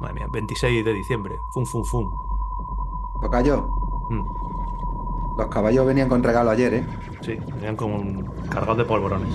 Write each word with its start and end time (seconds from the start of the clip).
Madre 0.00 0.14
mía, 0.14 0.26
26 0.30 0.84
de 0.84 0.92
diciembre. 0.92 1.40
Fum, 1.52 1.64
fum, 1.66 1.84
fum. 1.84 2.10
Tocayo, 3.20 3.68
Mm, 4.10 4.24
los 5.38 5.46
caballos 5.46 5.86
venían 5.86 6.08
con 6.08 6.20
regalo 6.22 6.50
ayer, 6.50 6.74
¿eh? 6.74 6.86
sí, 7.20 7.38
venían 7.54 7.76
como 7.76 7.96
un 7.96 8.24
cargados 8.50 8.78
de 8.78 8.84
polvorones. 8.84 9.28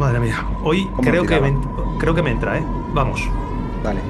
Madre 0.00 0.18
mía, 0.18 0.44
hoy 0.64 0.86
¿Cómo 0.86 1.08
creo 1.08 1.24
que, 1.24 1.40
me, 1.40 1.56
creo 1.98 2.14
que 2.14 2.22
me 2.22 2.32
entra, 2.32 2.58
¿eh? 2.58 2.64
Vamos. 2.92 3.22
Dale. 3.84 4.00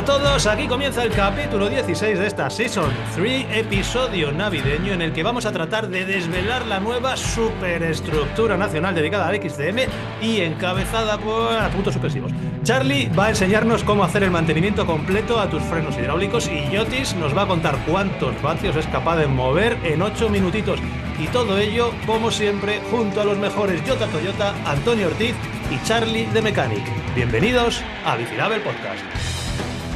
A 0.00 0.02
todos, 0.02 0.46
aquí 0.46 0.66
comienza 0.66 1.04
el 1.04 1.12
capítulo 1.12 1.68
16 1.68 2.18
de 2.18 2.26
esta 2.26 2.48
Season 2.48 2.90
3, 3.16 3.48
episodio 3.50 4.32
navideño 4.32 4.94
en 4.94 5.02
el 5.02 5.12
que 5.12 5.22
vamos 5.22 5.44
a 5.44 5.52
tratar 5.52 5.90
de 5.90 6.06
desvelar 6.06 6.64
la 6.64 6.80
nueva 6.80 7.18
superestructura 7.18 8.56
nacional 8.56 8.94
dedicada 8.94 9.28
al 9.28 9.36
XCM 9.36 9.80
y 10.22 10.40
encabezada 10.40 11.18
por 11.18 11.54
puntos 11.72 11.92
supresivos. 11.92 12.32
Charlie 12.62 13.10
va 13.10 13.26
a 13.26 13.28
enseñarnos 13.28 13.84
cómo 13.84 14.02
hacer 14.02 14.22
el 14.22 14.30
mantenimiento 14.30 14.86
completo 14.86 15.38
a 15.38 15.50
tus 15.50 15.62
frenos 15.64 15.98
hidráulicos 15.98 16.48
y 16.48 16.70
Yotis 16.70 17.14
nos 17.16 17.36
va 17.36 17.42
a 17.42 17.48
contar 17.48 17.76
cuántos 17.86 18.40
vatios 18.40 18.76
es 18.76 18.86
capaz 18.86 19.18
de 19.18 19.26
mover 19.26 19.76
en 19.84 20.00
8 20.00 20.30
minutitos. 20.30 20.80
Y 21.18 21.26
todo 21.26 21.58
ello, 21.58 21.92
como 22.06 22.30
siempre, 22.30 22.80
junto 22.90 23.20
a 23.20 23.24
los 23.26 23.36
mejores 23.36 23.84
Yota 23.84 24.06
Toyota, 24.06 24.54
Antonio 24.64 25.08
Ortiz 25.08 25.34
y 25.70 25.86
Charlie 25.86 26.24
de 26.24 26.40
Mechanic. 26.40 26.84
Bienvenidos 27.14 27.82
a 28.06 28.16
el 28.16 28.62
Podcast. 28.62 29.29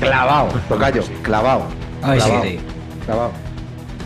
Clavado. 0.09 0.49
Tocayo, 0.69 1.03
clavado. 1.23 1.63
Ay, 2.03 2.21
sí, 2.21 2.27
clavado. 2.27 2.45
sí. 2.45 2.61
Clavado. 3.05 3.31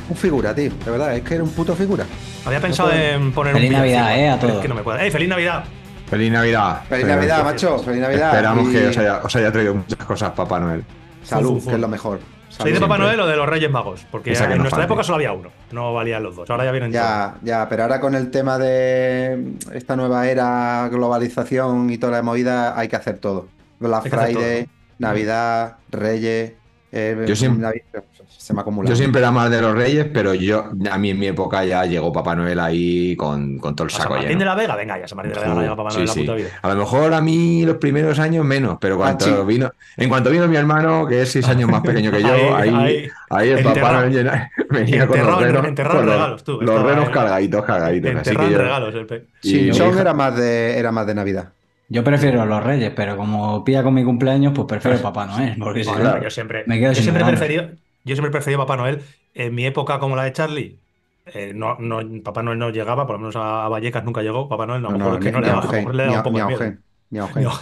Un 0.08 0.16
figura, 0.16 0.54
tío. 0.54 0.70
De 0.84 0.90
verdad, 0.90 1.14
es 1.16 1.22
que 1.22 1.34
era 1.34 1.44
un 1.44 1.50
puto 1.50 1.74
figura. 1.74 2.04
Había 2.46 2.60
pensado 2.60 2.88
puedo. 2.88 3.02
en 3.02 3.32
poner 3.32 3.52
Feliz 3.54 3.70
un 3.70 3.76
Navidad, 3.76 4.06
villancico, 4.08 4.20
eh, 4.24 4.30
a 4.30 4.34
pero 4.36 4.46
es 4.46 4.52
todos. 4.52 4.62
que 4.62 4.68
no 4.68 4.74
me 4.74 4.82
cuadra. 4.82 5.04
¡Ey, 5.04 5.10
feliz 5.10 5.28
Navidad! 5.28 5.64
Feliz 6.08 6.32
Navidad. 6.32 6.82
Feliz 6.88 7.06
Navidad, 7.06 7.44
macho. 7.44 7.78
Feliz 7.80 8.00
Navidad. 8.00 8.28
Esperamos 8.34 8.68
Y 8.68 8.72
que 8.72 8.86
os 8.88 8.96
haya, 8.96 9.20
os 9.22 9.36
haya 9.36 9.52
traído 9.52 9.74
muchas 9.74 9.98
cosas, 10.06 10.30
Papá 10.30 10.58
Noel. 10.58 10.84
Salud, 11.22 11.62
que 11.62 11.74
es 11.74 11.78
lo 11.80 11.88
mejor. 11.88 12.20
¿Soy 12.48 12.72
de. 12.72 12.80
Papá. 12.80 12.96
Noel 12.96 13.20
o 13.20 13.26
de 13.26 13.36
los 13.36 13.46
Reyes 13.46 13.70
Magos? 13.70 14.06
Porque 14.10 14.32
en 14.32 14.38
no 14.40 14.46
nuestra 14.56 14.70
falte. 14.70 14.84
época 14.86 15.02
solo 15.04 15.16
había 15.16 15.32
uno, 15.34 15.50
no 15.72 15.92
valían 15.92 16.22
los 16.22 16.34
dos. 16.34 16.48
Ahora 16.48 16.64
ya 16.64 16.70
vienen 16.72 16.90
Ya, 16.90 17.34
ya, 17.42 17.68
pero 17.68 17.82
ahora 17.82 18.00
con 18.00 18.14
el 18.14 18.30
tema 18.30 18.56
de 18.58 19.52
esta 19.74 19.94
nueva 19.96 20.26
era, 20.26 20.88
globalización 20.90 21.90
y 21.90 21.98
toda 21.98 22.12
la 22.12 22.22
movida, 22.22 22.78
hay 22.78 22.88
que 22.88 22.96
hacer 22.96 23.18
todo. 23.18 23.48
Black 23.78 24.08
Friday, 24.08 24.64
todo. 24.64 24.72
Navidad, 24.98 25.76
Reyes. 25.90 26.52
eh, 26.90 27.24
Yo 27.26 27.36
siempre- 27.36 27.62
Navidad- 27.62 28.04
se 28.38 28.54
me 28.54 28.62
acumula. 28.62 28.88
Yo 28.88 28.96
siempre 28.96 29.20
era 29.20 29.30
más 29.30 29.50
de 29.50 29.60
los 29.60 29.74
Reyes, 29.74 30.06
pero 30.12 30.32
yo, 30.32 30.70
a 30.90 30.96
mí 30.96 31.10
en 31.10 31.18
mi 31.18 31.26
época 31.26 31.62
ya 31.66 31.84
llegó 31.84 32.10
Papá 32.12 32.34
Noel 32.34 32.58
ahí 32.58 33.14
con, 33.16 33.58
con 33.58 33.76
todo 33.76 33.84
el 33.86 33.90
todos. 33.90 33.92
¿A 33.92 33.96
San 33.96 34.02
saco 34.04 34.14
Martín 34.14 34.28
lleno. 34.30 34.38
de 34.38 34.44
la 34.46 34.54
Vega? 34.54 34.74
Venga, 34.76 34.98
ya 34.98 35.06
San 35.06 35.16
Martín 35.16 35.34
de 35.34 35.36
la 35.36 35.42
Vega 35.42 35.54
no 35.54 35.60
llega 35.60 35.76
Papá 35.76 35.90
Sí, 35.90 35.96
Noel 35.98 36.02
en 36.02 36.08
la 36.08 36.14
sí. 36.14 36.20
puta 36.20 36.34
vida. 36.34 36.48
A 36.62 36.68
lo 36.68 36.76
mejor 36.76 37.12
a 37.12 37.20
mí 37.20 37.64
los 37.66 37.76
primeros 37.76 38.18
años 38.18 38.44
menos, 38.46 38.78
pero 38.80 38.96
cuando 38.96 39.18
Pachi. 39.18 39.46
vino, 39.46 39.70
en 39.98 40.08
cuanto 40.08 40.30
vino 40.30 40.48
mi 40.48 40.56
hermano, 40.56 41.06
que 41.06 41.20
es 41.22 41.30
seis 41.32 41.46
años 41.48 41.68
más 41.68 41.82
pequeño 41.82 42.10
que 42.10 42.22
yo, 42.22 42.28
Ahí, 42.32 42.70
ahí, 42.70 42.74
ahí. 42.74 43.08
ahí, 43.30 43.48
el 43.50 43.58
Enterrado. 43.58 43.80
Papá 43.82 43.92
Noel 44.00 44.12
llena- 44.14 44.50
venía 44.70 45.06
con 45.06 45.18
los 45.18 45.28
en- 45.42 45.44
renos, 45.44 45.62
con 45.66 45.84
los- 45.84 46.04
regalos, 46.06 46.44
tú, 46.44 46.58
los 46.62 46.82
renos 46.82 47.10
cargaditos, 47.10 47.64
cargaditos. 47.66 48.10
Así 48.12 48.18
Enterrado 48.30 48.48
que 48.48 48.52
yo- 48.54 48.58
regalos. 48.62 48.94
El 48.94 49.06
pe... 49.06 49.26
y 49.42 49.48
Sin 49.50 49.66
mi 49.66 49.72
Chong 49.72 49.90
hija- 49.90 50.00
era 50.00 50.14
más 50.14 50.34
de, 50.36 50.78
era 50.78 50.90
más 50.90 51.06
de 51.06 51.14
Navidad. 51.14 51.48
Yo 51.88 52.04
prefiero 52.04 52.44
los 52.44 52.62
Reyes, 52.62 52.92
pero 52.94 53.16
como 53.16 53.64
pilla 53.64 53.82
con 53.82 53.94
mi 53.94 54.04
cumpleaños, 54.04 54.52
pues 54.54 54.66
prefiero 54.66 55.00
Papá 55.00 55.26
Noel. 55.26 55.56
Porque 55.58 55.84
si 55.84 55.96
no, 55.96 56.18
yo 56.18 56.30
siempre, 56.30 56.64
me 56.66 56.78
quedo 56.78 56.90
yo 56.90 56.94
sin 56.94 57.04
siempre 57.04 57.24
preferido, 57.24 57.62
yo 58.04 58.14
siempre 58.14 58.28
he 58.28 58.32
preferido 58.32 58.60
Papá 58.60 58.76
Noel. 58.76 59.02
En 59.34 59.54
mi 59.54 59.64
época, 59.66 59.98
como 59.98 60.14
la 60.16 60.24
de 60.24 60.32
Charlie, 60.32 60.82
eh, 61.26 61.52
no, 61.54 61.76
no, 61.78 62.00
Papá 62.22 62.42
Noel 62.42 62.58
no 62.58 62.70
llegaba, 62.70 63.06
por 63.06 63.14
lo 63.16 63.20
menos 63.20 63.36
a, 63.36 63.64
a 63.64 63.68
Vallecas 63.68 64.04
nunca 64.04 64.22
llegó. 64.22 64.48
Papá 64.48 64.66
Noel 64.66 64.82
no, 64.82 64.88
a 64.88 64.92
lo 64.92 64.98
mejor 64.98 65.14
es 65.14 65.20
que 65.20 65.32
no 65.32 65.40
ni 65.40 65.46
le 65.46 65.48
a 65.48 65.54
daba, 65.54 65.62
a 65.62 65.92
le 65.92 66.02
daba 66.04 66.14
a- 66.14 66.16
un 66.16 66.22
poco 66.22 66.38
de 66.38 66.42
a 66.42 66.46
miedo. 66.46 66.62
A. 66.64 66.78
No. 67.36 67.52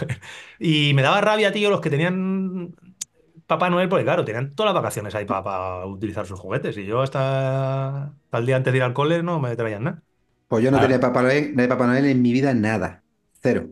Y 0.59 0.93
me 0.93 1.01
daba 1.03 1.21
rabia, 1.21 1.51
tío, 1.53 1.69
los 1.69 1.81
que 1.81 1.89
tenían 1.89 2.75
Papá 3.47 3.69
Noel, 3.69 3.89
porque 3.89 4.03
claro, 4.05 4.25
tenían 4.25 4.55
todas 4.55 4.73
las 4.73 4.81
vacaciones 4.83 5.15
ahí 5.15 5.25
para 5.25 5.85
utilizar 5.85 6.25
sus 6.25 6.39
juguetes. 6.39 6.77
Y 6.77 6.85
yo 6.85 7.01
hasta, 7.01 8.05
hasta 8.07 8.37
el 8.39 8.45
día 8.45 8.57
antes 8.57 8.73
de 8.73 8.77
ir 8.77 8.83
al 8.83 8.93
cole 8.93 9.23
no 9.23 9.39
me 9.39 9.55
traían 9.55 9.83
nada. 9.85 10.03
Pues 10.47 10.63
yo 10.63 10.71
no 10.71 10.79
tenía 10.79 10.99
Papá 10.99 11.21
Noel, 11.21 11.53
Papá 11.67 11.87
Noel 11.87 12.05
en 12.05 12.21
mi 12.21 12.31
vida 12.33 12.53
nada. 12.53 13.03
Cero. 13.41 13.69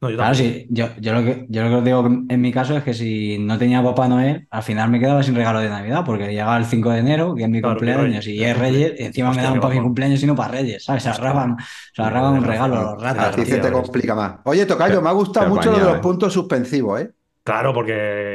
No, 0.00 0.10
yo 0.10 0.16
Claro, 0.16 0.34
sí, 0.34 0.66
yo, 0.68 0.88
yo 1.00 1.14
lo 1.14 1.24
que, 1.24 1.46
yo 1.48 1.62
lo 1.62 1.70
que 1.70 1.74
os 1.76 1.84
digo 1.84 2.06
en 2.28 2.40
mi 2.42 2.52
caso 2.52 2.76
es 2.76 2.84
que 2.84 2.92
si 2.92 3.38
no 3.38 3.56
tenía 3.58 3.82
Papá 3.82 4.06
Noel, 4.06 4.46
al 4.50 4.62
final 4.62 4.90
me 4.90 5.00
quedaba 5.00 5.22
sin 5.22 5.34
regalo 5.34 5.60
de 5.60 5.70
Navidad, 5.70 6.04
porque 6.04 6.26
llegaba 6.28 6.58
el 6.58 6.66
5 6.66 6.90
de 6.90 6.98
enero, 6.98 7.34
que 7.34 7.44
es 7.44 7.48
mi 7.48 7.62
Claro, 7.62 7.80
cumpleaños, 7.80 8.26
Reyes, 8.26 8.26
y 8.26 8.42
es 8.44 8.58
Reyes, 8.58 9.00
y 9.00 9.04
encima 9.04 9.32
Hostia, 9.32 9.32
me 9.32 9.42
daban 9.42 9.60
para 9.60 9.74
mi 9.74 9.80
cumpleaños 9.80 10.22
y 10.22 10.26
no 10.26 10.34
para 10.36 10.52
Reyes, 10.52 10.84
¿sabes? 10.84 11.04
Se 11.04 11.08
ahorraban, 11.08 11.56
se 11.94 12.02
ahorraban 12.02 12.34
un 12.34 12.44
regalo 12.44 12.76
a 12.76 12.82
los 12.92 13.02
ratas. 13.02 13.30
Así 13.32 13.46
se 13.46 13.58
te 13.60 13.72
complica 13.72 14.14
más. 14.14 14.40
Oye, 14.44 14.66
Tocayo, 14.66 15.00
me 15.00 15.08
ha 15.08 15.12
gustado 15.12 15.46
mucho 15.46 15.70
lo 15.70 15.80
de 15.80 15.86
los 15.86 15.98
eh. 15.98 16.00
puntos 16.00 16.34
suspensivos, 16.34 17.00
¿eh? 17.00 17.12
Claro, 17.42 17.72
porque 17.74 17.94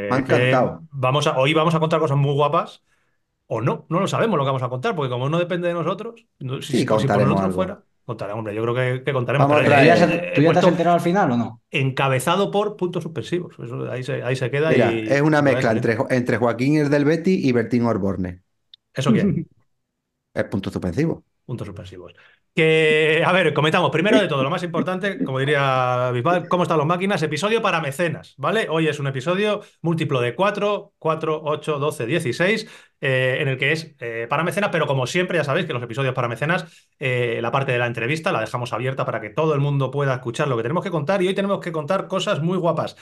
Me 0.10 0.18
encantado. 0.18 0.88
vamos 0.92 1.28
a, 1.28 1.38
hoy 1.38 1.54
vamos 1.54 1.76
a 1.76 1.80
contar 1.80 2.00
cosas 2.00 2.18
muy 2.18 2.34
guapas. 2.34 2.84
O 3.48 3.62
no, 3.62 3.86
no 3.90 4.00
lo 4.02 4.08
sabemos 4.08 4.38
lo 4.38 4.44
que 4.44 4.48
vamos 4.50 4.64
a 4.64 4.70
contar, 4.70 4.96
porque 4.96 5.12
como 5.12 5.30
no 5.30 5.40
depende 5.40 5.68
de 5.70 5.74
nosotros, 5.76 6.28
no- 6.40 6.62
si, 6.62 6.74
Sí, 6.74 6.86
si 6.98 7.10
por 7.10 7.24
contaremos 7.24 7.28
nosotros 7.28 7.52
algo. 7.52 7.56
fuera, 7.56 7.86
contaremos, 8.06 8.40
hombre, 8.40 8.56
yo 8.56 8.62
creo 8.64 8.76
que, 8.76 9.04
que 9.04 9.14
contaremos. 9.14 9.48
Vamos 9.48 9.62
a 9.62 9.64
pero 9.70 9.76
¿Tú 10.34 10.42
ya, 10.42 10.44
tú 10.46 10.52
te 10.54 10.60
has 10.60 10.68
enterado 10.68 10.96
al 10.96 11.02
final 11.02 11.32
o 11.32 11.38
no? 11.38 11.62
encabezado 11.72 12.52
por 12.52 12.78
puntos 12.78 13.04
suspensivos. 13.04 13.56
Eso, 13.60 13.92
ahí, 13.92 14.04
se, 14.04 14.24
ahí 14.24 14.36
se 14.36 14.50
queda 14.52 14.72
Mira, 14.72 14.92
y. 14.92 15.08
es 15.08 15.22
una 15.22 15.42
mezcla 15.42 15.72
entre, 15.72 15.98
entre 16.10 16.38
Joaquín 16.38 16.78
el 16.78 16.90
del 16.90 17.06
Betty 17.06 17.48
y 17.48 17.52
Bertín 17.52 17.84
Orborne. 17.84 18.42
¿Eso 18.94 19.12
quién? 19.12 19.46
Es 20.34 20.46
punto 20.46 20.70
suspensivo. 20.72 21.24
Puntos 21.46 21.68
suspensivos. 21.68 22.14
Que, 22.56 23.22
a 23.26 23.34
ver, 23.34 23.54
comentamos 23.54 23.92
primero 23.92 24.18
de 24.18 24.30
todo, 24.30 24.42
lo 24.42 24.50
más 24.50 24.64
importante, 24.64 25.22
como 25.26 25.40
diría 25.40 26.10
Bisbal, 26.14 26.48
cómo 26.48 26.64
están 26.64 26.78
las 26.78 26.88
máquinas, 26.88 27.22
episodio 27.22 27.62
para 27.62 27.82
mecenas, 27.82 28.34
¿vale? 28.38 28.68
Hoy 28.70 28.88
es 28.88 28.98
un 28.98 29.08
episodio 29.08 29.60
múltiplo 29.82 30.22
de 30.22 30.36
4, 30.36 30.94
4, 30.98 31.42
8, 31.44 31.80
12, 31.80 32.06
16, 32.06 32.68
eh, 33.02 33.38
en 33.42 33.50
el 33.50 33.58
que 33.58 33.74
es 33.74 33.94
eh, 34.00 34.28
para 34.30 34.46
mecenas, 34.46 34.70
pero 34.72 34.88
como 34.88 35.06
siempre, 35.06 35.38
ya 35.38 35.44
sabéis 35.44 35.66
que 35.66 35.74
los 35.74 35.84
episodios 35.84 36.14
para 36.14 36.30
mecenas, 36.30 36.88
eh, 36.98 37.40
la 37.42 37.52
parte 37.52 37.74
de 37.74 37.78
la 37.78 37.88
entrevista 37.88 38.32
la 38.32 38.40
dejamos 38.40 38.72
abierta 38.72 39.04
para 39.04 39.20
que 39.20 39.32
todo 39.32 39.54
el 39.54 39.60
mundo 39.60 39.92
pueda 39.92 40.14
escuchar 40.14 40.48
lo 40.48 40.56
que 40.56 40.64
tenemos 40.64 40.84
que 40.86 40.92
contar 40.92 41.22
y 41.22 41.28
hoy 41.28 41.36
tenemos 41.36 41.60
que 41.60 41.74
contar 41.74 42.08
cosas 42.08 42.42
muy 42.42 42.58
guapas. 42.58 42.96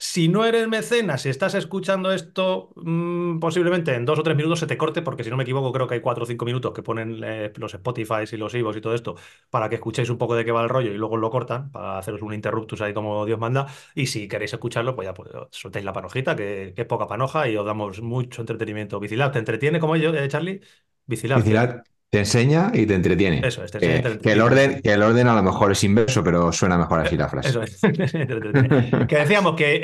Si 0.00 0.28
no 0.28 0.44
eres 0.44 0.68
mecenas, 0.68 1.22
si 1.22 1.28
estás 1.28 1.54
escuchando 1.54 2.12
esto, 2.12 2.70
mm, 2.76 3.40
posiblemente 3.40 3.94
en 3.96 4.04
dos 4.04 4.16
o 4.20 4.22
tres 4.22 4.36
minutos 4.36 4.60
se 4.60 4.66
te 4.68 4.78
corte, 4.78 5.02
porque 5.02 5.24
si 5.24 5.30
no 5.30 5.36
me 5.36 5.42
equivoco, 5.42 5.72
creo 5.72 5.88
que 5.88 5.94
hay 5.94 6.00
cuatro 6.00 6.22
o 6.22 6.26
cinco 6.26 6.44
minutos 6.44 6.72
que 6.72 6.84
ponen 6.84 7.20
eh, 7.24 7.52
los 7.56 7.74
Spotify 7.74 8.22
y 8.30 8.36
los 8.36 8.54
Ivos 8.54 8.76
y 8.76 8.80
todo 8.80 8.94
esto 8.94 9.16
para 9.50 9.68
que 9.68 9.74
escuchéis 9.74 10.08
un 10.10 10.16
poco 10.18 10.36
de 10.36 10.44
qué 10.44 10.52
va 10.52 10.62
el 10.62 10.68
rollo 10.68 10.92
y 10.92 10.96
luego 10.98 11.16
lo 11.16 11.30
cortan 11.30 11.72
para 11.72 11.98
haceros 11.98 12.22
un 12.22 12.32
interruptus 12.32 12.80
ahí 12.80 12.94
como 12.94 13.26
Dios 13.26 13.40
manda. 13.40 13.66
Y 13.94 14.06
si 14.06 14.28
queréis 14.28 14.52
escucharlo, 14.52 14.94
pues 14.94 15.06
ya 15.06 15.14
pues, 15.14 15.30
soltéis 15.50 15.84
la 15.84 15.92
panojita, 15.92 16.36
que, 16.36 16.72
que 16.76 16.82
es 16.82 16.86
poca 16.88 17.08
panoja 17.08 17.48
y 17.48 17.56
os 17.56 17.66
damos 17.66 18.00
mucho 18.00 18.42
entretenimiento. 18.42 19.00
Vicilab, 19.00 19.32
¿te 19.32 19.40
entretiene 19.40 19.80
como 19.80 19.96
yo, 19.96 20.14
eh, 20.14 20.28
Charlie? 20.28 20.60
Vicilab. 21.06 21.44
Vigilad, 21.44 21.84
te 22.10 22.20
enseña 22.20 22.70
y 22.74 22.86
te 22.86 22.94
entretiene. 22.94 23.46
Eso 23.46 23.64
es, 23.64 23.70
te 23.70 23.78
y 23.78 23.80
te 23.80 24.18
que, 24.20 24.32
el 24.32 24.40
orden, 24.40 24.80
que 24.82 24.92
el 24.92 25.02
orden 25.02 25.28
a 25.28 25.34
lo 25.34 25.42
mejor 25.42 25.72
es 25.72 25.84
inverso, 25.84 26.24
pero 26.24 26.52
suena 26.52 26.78
mejor 26.78 27.00
así 27.00 27.16
la 27.16 27.28
frase. 27.28 27.48
Eso 27.50 27.62
es. 27.62 27.80
que 29.08 29.16
decíamos 29.16 29.56
que 29.56 29.80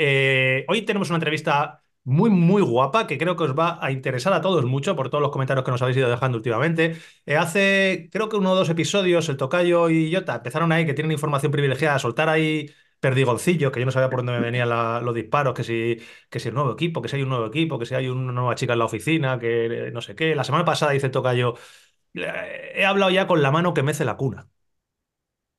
eh, 0.59 0.65
hoy 0.67 0.81
tenemos 0.83 1.09
una 1.09 1.17
entrevista 1.17 1.81
muy, 2.03 2.29
muy 2.29 2.61
guapa 2.61 3.07
que 3.07 3.17
creo 3.17 3.35
que 3.35 3.43
os 3.45 3.57
va 3.57 3.79
a 3.83 3.91
interesar 3.91 4.31
a 4.33 4.41
todos 4.41 4.63
mucho 4.65 4.95
por 4.95 5.09
todos 5.09 5.21
los 5.21 5.31
comentarios 5.31 5.63
que 5.65 5.71
nos 5.71 5.81
habéis 5.81 5.97
ido 5.97 6.09
dejando 6.09 6.37
últimamente. 6.37 6.97
Eh, 7.25 7.35
hace, 7.37 8.09
creo 8.11 8.29
que 8.29 8.37
uno 8.37 8.51
o 8.51 8.55
dos 8.55 8.69
episodios, 8.69 9.27
el 9.29 9.37
Tocayo 9.37 9.89
y 9.89 10.13
Jota 10.13 10.35
empezaron 10.35 10.71
ahí, 10.71 10.85
que 10.85 10.93
tienen 10.93 11.11
información 11.11 11.51
privilegiada, 11.51 11.95
a 11.95 11.99
soltar 11.99 12.29
ahí 12.29 12.69
perdigoncillos, 12.99 13.71
que 13.71 13.79
yo 13.79 13.85
no 13.85 13.91
sabía 13.91 14.09
por 14.09 14.19
dónde 14.19 14.33
me 14.33 14.39
venían 14.39 14.69
la- 14.69 14.99
los 15.01 15.13
disparos, 15.13 15.53
que 15.53 15.63
si, 15.63 15.97
que 16.29 16.39
si 16.39 16.47
el 16.49 16.55
nuevo 16.55 16.73
equipo, 16.73 17.01
que 17.01 17.09
si 17.09 17.15
hay 17.17 17.21
un 17.23 17.29
nuevo 17.29 17.45
equipo, 17.47 17.77
que 17.77 17.85
si 17.85 17.93
hay 17.95 18.07
una 18.07 18.31
nueva 18.31 18.55
chica 18.55 18.73
en 18.73 18.79
la 18.79 18.85
oficina, 18.85 19.37
que 19.39 19.87
eh, 19.87 19.91
no 19.91 20.01
sé 20.01 20.15
qué. 20.15 20.35
La 20.35 20.43
semana 20.43 20.65
pasada 20.65 20.91
dice 20.93 21.07
el 21.07 21.11
Tocayo, 21.11 21.55
"Eh, 21.55 21.59
he 22.15 22.85
hablado 22.85 23.11
ya 23.11 23.27
con 23.27 23.41
la 23.41 23.51
mano 23.51 23.73
que 23.73 23.83
mece 23.83 24.05
la 24.05 24.17
cuna. 24.17 24.47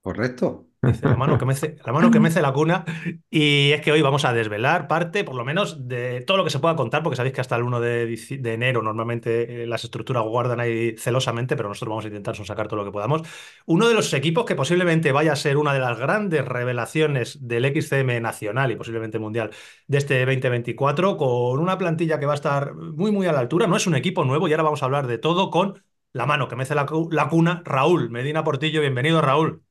¿Correcto? 0.03 0.69
La 0.99 1.15
mano 1.15 1.37
que 1.37 1.45
mece, 1.45 1.77
la 1.85 1.93
mano 1.93 2.11
que 2.11 2.21
mece 2.21 2.41
la 2.41 2.53
cuna. 2.55 2.85
Y 3.31 3.71
es 3.73 3.83
que 3.83 3.93
hoy 3.93 4.01
vamos 4.03 4.25
a 4.25 4.33
desvelar 4.33 4.89
parte, 4.89 5.25
por 5.25 5.35
lo 5.37 5.45
menos, 5.45 5.87
de 5.87 6.23
todo 6.23 6.39
lo 6.39 6.45
que 6.45 6.49
se 6.51 6.59
pueda 6.59 6.75
contar, 6.75 7.03
porque 7.03 7.17
sabéis 7.17 7.35
que 7.35 7.43
hasta 7.43 7.55
el 7.57 7.63
1 7.65 7.81
de, 7.81 8.09
dici- 8.09 8.41
de 8.41 8.55
enero 8.55 8.81
normalmente 8.83 9.63
eh, 9.65 9.67
las 9.67 9.85
estructuras 9.85 10.25
guardan 10.25 10.59
ahí 10.59 10.97
celosamente, 10.97 11.55
pero 11.55 11.69
nosotros 11.69 11.91
vamos 11.91 12.05
a 12.07 12.09
intentar 12.09 12.35
sacar 12.37 12.67
todo 12.67 12.79
lo 12.79 12.85
que 12.87 12.93
podamos. 12.93 13.23
Uno 13.67 13.87
de 13.89 13.95
los 13.95 14.13
equipos 14.15 14.47
que 14.47 14.55
posiblemente 14.57 15.13
vaya 15.13 15.33
a 15.33 15.37
ser 15.37 15.59
una 15.59 15.75
de 15.75 15.81
las 15.81 15.99
grandes 15.99 16.45
revelaciones 16.47 17.47
del 17.47 17.67
XCM 17.67 18.21
nacional 18.21 18.73
y 18.73 18.77
posiblemente 18.77 19.19
mundial 19.19 19.51
de 19.87 19.99
este 19.99 20.25
2024, 20.25 21.17
con 21.19 21.61
una 21.61 21.77
plantilla 21.79 22.19
que 22.19 22.27
va 22.27 22.33
a 22.33 22.37
estar 22.37 22.75
muy, 22.75 23.13
muy 23.13 23.27
a 23.27 23.33
la 23.33 23.41
altura. 23.41 23.67
No 23.67 23.77
es 23.77 23.87
un 23.87 23.95
equipo 23.97 24.25
nuevo 24.25 24.49
y 24.49 24.53
ahora 24.53 24.63
vamos 24.65 24.83
a 24.83 24.87
hablar 24.87 25.07
de 25.07 25.19
todo 25.19 25.51
con 25.51 25.83
la 26.17 26.27
mano 26.27 26.49
que 26.49 26.57
mece 26.57 26.75
la, 26.75 26.87
la 27.11 27.29
cuna, 27.29 27.63
Raúl 27.65 28.11
Medina 28.11 28.45
Portillo. 28.45 28.81
Bienvenido, 28.81 29.21
Raúl. 29.23 29.63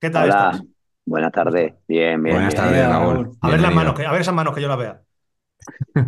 ¿Qué 0.00 0.10
tal 0.10 0.26
Hola, 0.26 0.30
estás? 0.30 0.64
buenas 1.06 1.32
tardes. 1.32 1.74
Bien, 1.86 2.22
bien, 2.22 2.36
Buenas 2.36 2.54
tardes, 2.54 2.86
Raúl. 2.88 2.88
Raúl. 2.88 3.36
A 3.40 3.50
ver 3.50 3.60
las 3.60 3.72
manos, 3.72 3.94
que, 3.94 4.04
a 4.06 4.12
ver 4.12 4.20
esas 4.20 4.34
manos 4.34 4.54
que 4.54 4.60
yo 4.62 4.68
las 4.68 4.78
vea. 4.78 5.02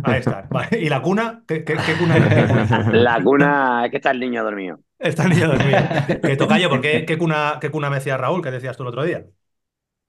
Ahí 0.03 0.19
está. 0.19 0.47
Vale. 0.51 0.79
¿Y 0.79 0.89
la 0.89 1.01
cuna? 1.01 1.43
¿Qué, 1.47 1.63
qué- 1.63 1.83
qué 1.83 1.95
cuna 1.97 2.17
es? 2.17 2.25
La 2.91 3.21
cuna, 3.23 3.85
es 3.85 3.91
que 3.91 3.97
está 3.97 4.11
el 4.11 4.19
niño 4.19 4.43
dormido. 4.43 4.79
Está 4.99 5.23
el 5.23 5.29
niño 5.31 5.47
dormido. 5.49 5.89
Que 6.23 6.37
tocayo, 6.37 6.69
¿por 6.69 6.81
qué, 6.81 7.05
qué 7.05 7.17
cuna, 7.17 7.57
qué 7.59 7.69
cuna 7.71 7.89
me 7.89 7.97
decía 7.97 8.17
Raúl, 8.17 8.41
que 8.43 8.51
decías 8.51 8.77
tú 8.77 8.83
el 8.83 8.89
otro 8.89 9.03
día? 9.03 9.25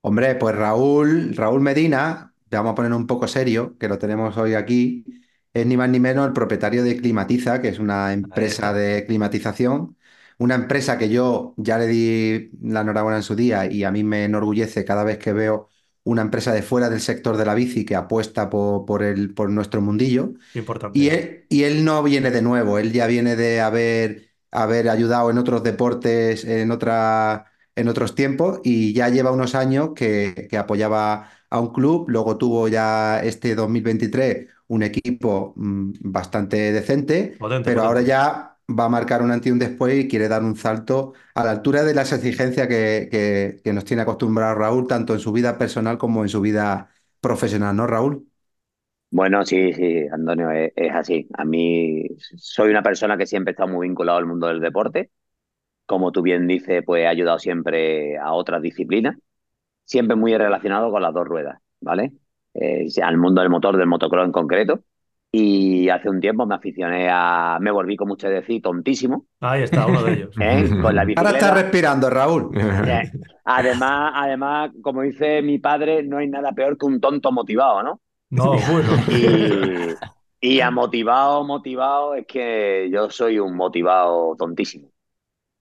Hombre, 0.01 0.35
pues 0.35 0.55
Raúl, 0.57 1.35
Raúl 1.37 1.61
Medina 1.61 2.35
te 2.49 2.57
vamos 2.57 2.73
a 2.73 2.75
poner 2.75 2.93
un 2.93 3.07
poco 3.07 3.29
serio, 3.29 3.77
que 3.79 3.89
lo 3.89 3.99
tenemos 3.99 4.37
hoy 4.37 4.55
aquí, 4.55 5.05
es 5.55 5.67
ni 5.67 5.77
más 5.77 5.89
ni 5.91 6.01
menos 6.01 6.27
el 6.27 6.33
propietario 6.33 6.83
de 6.85 6.97
Climatiza, 6.97 7.61
que 7.61 7.69
es 7.69 7.79
una 7.79 8.13
empresa 8.13 8.73
de 8.73 9.05
climatización, 9.07 9.97
una 10.39 10.55
empresa 10.55 10.99
que 10.99 11.09
yo 11.09 11.55
ya 11.57 11.79
le 11.79 11.87
di 11.87 12.51
la 12.63 12.81
enhorabuena 12.81 13.19
en 13.19 13.23
su 13.23 13.37
día 13.37 13.67
y 13.71 13.85
a 13.85 13.91
mí 13.91 14.03
me 14.05 14.25
enorgullece 14.25 14.85
cada 14.85 15.05
vez 15.05 15.19
que 15.19 15.33
veo 15.33 15.69
una 16.05 16.23
empresa 16.23 16.53
de 16.53 16.63
fuera 16.63 16.89
del 16.91 17.01
sector 17.01 17.37
de 17.37 17.45
la 17.45 17.55
bici 17.55 17.85
que 17.85 17.95
apuesta 17.95 18.51
por, 18.51 18.85
por 18.87 19.03
el, 19.03 19.35
por 19.35 19.51
nuestro 19.51 19.81
mundillo. 19.81 20.33
Importante. 20.55 20.99
Y 20.99 21.09
él, 21.09 21.47
y 21.49 21.65
él 21.65 21.85
no 21.85 22.03
viene 22.03 22.31
de 22.31 22.43
nuevo, 22.43 22.79
él 22.79 22.93
ya 22.93 23.07
viene 23.07 23.37
de 23.37 23.61
haber, 23.61 24.31
haber 24.51 24.89
ayudado 24.89 25.31
en 25.31 25.39
otros 25.39 25.63
deportes, 25.63 26.45
en, 26.45 26.71
otra, 26.71 27.47
en 27.77 27.89
otros 27.89 28.15
tiempos, 28.15 28.61
y 28.65 28.93
ya 28.95 29.09
lleva 29.09 29.33
unos 29.33 29.55
años 29.55 29.91
que, 29.95 30.49
que 30.51 30.59
apoyaba 30.59 31.31
a 31.51 31.61
un 31.61 31.73
club, 31.73 32.09
luego 32.09 32.37
tuvo 32.39 32.69
ya 32.69 33.21
este 33.23 33.55
2023 33.55 34.49
un 34.73 34.83
equipo 34.83 35.53
mm, 35.57 35.93
bastante 36.03 36.73
decente, 36.73 37.39
Potente, 37.39 37.63
pero 37.63 37.83
ahora 37.83 38.03
ya 38.03 38.59
va 38.71 38.85
a 38.87 38.89
marcar 38.89 39.23
un 39.23 39.31
antes 39.31 39.49
y 39.49 39.53
un 39.53 39.59
después 39.59 39.95
y 39.99 40.09
quiere 40.09 40.29
dar 40.29 40.43
un 40.43 40.57
salto 40.57 41.13
a 41.35 41.45
la 41.45 41.51
altura 41.51 41.83
de 41.85 41.95
las 41.95 42.13
exigencias 42.13 42.69
que, 42.69 43.09
que, 43.11 43.61
que 43.63 43.73
nos 43.73 43.85
tiene 43.85 44.03
acostumbrado 44.03 44.55
Raúl, 44.55 44.87
tanto 44.87 45.13
en 45.15 45.21
su 45.21 45.33
vida 45.33 45.59
personal 45.59 45.99
como 45.99 46.23
en 46.23 46.29
su 46.29 46.41
vida 46.41 46.91
profesional, 47.21 47.77
¿no, 47.77 47.87
Raúl? 47.87 48.27
Bueno, 49.11 49.45
sí, 49.45 49.73
sí, 49.75 50.07
Antonio, 50.11 50.51
es, 50.51 50.73
es 50.75 50.93
así. 50.93 51.29
A 51.35 51.45
mí 51.45 52.05
soy 52.39 52.71
una 52.71 52.83
persona 52.83 53.19
que 53.19 53.27
siempre 53.27 53.51
he 53.51 53.53
estado 53.53 53.69
muy 53.69 53.87
vinculado 53.87 54.19
al 54.19 54.27
mundo 54.27 54.47
del 54.47 54.61
deporte. 54.61 55.11
Como 55.87 56.13
tú 56.13 56.23
bien 56.23 56.47
dices, 56.49 56.83
pues 56.87 57.03
he 57.05 57.09
ayudado 57.09 57.39
siempre 57.39 58.19
a 58.19 58.33
otras 58.35 58.63
disciplinas, 58.63 59.17
siempre 59.85 60.17
muy 60.17 60.37
relacionado 60.37 60.91
con 60.93 61.03
las 61.03 61.15
dos 61.15 61.27
ruedas, 61.29 61.61
¿vale? 61.81 62.13
Eh, 62.55 62.87
al 63.03 63.17
mundo 63.19 63.41
del 63.41 63.51
motor, 63.51 63.77
del 63.77 63.87
motocross 63.87 64.27
en 64.27 64.33
concreto. 64.33 64.81
Y 65.35 65.89
hace 65.89 66.11
un 66.11 66.21
tiempo 66.21 66.45
me 66.45 66.55
aficioné 66.55 67.09
a, 67.11 67.57
me 67.59 67.71
volví, 67.71 67.97
como 67.97 68.13
usted 68.13 68.31
decía, 68.31 68.61
tontísimo, 68.63 69.27
Ahí 69.41 69.63
está, 69.63 69.87
uno 69.87 70.03
de 70.03 70.13
ellos. 70.13 70.37
¿eh? 70.41 70.69
Con 70.83 70.95
la 70.95 71.07
Ahora 71.17 71.31
está 71.31 71.55
respirando, 71.55 72.11
Raúl. 72.11 72.51
Eh, 72.55 73.11
Además, 73.45 74.13
además, 74.15 74.71
como 74.83 75.03
dice 75.03 75.41
mi 75.41 75.59
padre, 75.59 76.03
no 76.03 76.19
hay 76.19 76.29
nada 76.29 76.53
peor 76.53 76.77
que 76.77 76.87
un 76.87 77.01
tonto 77.01 77.33
motivado, 77.33 77.83
¿no? 77.83 78.01
No, 78.31 78.53
bueno. 78.53 78.93
Y, 80.41 80.55
y 80.55 80.61
a 80.61 80.71
motivado, 80.71 81.45
motivado, 81.45 82.15
es 82.15 82.27
que 82.27 82.91
yo 82.93 83.11
soy 83.11 83.39
un 83.39 83.57
motivado 83.57 84.37
tontísimo. 84.37 84.89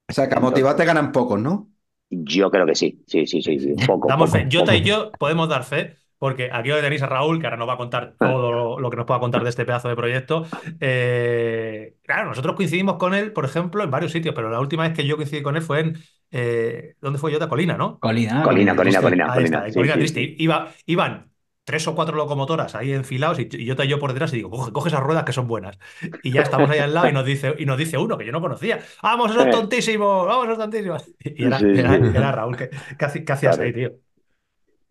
O 0.08 0.12
sea, 0.12 0.28
que 0.28 0.34
a 0.36 0.40
motivado 0.40 0.76
te 0.76 0.84
ganan 0.84 1.12
pocos, 1.12 1.40
¿no? 1.40 1.70
Yo 2.10 2.50
creo 2.50 2.66
que 2.66 2.74
sí, 2.74 3.02
sí, 3.06 3.26
sí, 3.26 3.42
sí, 3.42 3.58
sí. 3.58 3.74
Poco, 3.86 4.08
Damos 4.08 4.30
poco, 4.30 4.38
fe. 4.38 4.48
Jota 4.52 4.72
poco. 4.72 4.74
y 4.74 4.82
yo 4.82 5.10
podemos 5.18 5.48
dar 5.48 5.64
fe, 5.64 5.96
porque 6.22 6.50
aquí 6.52 6.70
hoy 6.70 6.80
tenéis 6.80 7.02
a 7.02 7.06
Raúl, 7.06 7.40
que 7.40 7.46
ahora 7.46 7.56
nos 7.56 7.68
va 7.68 7.72
a 7.74 7.76
contar 7.76 8.16
todo 8.20 8.52
lo, 8.52 8.78
lo 8.78 8.90
que 8.90 8.96
nos 8.96 9.06
pueda 9.06 9.18
contar 9.20 9.42
de 9.42 9.50
este 9.50 9.64
pedazo 9.64 9.88
de 9.88 9.96
proyecto. 9.96 10.46
Eh, 10.80 11.96
claro, 12.02 12.28
nosotros 12.28 12.54
coincidimos 12.54 12.96
con 12.96 13.12
él, 13.14 13.32
por 13.32 13.44
ejemplo, 13.44 13.82
en 13.82 13.90
varios 13.90 14.12
sitios, 14.12 14.34
pero 14.34 14.48
la 14.50 14.60
última 14.60 14.84
vez 14.84 14.92
que 14.96 15.06
yo 15.06 15.16
coincidí 15.16 15.42
con 15.42 15.56
él 15.56 15.62
fue 15.62 15.80
en. 15.80 15.98
eh, 16.30 16.94
¿Dónde 17.00 17.18
fue 17.18 17.32
Jota? 17.32 17.48
Colina, 17.48 17.76
¿no? 17.76 18.04
Colina, 18.04 18.38
Colina, 18.40 18.76
colina, 18.76 19.00
Triste. 19.00 19.00
colina, 19.02 19.32
Ahí 19.32 19.42
colina. 19.42 19.44
está, 19.44 19.66
en 19.66 19.74
Sí, 19.74 19.74
Colina 19.74 19.96
sí, 19.96 19.98
Triste. 19.98 20.20
sí. 20.20 20.36
Iba, 20.38 20.72
iban 20.86 21.32
tres 21.64 21.86
o 21.88 21.94
cuatro 21.94 22.16
locomotoras 22.16 22.74
ahí 22.74 22.92
enfilados 22.92 23.38
y, 23.38 23.48
y 23.52 23.68
Jota 23.68 23.84
y 23.84 23.88
yo 23.88 23.98
por 24.00 24.12
detrás 24.12 24.32
y 24.32 24.36
digo, 24.36 24.50
coge, 24.50 24.72
coge 24.72 24.88
esas 24.88 25.00
ruedas 25.02 25.24
que 25.24 25.32
son 25.32 25.46
buenas. 25.48 25.78
Y 26.20 26.32
ya 26.32 26.42
estamos 26.42 26.70
ahí 26.70 26.78
al 26.80 26.94
lado 26.94 27.08
y 27.08 27.12
nos 27.12 27.24
dice, 27.24 27.54
y 27.58 27.66
nos 27.66 27.78
dice 27.78 27.98
uno 27.98 28.18
que 28.18 28.26
yo 28.26 28.32
no 28.32 28.40
conocía, 28.40 28.80
vamos, 29.02 29.30
esos 29.32 29.50
tontísimos, 29.50 30.26
vamos, 30.26 30.46
esos 30.46 30.58
tontísimos. 30.58 31.04
Y 31.24 31.44
era, 31.46 31.58
Sí, 31.58 31.76
sí. 31.76 31.82
era, 31.82 32.08
era 32.12 32.32
Raúl, 32.32 32.56
¿qué, 32.56 32.68
qué 32.70 33.06
haci- 33.06 33.24
qué 33.24 33.32
hacías 33.32 33.58
Claro. 33.58 33.60
ahí, 33.60 33.72
tío? 33.72 33.92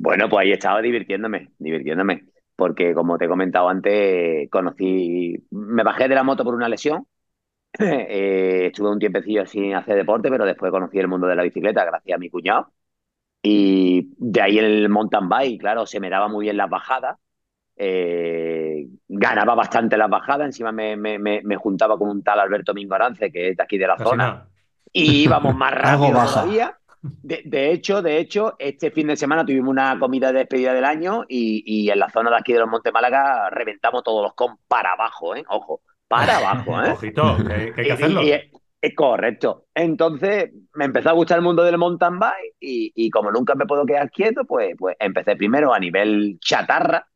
Bueno, 0.03 0.27
pues 0.29 0.45
ahí 0.45 0.51
estaba 0.51 0.81
divirtiéndome, 0.81 1.51
divirtiéndome. 1.59 2.25
Porque 2.55 2.93
como 2.93 3.17
te 3.17 3.25
he 3.25 3.27
comentado 3.27 3.69
antes, 3.69 4.49
conocí, 4.49 5.35
me 5.51 5.83
bajé 5.83 6.07
de 6.07 6.15
la 6.15 6.23
moto 6.23 6.43
por 6.43 6.55
una 6.55 6.69
lesión. 6.69 7.05
Eh, 7.79 8.67
estuve 8.67 8.89
un 8.91 8.99
tiempecillo 8.99 9.45
sin 9.45 9.73
hacer 9.75 9.95
deporte, 9.95 10.29
pero 10.29 10.45
después 10.45 10.71
conocí 10.71 10.99
el 10.99 11.07
mundo 11.07 11.27
de 11.27 11.35
la 11.35 11.43
bicicleta 11.43 11.85
gracias 11.85 12.15
a 12.15 12.19
mi 12.19 12.29
cuñado. 12.29 12.71
Y 13.43 14.13
de 14.17 14.41
ahí 14.41 14.59
el 14.59 14.89
mountain 14.89 15.29
bike, 15.29 15.59
claro, 15.61 15.85
se 15.85 15.99
me 15.99 16.09
daba 16.09 16.27
muy 16.27 16.45
bien 16.45 16.57
las 16.57 16.69
bajadas. 16.69 17.17
Eh, 17.77 18.87
ganaba 19.07 19.55
bastante 19.55 19.97
las 19.97 20.09
bajadas. 20.09 20.47
Encima 20.47 20.71
me, 20.71 20.95
me- 20.97 21.19
me- 21.19 21.41
me 21.43 21.55
juntaba 21.57 21.97
con 21.97 22.09
un 22.09 22.23
tal 22.23 22.39
Alberto 22.39 22.73
Mingorance, 22.73 23.31
que 23.31 23.49
es 23.49 23.57
de 23.57 23.63
aquí 23.63 23.77
de 23.77 23.87
la 23.87 23.95
Casi 23.97 24.09
zona. 24.09 24.23
nada. 24.27 24.47
y 24.93 25.23
íbamos 25.23 25.55
más 25.55 25.73
rápido 25.75 26.19
todavía. 26.25 26.77
De, 27.21 27.41
de 27.45 27.71
hecho, 27.71 28.01
de 28.01 28.17
hecho, 28.17 28.55
este 28.59 28.91
fin 28.91 29.07
de 29.07 29.15
semana 29.17 29.45
tuvimos 29.45 29.69
una 29.69 29.97
comida 29.99 30.31
de 30.31 30.39
despedida 30.39 30.73
del 30.73 30.85
año 30.85 31.23
y, 31.27 31.63
y 31.65 31.89
en 31.91 31.99
la 31.99 32.09
zona 32.09 32.31
de 32.31 32.37
aquí 32.37 32.53
de 32.53 32.59
los 32.59 32.69
Montes 32.69 32.93
Málaga 32.93 33.49
reventamos 33.51 34.03
todos 34.03 34.23
los 34.23 34.33
con 34.33 34.57
para 34.67 34.93
abajo, 34.93 35.35
¿eh? 35.35 35.43
Ojo, 35.49 35.81
para 36.07 36.37
abajo, 36.37 36.81
¿eh? 36.83 36.93
Ojito, 36.93 37.43
que, 37.45 37.73
que 37.73 37.81
hay 37.81 37.87
que 37.87 37.93
Y- 37.93 37.93
hacerlo. 37.93 38.29
y 38.29 38.31
es, 38.31 38.95
correcto. 38.95 39.67
Entonces 39.75 40.51
me 40.73 40.85
empezó 40.85 41.09
a 41.09 41.13
gustar 41.13 41.37
el 41.37 41.43
mundo 41.43 41.63
del 41.63 41.77
mountain 41.77 42.17
bike 42.19 42.55
y, 42.59 43.09
como 43.11 43.31
nunca 43.31 43.55
me 43.55 43.65
puedo 43.67 43.85
quedar 43.85 44.09
quieto, 44.11 44.43
pues, 44.45 44.75
pues 44.77 44.95
empecé 44.99 45.35
primero 45.35 45.73
a 45.73 45.79
nivel 45.79 46.39
chatarra, 46.39 47.07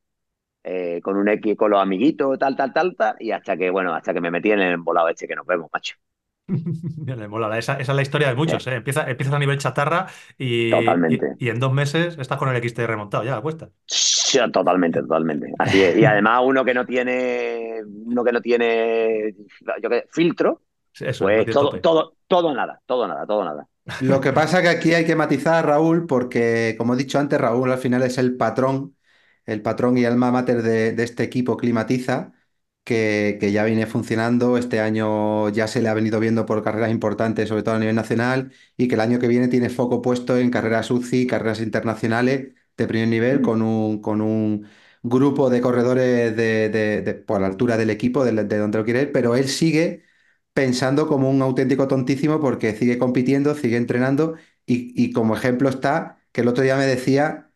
eh, 0.63 1.01
con 1.03 1.17
un 1.17 1.29
X, 1.29 1.57
con 1.57 1.71
los 1.71 1.81
amiguitos, 1.81 2.39
tal, 2.39 2.55
tal, 2.57 2.73
tal, 2.73 2.95
tal, 2.97 3.15
y 3.19 3.31
hasta 3.31 3.57
que, 3.57 3.69
bueno, 3.71 3.93
hasta 3.95 4.13
que 4.13 4.21
me 4.21 4.31
metí 4.31 4.51
en 4.51 4.61
el 4.61 4.73
embolado 4.73 5.09
este 5.09 5.27
que 5.27 5.35
nos 5.35 5.45
vemos, 5.47 5.69
macho. 5.73 5.95
Me 6.97 7.27
mola, 7.27 7.57
esa, 7.57 7.73
esa 7.73 7.91
es 7.91 7.95
la 7.95 8.01
historia 8.01 8.29
de 8.29 8.35
muchos, 8.35 8.65
¿eh? 8.67 8.75
Empieza, 8.75 9.09
empiezas 9.09 9.33
a 9.33 9.39
nivel 9.39 9.57
chatarra 9.57 10.07
y, 10.37 10.71
Totalmente. 10.71 11.35
y, 11.39 11.45
y 11.45 11.49
en 11.49 11.59
dos 11.59 11.73
meses 11.73 12.17
estás 12.19 12.37
con 12.37 12.49
el 12.49 12.57
XT 12.57 12.85
remontado, 12.85 13.23
ya, 13.23 13.41
cuesta. 13.41 13.69
Sí, 13.87 14.39
Totalmente, 14.51 15.01
totalmente. 15.01 15.53
Así 15.57 15.81
es. 15.81 15.97
Y 15.97 16.05
además 16.05 16.41
uno 16.43 16.65
que 16.65 16.73
no 16.73 16.85
tiene, 16.85 17.81
uno 18.05 18.23
que 18.23 18.31
no 18.31 18.41
tiene, 18.41 19.33
yo 19.81 19.89
qué, 19.89 20.05
filtro, 20.11 20.61
Eso, 20.93 21.25
pues 21.25 21.47
no 21.47 21.53
todo, 21.53 21.79
todo, 21.79 22.15
todo 22.27 22.53
nada, 22.53 22.81
todo 22.85 23.07
nada, 23.07 23.25
todo 23.25 23.43
nada. 23.43 23.67
Lo 24.01 24.19
que 24.19 24.33
pasa 24.33 24.61
que 24.61 24.69
aquí 24.69 24.93
hay 24.93 25.05
que 25.05 25.15
matizar 25.15 25.55
a 25.55 25.61
Raúl 25.61 26.05
porque, 26.07 26.75
como 26.77 26.93
he 26.93 26.97
dicho 26.97 27.19
antes, 27.19 27.39
Raúl 27.39 27.71
al 27.71 27.77
final 27.77 28.03
es 28.03 28.17
el 28.17 28.35
patrón, 28.35 28.95
el 29.45 29.61
patrón 29.61 29.97
y 29.97 30.05
alma 30.05 30.31
mater 30.31 30.61
de, 30.63 30.93
de 30.93 31.03
este 31.03 31.23
equipo 31.23 31.55
Climatiza, 31.55 32.33
que, 32.85 33.37
ya 33.51 33.65
viene 33.65 33.87
funcionando. 33.87 34.57
Este 34.57 34.79
año 34.79 35.49
ya 35.49 35.67
se 35.67 35.81
le 35.81 35.89
ha 35.89 35.93
venido 35.95 36.19
viendo 36.21 36.45
por 36.45 36.63
carreras 36.63 36.91
importantes, 36.91 37.49
sobre 37.49 37.63
todo 37.63 37.75
a 37.75 37.79
nivel 37.79 37.95
nacional, 37.95 38.53
y 38.77 38.87
que 38.87 38.95
el 38.95 39.01
año 39.01 39.19
que 39.19 39.27
viene 39.27 39.49
tiene 39.49 39.69
foco 39.69 40.01
puesto 40.01 40.37
en 40.37 40.51
carreras 40.51 40.91
UCI, 40.91 41.27
carreras 41.27 41.61
internacionales 41.61 42.53
de 42.77 42.87
primer 42.87 43.09
nivel, 43.09 43.41
con 43.41 43.61
un, 43.61 44.01
con 44.01 44.21
un 44.21 44.67
grupo 45.03 45.49
de 45.49 45.61
corredores 45.61 46.35
de, 46.37 47.23
por 47.27 47.41
la 47.41 47.47
altura 47.47 47.77
del 47.77 47.89
equipo, 47.89 48.23
de, 48.25 48.31
de 48.45 48.57
donde 48.57 48.77
lo 48.79 48.85
quiere 48.85 49.03
ir, 49.03 49.11
pero 49.11 49.35
él 49.35 49.47
sigue 49.49 50.03
pensando 50.53 51.07
como 51.07 51.29
un 51.29 51.41
auténtico 51.41 51.87
tontísimo 51.87 52.39
porque 52.39 52.75
sigue 52.75 52.97
compitiendo, 52.97 53.55
sigue 53.55 53.77
entrenando 53.77 54.35
y, 54.65 54.93
y 55.01 55.11
como 55.11 55.35
ejemplo 55.35 55.69
está 55.69 56.19
que 56.31 56.41
el 56.41 56.47
otro 56.47 56.63
día 56.63 56.77
me 56.77 56.85
decía 56.85 57.51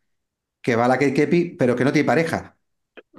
que 0.63 0.77
va 0.77 0.86
a 0.88 0.89
la 0.89 1.00
Kepi, 1.00 1.58
pero 1.60 1.77
que 1.77 1.86
no 1.86 1.94
tiene 1.94 2.08
pareja. 2.08 2.59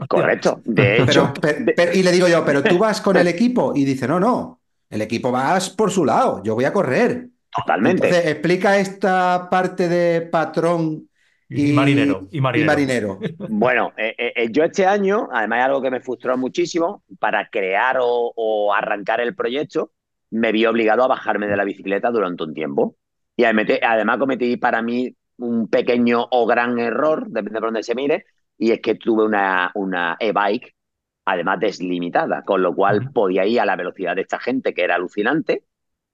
Correcto. 0.09 0.61
De 0.64 1.02
Pero, 1.04 1.04
hecho, 1.04 1.33
per- 1.40 1.64
de- 1.64 1.75
per- 1.75 1.97
y 1.97 2.02
le 2.02 2.12
digo 2.12 2.28
yo, 2.28 2.45
pero 2.45 2.64
tú 2.64 2.78
vas 2.78 3.00
con 3.00 3.16
el 3.16 3.28
equipo 3.28 3.73
y 3.75 3.85
dice, 3.85 4.09
no, 4.09 4.19
no, 4.21 4.61
el 4.88 5.02
equipo 5.02 5.30
vas 5.30 5.71
por 5.71 5.90
su 5.90 6.04
lado, 6.04 6.42
yo 6.42 6.54
voy 6.54 6.64
a 6.64 6.73
correr. 6.73 7.28
totalmente. 7.57 8.09
Entonces, 8.09 8.26
explica 8.26 8.78
esta 8.78 9.49
parte 9.50 9.88
de 9.88 10.23
patrón 10.23 11.09
Y, 11.49 11.71
y, 11.71 11.73
marinero. 11.73 12.28
Y 12.30 12.38
y 12.38 12.64
marinero. 12.64 13.19
Bueno, 13.47 13.92
eh, 13.97 14.14
eh, 14.16 14.33
eh, 14.37 14.49
yo 14.52 14.62
este 14.64 14.87
año, 14.87 15.28
además 15.33 15.61
es 15.61 15.64
algo 15.66 15.83
que 15.83 15.90
me 15.90 16.00
frustró 16.00 16.37
muchísimo, 16.37 17.02
para 17.19 17.49
crear 17.50 17.99
o, 18.00 18.33
o 18.37 18.73
arrancar 18.75 19.21
el 19.21 19.35
proyecto, 19.35 19.92
me 20.30 20.52
vi 20.52 20.64
obligado 20.66 21.02
a 21.04 21.09
bajarme 21.09 21.49
de 21.49 21.57
la 21.57 21.64
bicicleta 21.64 22.11
durante 22.11 22.45
un 22.45 22.54
tiempo. 22.54 22.97
Y 23.37 23.45
además 23.45 23.66
además 23.83 24.19
cometí 24.19 24.57
para 24.57 24.83
mí 24.83 25.14
un 25.38 25.69
pequeño 25.69 26.26
o 26.30 26.47
gran 26.47 26.78
error, 26.78 27.26
depende 27.28 27.52
de 27.54 27.61
por 27.61 27.69
dónde 27.69 27.83
se 27.83 27.95
mire, 27.95 28.26
y 28.60 28.72
es 28.72 28.80
que 28.80 28.94
tuve 28.94 29.24
una, 29.24 29.70
una 29.74 30.18
e-bike, 30.20 30.76
además 31.24 31.58
deslimitada, 31.60 32.44
con 32.44 32.62
lo 32.62 32.74
cual 32.74 33.10
podía 33.10 33.46
ir 33.46 33.58
a 33.58 33.64
la 33.64 33.74
velocidad 33.74 34.14
de 34.14 34.20
esta 34.20 34.38
gente, 34.38 34.74
que 34.74 34.84
era 34.84 34.96
alucinante. 34.96 35.64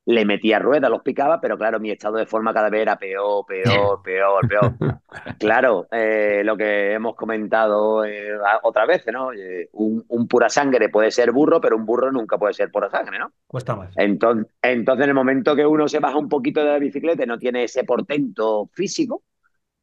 Le 0.04 0.24
metía 0.24 0.60
ruedas, 0.60 0.88
los 0.88 1.02
picaba, 1.02 1.40
pero 1.40 1.58
claro, 1.58 1.80
mi 1.80 1.90
estado 1.90 2.18
de 2.18 2.26
forma 2.26 2.54
cada 2.54 2.70
vez 2.70 2.82
era 2.82 2.96
peor, 2.96 3.44
peor, 3.46 4.00
peor, 4.04 4.48
peor. 4.48 4.74
Claro, 5.40 5.88
eh, 5.90 6.42
lo 6.44 6.56
que 6.56 6.92
hemos 6.92 7.16
comentado 7.16 8.04
eh, 8.04 8.32
otras 8.62 8.86
veces, 8.86 9.12
¿no? 9.12 9.32
Eh, 9.32 9.68
un, 9.72 10.04
un 10.08 10.28
pura 10.28 10.48
sangre 10.48 10.88
puede 10.88 11.10
ser 11.10 11.32
burro, 11.32 11.60
pero 11.60 11.76
un 11.76 11.86
burro 11.86 12.12
nunca 12.12 12.38
puede 12.38 12.54
ser 12.54 12.70
pura 12.70 12.90
sangre, 12.90 13.18
¿no? 13.18 13.32
Cuesta 13.46 13.74
más. 13.74 13.92
Entonces, 13.96 14.46
entonces, 14.62 15.02
en 15.02 15.08
el 15.08 15.14
momento 15.14 15.56
que 15.56 15.66
uno 15.66 15.88
se 15.88 15.98
baja 15.98 16.18
un 16.18 16.28
poquito 16.28 16.60
de 16.60 16.70
la 16.70 16.78
bicicleta 16.78 17.24
y 17.24 17.26
no 17.26 17.38
tiene 17.38 17.64
ese 17.64 17.82
portento 17.82 18.68
físico, 18.72 19.22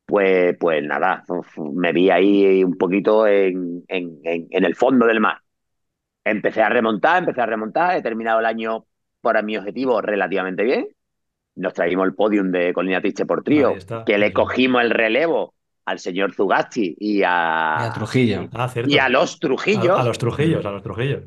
pues, 0.06 0.56
pues 0.60 0.84
nada, 0.84 1.24
me 1.74 1.94
vi 1.94 2.10
ahí 2.10 2.64
un 2.64 2.78
poquito 2.78 3.28
en, 3.28 3.84
en- 3.88 4.20
en- 4.24 4.48
en 4.52 4.66
el 4.66 4.76
fondo 4.76 5.06
del 5.08 5.20
mar. 5.20 5.40
Empecé 6.24 6.62
a 6.62 6.70
remontar, 6.70 7.20
empecé 7.20 7.42
a 7.42 7.46
remontar, 7.46 7.98
he 7.98 8.02
terminado 8.02 8.40
el 8.40 8.46
año 8.46 8.86
para 9.22 9.42
mi 9.42 9.58
objetivo 9.58 10.02
relativamente 10.02 10.64
bien. 10.64 10.88
Nos 11.56 11.74
traímos 11.74 12.08
el 12.08 12.16
podium 12.16 12.52
de 12.52 12.74
Colina 12.74 13.02
Triste 13.02 13.26
por 13.26 13.44
trío, 13.44 13.76
está, 13.78 14.04
que 14.06 14.18
le 14.18 14.34
cogimos 14.34 14.84
el 14.84 14.92
relevo 14.92 15.56
al 15.86 16.00
señor 16.00 16.34
Zugasti 16.36 16.96
y 17.00 17.24
Y 17.76 17.84
a, 17.84 17.94
Trujillo. 17.94 18.50
Ah, 18.54 18.68
y 18.84 18.98
a 19.00 19.10
los 19.10 19.40
Trujillos. 19.40 19.98
A, 19.98 20.02
a 20.02 20.04
los 20.04 20.18
Trujillos, 20.18 20.66
a 20.66 20.72
los 20.72 20.84
Trujillos. 20.84 21.24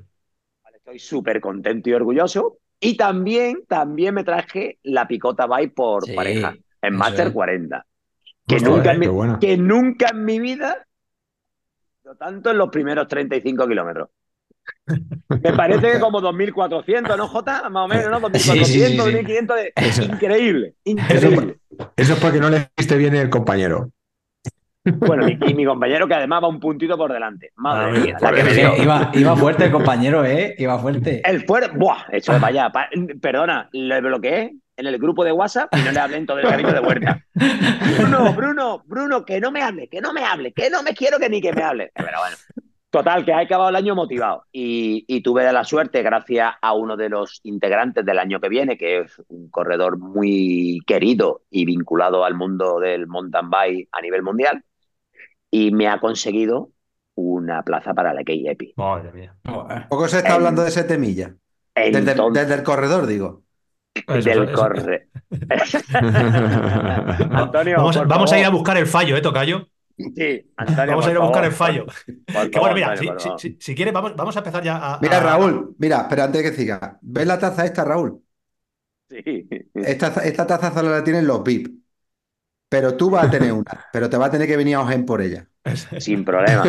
Estoy 0.74 0.98
súper 0.98 1.40
contento 1.40 1.90
y 1.90 1.94
orgulloso. 1.94 2.58
Y 2.78 2.96
también, 2.96 3.64
también 3.66 4.14
me 4.14 4.24
traje 4.24 4.78
la 4.82 5.08
picota 5.08 5.46
bike 5.46 5.74
por 5.74 6.04
Sí, 6.04 6.12
pareja 6.12 6.54
en 6.82 6.94
Master 6.94 7.28
es. 7.28 7.32
40. 7.32 7.86
Que 8.46 8.56
Hostia, 8.56 8.70
nunca, 8.70 8.92
eh, 8.92 8.98
mi, 8.98 9.06
bueno. 9.08 9.38
que 9.40 9.56
nunca 9.56 10.08
en 10.10 10.24
mi 10.24 10.38
vida, 10.38 10.86
no 12.04 12.14
tanto 12.14 12.50
en 12.50 12.58
los 12.58 12.68
primeros 12.70 13.08
35 13.08 13.66
kilómetros. 13.66 14.08
Me 15.28 15.52
parece 15.52 15.92
que 15.92 16.00
como 16.00 16.20
2.400, 16.20 17.16
¿no, 17.16 17.28
Jota? 17.28 17.68
Más 17.70 17.84
o 17.84 17.88
menos, 17.88 18.10
¿no? 18.10 18.20
2.400, 18.20 18.38
Sí, 18.38 18.64
sí, 18.64 18.80
sí, 18.80 18.86
sí. 18.92 18.96
2.500. 18.98 19.54
de- 19.56 19.72
Eso. 19.74 20.02
Increíble, 20.04 20.74
Eso, 20.84 20.90
increíble. 21.28 21.58
eso 21.96 22.12
es 22.14 22.20
porque 22.20 22.38
no 22.40 22.50
le 22.50 22.68
diste 22.76 22.96
bien 22.96 23.14
el 23.16 23.30
compañero. 23.30 23.90
Bueno, 24.84 25.28
y, 25.28 25.36
y 25.48 25.54
mi 25.54 25.64
compañero 25.66 26.06
que 26.06 26.14
además 26.14 26.44
va 26.44 26.48
un 26.48 26.60
puntito 26.60 26.96
por 26.96 27.12
delante. 27.12 27.50
Madre 27.56 27.86
Ah, 27.86 27.90
mía, 27.90 28.00
mira, 28.04 28.18
la 28.20 28.32
que 28.32 28.44
me 28.44 28.50
Es 28.50 28.56
dio. 28.56 28.74
que 28.76 28.82
iba, 28.82 29.10
iba 29.14 29.36
fuerte 29.36 29.64
el 29.64 29.72
compañero, 29.72 30.24
¿eh? 30.24 30.54
Iba 30.58 30.78
fuerte. 30.78 31.22
El 31.28 31.44
fuerte, 31.44 31.76
¡buah! 31.76 32.04
Eso 32.12 32.32
de 32.34 32.38
para 32.40 32.50
allá. 32.50 32.70
Pa- 32.72 32.88
perdona, 33.20 33.68
le 33.72 34.00
bloqueé 34.00 34.56
en 34.76 34.86
el 34.86 34.98
grupo 34.98 35.24
de 35.24 35.32
WhatsApp 35.32 35.74
y 35.76 35.80
no 35.82 35.92
le 35.92 36.00
hablé 36.00 36.16
en 36.18 36.26
todo 36.26 36.38
el 36.38 36.48
camino 36.48 36.72
de 36.72 36.80
vuelta. 36.80 37.20
Bruno, 37.98 38.32
Bruno, 38.34 38.82
Bruno, 38.86 39.24
que 39.24 39.40
no 39.40 39.50
me 39.50 39.62
hable, 39.62 39.88
que 39.88 40.00
no 40.00 40.12
me 40.12 40.24
hable, 40.24 40.52
que 40.52 40.68
no 40.70 40.82
me 40.82 40.94
quiero 40.94 41.18
que 41.18 41.28
ni 41.30 41.40
que 41.40 41.52
me 41.52 41.62
hable. 41.62 41.90
Pero 41.94 42.18
bueno, 42.20 42.36
total, 42.90 43.24
que 43.24 43.32
ha 43.32 43.40
acabado 43.40 43.70
el 43.70 43.76
año 43.76 43.94
motivado. 43.94 44.44
Y, 44.52 45.04
y 45.08 45.22
tuve 45.22 45.50
la 45.52 45.64
suerte, 45.64 46.02
gracias 46.02 46.54
a 46.60 46.74
uno 46.74 46.96
de 46.96 47.08
los 47.08 47.40
integrantes 47.44 48.04
del 48.04 48.18
año 48.18 48.40
que 48.40 48.48
viene, 48.48 48.76
que 48.76 49.00
es 49.00 49.20
un 49.28 49.48
corredor 49.50 49.98
muy 49.98 50.80
querido 50.86 51.42
y 51.50 51.64
vinculado 51.64 52.24
al 52.24 52.34
mundo 52.34 52.78
del 52.78 53.06
mountain 53.06 53.48
bike 53.50 53.88
a 53.92 54.00
nivel 54.00 54.22
mundial, 54.22 54.62
y 55.50 55.70
me 55.70 55.88
ha 55.88 56.00
conseguido 56.00 56.70
una 57.14 57.62
plaza 57.62 57.94
para 57.94 58.12
la 58.12 58.22
KEPI. 58.24 58.74
Madre 58.76 59.10
mía. 59.12 59.34
Poco 59.88 60.06
se 60.06 60.18
está 60.18 60.28
En- 60.30 60.34
hablando 60.34 60.62
de 60.62 60.68
ese 60.68 60.84
temilla. 60.84 61.34
Desde 61.74 62.54
el 62.54 62.62
corredor, 62.62 63.06
digo. 63.06 63.42
Eso, 64.06 64.30
del 64.30 64.44
eso. 64.44 64.54
corre. 64.54 65.08
Antonio, 67.30 67.76
vamos, 67.76 67.96
a- 67.96 68.00
por 68.00 68.08
vamos 68.08 68.32
a 68.32 68.38
ir 68.38 68.44
a 68.44 68.50
buscar 68.50 68.76
el 68.76 68.86
fallo, 68.86 69.16
¿eh, 69.16 69.20
Tocayo? 69.22 69.68
Sí, 69.96 70.52
Antonio, 70.56 70.90
Vamos 70.90 71.06
a 71.06 71.10
ir 71.10 71.16
a 71.16 71.20
buscar 71.20 71.42
favor, 71.42 71.44
el 71.44 71.52
fallo. 71.52 71.86
por- 71.86 72.34
por 72.34 72.50
Que 72.50 72.58
bueno, 72.58 72.74
mira, 72.74 72.90
Antonio, 72.90 73.18
si, 73.18 73.28
si, 73.38 73.50
si- 73.52 73.56
si 73.60 73.74
quieres, 73.74 73.94
vamos, 73.94 74.14
vamos 74.14 74.36
a 74.36 74.40
empezar 74.40 74.62
ya 74.62 74.76
a. 74.94 75.00
Mira, 75.00 75.16
a- 75.18 75.20
Raúl, 75.20 75.74
mira, 75.78 76.00
espera, 76.02 76.24
antes 76.24 76.42
de 76.42 76.50
que 76.50 76.56
siga. 76.56 76.98
¿Ves 77.00 77.26
la 77.26 77.38
taza 77.38 77.64
esta, 77.64 77.84
Raúl? 77.84 78.22
Sí. 79.08 79.48
Esta, 79.74 80.08
esta 80.24 80.46
taza 80.46 80.72
solo 80.72 80.90
la 80.90 81.04
tienen 81.04 81.26
los 81.26 81.42
VIP. 81.42 81.70
Pero 82.68 82.96
tú 82.96 83.10
vas 83.10 83.26
a 83.26 83.30
tener 83.30 83.52
una, 83.52 83.64
pero 83.92 84.10
te 84.10 84.16
va 84.16 84.26
a 84.26 84.30
tener 84.30 84.48
que 84.48 84.56
venir 84.56 84.76
a 84.76 84.82
Ojen 84.82 85.06
por 85.06 85.22
ella. 85.22 85.48
Sin 85.98 86.24
problema. 86.24 86.64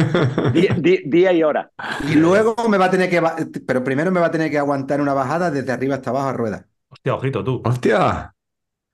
Día, 0.53 1.31
y 1.33 1.43
hora. 1.43 1.71
Y 1.99 2.15
luego 2.15 2.55
me 2.69 2.77
va 2.77 2.85
a 2.85 2.91
tener 2.91 3.09
que, 3.09 3.21
pero 3.65 3.83
primero 3.83 4.11
me 4.11 4.19
va 4.19 4.27
a 4.27 4.31
tener 4.31 4.49
que 4.51 4.57
aguantar 4.57 5.01
una 5.01 5.13
bajada 5.13 5.51
desde 5.51 5.71
arriba 5.71 5.95
hasta 5.95 6.09
abajo 6.11 6.29
a 6.29 6.33
ruedas. 6.33 6.65
Hostia, 6.97 7.15
ojito 7.15 7.43
tú. 7.43 7.61
Hostia. 7.65 8.33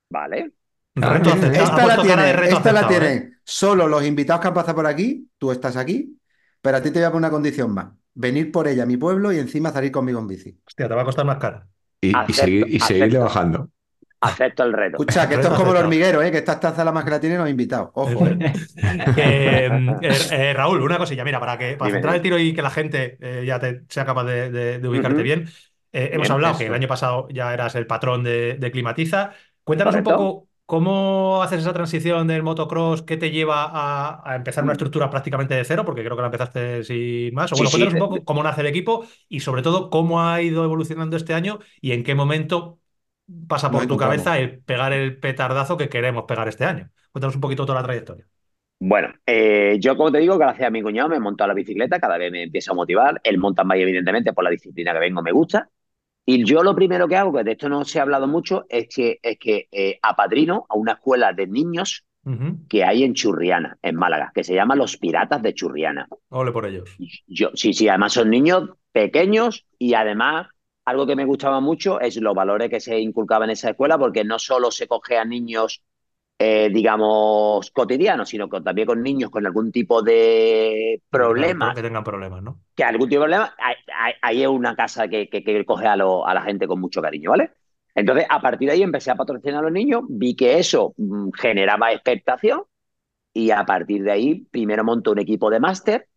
Vale. 0.09 0.51
Reto 0.95 1.29
Ah, 1.31 1.33
aceptado. 1.33 1.63
Esta 1.65 1.85
la 1.87 2.01
tienen, 2.01 2.35
reto 2.37 2.57
esta 2.57 2.71
la 2.71 2.79
aceptado, 2.81 3.05
¿eh? 3.05 3.09
tienen 3.09 3.39
solo 3.43 3.87
los 3.87 4.05
invitados 4.05 4.41
que 4.41 4.47
han 4.49 4.53
pasado 4.53 4.75
por 4.75 4.85
aquí, 4.87 5.27
tú 5.37 5.51
estás 5.51 5.75
aquí, 5.75 6.17
pero 6.61 6.77
a 6.77 6.81
ti 6.81 6.91
te 6.91 6.99
voy 6.99 7.05
a 7.05 7.11
poner 7.11 7.21
una 7.27 7.31
condición 7.31 7.73
más. 7.73 7.87
Venir 8.13 8.51
por 8.51 8.67
ella 8.67 8.83
a 8.83 8.85
mi 8.85 8.97
pueblo 8.97 9.31
y 9.33 9.39
encima 9.39 9.71
salir 9.71 9.91
conmigo 9.91 10.19
en 10.19 10.27
bici. 10.27 10.59
Hostia, 10.67 10.87
te 10.87 10.93
va 10.93 11.01
a 11.01 11.05
costar 11.05 11.25
más 11.25 11.37
cara. 11.37 11.67
Y, 11.99 12.09
y 12.09 12.13
Acepto, 12.15 12.33
seguir- 12.41 12.67
y 12.69 12.79
seguirle 12.79 13.17
acepto. 13.17 13.23
bajando. 13.23 13.69
Acepto 14.21 14.63
el 14.63 14.71
reto. 14.73 14.97
Escucha, 14.97 15.27
que 15.27 15.35
esto 15.35 15.47
es 15.49 15.53
como 15.55 15.71
el 15.71 15.77
hormiguero, 15.77 16.21
¿eh? 16.21 16.31
que 16.31 16.37
estas 16.37 16.59
tazas 16.59 16.85
la 16.85 16.91
más 16.93 17.03
que 17.03 17.09
la 17.09 17.19
tienen 17.19 17.39
los 17.39 17.49
invitados. 17.49 17.89
Ojo, 17.93 18.25
¿eh? 18.27 18.37
Que, 19.15 19.65
eh, 19.65 20.11
eh, 20.31 20.53
Raúl, 20.53 20.81
una 20.81 20.97
cosilla, 20.97 21.25
mira, 21.25 21.39
para 21.39 21.57
que 21.57 21.75
para 21.75 21.91
centrar 21.91 22.15
el 22.15 22.21
tiro 22.21 22.37
y 22.37 22.53
que 22.53 22.61
la 22.61 22.69
gente 22.69 23.17
eh, 23.19 23.43
ya 23.45 23.59
te, 23.59 23.83
sea 23.89 24.05
capaz 24.05 24.23
de, 24.25 24.49
de- 24.51 24.79
de 24.79 24.87
ubicarte 24.87 25.23
bien, 25.23 25.49
eh, 25.93 26.09
hemos 26.13 26.29
Bien, 26.29 26.31
hablado 26.31 26.57
que 26.57 26.67
el 26.67 26.73
año 26.73 26.87
pasado 26.87 27.27
ya 27.29 27.53
eras 27.53 27.75
el 27.75 27.87
patrón 27.87 28.23
de, 28.23 28.55
de 28.55 28.71
Climatiza. 28.71 29.33
Cuéntanos 29.63 29.95
un 29.95 30.03
poco 30.03 30.49
cómo 30.65 31.41
haces 31.43 31.61
esa 31.61 31.73
transición 31.73 32.27
del 32.27 32.43
motocross, 32.43 33.03
qué 33.03 33.17
te 33.17 33.31
lleva 33.31 33.65
a, 33.65 34.21
a 34.29 34.35
empezar 34.35 34.63
una 34.63 34.73
estructura 34.73 35.09
prácticamente 35.09 35.55
de 35.55 35.63
cero, 35.65 35.85
porque 35.85 36.03
creo 36.03 36.15
que 36.15 36.21
la 36.21 36.27
empezaste 36.27 36.83
sin 36.83 37.33
más. 37.35 37.53
O 37.53 37.57
bueno, 37.57 37.69
sí, 37.69 37.69
cuéntanos 37.71 37.93
un 37.93 37.99
poco 37.99 38.25
cómo 38.25 38.43
nace 38.43 38.61
el 38.61 38.67
equipo 38.67 39.05
y 39.29 39.39
sobre 39.41 39.61
todo 39.61 39.89
cómo 39.89 40.21
ha 40.23 40.41
ido 40.41 40.63
evolucionando 40.63 41.17
este 41.17 41.33
año 41.33 41.59
y 41.81 41.91
en 41.93 42.03
qué 42.03 42.15
momento 42.15 42.79
pasa 43.47 43.71
por 43.71 43.87
tu 43.87 43.97
cabeza 43.97 44.39
el 44.39 44.61
pegar 44.63 44.93
el 44.93 45.19
petardazo 45.19 45.77
que 45.77 45.89
queremos 45.89 46.25
pegar 46.27 46.47
este 46.47 46.65
año. 46.65 46.91
Cuéntanos 47.11 47.35
un 47.35 47.41
poquito 47.41 47.65
toda 47.65 47.79
la 47.81 47.85
trayectoria. 47.85 48.27
Bueno, 48.79 49.13
eh, 49.25 49.77
yo 49.79 49.95
como 49.95 50.11
te 50.11 50.17
digo, 50.19 50.37
gracias 50.37 50.67
a 50.67 50.71
mi 50.71 50.81
cuñado 50.81 51.07
me 51.09 51.15
he 51.15 51.19
montado 51.19 51.47
la 51.47 51.53
bicicleta, 51.53 51.99
cada 52.01 52.17
vez 52.17 52.31
me 52.31 52.43
empiezo 52.43 52.73
a 52.73 52.75
motivar. 52.75 53.21
El 53.23 53.37
mountain 53.37 53.67
bike, 53.67 53.81
evidentemente, 53.83 54.33
por 54.33 54.43
la 54.43 54.49
disciplina 54.49 54.91
que 54.93 54.99
vengo, 54.99 55.21
me 55.23 55.31
gusta. 55.31 55.69
Y 56.25 56.45
yo 56.45 56.63
lo 56.63 56.75
primero 56.75 57.07
que 57.07 57.17
hago, 57.17 57.33
que 57.33 57.43
de 57.43 57.51
esto 57.51 57.69
no 57.69 57.83
se 57.83 57.99
ha 57.99 58.03
hablado 58.03 58.27
mucho, 58.27 58.65
es 58.69 58.87
que, 58.93 59.19
es 59.21 59.37
que 59.37 59.67
eh, 59.71 59.99
apadrino 60.01 60.65
a 60.69 60.75
una 60.75 60.93
escuela 60.93 61.33
de 61.33 61.47
niños 61.47 62.05
que 62.69 62.85
hay 62.85 63.03
en 63.03 63.13
Churriana, 63.13 63.77
en 63.81 63.97
Málaga, 63.97 64.31
que 64.33 64.45
se 64.45 64.55
llama 64.55 64.77
Los 64.77 64.95
Piratas 64.95 65.41
de 65.41 65.53
Churriana. 65.53 66.07
Ole 66.29 66.53
por 66.53 66.65
ellos. 66.65 66.89
Yo, 67.27 67.49
sí, 67.53 67.73
sí, 67.73 67.89
además 67.89 68.13
son 68.13 68.29
niños 68.29 68.69
pequeños 68.93 69.65
y 69.77 69.93
además 69.93 70.47
algo 70.85 71.05
que 71.05 71.15
me 71.15 71.25
gustaba 71.25 71.59
mucho 71.59 71.99
es 71.99 72.15
los 72.17 72.33
valores 72.35 72.69
que 72.69 72.79
se 72.79 72.99
inculcaban 72.99 73.49
en 73.49 73.53
esa 73.53 73.71
escuela, 73.71 73.97
porque 73.97 74.23
no 74.23 74.39
solo 74.39 74.71
se 74.71 74.87
coge 74.87 75.17
a 75.17 75.25
niños, 75.25 75.81
eh, 76.43 76.69
digamos, 76.73 77.71
cotidianos, 77.71 78.29
sino 78.29 78.49
que 78.49 78.61
también 78.61 78.87
con 78.87 79.01
niños 79.03 79.29
con 79.31 79.45
algún 79.45 79.71
tipo 79.71 80.01
de 80.01 81.01
problema, 81.09 81.73
Que 81.75 81.81
tengan 81.81 82.03
problemas, 82.03 82.41
¿no? 82.43 82.59
que 82.75 82.83
algún 82.83 83.09
tipo 83.09 83.21
de 83.21 83.27
problema, 83.27 83.55
ahí, 84.21 84.41
es 84.43 84.47
una 84.49 84.75
casa 84.75 85.07
que, 85.07 85.29
que- 85.29 85.43
que 85.43 85.65
coge 85.65 85.87
a, 85.87 85.95
lo- 85.95 86.25
a 86.27 86.33
la 86.33 86.41
gente 86.41 86.67
con 86.67 86.79
mucho 86.81 87.01
cariño, 87.01 87.31
¿vale? 87.31 87.51
Entonces, 87.95 88.25
a 88.29 88.41
partir 88.41 88.67
de 88.69 88.73
ahí 88.75 88.81
empecé 88.83 89.11
a 89.11 89.15
patrocinar 89.15 89.59
a 89.59 89.61
los 89.63 89.71
niños, 89.71 90.03
vi 90.09 90.35
que 90.35 90.57
eso 90.59 90.93
mm, 90.97 91.29
generaba 91.39 91.91
expectación 91.93 92.63
y 93.33 93.51
a 93.51 93.65
partir 93.65 94.03
de 94.03 94.11
ahí 94.11 94.35
primero 94.51 94.83
monto 94.83 95.11
un 95.11 95.19
equipo 95.19 95.49
de 95.49 95.59
máster 95.59 96.07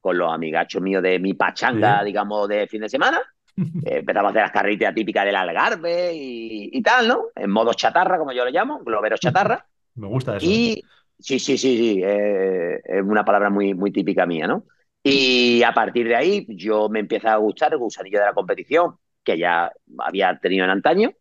con 0.00 0.18
los 0.18 0.32
amigachos 0.32 0.82
míos 0.82 1.02
de 1.02 1.18
mi 1.20 1.34
pachanga, 1.34 2.02
Sí. 2.02 2.06
digamos, 2.06 2.48
de 2.48 2.68
fin 2.68 2.82
de 2.82 2.88
semana. 2.90 3.22
Eh, 3.86 3.98
empezamos 3.98 4.28
a 4.28 4.30
hacer 4.30 4.42
las 4.42 4.52
carreteras 4.52 4.94
típicas 4.94 5.24
del 5.24 5.36
Algarve 5.36 6.12
y, 6.14 6.70
y 6.72 6.82
tal, 6.82 7.08
¿no? 7.08 7.26
En 7.34 7.50
modo 7.50 7.72
chatarra, 7.72 8.18
como 8.18 8.32
yo 8.32 8.44
lo 8.44 8.50
llamo, 8.50 8.80
globero 8.80 9.16
chatarra. 9.16 9.66
Me 9.94 10.06
gusta 10.06 10.36
eso. 10.36 10.46
¿eh? 10.46 10.48
Y 10.48 10.82
sí, 11.18 11.38
sí, 11.38 11.56
sí, 11.56 11.76
sí, 11.76 12.02
eh, 12.04 12.80
es 12.84 13.02
una 13.02 13.24
palabra 13.24 13.48
muy, 13.48 13.74
muy 13.74 13.90
típica 13.92 14.26
mía, 14.26 14.46
¿no? 14.46 14.64
Y 15.02 15.62
a 15.62 15.72
partir 15.72 16.08
de 16.08 16.16
ahí 16.16 16.46
yo 16.48 16.88
me 16.88 17.00
empieza 17.00 17.32
a 17.32 17.36
gustar 17.36 17.72
el 17.72 17.78
gusanillo 17.78 18.18
de 18.18 18.26
la 18.26 18.34
competición, 18.34 18.96
que 19.22 19.38
ya 19.38 19.70
había 19.98 20.38
tenido 20.38 20.64
en 20.64 20.70
antaño, 20.70 21.12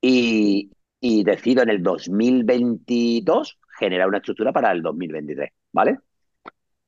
y, 0.00 0.70
y 1.00 1.24
decido 1.24 1.62
en 1.62 1.68
el 1.68 1.82
2022 1.82 3.58
generar 3.78 4.08
una 4.08 4.18
estructura 4.18 4.52
para 4.52 4.72
el 4.72 4.82
2023, 4.82 5.50
¿vale? 5.72 5.98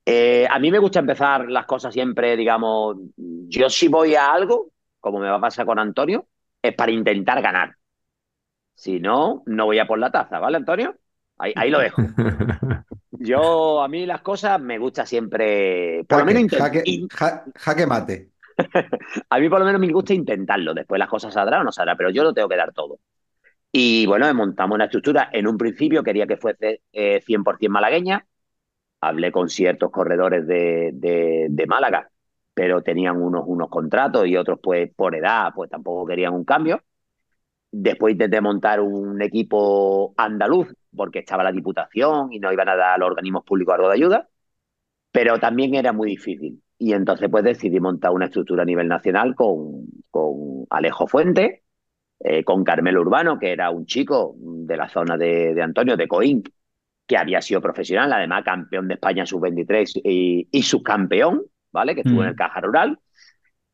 Eh, 0.04 0.46
a 0.50 0.58
mí 0.58 0.70
me 0.70 0.78
gusta 0.78 0.98
empezar 0.98 1.48
las 1.48 1.66
cosas 1.66 1.92
siempre, 1.92 2.36
digamos, 2.36 2.96
yo 3.16 3.70
si 3.70 3.88
voy 3.88 4.14
a 4.14 4.32
algo, 4.32 4.72
como 5.00 5.18
me 5.20 5.28
va 5.30 5.36
a 5.36 5.40
pasar 5.40 5.66
con 5.66 5.78
Antonio, 5.78 6.28
es 6.62 6.74
para 6.74 6.92
intentar 6.92 7.42
ganar. 7.42 7.76
Si 8.74 8.98
no, 9.00 9.42
no 9.46 9.66
voy 9.66 9.78
a 9.78 9.86
por 9.86 9.98
la 9.98 10.10
taza, 10.10 10.38
¿vale, 10.38 10.56
Antonio? 10.56 10.96
Ahí, 11.38 11.52
ahí 11.56 11.70
lo 11.70 11.78
dejo. 11.80 12.10
Yo, 13.12 13.82
a 13.82 13.88
mí 13.88 14.06
las 14.06 14.22
cosas 14.22 14.60
me 14.60 14.78
gusta 14.78 15.04
siempre, 15.06 16.04
por 16.08 16.20
lo 16.20 16.24
Jaque, 16.24 16.26
menos 16.26 16.42
intent- 16.42 16.70
jaque, 16.70 16.82
in- 16.84 17.10
ja- 17.18 17.44
jaque 17.56 17.86
mate. 17.86 18.30
a 19.28 19.38
mí 19.38 19.48
por 19.48 19.58
lo 19.60 19.64
menos 19.66 19.80
me 19.80 19.92
gusta 19.92 20.14
intentarlo. 20.14 20.74
Después 20.74 20.98
las 20.98 21.08
cosas 21.08 21.32
saldrán 21.34 21.62
o 21.62 21.64
no 21.64 21.72
saldrán, 21.72 21.96
pero 21.96 22.10
yo 22.10 22.22
lo 22.24 22.34
tengo 22.34 22.48
que 22.48 22.56
dar 22.56 22.72
todo. 22.72 22.98
Y 23.72 24.06
bueno, 24.06 24.32
montamos 24.34 24.76
una 24.76 24.86
estructura. 24.86 25.30
En 25.32 25.46
un 25.48 25.58
principio 25.58 26.02
quería 26.04 26.26
que 26.26 26.36
fuese 26.38 26.82
eh, 26.92 27.22
100% 27.26 27.72
malagueña. 27.74 28.26
Hablé 29.00 29.32
con 29.32 29.48
ciertos 29.50 29.90
corredores 29.90 30.46
de, 30.46 30.90
de- 30.94 31.48
de 31.50 31.66
Málaga, 31.66 32.10
pero 32.60 32.82
tenían 32.82 33.16
unos, 33.22 33.44
unos 33.46 33.70
contratos 33.70 34.26
y 34.26 34.36
otros, 34.36 34.58
pues 34.62 34.92
por 34.94 35.14
edad, 35.14 35.50
pues 35.54 35.70
tampoco 35.70 36.04
querían 36.04 36.34
un 36.34 36.44
cambio. 36.44 36.82
Después 37.72 38.12
intenté 38.12 38.38
montar 38.42 38.82
un 38.82 39.22
equipo 39.22 40.12
andaluz, 40.18 40.68
porque 40.94 41.20
estaba 41.20 41.42
la 41.42 41.52
Diputación 41.52 42.30
y 42.34 42.38
no 42.38 42.52
iban 42.52 42.68
a 42.68 42.76
dar 42.76 42.92
a 42.96 42.98
los 42.98 43.08
organismos 43.08 43.44
públicos 43.46 43.74
algo 43.74 43.88
de 43.88 43.94
ayuda, 43.94 44.28
pero 45.10 45.38
también 45.38 45.74
era 45.74 45.94
muy 45.94 46.10
difícil. 46.10 46.62
Y 46.76 46.92
entonces 46.92 47.30
pues 47.30 47.44
decidí 47.44 47.80
montar 47.80 48.10
una 48.10 48.26
estructura 48.26 48.64
a 48.64 48.66
nivel 48.66 48.88
nacional 48.88 49.34
con, 49.34 49.86
con 50.10 50.66
Alejo 50.68 51.06
Fuente, 51.06 51.62
eh, 52.18 52.44
con 52.44 52.62
Carmelo 52.62 53.00
Urbano, 53.00 53.38
que 53.38 53.52
era 53.52 53.70
un 53.70 53.86
chico 53.86 54.34
de 54.38 54.76
la 54.76 54.90
zona 54.90 55.16
de, 55.16 55.62
Antonio, 55.62 55.96
de 55.96 56.08
Coín, 56.08 56.42
que 57.06 57.16
había 57.16 57.40
sido 57.40 57.62
profesional, 57.62 58.12
además 58.12 58.44
campeón 58.44 58.86
de 58.86 58.94
España 58.96 59.24
sub-23 59.24 60.02
y, 60.04 60.46
y 60.52 60.62
subcampeón, 60.62 61.46
¿vale? 61.72 61.94
Que 61.94 62.02
estuvo 62.02 62.22
Mm. 62.22 62.24
en 62.24 62.30
el 62.30 62.36
Caja 62.36 62.60
Rural. 62.60 62.98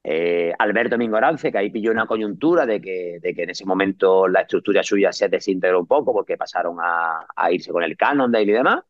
Eh, 0.05 0.53
Alberto 0.59 0.99
Mingorance, 0.99 1.53
que 1.53 1.59
ahí 1.59 1.71
pilló 1.71 1.91
una 1.93 2.07
coyuntura 2.07 2.67
de 2.67 2.81
que, 2.81 3.19
de 3.23 3.35
que 3.35 3.43
en 3.45 3.51
ese 3.51 3.67
momento 3.67 4.29
la 4.29 4.43
estructura 4.43 4.83
suya 4.83 5.13
se 5.13 5.29
desintegró 5.29 5.81
un 5.81 5.87
poco 5.89 6.13
porque 6.15 6.37
pasaron 6.39 6.79
a, 6.83 7.27
a 7.37 7.53
irse 7.53 7.73
con 7.73 7.83
el 7.85 7.97
Cannondale 7.97 8.45
y 8.45 8.53
demás. 8.53 8.85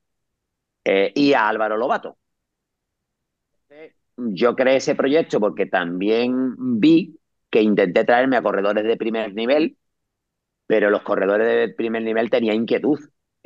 eh, 0.85 1.13
y 1.15 1.33
a 1.35 1.49
Álvaro 1.49 1.77
Lobato. 1.77 2.19
Yo 4.17 4.57
creé 4.57 4.77
ese 4.77 4.95
proyecto 4.95 5.41
porque 5.41 5.67
también 5.67 6.55
vi 6.81 7.19
que 7.51 7.63
intenté 7.63 8.05
traerme 8.05 8.37
a 8.37 8.43
corredores 8.43 8.85
de 8.85 8.97
primer 8.97 9.35
nivel, 9.35 9.77
pero 10.67 10.91
los 10.91 11.03
corredores 11.03 11.49
de 11.49 11.75
primer 11.75 12.03
nivel 12.05 12.31
tenían 12.31 12.57
inquietud. 12.59 13.01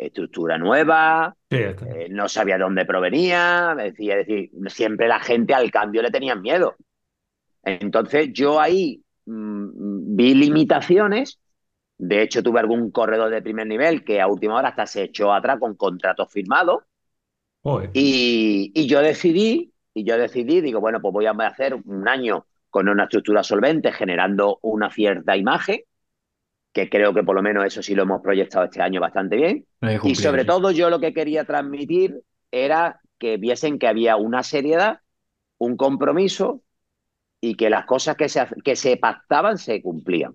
Estructura 0.07 0.59
nueva, 0.59 1.37
Sí, 1.50 1.57
eh, 1.57 2.09
no 2.11 2.28
sabía 2.28 2.57
de 2.57 2.64
dónde 2.64 2.85
provenía, 2.87 3.75
me 3.76 3.85
decía, 3.85 4.19
es 4.19 4.26
decir, 4.26 4.50
siempre 4.69 5.09
la 5.09 5.21
gente 5.21 5.54
al 5.54 5.71
cambio 5.71 6.02
le 6.02 6.11
tenían 6.11 6.42
miedo. 6.42 6.76
Entonces 7.64 8.30
yo 8.33 8.61
ahí 8.61 9.02
mm, 9.26 10.16
vi 10.16 10.35
limitaciones. 10.35 11.40
De 11.99 12.23
hecho, 12.23 12.42
tuve 12.42 12.61
algún 12.61 12.90
corredor 12.92 13.30
de 13.30 13.42
primer 13.42 13.66
nivel 13.66 14.04
que 14.04 14.21
a 14.21 14.26
última 14.28 14.57
hora 14.57 14.71
hasta 14.71 14.87
se 14.87 15.04
echó 15.04 15.33
atrás 15.33 15.59
con 15.61 15.76
contratos 15.76 16.33
firmados. 16.33 16.85
Y, 17.92 18.71
y 18.75 18.87
yo 18.87 19.00
decidí, 19.00 19.73
y 19.95 20.04
yo 20.04 20.16
decidí, 20.16 20.61
digo, 20.61 20.80
bueno, 20.80 21.00
pues 21.00 21.12
voy 21.12 21.26
a 21.26 21.33
hacer 21.33 21.75
un 21.75 22.09
año 22.09 22.47
con 22.71 22.88
una 22.88 23.04
estructura 23.04 23.42
solvente, 23.42 23.92
generando 23.92 24.59
una 24.62 24.90
cierta 24.90 25.37
imagen, 25.37 25.80
que 26.73 26.89
creo 26.89 27.12
que 27.12 27.23
por 27.23 27.35
lo 27.35 27.43
menos 27.43 27.65
eso 27.65 27.83
sí 27.83 27.95
lo 27.95 28.03
hemos 28.03 28.23
proyectado 28.23 28.65
este 28.65 28.83
año 28.83 29.00
bastante 29.00 29.37
bien. 29.37 29.67
Y 30.05 30.15
sobre 30.15 30.43
sí. 30.43 30.47
todo 30.47 30.71
yo 30.71 30.91
lo 30.91 31.00
que 31.00 31.12
quería 31.12 31.45
transmitir 31.45 32.23
era 32.50 33.00
que 33.19 33.37
viesen 33.37 33.79
que 33.79 33.89
había 33.89 34.17
una 34.17 34.43
seriedad, 34.43 35.00
un 35.59 35.77
compromiso 35.77 36.62
y 37.41 37.55
que 37.57 37.71
las 37.71 37.87
cosas 37.87 38.17
que 38.17 38.29
se, 38.29 38.47
que 38.65 38.77
se 38.77 38.97
pactaban 38.97 39.59
se 39.59 39.83
cumplían. 39.83 40.35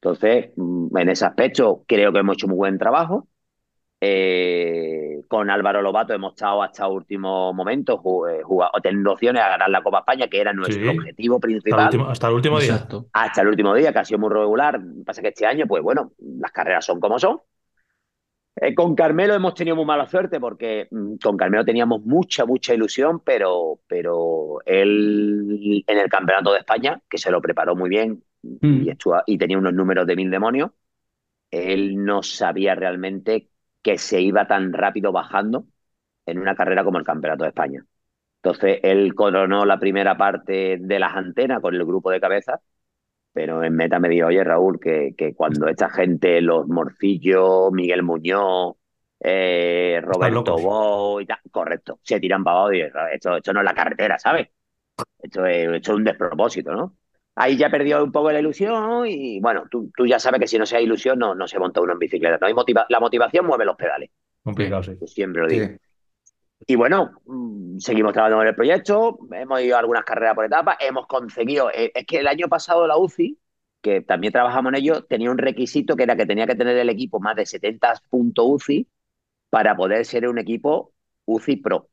Entonces, 0.00 0.52
mm, 0.56 0.96
en 0.96 1.08
ese 1.08 1.24
aspecto 1.24 1.84
creo 1.86 2.12
que 2.12 2.18
hemos 2.20 2.34
hecho 2.34 2.48
muy 2.48 2.56
buen 2.56 2.78
trabajo. 2.78 3.28
Eh, 4.04 5.22
con 5.28 5.48
Álvaro 5.48 5.80
Lobato 5.80 6.12
hemos 6.12 6.32
estado 6.32 6.60
hasta 6.64 6.88
último 6.88 7.52
momento 7.52 8.02
eh, 8.28 8.42
jugando, 8.42 8.80
teniendo 8.82 9.12
opciones 9.12 9.40
a 9.44 9.48
ganar 9.50 9.70
la 9.70 9.80
Copa 9.80 10.00
España, 10.00 10.26
que 10.26 10.40
era 10.40 10.52
nuestro 10.52 10.82
Sí. 10.90 10.98
objetivo 10.98 11.36
Hasta 11.36 11.46
el 11.46 11.52
principal 11.52 11.84
último, 11.84 12.08
hasta 12.08 12.26
el 12.28 12.34
último 12.34 12.58
día. 12.58 12.72
Exacto. 12.72 13.06
hasta 13.12 13.42
el 13.42 13.48
último 13.48 13.74
día, 13.76 13.92
que 13.92 13.98
ha 14.00 14.04
sido 14.04 14.18
muy 14.18 14.30
regular. 14.30 14.80
Pasa 15.06 15.22
que 15.22 15.28
este 15.28 15.46
año, 15.46 15.66
pues 15.68 15.84
bueno, 15.84 16.12
las 16.18 16.50
carreras 16.50 16.84
son 16.84 16.98
como 16.98 17.16
son. 17.20 17.38
Eh, 18.56 18.74
con 18.74 18.96
Carmelo 18.96 19.34
hemos 19.34 19.54
tenido 19.54 19.76
muy 19.76 19.84
mala 19.86 20.06
suerte 20.08 20.40
porque 20.40 20.88
mm, 20.90 21.14
con 21.22 21.36
Carmelo 21.36 21.64
teníamos 21.64 22.02
mucha, 22.04 22.44
mucha 22.44 22.74
ilusión, 22.74 23.20
pero, 23.20 23.78
pero 23.86 24.58
él 24.66 25.84
en 25.86 25.98
el 25.98 26.08
Campeonato 26.08 26.52
de 26.52 26.58
España, 26.58 27.00
que 27.08 27.18
se 27.18 27.30
lo 27.30 27.40
preparó 27.40 27.76
muy 27.76 27.88
bien 27.88 28.22
Mm. 28.42 28.82
y, 28.82 28.90
estuvo- 28.90 29.22
y 29.26 29.38
tenía 29.38 29.56
unos 29.56 29.72
números 29.72 30.04
de 30.08 30.16
mil 30.16 30.28
demonios, 30.28 30.72
él 31.52 32.04
no 32.04 32.24
sabía 32.24 32.74
realmente 32.74 33.48
que 33.82 33.98
se 33.98 34.20
iba 34.20 34.46
tan 34.46 34.72
rápido 34.72 35.12
bajando 35.12 35.66
en 36.26 36.38
una 36.38 36.54
carrera 36.54 36.84
como 36.84 36.98
el 36.98 37.04
Campeonato 37.04 37.44
de 37.44 37.48
España. 37.50 37.84
Entonces, 38.42 38.80
él 38.82 39.14
coronó 39.14 39.64
la 39.64 39.78
primera 39.78 40.16
parte 40.16 40.78
de 40.80 40.98
las 40.98 41.14
antenas 41.14 41.60
con 41.60 41.74
el 41.74 41.84
grupo 41.84 42.10
de 42.10 42.20
cabeza, 42.20 42.60
pero 43.32 43.62
en 43.62 43.74
meta 43.74 43.98
me 43.98 44.08
dijo, 44.08 44.26
oye 44.28 44.42
Raúl, 44.44 44.78
que, 44.80 45.14
que 45.16 45.34
cuando 45.34 45.68
esta 45.68 45.88
gente, 45.88 46.40
los 46.40 46.66
Morcillos, 46.68 47.72
Miguel 47.72 48.02
Muñoz, 48.02 48.76
eh, 49.20 50.00
Roberto. 50.02 50.56
Bo 50.56 51.20
y 51.20 51.26
tal, 51.26 51.38
correcto, 51.50 52.00
se 52.02 52.18
tiran 52.18 52.42
para 52.42 52.56
abajo 52.56 52.72
y 52.72 52.80
esto, 52.80 53.36
esto 53.36 53.52
no 53.52 53.60
es 53.60 53.64
la 53.64 53.74
carretera, 53.74 54.18
¿sabes? 54.18 54.48
Esto 55.20 55.46
es, 55.46 55.68
esto 55.68 55.92
es 55.92 55.96
un 55.96 56.04
despropósito, 56.04 56.72
¿no? 56.72 56.96
Ahí 57.34 57.56
ya 57.56 57.70
perdió 57.70 58.04
un 58.04 58.12
poco 58.12 58.30
la 58.30 58.40
ilusión 58.40 59.06
y 59.06 59.40
bueno, 59.40 59.64
tú, 59.70 59.90
tú 59.96 60.06
ya 60.06 60.18
sabes 60.18 60.38
que 60.40 60.46
si 60.46 60.58
no 60.58 60.66
sea 60.66 60.80
ilusión 60.80 61.18
no, 61.18 61.34
no 61.34 61.48
se 61.48 61.58
monta 61.58 61.80
uno 61.80 61.94
en 61.94 61.98
bicicleta. 61.98 62.38
No 62.40 62.46
hay 62.46 62.54
motiva- 62.54 62.86
la 62.88 63.00
motivación 63.00 63.46
mueve 63.46 63.64
los 63.64 63.76
pedales, 63.76 64.10
Complicado, 64.42 64.82
sí. 64.82 64.92
siempre 65.06 65.42
lo 65.42 65.48
digo. 65.48 65.66
Sí. 65.66 65.76
Y 66.66 66.76
bueno, 66.76 67.12
mm, 67.26 67.78
seguimos 67.78 68.12
trabajando 68.12 68.42
en 68.42 68.48
el 68.48 68.54
proyecto, 68.54 69.18
hemos 69.32 69.60
ido 69.62 69.76
a 69.76 69.80
algunas 69.80 70.04
carreras 70.04 70.34
por 70.34 70.44
etapas, 70.44 70.76
hemos 70.80 71.06
conseguido, 71.06 71.70
eh, 71.70 71.90
es 71.94 72.06
que 72.06 72.18
el 72.18 72.26
año 72.28 72.48
pasado 72.48 72.86
la 72.86 72.96
UCI, 72.98 73.38
que 73.80 74.00
también 74.02 74.32
trabajamos 74.32 74.70
en 74.72 74.76
ello, 74.78 75.04
tenía 75.04 75.30
un 75.30 75.38
requisito 75.38 75.96
que 75.96 76.04
era 76.04 76.14
que 76.16 76.26
tenía 76.26 76.46
que 76.46 76.54
tener 76.54 76.76
el 76.76 76.88
equipo 76.88 77.18
más 77.18 77.34
de 77.34 77.46
70 77.46 77.94
puntos 78.10 78.44
UCI 78.46 78.86
para 79.50 79.74
poder 79.74 80.04
ser 80.04 80.28
un 80.28 80.38
equipo 80.38 80.92
UCI 81.24 81.56
Pro, 81.56 81.88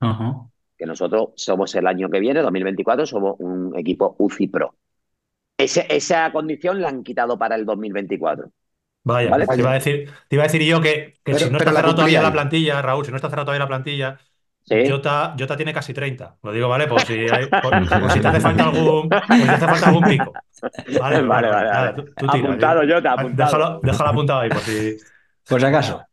Ajá. 0.00 0.48
que 0.76 0.86
nosotros 0.86 1.28
somos 1.36 1.72
el 1.76 1.86
año 1.86 2.10
que 2.10 2.18
viene, 2.18 2.40
2024, 2.42 3.06
somos 3.06 3.36
un 3.38 3.76
equipo 3.78 4.16
UCI 4.18 4.48
Pro. 4.48 4.74
Ese- 5.58 5.86
esa 5.90 6.30
condición 6.32 6.80
la 6.80 6.88
han 6.88 7.02
quitado 7.02 7.36
para 7.38 7.56
el 7.56 7.66
2024. 7.66 8.50
Vaya, 9.04 9.30
Vale. 9.30 9.46
te 9.46 9.56
iba 9.58 9.70
a 9.70 9.74
decir, 9.74 10.10
te 10.28 10.36
iba 10.36 10.44
a 10.44 10.46
decir 10.46 10.62
yo 10.62 10.80
que, 10.80 11.14
que 11.24 11.32
Pero- 11.32 11.38
si 11.38 11.50
no 11.50 11.58
está 11.58 11.70
la 11.72 11.76
cerrado 11.78 11.94
todavía 11.94 12.22
la 12.22 12.32
plantilla, 12.32 12.80
Raúl, 12.82 13.04
si 13.04 13.10
no 13.10 13.16
está 13.16 13.28
cerrado 13.28 13.46
todavía 13.46 13.64
la 13.64 13.68
plantilla, 13.68 14.18
¿Sí? 14.64 14.86
Jota, 14.86 15.34
Jota 15.38 15.56
tiene 15.56 15.72
casi 15.72 15.94
30. 15.94 16.36
Lo 16.42 16.52
digo, 16.52 16.68
¿vale? 16.68 16.86
Por 16.86 17.00
si, 17.00 17.14
hay, 17.14 17.46
por, 17.46 17.70
por 18.00 18.10
si 18.12 18.20
te 18.20 18.28
hace 18.28 18.40
falta 18.40 18.64
algún, 18.64 19.08
por 19.08 19.24
si 19.36 19.42
te 19.44 19.50
hace 19.50 19.66
falta 19.66 19.86
algún 19.88 20.04
pico. 20.04 20.32
Vale, 21.00 21.22
Vale, 21.22 21.48
vale, 21.48 21.70
nada, 21.70 21.94
tú- 21.94 22.04
tú 22.04 22.26
tira, 22.28 22.48
Apuntado, 22.48 22.80
tío. 22.82 22.94
Jota, 22.96 23.12
apuntado. 23.12 23.46
Déjalo, 23.50 23.80
déjalo 23.82 24.10
apuntado 24.10 24.40
ahí, 24.40 24.48
por 24.50 24.60
si. 24.60 24.96
Por 25.48 25.60
si 25.60 25.66
acaso. 25.66 26.04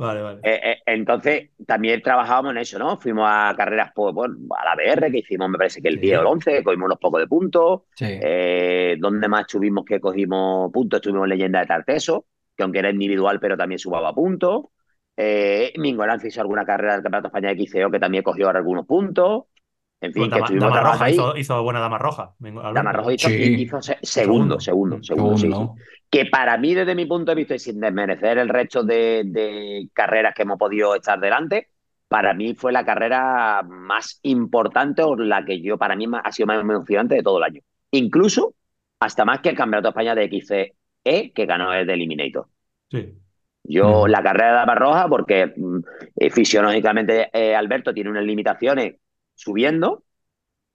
Vale, 0.00 0.22
vale. 0.22 0.40
Eh, 0.42 0.60
eh, 0.64 0.78
entonces, 0.86 1.50
también 1.66 2.00
trabajábamos 2.00 2.52
en 2.52 2.58
eso, 2.58 2.78
¿no? 2.78 2.96
Fuimos 2.98 3.26
a 3.28 3.52
carreras 3.56 3.92
pues, 3.94 4.14
bueno, 4.14 4.34
a 4.58 4.64
la 4.64 4.74
BR, 4.74 5.10
que 5.12 5.18
hicimos, 5.18 5.48
me 5.50 5.58
parece 5.58 5.82
que 5.82 5.88
el 5.88 5.96
Sí. 5.96 6.00
10 6.00 6.18
o 6.18 6.20
el 6.22 6.26
11, 6.26 6.62
cogimos 6.64 6.86
unos 6.86 6.98
pocos 6.98 7.20
de 7.20 7.26
puntos. 7.26 7.82
Sí. 7.94 8.06
Eh, 8.08 8.96
¿Dónde 8.98 9.28
más 9.28 9.46
tuvimos 9.46 9.84
que 9.84 10.00
cogimos 10.00 10.72
puntos? 10.72 10.98
Estuvimos 10.98 11.24
en 11.24 11.30
Leyenda 11.30 11.60
de 11.60 11.66
Tarteso, 11.66 12.24
que 12.56 12.62
aunque 12.62 12.78
era 12.78 12.90
individual, 12.90 13.38
pero 13.40 13.56
también 13.56 13.78
sumaba 13.78 14.14
puntos. 14.14 14.64
Eh, 15.16 15.72
Mingolanza 15.76 16.26
hizo 16.28 16.40
alguna 16.40 16.64
carrera 16.64 16.94
del 16.94 17.02
Campeonato 17.02 17.28
España 17.28 17.54
de 17.54 17.56
XCO 17.66 17.90
que 17.90 17.98
también 18.00 18.22
cogió 18.24 18.48
algunos 18.48 18.86
puntos. 18.86 19.44
En 20.00 20.14
fin, 20.14 20.22
Bueno, 20.22 20.30
que 20.32 20.38
Dama, 20.40 20.46
estuvimos 20.46 20.74
Dama 20.74 20.92
Roja 20.92 21.10
hizo, 21.10 21.36
hizo 21.36 21.62
buena 21.62 21.80
Dama 21.80 21.98
Roja. 21.98 22.34
Dama 22.38 22.92
Rojo 22.92 23.10
hizo, 23.10 23.28
Sí. 23.28 23.34
hizo 23.62 23.82
se- 23.82 23.98
segundo, 24.00 24.58
Segundo. 24.58 25.02
segundo, 25.02 25.02
segundo, 25.02 25.36
sí, 25.36 25.42
sí 25.42 25.52
Segundo. 25.52 25.74
Que 26.10 26.26
para 26.26 26.58
mí, 26.58 26.74
desde 26.74 26.94
mi 26.94 27.06
punto 27.06 27.30
de 27.30 27.36
vista, 27.36 27.54
y 27.54 27.58
sin 27.58 27.80
desmerecer 27.80 28.38
el 28.38 28.48
resto 28.48 28.82
de, 28.82 29.22
de 29.24 29.88
carreras 29.92 30.34
que 30.34 30.42
hemos 30.42 30.58
podido 30.58 30.94
estar 30.94 31.20
delante, 31.20 31.68
para 32.08 32.34
mí 32.34 32.54
fue 32.54 32.72
la 32.72 32.84
carrera 32.84 33.62
más 33.62 34.18
importante 34.22 35.02
o 35.02 35.14
la 35.14 35.44
que 35.44 35.60
yo, 35.62 35.78
para 35.78 35.94
mí, 35.94 36.06
ha 36.12 36.32
sido 36.32 36.48
más 36.48 36.60
emocionante 36.60 37.14
de 37.14 37.22
todo 37.22 37.38
el 37.38 37.44
año. 37.44 37.60
Incluso 37.92 38.54
hasta 38.98 39.24
más 39.24 39.40
que 39.40 39.50
el 39.50 39.56
Campeonato 39.56 39.86
de 39.86 39.90
España 39.90 40.14
de 40.14 40.28
XCE, 40.28 41.32
que 41.32 41.46
ganó 41.46 41.72
el 41.72 41.86
de 41.86 41.94
Eliminator. 41.94 42.46
Sí. 42.90 43.14
Yo, 43.62 44.08
la 44.08 44.22
carrera 44.22 44.48
de 44.48 44.54
Dama 44.54 44.74
Roja, 44.74 45.08
porque 45.08 45.52
mm, 45.56 45.78
eh, 46.16 46.30
fisiológicamente 46.30 47.30
eh, 47.32 47.54
Alberto 47.54 47.94
tiene 47.94 48.10
unas 48.10 48.24
limitaciones 48.24 48.96
subiendo, 49.34 50.02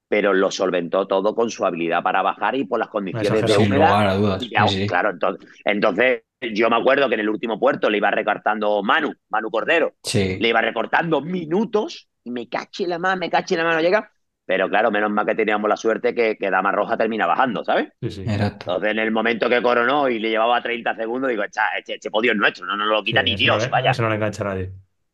pero 0.07 0.33
lo 0.33 0.51
solventó 0.51 1.07
todo 1.07 1.33
con 1.35 1.49
su 1.49 1.65
habilidad 1.65 2.03
para 2.03 2.21
bajar 2.21 2.55
y 2.55 2.65
por 2.65 2.79
las 2.79 2.89
condiciones 2.89 3.45
de 3.45 3.57
humedad. 3.57 3.87
lugar 3.89 4.07
a 4.07 4.15
dudas. 4.15 4.43
Y 4.43 4.49
ya, 4.49 4.67
Sí, 4.67 4.77
sí. 4.81 4.87
Claro, 4.87 5.09
entonces, 5.11 5.47
entonces 5.63 6.21
yo 6.41 6.69
me 6.69 6.75
acuerdo 6.77 7.07
que 7.09 7.15
en 7.15 7.21
el 7.21 7.29
último 7.29 7.59
puerto 7.59 7.89
le 7.89 7.97
iba 7.97 8.11
recortando 8.11 8.83
Manu, 8.83 9.11
Manu 9.29 9.49
Cordero, 9.49 9.95
Sí. 10.03 10.37
le 10.39 10.47
iba 10.49 10.61
recortando 10.61 11.21
minutos 11.21 12.07
y 12.23 12.31
me 12.31 12.47
caché 12.47 12.87
la 12.87 12.99
mano, 12.99 13.17
me 13.19 13.29
caché 13.29 13.57
la 13.57 13.63
mano, 13.63 13.81
llega. 13.81 14.11
Pero 14.47 14.69
claro, 14.69 14.91
menos 14.91 15.09
mal 15.09 15.25
que 15.25 15.33
teníamos 15.33 15.67
la 15.67 15.75
suerte 15.75 16.13
que, 16.13 16.37
que 16.37 16.51
Dama 16.51 16.71
Roja 16.71 16.95
termina 16.95 17.25
bajando, 17.25 17.63
¿sabes? 17.63 17.87
Sí, 17.99 18.11
sí. 18.11 18.23
Entonces 18.27 18.91
en 18.91 18.99
el 18.99 19.09
momento 19.09 19.49
que 19.49 19.59
coronó 19.59 20.07
y 20.07 20.19
le 20.19 20.29
llevaba 20.29 20.61
30 20.61 20.95
segundos, 20.95 21.31
digo, 21.31 21.43
"Echa, 21.43 21.69
este, 21.79 21.95
este 21.95 22.11
podio 22.11 22.31
es 22.31 22.37
nuestro, 22.37 22.63
no 22.67 22.77
nos 22.77 22.87
lo 22.87 23.03
quita 23.03 23.21
Sí, 23.23 23.31
ni 23.31 23.35
Dios, 23.37 23.65
no 23.65 23.71
vaya. 23.71 23.89
ese 23.89 24.03
no 24.03 24.09
le 24.09 24.15
engancha 24.15 24.43
a 24.43 24.47
nadie. 24.53 24.71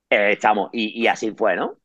Eh, 0.09 0.31
estamos, 0.33 0.69
y, 0.73 1.01
y 1.01 1.07
así 1.07 1.31
fue, 1.31 1.55
¿no? 1.55 1.77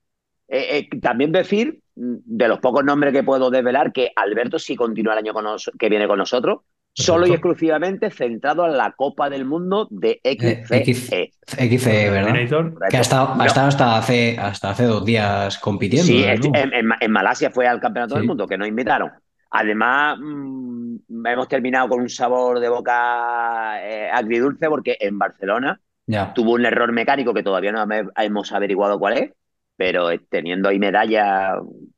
Eh, 0.49 0.89
eh, 0.91 0.99
también 1.01 1.31
decir, 1.31 1.79
de 1.97 2.47
los 2.49 2.59
pocos 2.61 2.85
nombres 2.85 3.13
que 3.13 3.23
puedo 3.23 3.51
desvelar, 3.51 3.93
que 3.93 4.13
Alberto 4.15 4.59
sí 4.59 4.77
continúa 4.77 5.15
el 5.15 5.21
año 5.21 5.33
con 5.33 5.45
nos- 5.45 5.71
que 5.79 5.89
viene 5.89 6.07
con 6.07 6.19
nosotros, 6.19 6.61
solo 6.93 7.27
y 7.27 7.33
exclusivamente 7.33 8.11
centrado 8.11 8.67
en 8.67 8.77
la 8.77 8.93
Copa 8.93 9.29
del 9.31 9.45
Mundo 9.45 9.87
de 9.91 10.21
XCE. 10.23 10.77
X- 10.79 11.11
XC, 11.47 12.11
¿verdad? 12.11 12.33
Terminator. 12.33 12.79
Que 12.91 12.97
ha 12.97 13.01
estado, 13.01 13.29
ha 13.33 13.37
No. 13.37 13.45
estado 13.45 13.69
hasta, 13.69 13.97
hace, 13.99 14.37
hasta 14.39 14.71
hace 14.71 14.85
dos 14.85 15.05
días 15.05 15.59
compitiendo. 15.59 16.07
Sí, 16.07 16.23
en, 16.25 16.73
en- 16.73 16.91
en 17.01 17.11
Malasia 17.11 17.51
fue 17.51 17.67
al 17.67 17.81
Campeonato 17.81 18.15
Sí. 18.15 18.21
del 18.21 18.27
Mundo, 18.29 18.47
que 18.47 18.57
nos 18.59 18.69
invitaron. 18.69 19.11
Además, 19.51 20.19
mm, 20.21 20.97
hemos 21.27 21.49
terminado 21.49 21.89
con 21.89 22.01
un 22.01 22.09
sabor 22.11 22.61
de 22.61 22.69
boca 22.69 23.79
eh, 23.83 24.11
agridulce 24.13 24.69
porque 24.69 24.97
en 25.01 25.19
Barcelona 25.19 25.81
Ya. 26.07 26.33
tuvo 26.35 26.53
un 26.53 26.65
error 26.67 26.93
mecánico 26.93 27.33
que 27.33 27.43
todavía 27.43 27.73
no 27.73 27.87
hemos 28.17 28.53
averiguado 28.53 28.99
cuál 28.99 29.19
es, 29.19 29.31
pero 29.77 30.11
eh, 30.11 30.21
teniendo 30.31 30.69
ahí 30.69 30.79
medalla, 30.79 31.57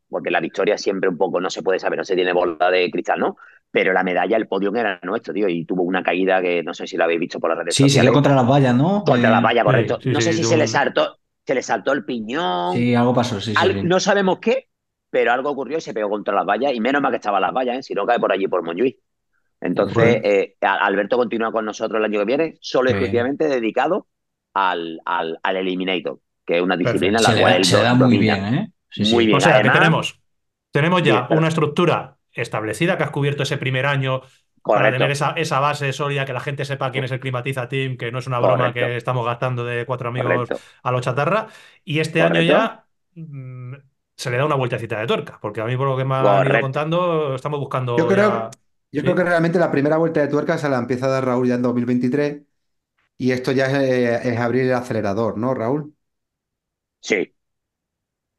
porque 0.08 0.30
la 0.30 0.40
victoria 0.40 0.78
siempre 0.78 1.08
un 1.08 1.18
poco 1.18 1.40
no 1.40 1.50
se 1.50 1.62
puede 1.62 1.78
saber, 1.78 1.98
no 1.98 2.04
se 2.04 2.14
tiene 2.16 2.32
bola 2.32 2.70
de 2.70 2.90
cristal, 2.90 3.20
¿no? 3.20 3.36
Pero 3.70 3.92
la 3.92 4.02
medalla, 4.04 4.36
el 4.36 4.48
podio 4.48 4.74
era 4.74 4.98
nuestro, 5.02 5.34
tío, 5.34 5.48
y 5.48 5.64
tuvo 5.64 5.82
una 5.82 6.02
caída 6.02 6.40
que 6.42 6.62
no 6.62 6.74
sé 6.74 6.86
si 6.86 6.96
la 6.96 7.04
habéis 7.04 7.20
visto 7.20 7.40
por 7.40 7.50
las 7.50 7.58
redes 7.58 7.76
Sí, 7.76 7.88
se 7.90 8.00
sociales. 8.00 8.02
dio 8.02 8.12
contra 8.12 8.34
las 8.34 8.46
vallas, 8.48 8.74
¿no? 8.74 9.04
Contra 9.04 9.30
Eh, 9.30 9.30
la 9.30 9.40
valla, 9.40 9.64
correcto. 9.64 10.00
sí, 10.00 10.10
no 10.10 10.20
sí, 10.20 10.22
sé 10.22 10.32
si 10.32 10.44
se 10.44 10.56
le 10.56 10.66
saltó, 10.66 11.18
se 11.46 11.54
le 11.54 11.62
saltó 11.62 11.92
el 11.92 12.04
piñón, 12.04 12.84
Sí, 12.84 12.94
algo 12.94 13.14
pasó, 13.14 13.40
sí, 13.40 13.54
sí. 13.56 13.66
al- 13.66 13.78
sí. 13.80 13.80
no 13.82 14.00
sabemos 14.00 14.38
qué, 14.40 14.68
pero 15.10 15.32
algo 15.32 15.50
ocurrió 15.50 15.78
y 15.78 15.80
se 15.80 15.94
pegó 15.94 16.10
contra 16.10 16.34
las 16.34 16.46
vallas, 16.46 16.72
y 16.74 16.80
menos 16.80 17.02
mal 17.02 17.10
que 17.12 17.16
estaban 17.16 17.42
las 17.42 17.52
vallas, 17.54 17.78
¿eh? 17.78 17.82
si 17.82 17.94
no 17.94 18.06
cae 18.06 18.18
por 18.20 18.32
allí 18.32 18.48
por 18.48 18.62
Montjuic. 18.64 18.98
Entonces, 19.60 20.20
eh, 20.24 20.56
a- 20.62 20.84
Alberto 20.86 21.16
continúa 21.18 21.52
con 21.52 21.64
nosotros 21.64 21.98
el 22.00 22.04
año 22.06 22.20
que 22.20 22.26
viene, 22.26 22.58
solo 22.60 22.90
exclusivamente 22.90 23.48
dedicado 23.48 24.08
al, 24.54 25.00
al, 25.04 25.38
al 25.42 25.56
Eliminator. 25.56 26.20
que 26.46 26.58
es 26.58 26.62
una 26.62 26.76
disciplina 26.76 27.18
en 27.18 27.24
la 27.24 27.34
Se, 27.34 27.34
cual 27.34 27.54
da, 27.54 27.56
él 27.56 27.66
se 27.66 27.80
da 27.80 27.94
muy 27.94 28.16
domina. 28.16 28.18
bien, 28.18 28.44
¿eh? 28.54 28.72
Sí, 28.90 29.05
sí. 29.05 29.14
Muy 29.14 29.27
bien. 29.27 29.37
O 29.37 29.40
sea, 29.40 29.62
que 29.62 29.70
tenemos, 29.70 30.20
tenemos 30.70 31.03
ya 31.03 31.27
una 31.31 31.48
estructura 31.48 32.18
establecida 32.33 32.96
que 32.96 33.05
has 33.05 33.11
cubierto 33.11 33.42
ese 33.42 33.59
primer 33.59 33.87
año 33.87 34.22
para 34.62 34.90
tener 34.92 35.11
esa, 35.11 35.33
esa 35.33 35.61
base 35.61 35.92
sólida, 35.92 36.24
que 36.27 36.33
la 36.33 36.40
gente 36.40 36.64
sepa 36.64 36.90
quién 36.90 37.05
es 37.05 37.11
el 37.12 37.20
Climatiza 37.20 37.68
Team, 37.68 37.96
que 37.96 38.12
no 38.12 38.18
es 38.18 38.27
una 38.27 38.38
broma 38.40 38.57
Correcto. 38.57 38.81
que 38.87 38.96
estamos 38.96 39.24
gastando 39.27 39.64
de 39.64 39.87
cuatro 39.87 40.09
amigos 40.09 40.48
Correcto. 40.48 40.66
a 40.83 40.92
lo 40.92 41.01
chatarra. 41.01 41.48
Y 41.85 42.01
este 42.01 42.22
año 42.22 42.42
ya 42.42 42.85
mm, 43.14 43.74
se 44.16 44.31
le 44.31 44.37
da 44.37 44.44
una 44.46 44.57
vueltecita 44.57 44.98
de 45.01 45.07
tuerca, 45.07 45.38
porque 45.40 45.61
a 45.61 45.64
mí, 45.64 45.77
por 45.77 45.88
lo 45.88 45.96
que 45.96 46.05
me 46.05 46.14
han 46.14 46.46
ido 46.46 46.61
contando, 46.61 47.35
estamos 47.35 47.61
buscando. 47.61 47.96
Yo 47.96 48.07
creo, 48.09 48.31
ya- 48.31 48.51
yo 48.92 49.01
Sí. 49.01 49.03
creo 49.03 49.14
que 49.14 49.24
realmente 49.24 49.59
la 49.59 49.70
primera 49.70 49.96
vuelta 49.96 50.20
de 50.20 50.29
tuerca 50.29 50.59
se 50.59 50.68
la 50.68 50.79
empieza 50.79 51.07
a 51.07 51.11
dar 51.11 51.24
Raúl 51.27 51.48
ya 51.48 51.55
en 51.55 51.62
2023 51.62 52.42
y 53.18 53.33
esto 53.33 53.53
ya 53.53 53.66
es, 53.66 53.74
eh, 53.74 54.20
es 54.33 54.38
abrir 54.38 54.64
el 54.64 54.74
acelerador, 54.74 55.38
¿no, 55.38 55.55
Raúl? 55.55 55.94
Sí, 57.01 57.35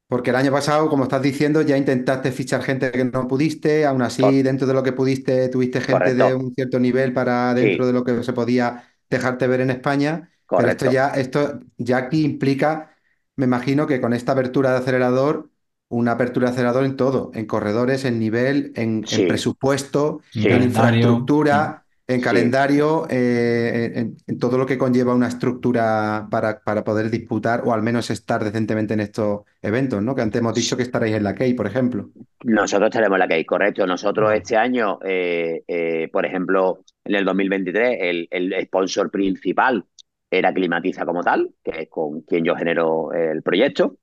Porque 0.10 0.32
el 0.32 0.38
año 0.38 0.52
pasado, 0.52 0.89
como 0.89 1.04
estás 1.06 1.22
diciendo, 1.22 1.62
ya 1.62 1.78
intentaste 1.78 2.32
fichar 2.34 2.63
gente 2.63 2.91
que 2.91 3.06
no 3.06 3.28
pudiste, 3.28 3.86
aún 3.86 4.02
así, 4.02 4.41
dentro 4.43 4.67
de 4.67 4.74
lo 4.76 4.84
que 4.84 4.93
pudiste, 4.93 5.50
tuviste 5.50 5.82
gente 5.82 6.15
de 6.15 6.34
Correcto. 6.34 6.38
un 6.38 6.54
cierto 6.56 6.80
nivel 6.80 7.13
para 7.13 7.54
dentro 7.56 7.86
Sí. 7.86 7.88
de 7.88 7.93
lo 7.93 8.04
que 8.04 8.24
se 8.24 8.34
podía 8.34 8.86
dejarte 9.10 9.48
ver 9.48 9.62
en 9.62 9.72
España. 9.72 10.32
Pero 10.56 10.69
esto 10.72 10.88
correcto. 10.88 10.91
ya, 10.93 11.10
esto 11.10 11.62
ya 11.78 11.98
aquí 11.98 12.26
implica, 12.26 12.95
me 13.38 13.45
imagino 13.45 13.88
que 13.88 14.02
con 14.02 14.13
esta 14.13 14.34
apertura 14.34 14.72
de 14.72 14.78
acelerador, 14.80 15.52
una 15.89 16.13
apertura 16.13 16.48
de 16.48 16.54
acelerador 16.54 16.86
en 16.86 16.98
todo, 16.98 17.32
en 17.36 17.45
corredores, 17.48 18.06
en 18.06 18.19
nivel, 18.19 18.74
en, 18.76 19.06
en 19.12 19.28
presupuesto, 19.28 20.22
Sí. 20.32 20.48
en 20.50 20.63
infraestructura, 20.63 21.86
en 22.10 22.22
Sí. 22.22 22.22
calendario, 22.22 23.08
eh, 23.10 23.91
en, 23.95 24.17
en 24.28 24.39
todo 24.39 24.58
lo 24.58 24.65
que 24.65 24.78
conlleva 24.78 25.13
una 25.15 25.28
estructura 25.28 26.28
para, 26.32 26.62
para 26.62 26.84
poder 26.84 27.10
disputar 27.12 27.62
o 27.65 27.74
al 27.74 27.84
menos 27.84 28.10
estar 28.10 28.43
decentemente 28.43 28.95
en 28.95 29.00
estos 29.02 29.41
eventos, 29.62 30.02
¿no? 30.02 30.15
Que 30.15 30.24
antes 30.24 30.39
hemos 30.41 30.56
dicho 30.56 30.76
que 30.76 30.84
estaréis 30.84 31.15
en 31.15 31.24
la 31.24 31.36
Key, 31.36 31.54
por 31.54 31.67
ejemplo. 31.67 32.10
Nosotros 32.43 32.88
estaremos 32.89 33.15
en 33.17 33.19
la 33.19 33.28
que 33.28 33.45
correcto. 33.45 33.86
Nosotros 33.86 34.34
este 34.34 34.58
año, 34.58 35.00
eh, 35.06 35.63
eh, 35.67 36.10
por 36.12 36.26
ejemplo, 36.26 36.84
en 37.04 37.15
el 37.15 37.26
2023, 37.26 37.98
el, 38.02 38.28
el 38.32 38.54
sponsor 38.65 39.12
principal 39.12 39.86
era 40.32 40.54
Climatiza 40.54 41.06
como 41.06 41.24
tal, 41.24 41.52
que 41.63 41.82
es 41.82 41.89
con 41.89 42.22
quien 42.22 42.45
yo 42.45 42.56
genero 42.56 43.12
el 43.13 43.43
proyecto, 43.43 43.98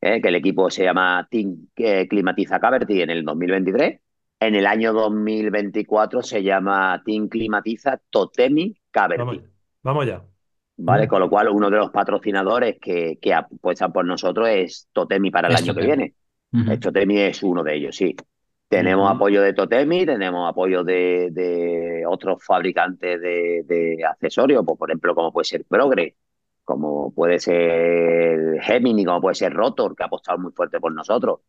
que 0.00 0.20
el 0.22 0.34
equipo 0.36 0.70
se 0.70 0.84
llama 0.84 1.26
Team 1.30 1.68
Climatiza 2.08 2.60
Caverty 2.60 3.02
en 3.02 3.10
el 3.10 3.24
2023. 3.24 4.00
En 4.40 4.54
el 4.54 4.66
año 4.66 4.92
2024 4.92 6.22
se 6.22 6.42
llama 6.42 7.02
Team 7.04 7.28
Climatiza 7.28 8.00
Totemi 8.10 8.76
Caverty. 8.90 9.24
Vamos, 9.24 9.38
vamos 9.82 10.06
ya. 10.06 10.24
¿Vale? 10.76 11.06
Mm. 11.06 11.08
Con 11.08 11.20
lo 11.20 11.30
cual, 11.30 11.48
uno 11.48 11.70
de 11.70 11.76
los 11.76 11.90
patrocinadores 11.90 12.78
que, 12.80 13.18
que 13.20 13.34
apuestan 13.34 13.92
por 13.92 14.04
nosotros 14.04 14.48
es 14.48 14.88
Totemi 14.92 15.30
para 15.30 15.48
el 15.48 15.54
Es 15.54 15.62
año 15.62 15.74
que 15.74 15.84
viene. 15.84 16.14
Totemi 16.80 17.18
es 17.18 17.42
uno 17.42 17.64
de 17.64 17.74
ellos, 17.76 17.96
sí. 17.96 18.14
Tenemos 18.68 19.10
apoyo 19.10 19.42
de 19.42 19.54
Totemi, 19.54 20.04
tenemos 20.06 20.48
apoyo 20.48 20.84
de, 20.84 21.30
de 21.32 22.04
otros 22.06 22.44
fabricantes 22.44 23.20
de, 23.20 23.62
de 23.64 24.04
accesorios, 24.04 24.62
pues, 24.64 24.78
por 24.78 24.90
ejemplo, 24.90 25.14
como 25.14 25.32
puede 25.32 25.46
ser 25.46 25.64
Progre, 25.64 26.16
como 26.64 27.12
puede 27.12 27.38
ser 27.38 28.60
Gemini, 28.60 29.04
como 29.04 29.22
puede 29.22 29.34
ser 29.34 29.54
Rotor, 29.54 29.96
que 29.96 30.02
ha 30.02 30.06
apostado 30.06 30.38
muy 30.38 30.52
fuerte 30.52 30.78
por 30.78 30.92
nosotros. 30.92 31.40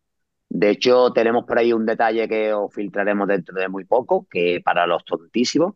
De 0.50 0.72
hecho, 0.72 1.12
tenemos 1.14 1.46
por 1.46 1.60
ahí 1.60 1.72
un 1.74 1.86
detalle 1.86 2.28
que 2.28 2.54
os 2.54 2.74
filtraremos 2.74 3.28
dentro 3.28 3.56
de 3.56 3.70
muy 3.70 3.86
poco, 3.86 4.28
que 4.30 4.62
para 4.64 4.88
los 4.88 5.06
tontísimos, 5.06 5.76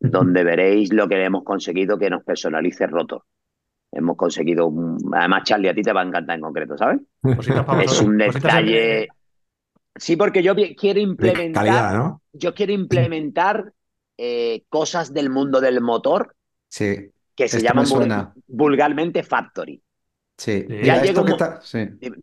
donde 0.00 0.44
veréis 0.44 0.92
lo 0.92 1.08
que 1.08 1.22
hemos 1.24 1.44
conseguido 1.44 1.98
que 1.98 2.10
nos 2.10 2.24
personalice 2.24 2.86
Rotor. 2.86 3.22
Hemos 3.92 4.16
conseguido, 4.16 4.66
un- 4.66 4.98
además 5.14 5.44
Charlie, 5.44 5.68
a 5.68 5.74
ti 5.74 5.82
te 5.82 5.92
va 5.92 6.02
a 6.02 6.04
encantar 6.04 6.36
en 6.36 6.42
concreto, 6.42 6.76
¿sabes? 6.76 7.00
Cositas 7.22 7.64
para 7.64 7.82
Es 7.84 8.00
un 8.02 8.20
en- 8.20 8.32
detalle. 8.34 9.08
Sí, 9.96 10.16
porque 10.16 10.42
yo 10.42 10.54
quiero 10.76 11.00
implementar, 11.00 11.64
calidad, 11.64 11.94
¿no? 11.94 12.22
yo 12.32 12.54
quiero 12.54 12.72
implementar 12.72 13.72
eh, 14.16 14.64
cosas 14.68 15.12
del 15.14 15.30
mundo 15.30 15.60
del 15.60 15.80
motor 15.80 16.34
Sí, 16.68 17.10
que 17.34 17.48
se 17.48 17.58
Esto 17.58 17.68
llaman 17.68 18.32
vulgarmente 18.46 19.22
factory. 19.22 19.80
Sí. 20.38 20.64
Mira, 20.68 21.02
esto 21.04 21.24
que 21.24 21.32
está- 21.32 21.60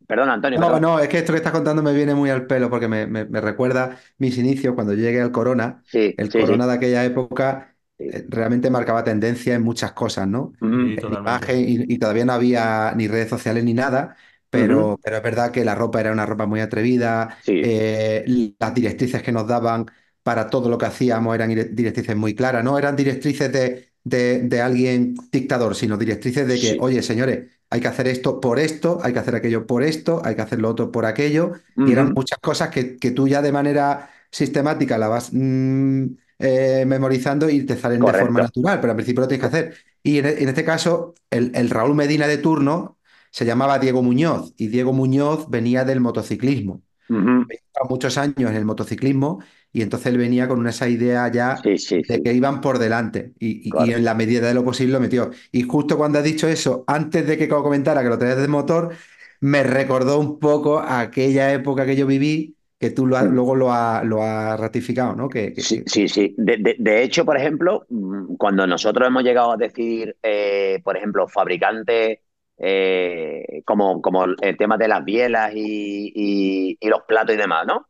Perdón, 0.08 0.30
Antonio, 0.30 0.60
No, 0.60 0.66
perdón. 0.68 0.82
no, 0.82 1.00
es 1.00 1.08
que 1.10 1.18
esto 1.20 1.34
que 1.34 1.38
estás 1.38 1.52
contando 1.52 1.84
me 1.84 1.94
viene 1.94 2.16
muy 2.16 2.30
al 2.30 2.48
pelo 2.48 2.70
porque 2.70 2.88
me, 2.88 3.06
me- 3.08 3.26
me 3.26 3.42
recuerda 3.42 3.98
mis 4.18 4.38
inicios 4.38 4.74
cuando 4.76 4.94
yo 4.94 5.02
llegué 5.02 5.22
al 5.22 5.32
Corona. 5.32 5.84
Sí, 5.86 6.14
El 6.18 6.28
sí, 6.32 6.32
sí. 6.32 6.40
Corona 6.42 6.68
de 6.68 6.74
aquella 6.74 7.06
época 7.06 7.76
Sí. 7.98 8.06
eh, 8.12 8.26
realmente 8.28 8.70
marcaba 8.70 9.04
tendencia 9.04 9.56
en 9.56 9.62
muchas 9.64 9.94
cosas, 9.94 10.28
¿no? 10.28 10.52
Ujú. 10.62 10.62
Sí, 10.62 10.68
En 10.92 10.96
totalmente. 10.98 11.20
imagen 11.32 11.60
y, 11.60 11.94
y 11.94 11.98
todavía 12.00 12.26
no 12.26 12.34
había 12.34 12.94
ni 12.96 13.08
redes 13.08 13.30
sociales 13.30 13.64
ni 13.64 13.74
nada, 13.74 14.16
pero, 14.50 15.00
pero 15.04 15.18
es 15.18 15.24
verdad 15.24 15.52
que 15.52 15.64
la 15.66 15.76
ropa 15.76 16.00
era 16.02 16.12
una 16.12 16.26
ropa 16.26 16.46
muy 16.46 16.60
atrevida, 16.62 17.38
Sí. 17.44 17.62
eh, 17.64 18.54
las 18.60 18.74
directrices 18.74 19.22
que 19.24 19.32
nos 19.32 19.48
daban 19.48 19.86
para 20.24 20.50
todo 20.50 20.70
lo 20.70 20.78
que 20.78 20.86
hacíamos 20.88 21.36
eran 21.36 21.52
ire- 21.52 21.70
directrices 21.72 22.16
muy 22.16 22.34
claras, 22.36 22.64
no 22.64 22.78
eran 22.78 22.96
directrices 22.96 23.52
de, 23.52 23.90
de- 24.04 24.42
de 24.44 24.62
alguien 24.62 25.16
dictador, 25.32 25.76
sino 25.76 25.98
directrices 25.98 26.48
de 26.48 26.60
que, 26.60 26.72
Sí. 26.72 26.78
oye, 26.80 27.02
señores, 27.04 27.48
hay 27.70 27.82
que 27.82 27.88
hacer 27.88 28.08
esto 28.08 28.40
por 28.40 28.60
esto, 28.60 29.00
hay 29.04 29.14
que 29.14 29.20
hacer 29.20 29.36
aquello 29.36 29.66
por 29.66 29.84
esto, 29.84 30.22
hay 30.24 30.36
que 30.36 30.42
hacer 30.42 30.60
lo 30.60 30.70
otro 30.70 30.92
por 30.92 31.06
aquello, 31.06 31.54
y 31.76 31.92
eran 31.92 32.14
muchas 32.14 32.40
cosas 32.40 32.70
que, 32.70 32.98
que 32.98 33.12
tú 33.12 33.28
ya 33.28 33.42
de 33.42 33.52
manera 33.52 34.10
sistemática 34.32 34.98
la 34.98 35.08
vas 35.08 35.30
mm, 35.32 36.06
eh, 36.40 36.84
memorizando 36.86 37.50
y 37.50 37.66
te 37.66 37.78
salen 37.78 38.02
de 38.02 38.14
forma 38.14 38.42
natural, 38.42 38.80
pero 38.80 38.92
al 38.92 38.98
principio 38.98 39.22
lo 39.22 39.28
tienes 39.28 39.42
que 39.42 39.58
hacer. 39.58 39.74
Y 40.04 40.20
en, 40.20 40.26
en 40.26 40.50
este 40.50 40.64
caso, 40.64 41.16
el, 41.30 41.52
el 41.56 41.70
Raúl 41.70 41.96
Medina 41.96 42.28
de 42.28 42.38
turno 42.38 42.98
se 43.32 43.46
llamaba 43.46 43.80
Diego 43.80 44.02
Muñoz, 44.02 44.54
y 44.58 44.68
Diego 44.68 44.94
Muñoz 44.94 45.50
venía 45.50 45.84
del 45.84 46.00
motociclismo. 46.00 46.82
Ujú. 47.10 47.46
Llevaba 47.48 47.90
muchos 47.90 48.18
años 48.18 48.50
en 48.50 48.56
el 48.56 48.66
motociclismo, 48.66 49.42
y 49.76 49.82
entonces 49.82 50.08
él 50.08 50.18
venía 50.18 50.48
con 50.48 50.66
esa 50.68 50.88
idea 50.90 51.30
ya 51.32 51.58
Sí, 51.64 51.78
sí, 51.78 52.02
de 52.08 52.16
sí. 52.16 52.24
que 52.24 52.34
iban 52.34 52.62
por 52.62 52.80
delante 52.80 53.34
y, 53.40 53.70
y- 53.70 53.92
en 53.94 54.04
la 54.06 54.14
medida 54.16 54.48
de 54.48 54.54
lo 54.54 54.64
posible 54.64 54.94
lo 54.94 55.00
metió. 55.00 55.32
Y 55.52 55.64
justo 55.64 55.98
cuando 55.98 56.20
has 56.20 56.24
dicho 56.26 56.48
eso, 56.48 56.84
antes 56.88 57.28
de 57.28 57.38
que 57.38 57.48
comentara 57.48 58.02
que 58.04 58.10
lo 58.10 58.18
traías 58.18 58.38
del 58.38 58.50
motor, 58.50 58.94
me 59.42 59.64
recordó 59.64 60.20
un 60.20 60.40
poco 60.40 60.80
aquella 60.80 61.54
época 61.54 61.86
que 61.86 61.96
yo 61.96 62.08
viví, 62.08 62.56
que 62.80 62.90
tú 62.92 63.06
lo 63.08 63.18
has- 63.18 63.26
Mm. 63.26 63.34
luego 63.36 63.56
lo 63.56 63.72
has 63.72 64.04
lo 64.06 64.22
has 64.24 64.60
ratificado, 64.60 65.16
¿no? 65.16 65.30
Que, 65.30 65.54
que- 65.54 65.62
Sí, 65.62 65.84
sí, 65.86 66.08
sí. 66.08 66.36
De, 66.38 66.58
de- 66.58 66.76
de 66.80 67.04
hecho, 67.04 67.26
por 67.26 67.38
ejemplo, 67.38 67.86
mm, 67.90 68.36
cuando 68.36 68.68
nosotros 68.68 69.08
hemos 69.08 69.24
llegado 69.24 69.52
a 69.54 69.58
decir, 69.58 70.16
eh, 70.24 70.82
por 70.84 70.98
ejemplo, 70.98 71.28
fabricantes 71.28 72.20
eh, 72.58 73.62
como, 73.66 74.02
como 74.02 74.26
el 74.26 74.58
tema 74.58 74.78
de 74.78 74.88
las 74.88 75.04
bielas 75.04 75.52
y, 75.56 76.12
y- 76.16 76.78
y 76.80 76.90
los 76.90 77.02
platos 77.08 77.36
y 77.36 77.38
demás, 77.38 77.66
¿no? 77.68 77.88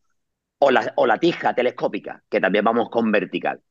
O 0.67 0.71
la, 0.71 0.93
o 0.95 1.05
la 1.05 1.19
tija 1.19 1.53
telescópica, 1.53 2.23
que 2.27 2.41
también 2.41 2.65
vamos 2.65 2.89
con 2.89 3.11
vertical. 3.11 3.61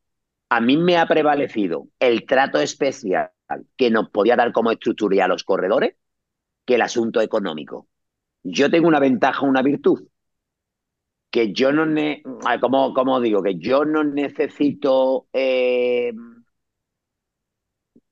A 0.48 0.60
mí 0.60 0.76
me 0.76 0.96
ha 0.96 1.06
prevalecido 1.06 1.88
el 1.98 2.24
trato 2.24 2.60
especial 2.60 3.32
que 3.76 3.90
nos 3.90 4.10
podía 4.10 4.36
dar 4.36 4.52
como 4.52 4.70
estructura 4.70 5.24
a 5.24 5.28
los 5.28 5.42
corredores 5.42 5.96
que 6.64 6.76
el 6.76 6.82
asunto 6.82 7.20
económico. 7.20 7.88
Yo 8.44 8.70
tengo 8.70 8.86
una 8.86 9.00
ventaja, 9.00 9.44
una 9.44 9.62
virtud, 9.62 10.06
que 11.30 11.52
yo 11.52 11.72
no, 11.72 11.84
ne 11.84 12.22
ah, 12.44 12.60
¿cómo, 12.60 12.94
cómo 12.94 13.20
digo? 13.20 13.42
Que 13.42 13.56
yo 13.58 13.84
no 13.84 14.04
necesito 14.04 15.26
eh, 15.32 16.12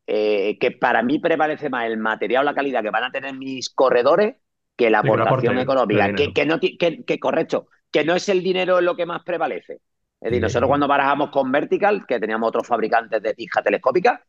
eh, 0.09 0.59
que 0.59 0.73
para 0.73 1.05
mí 1.05 1.21
prevalece 1.21 1.71
más 1.71 1.87
el 1.87 1.99
material 1.99 2.43
o 2.43 2.47
la 2.47 2.55
calidad 2.55 2.83
que 2.83 2.91
van 2.91 3.05
a 3.05 3.13
tener 3.13 3.33
mis 3.35 3.71
corredores 3.71 4.35
que 4.75 4.91
la 4.91 4.99
aportación 4.99 5.59
económica. 5.59 6.13
Que, 6.15 6.47
no 6.47 6.59
que, 6.59 7.05
que 7.05 7.21
correcto, 7.21 7.69
que 7.93 8.05
no 8.05 8.15
es 8.15 8.29
el 8.29 8.43
dinero 8.43 8.81
lo 8.81 8.97
que 8.97 9.07
más 9.07 9.23
prevalece. 9.23 9.75
Es 10.21 10.31
decir, 10.31 10.43
nosotros 10.43 10.69
cuando 10.69 10.89
barajamos 10.89 11.31
con 11.31 11.53
Vertical, 11.53 12.07
que 12.07 12.19
teníamos 12.19 12.49
otros 12.49 12.67
fabricantes 12.67 13.23
de 13.23 13.35
tija 13.35 13.63
telescópica, 13.63 14.25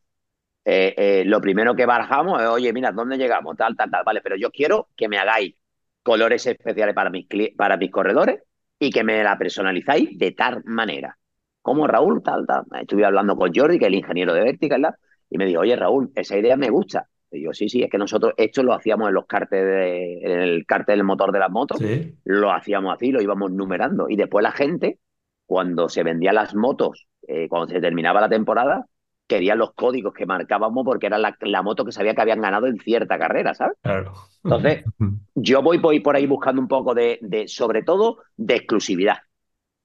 eh, 0.64 0.94
eh, 0.96 1.24
lo 1.26 1.40
primero 1.40 1.74
que 1.74 1.86
barajamos 1.86 2.42
es, 2.42 2.48
oye, 2.48 2.72
mira, 2.72 2.92
¿dónde 2.92 3.16
llegamos? 3.16 3.56
Tal, 3.56 3.76
tal, 3.76 3.90
tal. 3.90 4.04
Vale, 4.04 4.20
pero 4.20 4.36
yo 4.36 4.50
quiero 4.50 4.88
que 4.96 5.08
me 5.08 5.18
hagáis 5.18 5.54
colores 6.02 6.46
especiales 6.46 6.94
para 6.94 7.10
mis, 7.10 7.26
para 7.56 7.76
mis 7.76 7.90
corredores 7.90 8.42
y 8.78 8.90
que 8.90 9.04
me 9.04 9.22
la 9.22 9.38
personalizáis 9.38 10.18
de 10.18 10.32
tal 10.32 10.62
manera. 10.64 11.16
Como 11.62 11.86
Raúl, 11.86 12.22
tal, 12.22 12.46
tal. 12.46 12.64
Estuve 12.80 13.04
hablando 13.04 13.36
con 13.36 13.52
Jordi, 13.54 13.78
que 13.78 13.86
es 13.86 13.88
el 13.88 13.94
ingeniero 13.94 14.34
de 14.34 14.42
Vertical, 14.42 14.82
¿verdad? 14.82 14.98
y 15.30 15.38
me 15.38 15.46
dijo, 15.46 15.60
oye, 15.60 15.76
Raúl, 15.76 16.12
esa 16.14 16.36
idea 16.36 16.56
me 16.56 16.70
gusta. 16.70 17.08
Y 17.34 17.42
yo, 17.42 17.52
sí, 17.52 17.68
sí, 17.68 17.82
es 17.82 17.90
que 17.90 17.98
nosotros 17.98 18.32
esto 18.36 18.62
lo 18.62 18.72
hacíamos 18.72 19.08
en 19.08 19.14
los 19.14 19.26
cartes 19.26 19.62
de- 19.64 20.18
en 20.22 20.30
el 20.40 20.66
cartel 20.66 20.98
del 20.98 21.04
motor 21.06 21.32
de 21.32 21.38
las 21.38 21.50
motos, 21.50 21.78
Sí. 21.78 22.14
lo 22.24 22.52
hacíamos 22.52 22.94
así, 22.94 23.10
lo 23.12 23.20
íbamos 23.22 23.50
numerando. 23.50 24.08
Y 24.08 24.16
después 24.16 24.42
la 24.42 24.52
gente, 24.52 24.98
cuando 25.46 25.88
se 25.88 26.02
vendían 26.02 26.36
las 26.36 26.54
motos, 26.54 27.06
eh, 27.28 27.48
cuando 27.48 27.68
se 27.72 27.80
terminaba 27.80 28.20
la 28.20 28.28
temporada, 28.28 28.86
querían 29.26 29.58
los 29.58 29.72
códigos 29.74 30.12
que 30.12 30.26
marcábamos 30.26 30.84
porque 30.84 31.06
era 31.06 31.16
la, 31.18 31.34
la 31.40 31.62
moto 31.62 31.84
que 31.84 31.92
sabía 31.92 32.14
que 32.14 32.20
habían 32.20 32.42
ganado 32.42 32.66
en 32.66 32.78
cierta 32.78 33.18
carrera, 33.18 33.54
¿sabes? 33.54 33.76
Claro. 33.82 34.12
Entonces, 34.44 34.84
yo 35.34 35.62
voy, 35.62 35.78
voy 35.78 36.00
por 36.00 36.14
ahí 36.16 36.26
buscando 36.26 36.60
un 36.60 36.68
poco 36.68 36.94
de, 36.94 37.18
de, 37.22 37.48
sobre 37.48 37.82
todo, 37.82 38.18
de 38.36 38.56
exclusividad. 38.56 39.16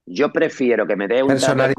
Yo 0.05 0.33
prefiero 0.33 0.88
que 0.88 0.95
me 0.95 1.07
dé 1.07 1.21
un 1.21 1.29
Personalidad, 1.29 1.75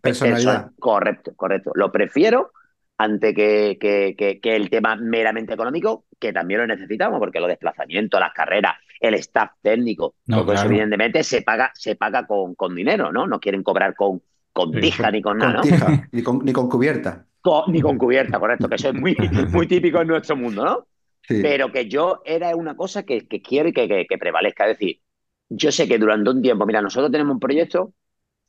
personalidad. 0.00 0.66
perso- 0.66 0.72
Correcto, 0.78 1.32
correcto. 1.36 1.72
Lo 1.74 1.90
prefiero 1.92 2.52
antes 2.98 3.34
que, 3.34 3.76
que, 3.80 4.14
que, 4.16 4.40
que 4.40 4.56
el 4.56 4.70
tema 4.70 4.96
meramente 4.96 5.54
económico, 5.54 6.06
que 6.18 6.32
también 6.32 6.60
lo 6.60 6.66
necesitamos, 6.66 7.18
porque 7.18 7.40
los 7.40 7.48
desplazamientos, 7.48 8.20
las 8.20 8.32
carreras, 8.32 8.74
el 9.00 9.14
staff 9.14 9.52
técnico, 9.62 10.16
No, 10.26 10.44
todo 10.44 10.52
eso 10.52 10.66
claro. 10.66 10.68
evidentemente 10.68 11.22
se 11.24 11.42
paga, 11.42 11.70
se 11.74 11.96
paga 11.96 12.26
con, 12.26 12.54
con 12.54 12.74
dinero, 12.74 13.12
¿no? 13.12 13.26
No 13.26 13.40
quieren 13.40 13.62
cobrar 13.62 13.94
con, 13.94 14.22
con 14.52 14.72
Sí, 14.72 14.78
tija 14.78 15.10
ni 15.10 15.22
con 15.22 15.38
nada, 15.38 15.60
tija, 15.60 16.08
ni 16.12 16.22
con, 16.22 16.44
ni 16.44 16.52
con 16.52 16.68
cubierta. 16.68 17.26
Con- 17.40 17.70
ni 17.72 17.80
con 17.80 17.98
cubierta, 17.98 18.40
correcto, 18.40 18.68
que 18.68 18.76
eso 18.76 18.88
es 18.88 18.94
muy, 18.94 19.16
muy 19.50 19.66
típico 19.66 20.00
en 20.00 20.08
nuestro 20.08 20.36
mundo, 20.36 20.64
¿no? 20.64 20.86
Sí. 21.28 21.34
Pero 21.40 21.70
que 21.72 21.88
yo 21.88 22.22
era 22.24 22.56
una 22.56 22.74
cosa 22.76 23.02
que, 23.04 23.28
que 23.28 23.42
quiero 23.42 23.68
y 23.68 23.72
que, 23.72 23.86
que- 23.88 24.06
que 24.08 24.18
prevalezca. 24.18 24.64
Es 24.70 24.78
decir, 24.78 25.00
yo 25.48 25.70
sé 25.72 25.86
que 25.88 25.98
durante 25.98 26.30
un 26.30 26.40
tiempo, 26.42 26.64
mira, 26.66 26.80
nosotros 26.82 27.10
tenemos 27.12 27.34
un 27.34 27.40
proyecto 27.40 27.92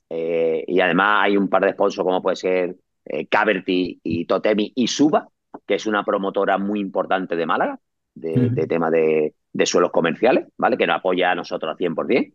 eh, 0.09 0.63
y 0.67 0.79
además 0.81 1.25
hay 1.25 1.37
un 1.37 1.49
par 1.49 1.65
de 1.65 1.73
sponsors 1.73 2.05
como 2.05 2.21
puede 2.21 2.35
ser 2.37 2.77
eh, 3.05 3.27
Caverty 3.27 3.99
y 4.03 4.25
Totemi 4.25 4.71
y 4.75 4.87
Suba, 4.87 5.27
que 5.65 5.75
es 5.75 5.85
una 5.85 6.03
promotora 6.03 6.57
muy 6.57 6.79
importante 6.79 7.35
de 7.35 7.45
Málaga, 7.45 7.79
de, 8.13 8.65
tema 8.67 8.89
de, 8.89 9.33
de 9.51 9.65
suelos 9.65 9.91
comerciales, 9.91 10.47
¿vale? 10.57 10.77
Que 10.77 10.87
nos 10.87 10.97
apoya 10.97 11.31
a 11.31 11.35
nosotros 11.35 11.71
al 11.71 11.77
100%. 11.77 12.33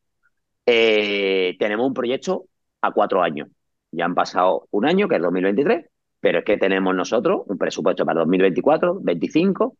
Eh, 0.66 1.56
tenemos 1.58 1.86
un 1.86 1.94
proyecto 1.94 2.44
a 2.82 2.92
cuatro 2.92 3.22
años. 3.22 3.48
Ya 3.92 4.04
han 4.04 4.14
pasado 4.14 4.68
un 4.70 4.86
año, 4.86 5.08
que 5.08 5.16
es 5.16 5.22
2023, 5.22 5.86
pero 6.20 6.40
es 6.40 6.44
que 6.44 6.56
tenemos 6.58 6.94
nosotros 6.94 7.42
un 7.46 7.58
presupuesto 7.58 8.04
para 8.04 8.20
2024, 8.20 8.98
25 9.00 9.76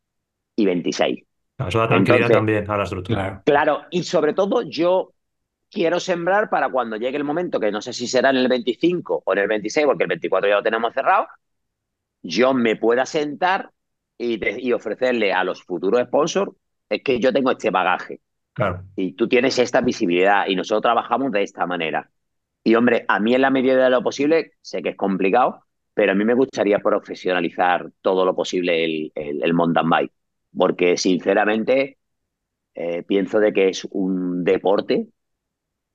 y 0.57 0.67
26. 0.67 1.25
No, 1.59 1.69
Eso 1.69 1.79
da 1.79 1.89
tranquilidad 1.89 2.17
Entonces- 2.31 2.37
también 2.37 2.71
a 2.71 2.77
la 2.77 2.83
estructura. 2.85 3.43
Claro, 3.45 3.83
y 3.91 4.03
sobre 4.03 4.33
todo 4.33 4.63
yo 4.63 5.13
quiero 5.71 6.01
sembrar 6.01 6.51
para 6.51 6.71
cuando 6.71 6.97
llegue 6.97 7.17
el 7.17 7.25
momento, 7.25 7.61
que 7.61 7.71
no 7.73 7.83
sé 7.83 7.93
si 7.93 8.07
será 8.09 8.31
en 8.31 8.37
el 8.37 8.49
25 8.49 9.23
o 9.25 9.33
en 9.33 9.39
el 9.41 9.49
26, 9.49 9.87
porque 9.87 10.05
el 10.05 10.09
24 10.09 10.49
ya 10.49 10.57
lo 10.57 10.63
tenemos 10.63 10.93
cerrado, 10.95 11.27
yo 12.23 12.55
me 12.55 12.77
pueda 12.77 13.07
sentar 13.07 13.71
y, 14.19 14.39
de- 14.39 14.61
y 14.61 14.73
ofrecerle 14.73 15.33
a 15.33 15.45
los 15.45 15.63
futuros 15.65 16.03
sponsors, 16.03 16.53
es 16.89 17.03
que 17.03 17.19
yo 17.21 17.33
tengo 17.33 17.51
este 17.53 17.71
bagaje 17.71 18.21
Claro. 18.55 18.85
y 18.97 19.13
tú 19.15 19.29
tienes 19.29 19.59
esta 19.59 19.81
visibilidad 19.81 20.47
y 20.49 20.57
nosotros 20.57 20.83
trabajamos 20.83 21.33
de 21.33 21.43
esta 21.43 21.67
manera. 21.67 22.11
Y 22.65 22.75
hombre, 22.75 23.05
a 23.09 23.21
mí 23.21 23.35
en 23.35 23.43
la 23.43 23.51
medida 23.51 23.83
de 23.85 23.91
lo 23.91 24.03
posible, 24.03 24.53
sé 24.63 24.83
que 24.83 24.91
es 24.91 24.97
complicado, 24.97 25.65
pero 25.95 26.13
a 26.13 26.15
mí 26.15 26.25
me 26.25 26.35
gustaría 26.35 26.79
profesionalizar 26.81 27.91
todo 28.03 28.25
lo 28.25 28.35
posible 28.35 28.85
el, 28.85 29.13
el, 29.15 29.43
el 29.45 29.55
mountain 29.55 29.89
bike, 29.91 30.13
porque 30.57 30.97
sinceramente 30.97 31.99
eh, 32.75 33.03
pienso 33.05 33.41
de 33.41 33.53
que 33.53 33.69
es 33.69 33.87
un 33.91 34.45
deporte 34.45 35.09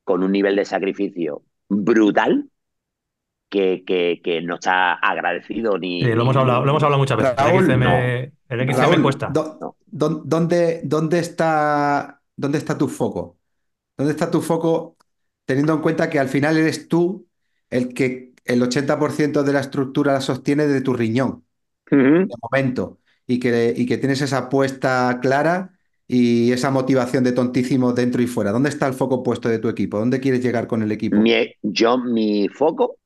con 0.05 0.23
un 0.23 0.31
nivel 0.31 0.55
de 0.55 0.63
sacrificio 0.63 1.43
brutal 1.67 2.49
que, 3.49 3.83
que, 3.85 4.21
que 4.23 4.41
no 4.41 4.55
está 4.55 4.93
agradecido 4.93 5.77
ni... 5.77 6.01
Sí, 6.01 6.11
lo 6.13 6.21
hemos 6.23 6.35
hablado, 6.35 6.63
lo 6.63 6.71
hemos 6.71 6.83
hablado 6.83 6.99
muchas 6.99 7.17
veces. 7.17 7.35
Raúl, 7.35 7.65
el 7.65 7.71
XCM, 7.71 7.83
no. 7.83 7.97
el 8.49 8.69
XCM 8.69 8.81
Raúl, 8.91 9.03
cuesta. 9.03 9.29
¿dó- 9.33 9.57
No. 9.59 9.75
dó- 9.85 10.21
¿dónde, 10.25 10.81
dónde 10.83 11.19
está, 11.19 12.21
¿dónde 12.35 12.57
está 12.57 12.77
tu 12.77 12.87
foco? 12.87 13.37
¿Dónde 13.97 14.11
está 14.13 14.29
tu 14.31 14.41
foco 14.41 14.97
teniendo 15.45 15.73
en 15.73 15.81
cuenta 15.81 16.09
que 16.09 16.19
al 16.19 16.27
final 16.29 16.57
eres 16.57 16.87
tú 16.87 17.27
el 17.69 17.93
que 17.93 18.33
el 18.45 18.61
80% 18.61 19.43
de 19.43 19.53
la 19.53 19.59
estructura 19.61 20.13
la 20.13 20.21
sostiene 20.21 20.67
de 20.67 20.81
tu 20.81 20.93
riñón, 20.93 21.45
de 21.89 22.35
momento, 22.41 22.99
y 23.25 23.39
que, 23.39 23.73
y 23.75 23.85
que 23.85 23.97
tienes 23.97 24.21
esa 24.21 24.37
apuesta 24.39 25.19
clara 25.21 25.74
y 26.07 26.51
esa 26.51 26.71
motivación 26.71 27.23
de 27.23 27.31
tontísimo 27.31 27.93
dentro 27.93 28.21
y 28.21 28.27
fuera? 28.27 28.51
¿Dónde 28.51 28.69
está 28.69 28.87
el 28.87 28.93
foco 28.93 29.23
puesto 29.23 29.49
de 29.49 29.59
tu 29.59 29.69
equipo? 29.69 29.97
¿Dónde 29.99 30.19
quieres 30.19 30.43
llegar 30.43 30.67
con 30.67 30.81
el 30.83 30.91
equipo? 30.91 31.17
Mi, 31.17 31.53
yo, 31.61 31.97
mi 31.97 32.47
foco, 32.49 32.97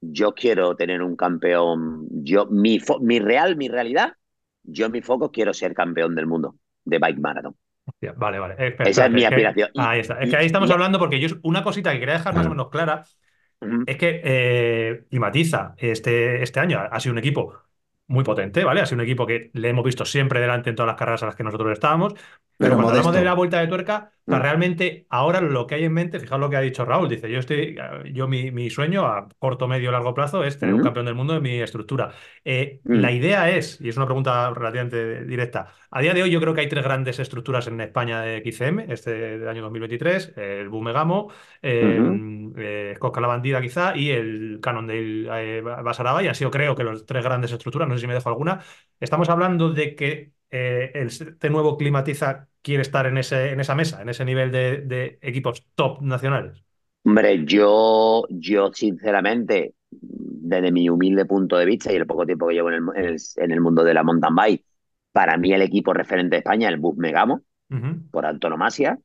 yo 0.00 0.34
quiero 0.34 0.76
tener 0.76 1.02
un 1.02 1.16
campeón. 1.16 2.06
Yo, 2.10 2.46
mi, 2.46 2.78
fo- 2.80 3.00
mi 3.00 3.18
real, 3.20 3.56
mi 3.56 3.68
realidad, 3.68 4.14
yo 4.62 4.90
mi 4.90 5.00
foco 5.02 5.30
quiero 5.30 5.52
ser 5.54 5.74
campeón 5.74 6.14
del 6.14 6.26
mundo 6.26 6.56
de 6.84 6.98
bike 6.98 7.18
marathon. 7.18 7.56
Hostia, 7.86 8.12
Vale, 8.16 8.38
vale. 8.38 8.54
Eh, 8.58 8.68
espera, 8.68 8.90
Esa 8.90 9.06
es 9.06 9.12
mi 9.12 9.24
aspiración. 9.24 9.70
Y- 9.74 9.80
ahí 9.80 10.00
está. 10.00 10.20
Es 10.20 10.28
y- 10.28 10.30
que 10.30 10.36
ahí 10.36 10.46
estamos 10.46 10.68
y- 10.70 10.72
hablando 10.72 10.98
porque 10.98 11.20
yo 11.20 11.28
una 11.42 11.62
cosita 11.64 11.92
que 11.92 12.00
quería 12.00 12.14
dejar 12.14 12.34
más 12.34 12.44
o 12.46 12.48
Ah. 12.48 12.50
menos 12.50 12.68
clara 12.70 13.04
Ujú. 13.60 13.84
es 13.86 13.96
que 13.96 14.20
eh, 14.24 15.04
Climatiza 15.10 15.74
este, 15.78 16.42
este 16.42 16.60
año 16.60 16.78
ha, 16.78 16.86
ha 16.86 17.00
sido 17.00 17.12
un 17.12 17.18
equipo 17.18 17.54
muy 18.10 18.24
potente, 18.24 18.64
¿vale? 18.64 18.80
Ha 18.80 18.86
sido 18.86 18.96
un 18.96 19.04
equipo 19.04 19.26
que 19.26 19.50
le 19.54 19.68
hemos 19.68 19.84
visto 19.84 20.04
siempre 20.04 20.40
delante 20.40 20.70
en 20.70 20.76
todas 20.76 20.88
las 20.88 20.96
carreras 20.96 21.22
a 21.22 21.26
las 21.26 21.36
que 21.36 21.44
nosotros 21.44 21.72
estábamos. 21.72 22.14
Pero 22.14 22.24
Pero 22.58 22.74
cuando 22.74 22.90
hablamos 22.90 23.14
de 23.14 23.24
la 23.24 23.34
vuelta 23.34 23.58
de 23.60 23.68
tuerca, 23.68 24.12
Mm. 24.26 24.34
realmente 24.34 25.06
ahora 25.08 25.40
lo 25.40 25.66
que 25.66 25.76
hay 25.76 25.84
en 25.84 25.92
mente, 25.94 26.20
fijaos 26.20 26.40
lo 26.40 26.50
que 26.50 26.56
ha 26.56 26.60
dicho 26.60 26.84
Raúl, 26.84 27.08
dice, 27.08 27.28
yo 27.30 27.38
estoy, 27.38 27.76
yo 28.12 28.28
mi, 28.28 28.50
mi 28.52 28.68
sueño 28.70 29.06
a 29.06 29.28
corto, 29.38 29.66
medio, 29.66 29.90
largo 29.90 30.12
plazo 30.14 30.44
es 30.44 30.58
tener 30.58 30.74
un 30.74 30.82
Mm. 30.82 30.84
campeón 30.84 31.06
del 31.06 31.14
mundo 31.14 31.34
en 31.36 31.42
mi 31.42 31.58
estructura. 31.60 32.12
Eh, 32.44 32.80
Mm. 32.84 32.94
La 33.00 33.12
idea 33.12 33.50
es, 33.50 33.80
y 33.80 33.88
es 33.88 33.96
una 33.96 34.04
pregunta 34.06 34.50
relativamente 34.54 35.24
directa, 35.24 35.72
a 35.90 36.00
día 36.02 36.12
de 36.14 36.22
hoy 36.22 36.30
yo 36.30 36.40
creo 36.40 36.52
que 36.54 36.60
hay 36.60 36.68
tres 36.68 36.84
grandes 36.84 37.18
estructuras 37.18 37.66
en 37.66 37.80
España 37.80 38.20
de 38.20 38.36
XCM, 38.42 38.84
este 38.92 39.10
del 39.38 39.48
año 39.48 39.62
2023, 39.62 40.34
el 40.36 40.68
Bumegamo, 40.68 41.32
eh, 41.62 41.98
Ujú. 42.00 42.54
eh, 42.58 42.94
Cosca 42.98 43.20
la 43.22 43.26
Bandida 43.28 43.60
quizá 43.62 43.96
y 43.96 44.10
el 44.10 44.58
Cannondale 44.62 45.28
eh, 45.58 45.60
Basaraba, 45.62 46.22
y 46.22 46.28
han 46.28 46.34
sido 46.34 46.50
creo 46.50 46.76
que 46.76 46.84
las 46.84 47.04
tres 47.06 47.24
grandes 47.24 47.50
estructuras, 47.52 47.88
no 47.88 47.94
sé 47.96 47.99
si 48.00 48.06
me 48.06 48.14
dejo 48.14 48.28
alguna. 48.28 48.62
Estamos 49.00 49.28
hablando 49.28 49.70
de 49.72 49.94
que 49.94 50.32
eh, 50.50 50.90
el- 50.94 51.06
este 51.08 51.50
nuevo 51.50 51.76
Climatiza 51.76 52.48
quiere 52.62 52.82
estar 52.82 53.06
en 53.06 53.18
ese, 53.18 53.52
en 53.52 53.60
esa 53.60 53.74
mesa, 53.74 54.02
en 54.02 54.08
ese 54.08 54.24
nivel 54.24 54.50
de, 54.52 54.78
de 54.82 55.18
equipos 55.22 55.66
top 55.74 56.02
nacionales. 56.02 56.64
Hombre, 57.04 57.44
yo, 57.46 58.24
yo 58.28 58.70
sinceramente, 58.72 59.74
desde 59.90 60.70
mi 60.70 60.88
humilde 60.90 61.24
punto 61.24 61.56
de 61.56 61.64
vista 61.64 61.92
y 61.92 61.96
el 61.96 62.06
poco 62.06 62.26
tiempo 62.26 62.46
que 62.48 62.54
llevo 62.54 62.68
en 62.70 62.74
el, 62.76 62.82
en 62.96 63.04
el, 63.06 63.16
en 63.36 63.50
el 63.52 63.60
mundo 63.60 63.82
de 63.84 63.94
la 63.94 64.02
mountain 64.02 64.34
bike, 64.34 64.64
para 65.12 65.36
mí 65.38 65.52
el 65.52 65.62
equipo 65.62 65.94
referente 65.94 66.36
de 66.36 66.38
España 66.40 66.68
es 66.68 66.74
el 66.74 66.80
Bus 66.80 66.96
Megamo, 66.98 67.42
por 68.10 68.26
antonomasia, 68.26 68.98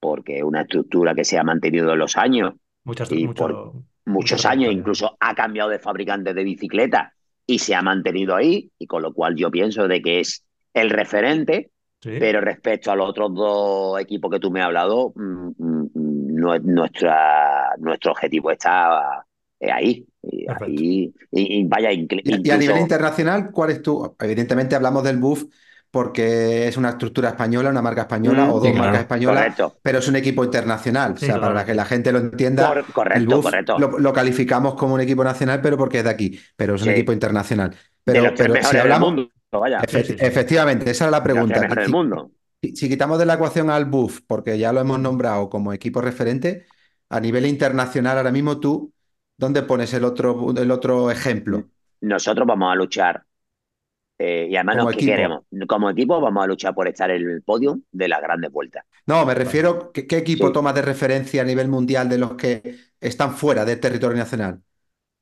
porque 0.00 0.38
es 0.38 0.44
una 0.44 0.62
estructura 0.62 1.14
que 1.14 1.24
se 1.24 1.38
ha 1.38 1.44
mantenido 1.44 1.92
en 1.92 1.98
los 1.98 2.16
años, 2.16 2.54
Muchas, 2.84 3.10
Y 3.10 3.28
mucho, 3.28 3.44
por 3.44 3.52
mucha 3.54 3.82
muchos 4.06 4.46
años, 4.46 4.72
incluso 4.72 5.16
ha 5.20 5.34
cambiado 5.34 5.70
de 5.70 5.78
fabricante 5.78 6.34
de 6.34 6.44
bicicleta 6.44 7.14
y 7.46 7.58
se 7.58 7.74
ha 7.74 7.82
mantenido 7.82 8.34
ahí, 8.36 8.70
y 8.78 8.86
con 8.86 9.02
lo 9.02 9.12
cual 9.12 9.36
yo 9.36 9.50
pienso 9.50 9.88
de 9.88 10.00
que 10.02 10.20
es 10.20 10.44
el 10.74 10.90
referente, 10.90 11.70
Sí. 12.00 12.10
pero 12.18 12.40
respecto 12.40 12.90
a 12.90 12.96
los 12.96 13.08
otros 13.10 13.32
dos 13.34 14.00
equipos 14.00 14.30
que 14.30 14.40
tú 14.40 14.50
me 14.50 14.60
has 14.60 14.66
hablado, 14.66 15.12
mm, 15.14 15.48
mm, 15.58 15.90
mm, 15.94 16.64
nuestra, 16.66 17.76
nuestro 17.78 18.12
objetivo 18.12 18.50
está 18.50 19.24
eh, 19.60 19.70
ahí. 19.70 20.06
Y, 20.22 20.46
Perfecto. 20.46 20.64
ahí- 20.66 21.14
y- 21.30 21.60
y 21.60 21.64
vaya, 21.64 21.92
Y, 21.92 22.06
y 22.48 22.50
a 22.50 22.56
nivel 22.56 22.78
internacional, 22.78 23.50
¿cuál 23.52 23.70
es 23.70 23.82
tu? 23.82 24.16
Evidentemente 24.20 24.74
hablamos 24.74 25.04
del 25.04 25.18
BUF 25.18 25.44
porque 25.92 26.66
es 26.66 26.76
una 26.76 26.88
estructura 26.90 27.28
española, 27.28 27.70
una 27.70 27.82
marca 27.82 28.02
española 28.02 28.46
Mm, 28.46 28.50
o 28.50 28.54
dos 28.54 28.64
sí, 28.64 28.70
claro. 28.72 28.84
marcas 28.86 29.00
españolas, 29.02 29.42
Correcto. 29.42 29.78
pero 29.82 29.98
es 30.00 30.08
un 30.08 30.16
equipo 30.16 30.42
internacional. 30.44 31.16
Sí, 31.18 31.26
o 31.26 31.28
sea, 31.28 31.40
para 31.40 31.64
que 31.66 31.74
la 31.74 31.84
gente 31.84 32.10
lo 32.10 32.18
entienda, 32.18 32.66
Cor- 32.68 32.78
el 32.78 32.84
correcto, 32.92 33.36
BUF 33.36 33.44
correcto. 33.44 33.78
lo, 33.78 33.98
lo 33.98 34.12
calificamos 34.12 34.74
como 34.74 34.94
un 34.94 35.02
equipo 35.02 35.22
nacional, 35.22 35.60
pero 35.60 35.76
porque 35.76 35.98
es 35.98 36.04
de 36.04 36.10
aquí, 36.10 36.40
pero 36.56 36.74
es 36.74 36.82
un 36.82 36.88
Sí. 36.88 36.92
equipo 36.94 37.12
internacional. 37.12 37.70
de 37.70 37.76
Pero, 38.14 38.24
los 38.24 38.34
tres 38.34 38.48
pero 38.50 38.64
si 38.64 38.72
del 38.72 38.80
hablamos, 38.80 39.08
mundo, 39.14 39.30
vaya. 39.52 39.80
Sí, 39.88 39.96
Efe- 39.98 40.04
sí, 40.04 40.12
sí. 40.14 40.16
efectivamente, 40.18 40.90
esa 40.90 41.04
era 41.04 41.10
la 41.12 41.20
De 41.20 41.24
pregunta. 41.24 41.60
del 41.60 41.86
Si- 41.86 41.92
mundo. 41.92 42.32
Si, 42.60 42.74
si 42.74 42.88
quitamos 42.88 43.18
de 43.18 43.26
la 43.26 43.34
ecuación 43.34 43.70
al 43.70 43.84
BUF, 43.84 44.20
porque 44.26 44.58
ya 44.58 44.72
lo 44.72 44.80
hemos 44.80 44.98
nombrado 44.98 45.48
como 45.50 45.72
equipo 45.72 46.00
referente, 46.00 46.66
a 47.10 47.20
nivel 47.20 47.46
internacional, 47.46 48.16
ahora 48.16 48.32
mismo 48.32 48.58
tú, 48.58 48.92
¿dónde 49.36 49.62
pones 49.62 49.92
el 49.94 50.04
otro, 50.04 50.52
el 50.56 50.70
otro 50.70 51.10
ejemplo? 51.12 51.68
Nosotros 52.00 52.46
vamos 52.46 52.72
a 52.72 52.74
luchar, 52.74 53.22
eh, 54.24 54.48
y 54.50 54.56
además, 54.56 54.76
Como 54.76 54.90
no, 54.90 54.90
¿qué 54.90 55.02
equipo. 55.02 55.04
queremos? 55.04 55.44
Como 55.68 55.90
equipo 55.90 56.20
vamos 56.20 56.44
a 56.44 56.46
luchar 56.46 56.74
por 56.74 56.88
estar 56.88 57.10
en 57.10 57.28
el 57.30 57.42
podio 57.42 57.80
de 57.92 58.08
las 58.08 58.20
grandes 58.22 58.50
vueltas. 58.52 58.84
No, 59.06 59.24
me 59.26 59.34
refiero, 59.34 59.90
¿qué, 59.92 60.06
qué 60.06 60.16
equipo 60.18 60.50
Sí. 60.50 60.52
tomas 60.52 60.74
de 60.74 60.82
referencia 60.82 61.42
a 61.42 61.44
nivel 61.44 61.68
mundial 61.68 62.08
de 62.08 62.18
los 62.18 62.34
que 62.36 62.78
están 63.00 63.34
fuera 63.36 63.64
del 63.64 63.80
territorio 63.80 64.16
nacional? 64.18 64.62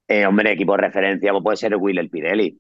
Eh, 0.09 0.27
hombre, 0.27 0.53
equipo 0.53 0.73
de 0.73 0.79
referencia 0.83 1.31
pues 1.33 1.43
puede 1.43 1.57
ser 1.57 1.73
el 1.73 1.79
Will 1.81 2.11
Pirelli. 2.11 2.59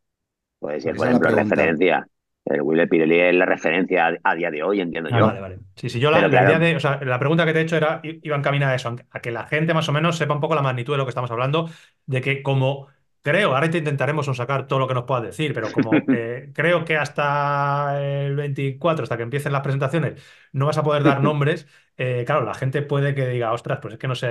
Puede 0.59 0.81
ser, 0.81 0.95
Esa 0.95 0.97
por 0.97 1.09
ejemplo, 1.09 1.31
referencia. 1.31 2.07
El 2.47 2.63
Will 2.63 2.89
Pirelli 2.89 3.21
es 3.21 3.35
la 3.35 3.47
referencia 3.47 4.09
a, 4.09 4.19
a 4.25 4.37
día 4.37 4.51
de 4.51 4.63
hoy, 4.63 4.81
entiendo 4.81 5.11
Ah, 5.11 5.19
yo. 5.19 5.27
Vale, 5.27 5.41
vale. 5.41 5.59
Sí, 5.75 5.89
sí, 5.91 5.99
yo 5.99 6.11
la, 6.13 6.29
la 6.29 6.29
claro. 6.29 6.45
idea 6.45 6.59
de, 6.61 6.77
o 6.77 6.81
sea, 6.81 7.01
la 7.05 7.19
pregunta 7.19 7.45
que 7.45 7.53
te 7.53 7.59
he 7.59 7.63
hecho 7.63 7.77
era, 7.77 8.01
iba 8.05 8.37
encaminada 8.37 8.73
a 8.73 8.77
eso, 8.77 8.95
a 9.11 9.21
que 9.21 9.33
la 9.33 9.47
gente 9.47 9.75
más 9.75 9.89
o 9.89 9.93
menos 9.93 10.17
sepa 10.17 10.35
un 10.35 10.41
poco 10.41 10.55
la 10.55 10.63
magnitud 10.63 10.93
de 10.95 10.99
lo 10.99 11.05
que 11.05 11.09
estamos 11.11 11.31
hablando, 11.33 11.69
de 12.07 12.21
que 12.21 12.43
como 12.45 12.87
creo, 13.23 13.55
ahora 13.55 13.71
te 13.71 13.79
intentaremos 13.79 14.27
sacar 14.37 14.67
todo 14.67 14.79
lo 14.79 14.89
que 14.89 14.95
nos 14.95 15.05
puedas 15.05 15.25
decir, 15.25 15.53
pero 15.55 15.73
como 15.73 16.07
eh, 16.11 16.51
creo 16.55 16.85
que 16.85 16.97
hasta 16.97 18.01
el 18.03 18.37
24, 18.37 19.03
hasta 19.03 19.17
que 19.17 19.23
empiecen 19.23 19.53
las 19.53 19.63
presentaciones, 19.63 20.23
no 20.53 20.67
vas 20.67 20.79
a 20.79 20.83
poder 20.85 21.03
dar 21.05 21.21
nombres, 21.23 21.67
eh, 21.97 22.25
claro, 22.27 22.45
la 22.45 22.55
gente 22.55 22.83
puede 22.83 23.15
que 23.15 23.27
diga, 23.29 23.53
ostras, 23.53 23.79
pues 23.83 23.95
es 23.95 24.01
que 24.01 24.09
no 24.09 24.15
sé, 24.15 24.29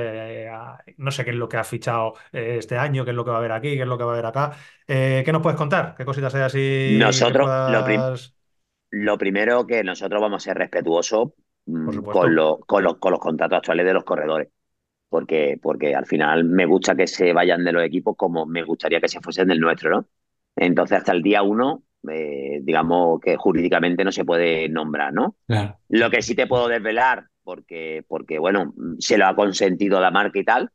eh, 0.48 0.52
no 0.98 1.12
sé 1.12 1.24
qué 1.26 1.32
es 1.32 1.36
lo 1.38 1.50
que 1.50 1.58
ha 1.58 1.64
fichado 1.64 2.14
eh, 2.32 2.56
este 2.60 2.78
año, 2.78 3.04
qué 3.06 3.12
es 3.12 3.16
lo 3.18 3.24
que 3.26 3.32
va 3.32 3.38
a 3.38 3.40
haber 3.40 3.52
aquí, 3.52 3.76
qué 3.76 3.82
es 3.84 3.88
lo 3.88 3.98
que 3.98 4.04
va 4.04 4.12
a 4.12 4.14
haber 4.16 4.26
acá. 4.26 4.52
¿qué 4.88 5.30
nos 5.32 5.42
puedes 5.44 5.58
contar? 5.58 5.96
¿Qué 5.96 6.04
cositas 6.06 6.34
hay 6.36 6.42
así 6.42 6.60
Nosotros, 6.98 7.52
lo 7.66 7.84
prim- 7.84 8.10
puedas- 8.10 8.36
Lo 8.92 9.18
primero 9.18 9.68
que 9.68 9.84
nosotros 9.84 10.22
vamos 10.22 10.44
a 10.44 10.46
ser 10.46 10.58
respetuosos 10.58 11.30
mm, 11.68 12.04
con 12.04 12.36
los 12.36 13.20
contratos 13.20 13.58
actuales 13.60 13.86
de 13.86 13.94
los 13.94 14.04
corredores. 14.06 14.50
Porque, 15.10 15.60
porque 15.62 15.96
al 15.96 16.06
final 16.06 16.44
me 16.44 16.66
gusta 16.66 16.96
que 16.96 17.08
se 17.08 17.34
vayan 17.34 17.64
de 17.64 17.72
los 17.72 17.84
equipos 17.84 18.16
como 18.16 18.46
me 18.46 18.64
gustaría 18.64 19.02
que 19.02 19.08
se 19.08 19.20
fuesen 19.22 19.48
del 19.48 19.60
nuestro, 19.60 19.90
¿no? 19.90 20.06
Entonces, 20.56 21.00
hasta 21.00 21.14
el 21.14 21.24
día 21.24 21.42
1, 21.42 21.84
eh, 22.12 22.60
digamos 22.62 23.20
que 23.20 23.36
jurídicamente 23.36 24.04
no 24.04 24.12
se 24.12 24.26
puede 24.26 24.70
nombrar, 24.70 25.14
¿no? 25.14 25.36
Claro. 25.48 25.78
Lo 25.90 26.10
que 26.10 26.22
sí 26.22 26.36
te 26.36 26.48
puedo 26.48 26.68
desvelar, 26.68 27.26
porque, 27.44 28.04
porque 28.08 28.40
bueno, 28.40 28.74
se 29.00 29.18
lo 29.18 29.26
ha 29.26 29.36
consentido 29.36 30.00
la 30.00 30.12
marca 30.12 30.40
y 30.40 30.44
tal, 30.44 30.70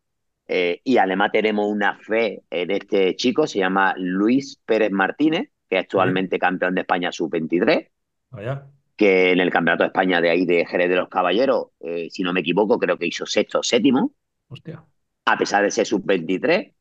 eh, 0.47 0.81
y 0.85 0.99
además 0.99 1.31
tenemos 1.33 1.67
una 1.71 1.97
fe 1.97 2.43
en 2.51 2.71
este 2.71 3.17
chico, 3.17 3.47
se 3.47 3.61
llama 3.61 3.95
Luis 3.97 4.61
Pérez 4.67 4.91
Martínez, 4.91 5.51
que 5.69 5.77
es 5.77 5.83
actualmente 5.83 6.39
campeón 6.39 6.75
de 6.75 6.83
España 6.83 7.11
sub-23, 7.13 7.89
Vaya. 8.31 8.67
que 8.97 9.33
en 9.33 9.41
el 9.41 9.51
Campeonato 9.51 9.85
de 9.85 9.89
España 9.89 10.21
de 10.21 10.31
ahí 10.31 10.45
de 10.45 10.67
Jerez 10.67 10.91
de 10.91 10.97
los 10.97 11.09
Caballeros, 11.09 11.69
eh, 11.81 12.09
si 12.11 12.23
no 12.23 12.33
me 12.33 12.41
equivoco, 12.41 12.79
creo 12.79 12.99
que 12.99 13.07
hizo 13.07 13.25
sexto 13.25 13.61
o 13.61 13.63
séptimo, 13.63 14.13
Hostia. 14.55 14.85
a 15.27 15.39
pesar 15.39 15.63
de 15.65 15.71
ser 15.71 15.87
sub-23. 15.87 16.75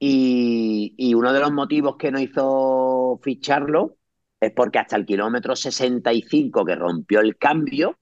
Y, 0.00 0.94
y 0.98 1.14
uno 1.14 1.32
de 1.32 1.40
los 1.40 1.52
motivos 1.52 1.96
que 1.98 2.10
nos 2.12 2.20
hizo 2.22 3.20
ficharlo 3.22 3.96
es 4.40 4.52
porque 4.52 4.78
hasta 4.78 4.96
el 4.96 5.06
kilómetro 5.06 5.56
65 5.56 6.64
que 6.64 6.74
rompió 6.76 7.20
el 7.20 7.36
cambio, 7.38 7.98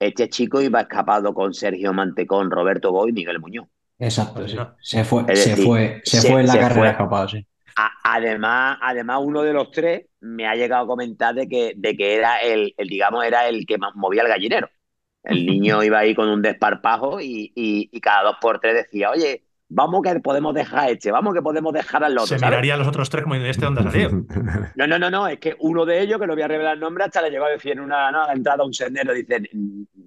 este 0.00 0.28
chico 0.28 0.60
iba 0.60 0.80
escapado 0.82 1.34
con 1.34 1.54
Sergio 1.54 1.92
Mantecón, 1.92 2.50
Roberto 2.50 2.92
Boy 2.92 3.10
y 3.10 3.12
Miguel 3.12 3.40
Muñoz. 3.40 3.68
Exacto, 3.98 4.46
sí. 4.46 4.56
Se 4.80 5.04
fue, 5.04 5.24
Es 5.26 5.42
se 5.42 5.50
decir, 5.50 5.66
fue, 5.66 6.00
se 6.04 6.20
se- 6.20 6.28
fue 6.30 6.40
en 6.40 6.46
la 6.46 6.52
se 6.54 6.58
carrera 6.60 6.74
fue. 6.74 6.90
escapado, 6.90 7.28
sí. 7.28 7.46
A- 7.76 7.92
además, 8.04 8.78
además, 8.82 9.20
uno 9.22 9.42
de 9.42 9.52
los 9.52 9.70
tres 9.70 10.06
me 10.20 10.46
ha 10.46 10.54
llegado 10.56 10.84
a 10.84 10.88
comentar 10.88 11.34
de 11.34 11.48
que, 11.48 11.74
de 11.76 11.96
que 11.96 12.14
era 12.16 12.38
el, 12.38 12.74
el, 12.76 12.88
digamos, 12.88 13.24
era 13.24 13.48
el 13.48 13.66
que 13.66 13.78
más 13.78 13.94
movía 13.94 14.22
el 14.22 14.28
gallinero. 14.28 14.68
El 15.24 15.46
niño 15.46 15.82
iba 15.84 15.98
ahí 15.98 16.14
con 16.14 16.28
un 16.28 16.42
desparpajo 16.42 17.20
y, 17.20 17.52
y- 17.54 17.88
y 17.92 18.00
cada 18.00 18.22
dos 18.24 18.36
por 18.40 18.60
tres 18.60 18.74
decía, 18.74 19.10
oye, 19.10 19.44
vamos 19.68 20.00
que 20.02 20.18
podemos 20.20 20.54
dejar 20.54 20.78
a 20.80 20.90
este, 20.90 21.10
vamos 21.10 21.34
que 21.34 21.42
podemos 21.42 21.72
dejar 21.72 22.02
al 22.04 22.12
otro. 22.12 22.26
Se 22.26 22.38
¿sabes? 22.38 22.50
miraría 22.52 22.74
a 22.74 22.76
los 22.78 22.88
otros 22.88 23.10
tres 23.10 23.22
como 23.24 23.34
¿de 23.34 23.50
este 23.50 23.64
dónde 23.66 23.80
ha 23.82 23.90
salido? 23.90 24.10
No, 24.76 24.86
no, 24.86 24.98
no, 24.98 25.10
no, 25.10 25.28
es 25.28 25.38
que 25.38 25.56
uno 25.60 25.84
de 25.84 26.00
ellos, 26.00 26.18
que 26.20 26.26
no 26.26 26.34
voy 26.34 26.42
a 26.42 26.48
revelar 26.48 26.74
el 26.74 26.80
nombre, 26.80 27.04
hasta 27.04 27.20
le 27.22 27.30
llegó 27.30 27.44
a 27.44 27.50
decir 27.50 27.72
en 27.72 27.80
una 27.80 28.10
no, 28.10 28.22
a 28.22 28.26
la 28.28 28.32
entrada 28.32 28.62
a 28.62 28.66
un 28.66 28.72
sendero, 28.72 29.12
dice, 29.12 29.42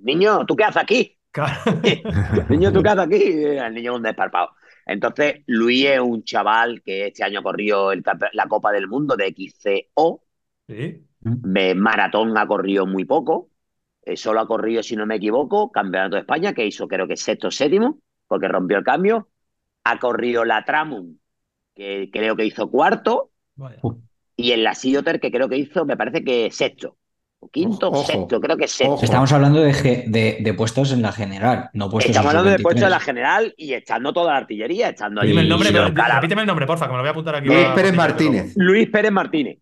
niño, 0.04 0.46
¿tú 0.46 0.56
qué 0.56 0.64
haces 0.64 0.82
aquí? 0.82 1.18
Niño, 2.50 2.72
¿tú 2.74 2.82
qué 2.84 2.90
haces 2.90 3.06
aquí? 3.06 3.16
Y 3.16 3.44
El 3.58 3.74
niño 3.74 3.96
un 3.96 4.04
desparpado. 4.04 4.50
Entonces, 4.86 5.44
Luis 5.48 5.86
es 5.86 6.00
un 6.00 6.24
chaval 6.24 6.82
que 6.84 7.08
este 7.08 7.24
año 7.24 7.42
corrió 7.44 7.92
el 7.92 8.04
la 8.34 8.48
Copa 8.48 8.72
del 8.72 8.88
Mundo 8.88 9.16
de 9.16 9.28
XCO, 9.34 10.24
Sí. 10.68 11.06
de 11.20 11.76
maratón 11.76 12.38
ha 12.38 12.48
corrido 12.48 12.86
muy 12.86 13.06
poco, 13.06 13.50
eh, 14.04 14.18
solo 14.18 14.40
ha 14.40 14.48
corrido, 14.48 14.82
si 14.84 14.96
no 14.96 15.06
me 15.06 15.16
equivoco, 15.16 15.72
Campeonato 15.72 16.16
de 16.16 16.22
España, 16.22 16.54
que 16.54 16.66
hizo 16.66 16.88
creo 16.88 17.08
que 17.08 17.18
sexto 17.18 17.48
o 17.50 17.52
séptimo, 17.52 18.00
porque 18.28 18.48
rompió 18.48 18.78
el 18.78 18.84
cambio. 18.84 19.28
Ha 19.84 20.00
corrido 20.00 20.46
la 20.46 20.64
Tramum, 20.66 21.16
que 21.76 22.10
creo 22.12 22.36
que 22.36 22.46
hizo 22.46 22.70
cuarto, 22.70 23.32
Vaya. 23.56 23.78
y 24.36 24.52
en 24.52 24.64
la 24.64 24.76
Sioter, 24.76 25.20
que 25.20 25.32
creo 25.32 25.50
que 25.50 25.58
hizo, 25.58 25.86
me 25.86 25.98
parece 25.98 26.24
que 26.24 26.52
sexto, 26.52 26.98
o 27.40 27.50
quinto, 27.50 27.90
Ojo, 27.90 28.04
sexto, 28.06 28.40
creo 28.40 28.58
que 28.58 28.68
sexto. 28.68 28.94
ojo. 28.94 29.04
Estamos 29.04 29.32
hablando 29.34 29.60
de, 29.62 30.04
de, 30.08 30.38
de 30.40 30.54
puestos 30.54 30.92
en 30.94 31.02
la 31.02 31.12
general, 31.12 31.70
no 31.74 31.90
puestos 31.90 32.12
Estamos 32.12 32.32
en 32.32 32.38
hablando 32.38 32.52
de 32.52 32.58
sub-23. 32.58 32.64
puesto 32.64 32.86
de 32.86 32.90
la 32.92 33.00
general 33.00 33.54
y 33.58 33.74
estando 33.74 34.14
toda 34.14 34.32
la 34.34 34.38
artillería, 34.38 34.90
estando. 34.90 35.22
Dime 35.22 35.42
el 35.42 35.50
nombre, 35.50 35.70
y 35.70 35.74
pero- 35.74 35.88
repíteme 36.16 36.42
el 36.42 36.48
nombre, 36.48 36.68
porfa, 36.68 36.86
que 36.86 36.92
me 36.92 36.98
lo 36.98 37.02
voy 37.04 37.08
a 37.08 37.12
apuntar 37.12 37.36
aquí. 37.36 37.48
Luis 37.48 37.60
para- 37.64 37.76
Pérez 37.76 37.94
Martínez. 37.96 38.54
Luis 38.56 38.90
Pérez 38.90 39.12
Martínez. 39.12 39.58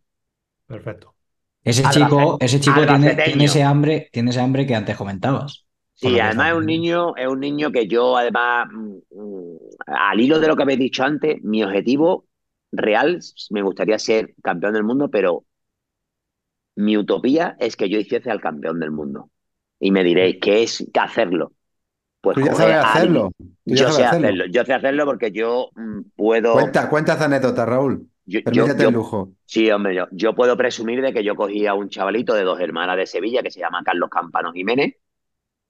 Perfecto. 0.67 1.15
Ese 1.63 1.83
Albacete- 1.83 1.93
chico, 1.93 2.37
ese 2.39 2.59
chico 2.59 2.85
tiene, 2.85 3.15
tiene 3.15 3.45
ese 3.45 3.63
hambre, 3.63 4.09
tiene 4.11 4.31
ese 4.31 4.39
hambre 4.39 4.65
que 4.65 4.75
antes 4.75 4.95
comentabas. 4.97 5.65
Sí, 5.95 6.17
además 6.19 6.51
es 6.51 6.57
un 6.57 6.65
niño, 6.65 7.15
es 7.17 7.27
un 7.27 7.39
niño 7.41 7.71
que 7.71 7.85
yo, 7.87 8.15
además, 8.17 8.67
mm, 8.71 8.97
mm, 9.11 9.57
al 9.87 10.19
hilo 10.19 10.39
de 10.39 10.47
lo 10.47 10.55
que 10.55 10.63
habéis 10.63 10.79
dicho 10.79 11.03
antes, 11.03 11.43
mi 11.43 11.61
objetivo 11.63 12.25
real, 12.71 13.19
me 13.49 13.61
gustaría 13.61 13.99
ser 13.99 14.33
campeón 14.41 14.73
del 14.73 14.83
mundo, 14.85 15.09
pero 15.11 15.45
mi 16.75 16.97
utopía 16.97 17.55
es 17.59 17.75
que 17.75 17.89
yo 17.89 17.99
hiciese 17.99 18.31
al 18.31 18.41
campeón 18.41 18.79
del 18.79 18.91
mundo. 18.91 19.29
Y 19.79 19.91
me 19.91 20.03
diréis, 20.03 20.37
¿qué 20.41 20.63
es 20.63 20.85
que 20.93 20.99
hacerlo? 20.99 21.53
Pues 22.21 22.35
Tú 22.35 22.41
ya 22.41 22.55
sabes 22.55 22.75
hacerlo. 22.77 23.31
alguien- 23.31 23.57
Tú 23.65 23.75
ya 23.75 23.77
Yo 23.77 23.85
sabes 23.85 23.97
sé 23.97 24.03
hacerlo. 24.05 24.27
hacerlo, 24.27 24.45
yo 24.51 24.65
sé 24.65 24.73
hacerlo 24.73 25.05
porque 25.05 25.31
yo 25.31 25.69
mm, 25.75 26.01
puedo. 26.15 26.53
Cuenta, 26.53 26.89
cuentas 26.89 27.21
anécdotas, 27.21 27.67
Raúl. 27.67 28.09
Yo- 28.29 28.39
yo- 28.39 28.43
Permítete 28.43 28.83
yo- 28.83 28.89
el 28.89 28.95
lujo. 28.95 29.31
Sí, 29.45 29.69
hombre, 29.71 29.95
yo, 29.95 30.07
yo 30.11 30.35
puedo 30.35 30.55
presumir 30.57 31.01
de 31.01 31.11
que 31.13 31.23
yo 31.23 31.35
cogí 31.35 31.65
a 31.67 31.73
un 31.73 31.89
chavalito 31.89 32.33
de 32.33 32.43
dos 32.43 32.59
hermanas 32.59 32.97
de 32.97 33.05
Sevilla 33.07 33.41
que 33.43 33.51
se 33.51 33.59
llama 33.59 33.81
Carlos 33.83 34.09
Campano 34.09 34.51
Jiménez. 34.53 34.95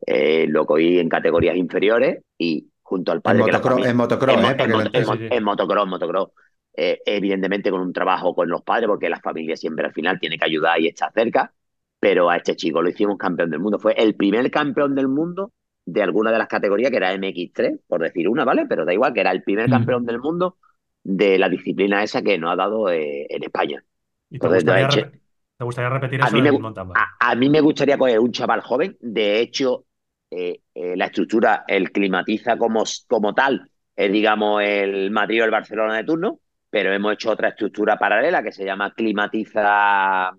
Eh, 0.06 0.46
lo 0.48 0.66
cogí 0.66 1.00
en 1.00 1.10
categorías 1.10 1.56
inferiores 1.58 2.24
y 2.38 2.70
junto 2.82 3.12
al 3.12 3.22
padre 3.22 3.40
motocross, 3.40 3.86
en 3.86 3.98
motocross, 3.98 4.36
en, 4.36 4.42
mo- 4.72 5.14
¿eh? 5.14 5.30
En 5.32 5.44
motocross, 5.44 5.88
motocross. 5.88 6.30
Eh, 6.76 7.00
evidentemente 7.06 7.70
con 7.72 7.82
un 7.82 7.92
trabajo 7.92 8.34
con 8.34 8.48
los 8.50 8.62
padres, 8.62 8.88
porque 8.88 9.10
la 9.10 9.20
familia 9.20 9.58
siempre 9.58 9.86
al 9.86 9.94
final 9.94 10.20
tiene 10.20 10.38
que 10.38 10.46
ayudar 10.46 10.80
y 10.80 10.88
estar 10.88 11.12
cerca. 11.14 11.54
Pero 12.00 12.30
a 12.30 12.38
este 12.38 12.56
chico 12.56 12.82
lo 12.82 12.90
hicimos 12.90 13.18
campeón 13.18 13.50
del 13.50 13.60
mundo. 13.60 13.78
Fue 13.78 13.94
el 13.94 14.16
primer 14.16 14.50
campeón 14.50 14.96
del 14.96 15.10
mundo 15.10 15.52
de 15.86 16.02
alguna 16.02 16.32
de 16.32 16.38
las 16.38 16.48
categorías, 16.48 16.92
que 16.92 16.98
era 16.98 17.14
MX3, 17.14 17.80
por 17.88 18.02
decir 18.02 18.30
una, 18.30 18.46
¿vale? 18.46 18.66
Pero 18.70 18.86
da 18.86 18.94
igual, 18.94 19.14
que 19.14 19.20
era 19.20 19.32
el 19.32 19.44
primer 19.44 19.68
Mm. 19.68 19.72
campeón 19.72 20.06
del 20.06 20.20
mundo 20.20 20.58
de 21.04 21.38
la 21.40 21.50
disciplina 21.50 22.04
esa 22.04 22.22
que 22.22 22.38
nos 22.38 22.52
ha 22.54 22.56
dado 22.56 22.90
eh, 22.92 23.28
en 23.30 23.44
España. 23.44 23.84
¿Y 24.30 24.40
te 24.40 24.48
Entonces, 24.48 24.66
gustaría, 24.88 25.12
te 25.58 25.64
gustaría 25.64 25.90
repetir 25.90 26.22
A 26.22 26.30
eso 26.30 26.32
mí 26.32 26.42
en 26.42 26.46
me? 26.46 26.50
A, 26.94 27.32
a 27.32 27.36
mí 27.36 27.50
me 27.50 27.62
gustaría 27.62 27.98
coger 27.98 28.20
un 28.20 28.32
chaval 28.32 28.62
joven. 28.62 28.98
De 29.02 29.40
hecho, 29.40 29.86
eh, 30.32 30.62
eh, 30.74 30.96
la 30.98 31.06
estructura, 31.06 31.64
el 31.68 31.92
climatiza 31.92 32.58
como, 32.58 32.84
como 33.08 33.34
tal, 33.34 33.70
es 33.96 34.12
digamos 34.12 34.62
el 34.64 35.12
Madrid 35.12 35.42
o 35.42 35.46
el 35.46 35.52
Barcelona 35.52 35.96
de 35.98 36.04
turno, 36.04 36.40
pero 36.70 36.94
hemos 36.94 37.14
hecho 37.14 37.32
otra 37.32 37.50
estructura 37.50 37.98
paralela 37.98 38.44
que 38.44 38.52
se 38.52 38.66
llama 38.66 38.94
Climatiza 38.94 40.32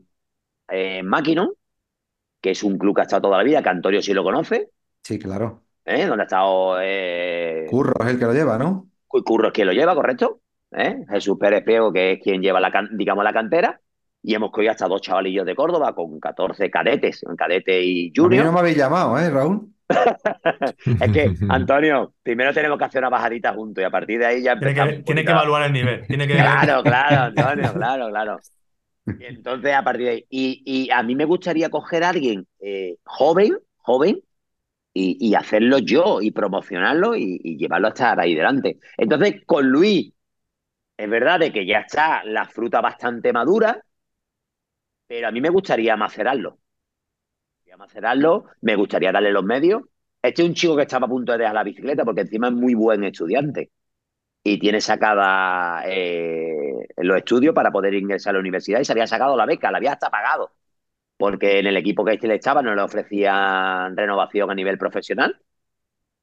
eh, 0.69 1.03
Máquino, 1.03 1.55
que 2.41 2.53
es 2.53 2.63
un 2.65 2.79
club 2.79 2.97
que 2.97 3.03
ha 3.03 3.05
estado 3.05 3.23
toda 3.25 3.39
la 3.39 3.45
vida, 3.45 3.63
que 3.63 3.69
Antonio 3.71 4.03
sí 4.03 4.15
lo 4.15 4.25
conoce, 4.25 4.71
Sí, 5.03 5.19
claro. 5.19 5.65
¿eh? 5.85 6.07
donde 6.07 6.23
ha 6.23 6.27
estado 6.27 6.79
eh, 6.81 7.71
Curro 7.71 7.95
es 8.05 8.11
el 8.11 8.19
que 8.19 8.27
lo 8.27 8.35
lleva, 8.35 8.59
¿no? 8.59 8.91
Cu- 9.09 9.23
Curro 9.23 9.49
es 9.49 9.53
quien 9.53 9.67
lo 9.67 9.73
lleva, 9.75 9.95
¿correcto? 9.95 10.41
¿Eh? 10.73 11.05
Jesús 11.11 11.37
Pérez 11.39 11.65
Priego, 11.65 11.93
que 11.93 12.13
es 12.13 12.21
quien 12.23 12.41
lleva 12.43 12.61
la, 12.61 12.71
can- 12.71 12.97
digamos, 12.97 13.25
la 13.25 13.33
cantera. 13.33 13.81
Y 14.23 14.35
hemos 14.35 14.51
cogido 14.51 14.73
hasta 14.73 14.87
dos 14.87 15.01
chavalillos 15.01 15.47
de 15.47 15.55
Córdoba 15.55 15.95
con 15.95 16.21
14 16.21 16.71
cadetes, 16.71 17.23
un 17.23 17.37
cadete 17.37 17.83
y 17.83 18.09
A 18.09 18.29
mí 18.29 18.37
junior. 18.37 18.45
no 18.47 18.53
me 18.53 18.59
habéis 18.61 18.77
llamado, 18.77 19.19
¿eh, 19.19 19.31
Raúl? 19.31 19.69
Es 21.01 21.11
que, 21.11 21.31
Antonio, 21.49 22.15
primero 22.23 22.53
tenemos 22.53 22.79
que 22.79 22.85
hacer 22.85 23.01
una 23.01 23.09
bajadita 23.09 23.55
juntos 23.55 23.83
y 23.83 23.85
a 23.85 23.91
partir 23.91 24.19
de 24.19 24.27
ahí 24.27 24.43
ya 24.43 24.59
Tiene 24.59 24.75
que, 24.75 25.03
tiene 25.03 25.25
que 25.25 25.31
a- 25.31 25.35
evaluar 25.35 25.63
el 25.65 25.73
nivel. 25.73 26.07
Tiene 26.07 26.27
que, 26.27 26.35
Claro, 26.35 26.83
claro, 26.83 27.21
Antonio, 27.23 27.73
claro, 27.75 28.09
claro. 28.11 28.39
Y 29.19 29.25
entonces, 29.25 29.75
a 29.75 29.83
partir 29.83 30.05
de 30.07 30.11
ahí. 30.13 30.27
Y, 30.31 30.63
y 30.65 30.91
a 30.91 31.03
mí 31.03 31.15
me 31.17 31.25
gustaría 31.25 31.71
coger 31.71 32.05
a 32.05 32.11
alguien 32.11 32.47
eh, 32.61 32.97
joven, 33.05 33.57
joven, 33.79 34.21
y, 34.95 35.17
y 35.29 35.35
hacerlo 35.35 35.79
yo 35.79 36.21
y 36.23 36.31
promocionarlo 36.33 37.17
y, 37.17 37.41
y 37.43 37.57
llevarlo 37.59 37.89
hasta 37.89 38.21
ahí 38.21 38.35
delante. 38.35 38.79
Entonces, 38.97 39.43
con 39.47 39.69
Luis, 39.69 40.13
es 41.01 41.09
verdad 41.09 41.41
de 41.41 41.51
que 41.53 41.65
ya 41.67 41.79
está 41.81 42.23
la 42.25 42.45
fruta 42.47 42.83
bastante 42.83 43.33
madura, 43.33 43.83
pero 45.07 45.29
a 45.29 45.31
mí 45.31 45.41
me 45.41 45.49
gustaría 45.49 45.97
macerarlo. 45.97 46.51
Me 46.51 47.57
gustaría 47.57 47.77
macerarlo, 47.79 48.45
me 48.61 48.77
gustaría 48.77 49.13
darle 49.13 49.33
los 49.33 49.45
medios. 49.45 49.83
Este 50.23 50.43
es 50.43 50.49
un 50.49 50.55
chico 50.55 50.77
que 50.77 50.83
estaba 50.83 51.07
a 51.07 51.09
punto 51.09 51.33
de 51.33 51.39
dejar 51.39 51.55
la 51.55 51.65
bicicleta 51.65 52.05
porque 52.05 52.23
encima 52.23 52.49
es 52.49 52.55
muy 52.55 52.75
buen 52.75 53.03
estudiante 53.05 53.71
y 54.45 54.59
tiene 54.59 54.81
sacada 54.83 55.85
eh, 55.87 56.87
los 56.99 57.17
estudios 57.17 57.55
para 57.55 57.71
poder 57.73 57.95
ingresar 57.95 58.33
a 58.33 58.35
la 58.35 58.41
universidad 58.41 58.81
y 58.81 58.85
se 58.85 58.93
había 58.93 59.07
sacado 59.07 59.37
la 59.37 59.47
beca, 59.47 59.71
la 59.71 59.79
había 59.79 59.93
hasta 59.93 60.11
pagado, 60.11 60.53
porque 61.17 61.61
en 61.61 61.67
el 61.67 61.77
equipo 61.79 62.05
que 62.05 62.15
este 62.15 62.29
le 62.29 62.37
estaba 62.37 62.63
no 62.63 62.75
le 62.75 62.83
ofrecían 62.83 63.97
renovación 63.97 64.51
a 64.51 64.55
nivel 64.55 64.79
profesional 64.79 65.41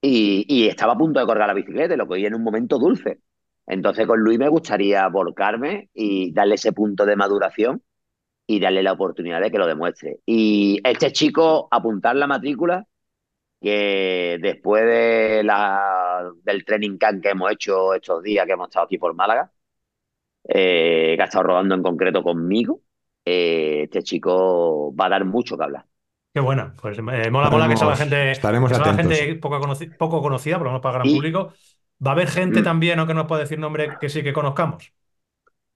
y, 0.01 0.67
estaba 0.69 0.93
a 0.93 0.97
punto 0.97 1.19
de 1.19 1.25
colgar 1.25 1.47
la 1.47 1.53
bicicleta 1.53 1.95
lo 1.97 2.07
cogí 2.07 2.25
en 2.25 2.35
un 2.35 2.43
momento 2.43 2.79
dulce. 2.79 3.21
Entonces 3.67 4.07
con 4.07 4.19
Luis 4.21 4.39
me 4.39 4.47
gustaría 4.49 5.07
volcarme 5.09 5.89
y 5.93 6.31
darle 6.33 6.55
ese 6.55 6.71
punto 6.73 7.05
de 7.05 7.15
maduración 7.17 7.83
y 8.47 8.59
darle 8.61 8.81
la 8.81 8.93
oportunidad 8.93 9.41
de 9.41 9.51
que 9.51 9.57
lo 9.57 9.67
demuestre. 9.67 10.19
Y 10.25 10.79
este 10.83 11.11
chico, 11.11 11.67
apuntar 11.69 12.15
la 12.15 12.27
matrícula, 12.27 12.85
que 13.61 14.37
después 14.41 14.85
de 14.85 15.43
la, 15.43 16.23
del 16.43 16.63
training 16.63 16.97
camp 16.97 17.21
que 17.21 17.29
hemos 17.31 17.51
hecho 17.51 17.93
estos 17.93 18.23
días 18.23 18.45
que 18.45 18.53
hemos 18.53 18.69
estado 18.69 18.85
aquí 18.85 18.97
por 18.97 19.13
Málaga, 19.15 19.51
eh, 20.47 21.13
que 21.17 21.21
ha 21.21 21.25
estado 21.25 21.43
rodando 21.43 21.75
en 21.75 21.83
concreto 21.83 22.23
conmigo, 22.23 22.81
eh, 23.25 23.81
este 23.83 24.03
chico 24.03 24.95
va 24.95 25.07
a 25.07 25.09
dar 25.09 25.25
mucho 25.25 25.57
que 25.57 25.63
hablar. 25.63 25.85
Qué 26.33 26.39
buena. 26.39 26.73
Pues 26.81 26.97
eh, 26.99 27.01
mola, 27.31 27.49
mola 27.49 27.67
que 27.67 27.75
sea 27.77 27.87
la 27.89 27.95
gente, 27.95 28.31
estaremos 28.31 28.69
que 28.69 28.75
sea 28.75 28.85
la 28.85 28.91
atentos. 28.93 29.17
gente 29.17 29.35
poco, 29.39 29.59
conoci- 29.59 29.97
poco 29.97 30.21
conocida, 30.21 30.57
por 30.57 30.65
lo 30.67 30.71
menos 30.71 30.81
para 30.83 30.97
el 30.97 31.01
gran 31.03 31.11
Y- 31.11 31.15
público. 31.15 31.53
Va 32.06 32.12
a 32.12 32.13
haber 32.13 32.27
gente 32.29 32.62
Mm. 32.62 32.63
también, 32.63 33.00
aunque 33.00 33.13
no 33.13 33.21
nos 33.21 33.27
puede 33.27 33.41
decir 33.43 33.58
nombre, 33.60 33.98
que 34.00 34.10
sí 34.10 34.21
que 34.23 34.33
conozcamos. 34.33 34.91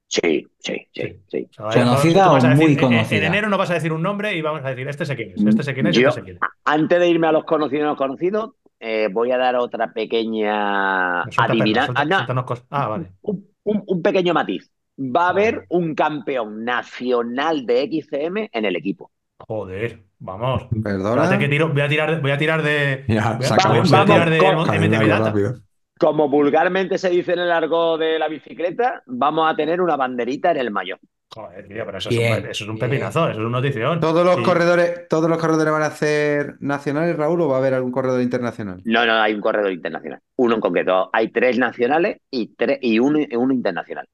Sí, 0.07 0.45
sí, 0.59 0.87
sí, 0.93 1.21
Sí. 1.29 1.47
O 1.57 1.71
sea, 1.71 1.83
¿Conocida 1.85 2.31
o 2.31 2.35
decir, 2.35 2.49
muy 2.49 2.65
en- 2.65 2.71
en- 2.71 2.73
En 2.73 2.79
conocida? 2.79 3.27
enero 3.27 3.47
no 3.49 3.57
vas 3.57 3.71
a 3.71 3.75
decir 3.75 3.93
un 3.93 4.01
nombre 4.03 4.35
y 4.35 4.41
vamos 4.41 4.61
a 4.65 4.69
decir, 4.69 4.85
este 4.87 5.05
sé 5.05 5.15
quién 5.15 5.31
es, 5.35 5.43
este 5.45 5.63
sé 5.63 5.73
quién 5.73 5.87
es, 5.87 5.95
Yo- 5.95 6.09
este 6.09 6.19
sé 6.19 6.25
quién 6.25 6.35
es. 6.35 6.41
Antes 6.65 6.99
de 6.99 7.07
irme 7.07 7.27
a 7.27 7.31
los 7.31 7.45
conocidos 7.45 7.83
y 7.83 7.85
no 7.85 7.95
conocidos, 7.95 8.51
eh, 8.79 9.07
voy 9.11 9.31
a 9.31 9.37
dar 9.37 9.55
otra 9.55 9.93
pequeña 9.93 11.21
adivinanza. 11.21 11.93
Ah. 11.95 12.25
Ah, 12.69 12.87
vale. 12.87 13.11
un, 13.21 13.47
un- 13.63 13.83
un 13.87 14.01
pequeño 14.01 14.33
matiz. 14.33 14.69
va 14.99 15.27
a 15.27 15.29
haber 15.29 15.65
un 15.69 15.95
campeón 15.95 16.63
nacional 16.65 17.65
de 17.65 17.81
XCM 17.83 18.49
en 18.51 18.65
el 18.65 18.75
equipo. 18.75 19.09
Joder, 19.47 20.03
vamos. 20.19 20.67
¿Perdona? 20.83 21.39
Que 21.39 21.47
tiro, 21.47 21.69
voy 21.69 21.81
a 21.81 21.87
tirar, 21.87 22.21
voy 22.21 22.31
a 22.31 22.37
tirar 22.37 22.61
de. 22.61 23.05
Ya, 23.07 23.33
voy 23.33 23.45
a, 23.45 23.67
voy 23.67 23.79
a 23.97 24.05
tirar 24.05 24.29
de 24.29 24.37
MTV 24.37 24.65
Camina 24.65 24.99
Data. 25.07 25.25
rápido. 25.29 25.53
Como 26.01 26.29
vulgarmente 26.29 26.97
se 26.97 27.11
dice 27.11 27.33
en 27.33 27.39
el 27.39 27.51
argot 27.51 27.99
de 27.99 28.17
la 28.17 28.27
bicicleta, 28.27 29.03
vamos 29.05 29.51
a 29.51 29.55
tener 29.55 29.79
una 29.79 29.95
banderita 29.95 30.49
en 30.49 30.57
el 30.57 30.71
mayor. 30.71 30.99
Joder, 31.33 31.67
tío, 31.67 31.85
pero 31.85 31.97
eso 31.99 32.09
es, 32.09 32.17
un, 32.17 32.23
eso 32.23 32.49
es 32.49 32.61
un 32.69 32.75
bien. 32.75 32.89
pepinazo, 32.89 33.29
eso 33.29 33.39
es 33.39 33.45
un 33.45 33.51
notición. 33.51 33.99
¿Todos 33.99 34.25
los 34.25 34.41
corredores, 34.41 35.07
todos 35.07 35.29
los 35.29 35.37
corredores 35.37 35.71
van 35.71 35.83
a 35.83 35.91
ser 35.91 36.55
nacionales, 36.59 37.15
Raúl, 37.15 37.39
o 37.41 37.47
va 37.47 37.57
a 37.57 37.59
haber 37.59 37.75
algún 37.75 37.91
corredor 37.91 38.19
internacional? 38.21 38.81
No, 38.83 39.05
no, 39.05 39.13
hay 39.13 39.33
un 39.35 39.41
corredor 39.41 39.71
internacional. 39.71 40.19
Uno 40.37 40.55
en 40.55 40.61
concreto. 40.61 41.09
Hay 41.13 41.29
tres 41.31 41.59
nacionales 41.59 42.17
y, 42.31 42.47
tres, 42.55 42.79
y 42.81 42.97
uno, 42.99 43.19
uno 43.37 43.53
internacional. 43.53 44.07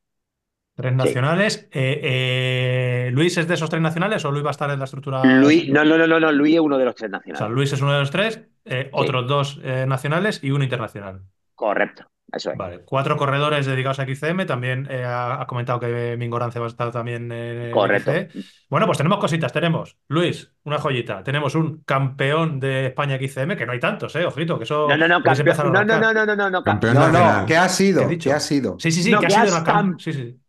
Tres 0.75 0.93
nacionales. 0.93 1.67
Eh, 1.71 2.01
eh, 2.03 3.09
¿Luis 3.13 3.35
es 3.37 3.47
de 3.47 3.55
esos 3.55 3.69
tres 3.69 3.81
nacionales 3.81 4.23
o 4.25 4.31
Luis 4.31 4.43
va 4.45 4.49
a 4.49 4.51
estar 4.51 4.69
en 4.69 4.77
la 4.77 4.85
estructura? 4.85 5.23
Luis, 5.23 5.69
no, 5.69 5.83
no, 5.83 5.97
no, 5.97 6.05
no, 6.05 6.19
no, 6.19 6.31
Luis 6.31 6.53
es 6.53 6.59
uno 6.59 6.77
de 6.77 6.85
los 6.85 6.93
tres 6.93 7.09
O 7.09 7.11
sea, 7.11 7.17
nacionales. 7.19 7.55
Luis 7.55 7.73
es 7.73 7.81
uno 7.81 7.93
de 7.93 7.99
los 7.99 8.11
tres, 8.11 8.41
eh, 8.65 8.89
otros 8.91 9.27
dos 9.27 9.59
eh, 9.63 9.85
nacionales 9.87 10.43
y 10.43 10.51
uno 10.51 10.63
internacional. 10.63 11.23
Correcto, 11.57 12.05
eso 12.31 12.51
es. 12.51 12.57
Vale, 12.57 12.81
cuatro 12.85 13.17
corredores 13.17 13.65
dedicados 13.65 13.99
a 13.99 14.03
XCM. 14.05 14.45
También 14.45 14.87
eh, 14.91 15.03
ha, 15.03 15.41
ha 15.41 15.47
comentado 15.47 15.79
que 15.79 16.15
Mingorance 16.17 16.59
va 16.59 16.65
a 16.65 16.69
estar 16.69 16.91
también 16.91 17.31
en 17.31 17.71
Correcto. 17.71 18.11
XC. 18.11 18.29
Bueno, 18.69 18.85
pues 18.85 18.99
tenemos 18.99 19.17
cositas. 19.17 19.51
Tenemos, 19.51 19.97
Luis, 20.07 20.53
una 20.65 20.77
joyita. 20.77 21.23
Tenemos 21.23 21.55
un 21.55 21.81
campeón 21.83 22.59
de 22.59 22.85
España 22.85 23.17
XCM, 23.17 23.57
que 23.57 23.65
no 23.65 23.71
hay 23.71 23.79
tantos, 23.79 24.15
¿eh? 24.15 24.25
Ojito, 24.25 24.59
que 24.59 24.65
eso. 24.65 24.87
No, 24.87 24.97
no, 24.97 25.07
no, 25.07 25.23
campeón. 25.23 25.73
No, 25.73 25.83
no, 25.83 25.99
no, 25.99 26.13
no, 26.13 26.25
no, 26.25 26.35
no, 26.35 26.49
no, 26.51 26.63
Campeón 26.63 26.93
No, 26.93 27.11
no, 27.11 27.45
¿qué 27.47 27.57
ha 27.57 27.69
sido? 27.69 28.07
¿Qué 28.07 28.31
ha 28.31 28.39
sido? 28.39 28.77
Sí, 28.79 28.91
sí, 28.91 29.01
sí, 29.01 29.11
No, 29.11 29.19
que 29.19 29.25
ha 29.25 29.29
sido 29.31 29.43
has 29.43 29.51
una 29.51 29.63
cam- 29.65 29.99
Sí, 29.99 30.13
sí. 30.13 30.39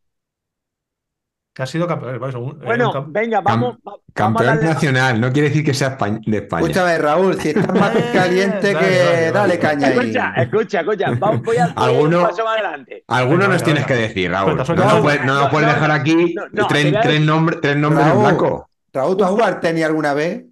Que 1.59 1.65
ha 1.65 1.67
sido 1.67 1.89
campeón. 1.89 2.15
eh, 2.15 2.37
un 2.37 2.61
Bueno, 2.61 2.93
cam- 2.93 3.07
venga, 3.09 3.41
vamos. 3.41 3.75
va- 3.79 3.81
vamos 3.85 4.01
a 4.09 4.13
Campeón 4.15 4.47
darle- 4.47 4.65
nacional, 4.69 5.21
no 5.21 5.33
quiere 5.33 5.49
decir 5.49 5.65
que 5.65 5.75
sea 5.75 5.89
de 5.99 6.37
España. 6.37 6.61
Escúchame, 6.63 6.99
Raúl, 6.99 7.41
si 7.41 7.49
estás 7.49 7.75
más 7.75 7.91
caliente 8.13 8.75
vale, 8.75 8.87
que 8.87 9.05
vale. 9.05 9.33
dale 9.33 9.59
caña 9.59 9.89
ahí. 9.89 9.99
Escucha, 9.99 10.33
escucha, 10.37 10.81
escucha. 10.83 11.11
Vamos, 11.19 11.43
voy 11.43 11.57
a 11.57 11.65
a 11.65 11.73
Alguno- 11.75 12.19
un 12.21 12.27
paso 12.29 12.45
más 12.45 12.55
adelante. 12.61 13.03
Alguno 13.09 13.39
Venga, 13.39 13.49
nos 13.55 13.57
venga, 13.57 13.65
tienes 13.65 13.87
venga. 13.89 14.01
que 14.03 14.09
decir, 14.09 14.31
Raúl. 14.31 14.57
No, 14.57 14.65
nos 14.85 15.01
puedes, 15.03 15.25
no 15.25 15.35
No, 15.43 15.51
puedes 15.51 15.67
no, 15.69 15.75
dejar 15.75 15.91
aquí 15.91 16.35
no, 16.37 16.43
no, 16.53 16.67
tres, 16.69 16.95
a- 16.95 17.01
tres 17.01 17.21
nombres, 17.23 17.61
tres 17.61 17.77
nombres 17.77 18.05
en 18.07 18.11
Raúl. 18.13 18.23
blanco. 18.23 18.71
Raúl, 18.93 19.17
¿tú 19.17 19.25
has 19.25 19.31
jugado 19.31 19.59
tenis 19.59 19.85
alguna 19.85 20.15
vez? 20.15 20.45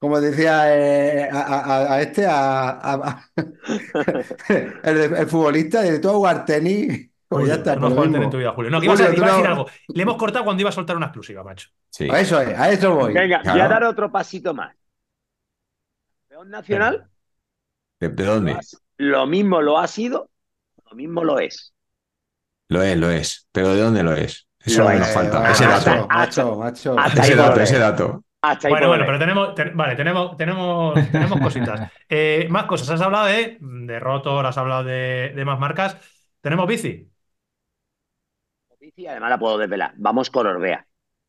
Como 0.00 0.20
decía 0.20 0.76
eh, 0.76 1.28
a, 1.32 1.38
a- 1.40 1.94
a 1.94 2.02
este, 2.02 2.26
a, 2.26 2.68
a- 2.70 2.94
a- 2.94 3.28
el, 4.82 4.98
el 5.14 5.26
futbolista, 5.28 5.82
¿tú 6.00 6.08
has 6.08 6.14
jugado 6.16 6.44
tenis? 6.44 7.10
Pues 7.34 7.42
Julio, 7.42 7.54
ya 7.54 7.54
está, 7.54 7.76
no 7.76 7.88
lo 7.88 8.04
en 8.04 8.30
tu 8.30 8.38
vida, 8.38 8.52
Julio. 8.52 8.70
No, 8.70 8.80
que 8.80 8.86
ibas 8.86 9.00
a, 9.00 9.14
iba 9.14 9.26
a 9.26 9.30
decir 9.30 9.46
algo. 9.46 9.66
Le 9.88 10.02
hemos 10.02 10.16
cortado 10.16 10.44
cuando 10.44 10.60
iba 10.60 10.70
a 10.70 10.72
soltar 10.72 10.96
una 10.96 11.06
exclusiva, 11.06 11.42
macho. 11.44 11.68
Sí. 11.90 12.08
A 12.10 12.20
eso 12.20 12.40
es, 12.40 12.58
a 12.58 12.70
eso 12.70 12.94
voy. 12.94 13.12
Venga, 13.12 13.38
voy 13.38 13.48
a 13.50 13.52
Claro. 13.54 13.68
dar 13.70 13.84
otro 13.84 14.10
pasito 14.10 14.54
más. 14.54 14.74
Campeón 16.28 16.50
nacional, 16.50 17.08
¿De, 18.00 18.08
de 18.08 18.24
dónde? 18.24 18.56
lo 18.98 19.26
mismo 19.26 19.60
lo 19.62 19.78
ha 19.78 19.86
sido, 19.86 20.30
lo 20.90 20.96
mismo 20.96 21.22
lo 21.24 21.38
es. 21.38 21.72
Lo 22.68 22.82
es, 22.82 22.96
lo 22.96 23.10
es. 23.10 23.48
Pero 23.52 23.74
¿de 23.74 23.80
dónde 23.82 24.02
lo 24.02 24.12
es? 24.14 24.48
Eso 24.64 24.82
Lo 24.84 24.90
es 24.90 24.98
lo 25.00 25.04
que 25.04 25.10
es. 25.10 25.16
nos 25.16 25.30
falta. 25.32 25.50
Ese 25.50 25.66
dato. 25.66 26.06
Macho, 26.08 26.56
macho, 26.56 26.96
Ese 27.20 27.34
dato, 27.36 27.60
ese 27.60 27.78
dato. 27.78 28.24
Hasta 28.40 28.68
Bueno, 28.68 28.88
bueno, 28.88 29.04
pero 29.06 29.18
tenemos, 29.18 29.54
ten- 29.54 29.74
vale, 29.76 29.96
tenemos, 29.96 30.36
tenemos, 30.36 30.94
tenemos 31.10 31.40
cositas. 31.40 31.90
Eh, 32.08 32.46
más 32.50 32.64
cosas. 32.66 32.90
Has 32.90 33.00
hablado 33.00 33.26
de, 33.26 33.56
de 33.60 34.00
Rotor, 34.00 34.44
has 34.46 34.58
hablado 34.58 34.84
de, 34.84 35.32
de 35.34 35.44
más 35.44 35.58
marcas. 35.58 35.96
Tenemos 36.42 36.66
bici. 36.66 37.08
Y 38.96 39.06
además 39.06 39.30
la 39.30 39.38
puedo 39.38 39.58
desvelar. 39.58 39.92
Vamos 39.96 40.30
con 40.30 40.46
Orbea. 40.46 40.86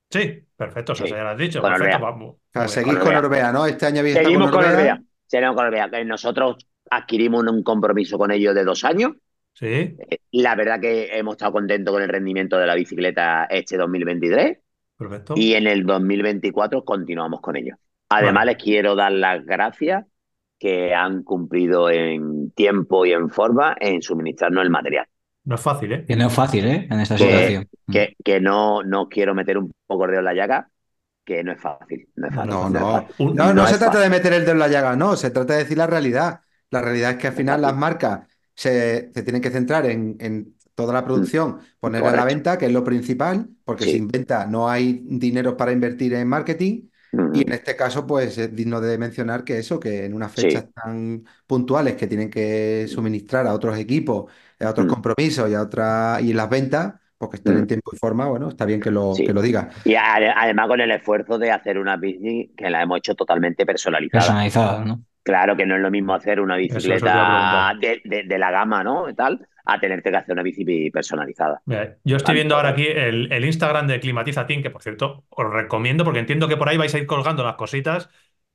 Sí, 0.10 0.44
perfecto, 0.56 0.94
eso 0.94 1.06
Sí, 1.06 1.12
ya 1.12 1.24
lo 1.24 1.30
has 1.30 1.38
dicho. 1.38 1.62
con 1.62 1.72
Perfecto, 1.72 1.96
Orbea. 1.96 2.10
vamos. 2.12 2.36
O 2.36 2.40
sea, 2.54 2.68
seguís 2.68 2.94
con 2.96 3.04
con 3.04 3.16
Orbea. 3.16 3.52
¿no? 3.52 3.66
Este 3.66 3.86
año 3.86 4.00
habéis 4.00 4.16
Seguimos 4.16 4.52
con 4.52 4.62
con 4.62 4.72
Orbea. 4.72 4.94
Orbea. 4.94 5.04
Seguimos 5.28 5.56
con 5.56 5.66
Orbea. 5.66 5.90
Que 5.90 6.06
Nosotros 6.06 6.68
adquirimos 6.90 7.44
un 7.48 7.64
compromiso 7.64 8.18
con 8.18 8.32
ellos 8.32 8.54
de 8.56 8.64
dos 8.64 8.84
años. 8.86 9.14
Sí, 9.54 9.66
Eh, 9.66 10.18
La 10.32 10.56
verdad 10.56 10.80
que 10.80 11.18
hemos 11.18 11.34
estado 11.36 11.54
contentos 11.54 11.94
con 11.94 12.04
el 12.04 12.10
rendimiento 12.10 12.58
de 12.58 12.68
la 12.68 12.76
bicicleta 12.76 13.46
este 13.46 13.78
2023 13.78 14.58
perfecto. 14.98 15.34
y 15.38 15.54
en 15.54 15.68
el 15.68 15.86
2024 15.86 16.84
continuamos 16.84 17.42
con 17.42 17.56
ellos. 17.56 17.78
Además, 18.10 18.46
les 18.46 18.58
quiero 18.58 18.96
dar 18.96 19.12
las 19.12 19.44
gracias 19.46 20.06
que 20.60 20.94
han 20.94 21.24
cumplido 21.24 21.90
en 21.90 22.52
tiempo 22.52 23.06
y 23.06 23.12
en 23.14 23.30
forma 23.30 23.76
en 23.80 24.02
suministrarnos 24.02 24.64
el 24.64 24.70
material. 24.70 25.08
No 25.46 25.56
es 25.56 25.62
fácil, 25.62 25.92
¿eh? 25.94 26.06
Que 26.08 26.16
no 26.16 26.28
es 26.28 26.34
fácil, 26.34 26.66
¿eh? 26.66 26.88
En 26.90 27.00
esta 27.00 27.16
Que- 27.16 27.24
situación. 27.24 27.70
Que, 27.92 28.16
que 28.24 28.42
no, 28.42 28.84
no 28.84 29.08
quiero 29.10 29.34
meter 29.36 29.58
un 29.58 29.72
poco 29.86 30.06
de 30.06 30.12
dedo 30.14 30.20
en 30.20 30.26
la 30.26 30.34
llaga, 30.34 30.70
que 31.24 31.44
no 31.44 31.52
es 31.52 31.62
fácil. 31.62 32.10
No 32.16 32.28
es 32.28 32.36
fácil. 32.36 32.50
No, 32.52 32.70
no. 32.70 32.80
fácil. 32.92 33.36
No, 33.36 33.46
no, 33.48 33.54
No 33.54 33.68
se 33.68 33.78
trata 33.78 33.94
fácil. 33.94 34.02
de 34.04 34.10
meter 34.18 34.34
el 34.34 34.42
dedo 34.42 34.52
en 34.54 34.60
la 34.60 34.68
llaga, 34.68 34.96
no, 34.96 35.16
se 35.16 35.30
trata 35.32 35.54
de 35.54 35.60
decir 35.60 35.78
la 35.78 35.88
realidad. 35.88 36.42
La 36.72 36.82
realidad 36.82 37.12
es 37.12 37.18
que 37.18 37.28
al 37.28 37.34
final 37.34 37.62
las 37.62 37.76
marcas 37.76 38.28
se, 38.56 39.12
se 39.14 39.24
tienen 39.24 39.42
que 39.42 39.52
centrar 39.52 39.86
en, 39.86 40.18
en 40.20 40.56
toda 40.74 40.94
la 40.94 41.06
producción, 41.06 41.60
ponerla 41.80 42.10
a 42.10 42.16
la 42.16 42.26
venta, 42.26 42.58
que 42.58 42.66
es 42.66 42.72
lo 42.74 42.84
principal, 42.84 43.48
porque 43.64 43.86
Sí. 43.86 43.92
sin 43.94 44.08
venta 44.08 44.46
no 44.48 44.68
hay 44.68 45.02
dinero 45.06 45.56
para 45.56 45.72
invertir 45.72 46.14
en 46.16 46.28
marketing. 46.28 46.90
Y 47.34 47.42
en 47.42 47.52
este 47.54 47.76
caso, 47.76 48.06
pues 48.08 48.38
es 48.38 48.56
digno 48.56 48.82
de 48.82 48.98
mencionar 48.98 49.44
que 49.44 49.58
eso, 49.60 49.80
que 49.80 50.06
en 50.06 50.14
unas 50.14 50.32
Sí. 50.32 50.42
fechas 50.44 50.66
tan 50.74 51.24
puntuales 51.48 51.96
que 51.96 52.08
tienen 52.08 52.30
que 52.30 52.86
suministrar 52.88 53.48
a 53.48 53.54
otros 53.54 53.78
equipos, 53.78 54.32
a 54.60 54.70
otros 54.70 54.86
Mm. 54.88 54.90
compromisos 54.90 55.50
y 55.50 55.54
a 55.54 55.62
otras 55.62 56.22
y 56.22 56.34
las 56.34 56.50
ventas, 56.50 56.94
pues 57.18 57.32
que 57.32 57.38
estén 57.38 57.58
en 57.58 57.64
Mm. 57.64 57.68
tiempo 57.68 57.92
y 57.94 57.98
forma, 57.98 58.28
bueno, 58.28 58.50
está 58.50 58.66
bien 58.66 58.80
que 58.82 58.92
lo, 58.92 59.14
Sí. 59.16 59.26
que 59.26 59.34
lo 59.34 59.42
diga. 59.42 59.70
Y 59.86 59.94
ade- 59.96 60.34
además 60.36 60.68
con 60.68 60.82
el 60.82 60.92
esfuerzo 60.92 61.38
de 61.38 61.52
hacer 61.52 61.78
una 61.78 61.98
bici 61.98 62.52
que 62.58 62.70
la 62.70 62.82
hemos 62.82 62.98
hecho 62.98 63.16
totalmente 63.16 63.66
personalizada. 63.66 64.22
Personalizado, 64.22 64.86
¿no? 64.86 65.02
Claro 65.24 65.56
que 65.58 65.66
no 65.66 65.76
es 65.76 65.82
lo 65.82 65.90
mismo 65.90 66.14
hacer 66.14 66.40
una 66.40 66.58
Eso, 66.60 66.78
eso 66.78 66.88
te 66.90 66.96
iba 66.96 67.74
bicicleta 67.74 67.74
de, 67.82 68.02
de- 68.04 68.24
de 68.28 68.38
la 68.38 68.52
gama, 68.52 68.84
¿no? 68.84 69.10
Y 69.10 69.16
tal, 69.16 69.48
a 69.66 69.80
tenerte 69.80 70.12
que 70.12 70.18
hacer 70.18 70.34
una 70.34 70.44
bici 70.44 70.90
personalizada. 70.92 71.62
Mira, 71.66 71.98
yo 72.04 72.18
estoy 72.18 72.36
viendo 72.36 72.56
ahora 72.56 72.70
aquí 72.70 72.86
el, 72.88 73.32
el 73.32 73.46
Instagram 73.46 73.88
de 73.88 74.00
Climatiza 74.00 74.46
Team, 74.48 74.62
que 74.62 74.70
por 74.70 74.84
cierto 74.84 75.26
os 75.30 75.52
recomiendo 75.52 76.04
porque 76.04 76.20
entiendo 76.20 76.48
que 76.48 76.58
por 76.58 76.70
ahí 76.70 76.78
vais 76.78 76.94
a 76.94 76.98
ir 77.00 77.06
colgando 77.08 77.44
las 77.44 77.56
cositas. 77.56 78.10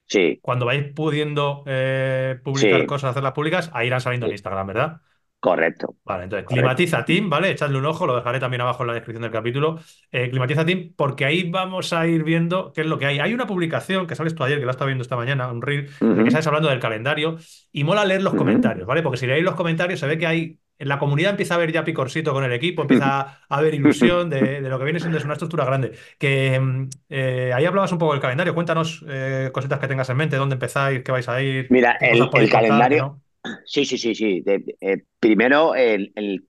Sí, 0.06 0.38
Cuando 0.42 0.66
vais 0.66 0.92
pudiendo 0.92 1.62
eh, 1.66 2.38
publicar 2.42 2.80
Sí. 2.80 2.86
cosas, 2.86 3.10
hacerlas 3.10 3.32
públicas, 3.32 3.70
ahí 3.74 3.86
irán 3.86 4.00
saliendo 4.00 4.26
en 4.26 4.30
Sí. 4.30 4.34
Instagram, 4.34 4.66
¿verdad? 4.66 5.00
correcto. 5.38 5.96
Vale, 6.04 6.24
entonces 6.24 6.44
Correcto. 6.46 6.54
Climatiza 6.54 7.04
Team, 7.04 7.30
¿vale? 7.30 7.50
Echadle 7.50 7.78
un 7.78 7.86
ojo, 7.86 8.06
lo 8.06 8.16
dejaré 8.16 8.40
también 8.40 8.62
abajo 8.62 8.82
en 8.82 8.88
la 8.88 8.94
descripción 8.94 9.22
del 9.22 9.30
capítulo. 9.30 9.78
Eh, 10.10 10.28
Climatiza 10.30 10.64
Team, 10.66 10.92
porque 10.96 11.24
ahí 11.24 11.48
vamos 11.50 11.92
a 11.92 12.06
ir 12.06 12.24
viendo 12.24 12.72
qué 12.72 12.80
es 12.80 12.86
lo 12.86 12.98
que 12.98 13.06
hay. 13.06 13.20
Hay 13.20 13.32
una 13.32 13.46
publicación 13.46 14.06
que 14.06 14.16
sales 14.16 14.34
tú 14.34 14.42
ayer, 14.42 14.58
que 14.58 14.64
la 14.66 14.72
estaba 14.72 14.86
viendo 14.88 15.02
esta 15.02 15.16
mañana, 15.16 15.50
un 15.52 15.62
reel, 15.62 15.88
en 16.10 16.18
el 16.18 16.24
que 16.24 16.30
sales 16.32 16.46
hablando 16.48 16.68
del 16.68 16.80
calendario, 16.80 17.36
y 17.72 17.84
mola 17.84 18.04
leer 18.04 18.22
los 18.22 18.34
comentarios, 18.34 18.86
¿vale? 18.86 19.02
Porque 19.02 19.18
si 19.18 19.26
leéis 19.26 19.44
los 19.44 19.54
comentarios 19.54 20.00
se 20.00 20.06
ve 20.06 20.18
que 20.18 20.26
hay. 20.26 20.58
En 20.80 20.88
la 20.88 20.98
comunidad 20.98 21.30
empieza 21.32 21.54
a 21.54 21.56
haber 21.58 21.70
ya 21.72 21.84
picorcito 21.84 22.32
con 22.32 22.42
el 22.42 22.52
equipo, 22.52 22.82
empieza 22.82 23.20
a 23.20 23.38
haber 23.48 23.74
ilusión 23.74 24.30
de, 24.30 24.60
de 24.62 24.68
lo 24.68 24.78
que 24.78 24.84
viene 24.84 24.98
siendo 24.98 25.18
es 25.18 25.24
una 25.24 25.34
estructura 25.34 25.64
grande. 25.64 25.92
Que 26.18 26.58
mm, 26.58 26.88
eh, 27.10 27.52
ahí 27.54 27.66
hablabas 27.66 27.92
un 27.92 27.98
poco 27.98 28.12
del 28.12 28.20
calendario. 28.20 28.54
Cuéntanos 28.54 29.04
eh, 29.08 29.50
cositas 29.52 29.78
que 29.78 29.86
tengas 29.88 30.08
en 30.10 30.16
mente, 30.16 30.36
dónde 30.36 30.54
empezáis, 30.54 31.02
qué 31.04 31.12
vais 31.12 31.28
a 31.28 31.40
ir, 31.42 31.66
Mira, 31.70 31.92
el, 32.00 32.18
contar, 32.30 32.48
calendario, 32.50 33.20
no. 33.44 33.60
sí, 33.66 33.84
sí, 33.84 33.98
sí, 33.98 34.14
sí. 34.14 34.40
De- 34.40 34.76
eh, 34.80 35.04
primero, 35.20 35.74
el, 35.74 36.12
el- 36.16 36.46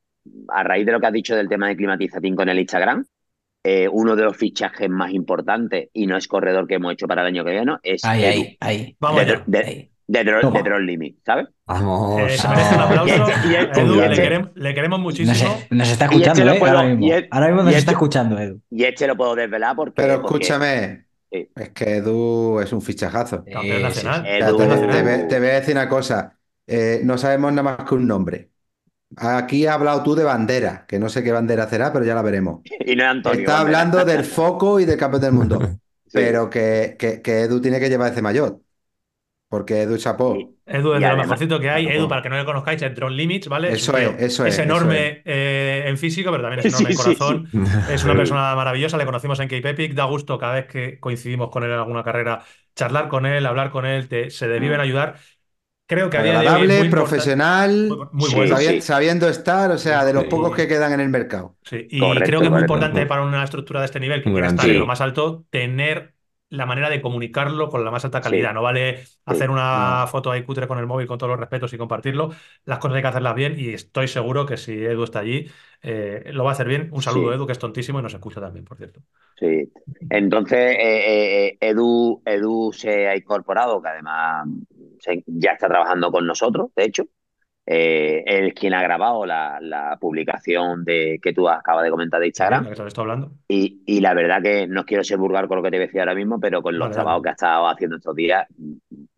a 0.50 0.64
raíz 0.64 0.86
de 0.86 0.92
lo 0.92 1.00
que 1.00 1.08
has 1.08 1.14
dicho 1.14 1.36
del 1.36 1.50
tema 1.50 1.68
de 1.68 1.76
Climatizatín 1.76 2.36
con 2.36 2.48
el 2.50 2.60
Instagram, 2.60 3.06
eh, 3.64 3.88
uno 3.88 4.16
de 4.16 4.24
los 4.24 4.38
fichajes 4.38 4.90
más 4.90 5.12
importantes, 5.12 5.90
y 5.94 6.08
no 6.08 6.18
es 6.18 6.28
corredor 6.28 6.68
que 6.68 6.76
hemos 6.76 6.94
hecho 6.94 7.08
para 7.08 7.22
el 7.22 7.28
año 7.28 7.44
que 7.46 7.52
viene, 7.52 7.78
es 7.84 8.04
Ahí, 8.06 8.24
Edu, 8.24 8.42
ahí, 8.42 8.58
ahí. 8.60 8.98
Vamos 9.00 9.26
de, 9.26 9.32
allá. 9.34 9.44
de, 9.46 9.58
ahí. 9.60 9.91
De, 10.12 10.42
Toma. 10.42 10.58
de 10.58 10.64
Drone 10.70 10.86
Limit, 10.86 11.20
¿sabes? 11.26 11.48
Vamos. 11.66 12.20
Eh, 12.22 12.38
se 12.38 12.48
merece 12.50 12.76
un 12.76 12.82
aplauso. 12.82 13.08
Y 13.08 13.12
este- 13.32 13.48
y 13.48 13.56
este- 13.56 13.82
Edu, 13.82 13.96
le, 13.96 14.06
este- 14.08 14.22
queremos, 14.22 14.50
le 14.56 14.74
queremos 14.74 15.00
Nos, 15.00 15.04
muchísimo. 15.06 15.58
nos 15.70 15.90
está 15.90 16.06
este 16.06 16.16
escuchando, 16.18 16.52
¿eh? 16.52 16.60
puedo- 16.60 16.78
Ahora 16.78 16.88
mismo. 16.90 17.06
y 17.06 17.12
el- 17.12 17.28
Ahora 17.32 17.48
mismo 17.48 17.62
nos 17.64 17.70
está 17.72 17.80
este- 17.80 17.92
escuchando, 17.92 18.40
Edu. 18.40 18.62
Y 18.70 18.84
este 18.84 19.08
lo 19.08 19.16
puedo 19.16 19.36
desvelar 19.36 19.76
porque. 19.76 19.94
Pero 19.96 20.14
escúchame, 20.16 21.06
es 21.32 21.70
que 21.70 21.96
Edu 21.98 22.60
es 22.60 22.74
un 22.74 22.82
fichajazo. 22.82 23.46
Campeón 23.52 23.82
nacional. 23.84 24.26
Edu- 24.26 25.28
te, 25.30 25.40
voy 25.40 25.50
a 25.50 25.54
decir 25.54 25.76
una 25.76 25.88
cosa, 25.88 26.38
eh, 26.68 27.00
no 27.04 27.18
sabemos 27.18 27.52
nada 27.54 27.64
más 27.78 27.88
que 27.88 27.96
un 27.96 28.06
nombre. 28.06 28.50
Aquí 29.18 29.66
has 29.66 29.76
hablado 29.76 30.04
tú 30.04 30.16
de 30.16 30.24
bandera, 30.24 30.86
que 30.88 30.98
no 31.00 31.10
sé 31.10 31.22
qué 31.24 31.32
bandera 31.34 31.68
será, 31.68 31.92
pero 31.92 32.06
ya 32.06 32.16
la 32.16 32.22
veremos. 32.22 32.62
Y 32.86 32.96
no 32.96 33.04
es 33.04 33.10
Antonio. 33.10 33.40
Está 33.42 33.54
Bandera. 33.60 33.80
hablando 33.82 34.06
del 34.06 34.24
foco 34.26 34.80
y 34.80 34.86
del 34.86 34.98
campeón 34.98 35.22
del 35.22 35.32
mundo, 35.34 35.60
Sí. 36.06 36.12
pero 36.14 36.50
que, 36.50 36.96
que- 37.00 37.22
que 37.22 37.42
Edu 37.42 37.62
tiene 37.62 37.80
que 37.80 37.88
llevar 37.90 38.12
ese 38.12 38.22
maillot, 38.22 38.62
porque 39.52 39.82
Edu 39.84 39.98
chapó. 39.98 40.34
Edu 40.66 40.94
es 40.94 41.02
de 41.02 41.10
lo 41.10 41.18
mejorcito 41.18 41.60
que 41.60 41.70
hay. 41.70 41.88
Edu, 41.88 42.08
para 42.08 42.22
que 42.22 42.30
no 42.30 42.38
le 42.38 42.46
conozcáis, 42.46 42.82
es 42.82 42.96
Drone 42.96 43.16
Limits, 43.16 43.48
¿vale? 43.50 43.72
Eso 43.74 43.98
es, 43.98 44.10
eso 44.22 44.46
es, 44.46 44.54
eso 44.54 44.62
enorme 44.64 45.22
eh, 45.26 45.84
en 45.88 45.98
físico, 45.98 46.32
pero 46.32 46.42
también 46.44 46.60
es 46.62 46.66
enorme 46.68 46.88
Sí, 46.88 46.94
en 46.94 46.98
sí, 46.98 47.04
corazón. 47.18 47.50
Es 47.86 48.04
una 48.04 48.14
persona 48.16 48.56
maravillosa, 48.56 48.98
le 48.98 49.06
conocimos 49.06 49.40
en 49.42 49.50
Cape 49.50 49.70
Epic, 49.72 49.94
da 49.94 50.06
gusto 50.06 50.38
cada 50.40 50.54
vez 50.56 50.66
que 50.68 51.00
coincidimos 51.00 51.50
con 51.50 51.64
él 51.64 51.72
en 51.72 51.78
alguna 51.80 52.04
carrera, 52.04 52.44
charlar 52.76 53.10
con 53.10 53.26
él, 53.26 53.46
hablar 53.46 53.70
con 53.72 53.86
él, 53.86 54.08
te- 54.08 54.30
se 54.30 54.48
desvive 54.48 54.76
en 54.76 54.82
ayudar. 54.82 55.18
creo 55.88 56.10
que 56.10 56.18
a 56.18 56.24
día 56.24 56.38
de 56.40 56.50
hoy 56.50 56.62
es 56.64 56.70
Agradable, 56.70 56.80
muy 56.80 56.90
profesional, 56.90 57.90
Muy, 57.90 58.08
muy 58.12 58.30
Sí, 58.30 58.36
bueno. 58.36 58.56
sabi- 58.56 58.66
sí. 58.68 58.82
sabiendo 58.82 59.28
estar, 59.30 59.72
o 59.72 59.78
sea, 59.78 60.06
de 60.06 60.14
los 60.14 60.24
Sí. 60.24 60.30
pocos 60.30 60.56
que 60.56 60.68
quedan 60.68 60.94
en 60.94 61.02
el 61.02 61.10
mercado. 61.10 61.58
Sí, 61.64 61.88
y 61.90 62.00
Correcto, 62.00 62.26
creo 62.26 62.40
que 62.42 62.48
es 62.48 62.52
muy 62.52 62.62
correcto. 62.62 62.62
importante 62.62 63.06
para 63.06 63.22
una 63.24 63.44
estructura 63.44 63.80
de 63.82 63.86
este 63.86 64.00
nivel 64.00 64.24
que 64.24 64.30
grande. 64.32 64.48
estar 64.48 64.70
en 64.72 64.72
Sí. 64.74 64.80
lo 64.80 64.86
más 64.88 65.02
alto, 65.02 65.46
tener 65.50 66.16
la 66.52 66.68
manera 66.68 66.90
de 66.92 67.02
comunicarlo 67.02 67.70
con 67.70 67.84
la 67.86 67.92
más 67.92 68.06
alta 68.06 68.22
Sí. 68.22 68.24
calidad. 68.24 68.54
No 68.54 68.62
vale 68.62 69.04
hacer 69.26 69.50
una 69.50 70.06
foto 70.08 70.32
ahí 70.32 70.44
cutre 70.44 70.68
con 70.68 70.78
el 70.80 70.86
móvil 70.88 71.08
con 71.08 71.18
todos 71.18 71.32
los 71.32 71.40
respetos 71.40 71.74
y 71.74 71.80
compartirlo. 71.80 72.32
Las 72.66 72.80
cosas 72.80 72.98
hay 72.98 73.02
que 73.02 73.08
hacerlas 73.10 73.36
bien 73.36 73.56
y 73.60 73.70
estoy 73.74 74.08
seguro 74.08 74.46
que 74.46 74.58
si 74.58 74.74
Edu 74.74 75.04
está 75.04 75.20
allí, 75.20 75.48
eh, 75.82 76.32
lo 76.34 76.44
va 76.44 76.52
a 76.52 76.54
hacer 76.54 76.68
bien. 76.68 76.90
Un 76.92 77.02
saludo, 77.02 77.32
Sí. 77.32 77.36
Edu, 77.36 77.46
que 77.48 77.54
es 77.54 77.60
tontísimo 77.60 78.00
y 78.00 78.04
nos 78.04 78.14
escucha 78.14 78.42
también, 78.42 78.66
por 78.66 78.78
cierto. 78.78 79.02
Sí. 79.40 79.72
Entonces, 80.10 80.60
eh, 80.78 81.48
eh, 81.48 81.58
Edu, 81.62 82.22
Edu 82.26 82.72
se 82.74 83.08
ha 83.08 83.16
incorporado, 83.18 83.82
que 83.82 83.90
además 83.90 84.48
ya 85.26 85.52
está 85.54 85.68
trabajando 85.68 86.12
con 86.12 86.28
nosotros, 86.28 86.70
de 86.76 86.84
hecho. 86.86 87.04
Eh, 87.66 88.24
él 88.26 88.48
es 88.48 88.54
quien 88.56 88.74
ha 88.74 88.82
grabado 88.82 89.26
la, 89.26 89.60
la 89.62 89.96
publicación 90.02 90.84
de, 90.84 91.20
que 91.22 91.32
tú 91.32 91.48
acabas 91.48 91.84
de 91.84 91.92
comentar 91.92 92.20
de 92.20 92.28
Instagram. 92.28 92.68
hablando. 92.98 93.32
Y, 93.48 93.84
y 93.86 94.02
la 94.02 94.14
verdad 94.16 94.42
que 94.42 94.68
no 94.68 94.84
quiero 94.84 95.04
ser 95.04 95.18
vulgar 95.20 95.48
con 95.48 95.58
lo 95.58 95.64
que 95.64 95.70
te 95.70 95.78
voy 95.78 95.84
a 95.84 95.86
decir 95.86 96.00
ahora 96.02 96.16
mismo, 96.16 96.40
pero 96.40 96.62
con 96.64 96.74
los 96.78 96.88
Vale, 96.88 96.94
trabajos 96.96 97.22
que 97.24 97.30
ha 97.30 97.34
estado 97.34 97.68
haciendo 97.70 97.98
estos 97.98 98.16
días, 98.16 98.48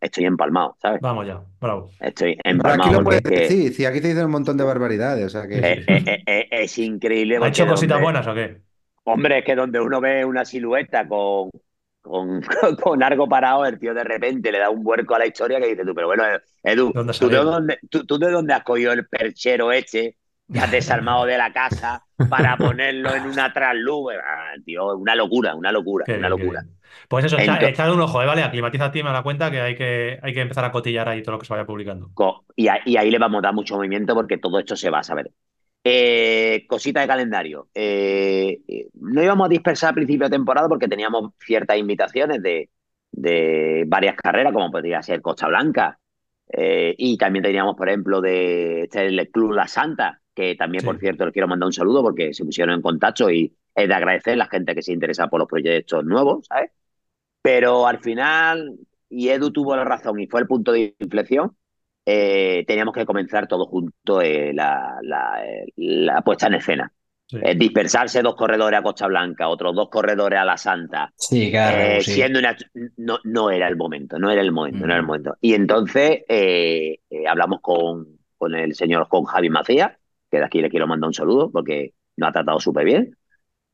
estoy 0.00 0.26
empalmado, 0.26 0.76
¿sabes? 0.80 1.00
Vamos 1.00 1.26
ya, 1.26 1.40
bravo. 1.60 1.90
Estoy 2.00 2.36
Pero 2.42 2.54
empalmado 2.56 2.82
aquí 2.82 2.92
lo 2.92 3.02
porque 3.02 3.20
puedes 3.22 3.40
es 3.42 3.48
que 3.48 3.54
decir, 3.56 3.72
sí, 3.74 3.86
aquí 3.86 4.00
te 4.02 4.08
dicen 4.08 4.26
un 4.26 4.30
montón 4.32 4.56
de 4.58 4.64
barbaridades, 4.64 5.24
o 5.24 5.28
sea 5.30 5.48
que... 5.48 5.56
es, 5.58 5.84
es- 5.88 6.04
es- 6.26 6.46
es- 6.50 6.78
increíble. 6.78 7.38
¿Ha 7.40 7.48
hecho 7.48 7.66
cositas 7.66 7.94
donde- 7.96 8.04
buenas 8.04 8.26
o 8.26 8.34
qué? 8.34 8.58
Hombre, 9.06 9.38
es 9.38 9.44
que 9.44 9.54
donde 9.54 9.80
uno 9.80 10.00
ve 10.00 10.24
una 10.24 10.44
silueta 10.44 11.06
con, 11.08 11.50
con, 12.04 12.42
con 12.82 13.02
algo 13.02 13.28
parado, 13.28 13.64
el 13.66 13.78
tío 13.78 13.94
de 13.94 14.04
repente 14.04 14.52
le 14.52 14.58
da 14.58 14.70
un 14.70 14.82
vuelco 14.84 15.14
a 15.14 15.18
la 15.18 15.26
historia 15.26 15.58
que 15.60 15.68
dices 15.68 15.86
tú, 15.86 15.94
pero 15.94 16.06
bueno, 16.08 16.24
Edu, 16.62 16.88
¿De 16.92 17.00
dónde 17.00 17.12
ha 17.12 17.14
¿tú 17.18 17.28
de 17.28 17.38
dónde, 17.38 17.78
tú, 17.90 18.04
tú 18.06 18.18
de 18.18 18.30
dónde 18.30 18.52
has 18.54 18.62
cogido 18.62 18.92
el 18.92 19.06
perchero 19.08 19.72
este 19.72 20.16
que 20.52 20.60
has 20.60 20.70
desarmado 20.70 21.24
de 21.24 21.38
la 21.38 21.52
casa 21.52 22.04
para 22.28 22.56
ponerlo 22.58 23.14
en 23.14 23.26
una 23.26 23.52
trasluz? 23.52 24.12
Ah, 24.22 24.52
tío, 24.64 24.96
una 24.96 25.14
locura, 25.14 25.54
una 25.54 25.72
locura, 25.72 26.04
Qué 26.06 26.12
una 26.18 26.28
bien, 26.28 26.30
locura. 26.30 26.64
Pues 27.08 27.24
eso, 27.24 27.36
echa- 27.36 27.58
Ento- 27.58 27.68
echad 27.68 27.92
un 27.92 28.00
ojo, 28.00 28.22
¿eh? 28.22 28.26
¿vale? 28.26 28.42
Aclimatiza 28.42 28.90
Team 28.92 29.06
a 29.06 29.12
la 29.12 29.22
cuenta 29.22 29.50
que 29.50 29.60
hay 29.60 29.74
que, 29.74 30.18
hay 30.22 30.34
que 30.34 30.40
empezar 30.42 30.64
a 30.64 30.72
cotillar 30.72 31.08
ahí 31.08 31.22
todo 31.22 31.32
lo 31.32 31.38
que 31.38 31.46
se 31.46 31.52
vaya 31.52 31.66
publicando. 31.66 32.10
Y, 32.56 32.68
a- 32.68 32.80
y 32.84 32.96
ahí 32.96 33.10
le 33.10 33.18
vamos 33.18 33.38
a 33.38 33.42
dar 33.42 33.54
mucho 33.54 33.76
movimiento 33.76 34.14
porque 34.14 34.38
todo 34.38 34.58
esto 34.58 34.76
se 34.76 34.90
va 34.90 35.00
a 35.00 35.02
saber. 35.02 35.30
Eh, 35.86 36.64
cosita 36.66 37.02
de 37.02 37.06
calendario. 37.06 37.68
Eh, 37.74 38.60
no 38.94 39.22
íbamos 39.22 39.46
a 39.46 39.50
dispersar 39.50 39.90
a 39.90 39.94
principio 39.94 40.26
de 40.28 40.36
temporada 40.36 40.68
porque 40.68 40.88
teníamos 40.88 41.32
ciertas 41.44 41.76
invitaciones 41.76 42.42
de, 42.42 42.70
de 43.12 43.84
varias 43.86 44.16
carreras, 44.16 44.52
como 44.54 44.70
podría 44.70 45.02
ser 45.02 45.20
Costa 45.20 45.46
Blanca. 45.48 45.98
Eh, 46.50 46.94
y 46.96 47.18
también 47.18 47.42
teníamos, 47.42 47.76
por 47.76 47.88
ejemplo, 47.88 48.20
de 48.20 48.82
este, 48.84 49.06
el 49.06 49.30
Club 49.30 49.52
La 49.52 49.66
Santa, 49.68 50.20
que 50.34 50.54
también, 50.56 50.80
Sí. 50.80 50.86
por 50.86 50.98
cierto, 50.98 51.24
les 51.24 51.32
quiero 51.32 51.48
mandar 51.48 51.66
un 51.66 51.72
saludo 51.72 52.02
porque 52.02 52.32
se 52.32 52.44
pusieron 52.44 52.74
en 52.74 52.82
contacto 52.82 53.30
y 53.30 53.54
es 53.74 53.88
de 53.88 53.94
agradecer 53.94 54.34
a 54.34 54.36
la 54.36 54.46
gente 54.46 54.74
que 54.74 54.82
se 54.82 54.92
interesa 54.92 55.28
por 55.28 55.40
los 55.40 55.48
proyectos 55.48 56.04
nuevos, 56.04 56.46
¿sabes? 56.46 56.70
Pero 57.42 57.86
al 57.86 57.98
final, 58.00 58.78
y 59.08 59.28
Edu 59.28 59.50
tuvo 59.52 59.76
la 59.76 59.84
razón 59.84 60.18
y 60.20 60.26
fue 60.26 60.40
el 60.40 60.46
punto 60.46 60.72
de 60.72 60.94
inflexión, 60.98 61.56
eh, 62.06 62.64
teníamos 62.66 62.94
que 62.94 63.06
comenzar 63.06 63.46
todos 63.48 63.68
juntos 63.68 64.22
eh, 64.24 64.52
la, 64.54 64.98
la, 65.02 65.44
eh, 65.46 65.66
la 65.76 66.22
puesta 66.22 66.46
en 66.48 66.54
escena. 66.54 66.92
Sí. 67.26 67.38
Eh, 67.40 67.54
dispersarse 67.56 68.22
dos 68.22 68.36
corredores 68.36 68.78
a 68.78 68.82
Costa 68.82 69.06
Blanca, 69.06 69.48
otros 69.48 69.74
dos 69.74 69.88
corredores 69.88 70.38
a 70.38 70.44
La 70.44 70.56
Santa, 70.56 71.12
Sí, 71.16 71.50
eh, 71.62 71.98
sí. 72.00 72.12
siendo 72.12 72.38
una... 72.38 72.56
No, 72.98 73.18
no 73.24 73.50
era 73.50 73.68
el 73.68 73.76
momento, 73.76 74.18
no 74.18 74.30
era 74.30 74.42
el 74.42 74.52
momento, 74.52 74.86
no 74.86 74.92
era 74.92 75.00
el 75.00 75.02
Mm. 75.02 75.06
momento. 75.06 75.36
Y 75.40 75.54
entonces 75.54 76.22
eh, 76.28 76.98
eh, 77.10 77.26
hablamos 77.28 77.60
con, 77.60 78.18
con 78.36 78.54
el 78.54 78.74
señor, 78.74 79.08
con 79.08 79.24
Javi 79.24 79.48
Macías, 79.50 79.92
que 80.30 80.38
de 80.38 80.44
aquí 80.44 80.60
le 80.60 80.70
quiero 80.70 80.86
mandar 80.86 81.08
un 81.08 81.14
saludo 81.14 81.50
porque 81.50 81.94
nos 82.16 82.28
ha 82.28 82.32
tratado 82.32 82.60
súper 82.60 82.84
bien. 82.84 83.16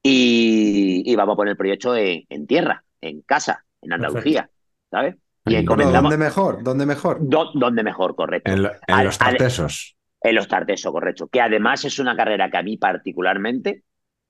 Y, 0.02 1.02
y 1.06 1.16
vamos 1.16 1.34
a 1.34 1.36
poner 1.36 1.52
el 1.52 1.56
proyecto 1.58 1.96
en, 1.96 2.24
en 2.28 2.46
tierra, 2.46 2.84
en 3.00 3.22
casa, 3.22 3.64
en 3.82 3.92
Andalucía, 3.92 4.50
¿sabes? 4.90 5.16
Y 5.52 5.56
encomendamos... 5.56 6.10
¿dónde 6.10 6.24
mejor? 6.24 6.62
¿Dónde 6.62 6.86
mejor? 6.86 7.18
Do- 7.20 7.50
¿Dónde 7.54 7.82
mejor, 7.82 8.14
correcto? 8.14 8.50
En, 8.50 8.62
lo- 8.62 8.70
en 8.70 8.94
Al- 8.94 9.04
los 9.06 9.20
al- 9.20 9.28
tartesos. 9.36 9.96
En 10.22 10.34
los 10.34 10.48
Tartesos, 10.48 10.92
correcto. 10.92 11.28
Que 11.28 11.40
además 11.40 11.84
es 11.86 11.98
una 11.98 12.14
carrera 12.14 12.50
que 12.50 12.58
a 12.58 12.62
mí 12.62 12.76
particularmente, 12.76 13.84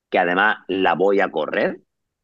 que 0.09 0.19
además 0.19 0.59
la 0.69 0.95
voy 0.95 1.19
a 1.19 1.29
correr. 1.29 1.79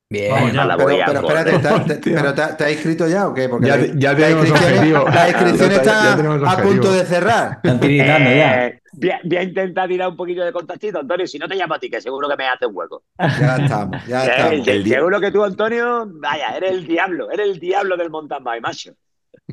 Bien. 0.09 0.31
Vamos 0.31 0.53
ya. 0.53 0.65
la 0.65 0.77
Pero, 0.77 0.89
voy 0.89 1.01
a 1.01 1.05
pero 1.05 1.19
espérate, 1.19 1.51
¿te, 1.59 1.95
te- 1.95 2.11
pero 2.11 2.33
te, 2.33 2.41
te 2.53 2.63
has 2.63 2.71
inscrito 2.71 3.07
ya 3.09 3.27
o 3.27 3.33
qué? 3.33 3.49
Porque 3.49 3.67
Ya, 3.67 3.75
la- 3.77 3.87
ya 3.93 4.15
tenemos 4.15 4.51
objetivo. 4.51 5.05
Ya 5.13 5.27
están 5.27 6.17
tenemos 6.17 6.41
a 6.53 6.57
punto 6.61 6.93
de 6.93 7.05
cerrar. 7.05 7.59
Están 7.61 7.79
tiritando 7.81 8.29
ya. 8.29 8.65
Eh, 8.67 8.81
voy, 8.93 9.09
a, 9.11 9.19
voy 9.23 9.37
a 9.37 9.43
intentar 9.43 9.87
tirar 9.89 10.07
un 10.07 10.15
poquito 10.15 10.45
de 10.45 10.53
contactito, 10.53 10.99
Antonio. 10.99 11.27
Si 11.27 11.37
no 11.37 11.47
te 11.49 11.55
llamo 11.55 11.73
a 11.73 11.79
ti, 11.79 11.89
que 11.89 11.99
seguro 11.99 12.29
que 12.29 12.37
me 12.37 12.47
hace 12.47 12.65
un 12.65 12.75
hueco. 12.75 13.03
Ya 13.19 13.57
estamos, 13.57 14.05
ya 14.07 14.25
Eh, 14.25 14.29
estamos. 14.37 14.67
El 14.67 14.87
seguro 14.87 15.19
que 15.19 15.31
tú, 15.31 15.43
Antonio, 15.43 16.05
vaya, 16.21 16.55
eres 16.55 16.71
el 16.71 16.87
diablo, 16.87 17.29
eres 17.29 17.49
el 17.49 17.59
diablo 17.59 17.97
del 17.97 18.09
mountain 18.09 18.43
bike, 18.45 18.61
macho. 18.61 18.91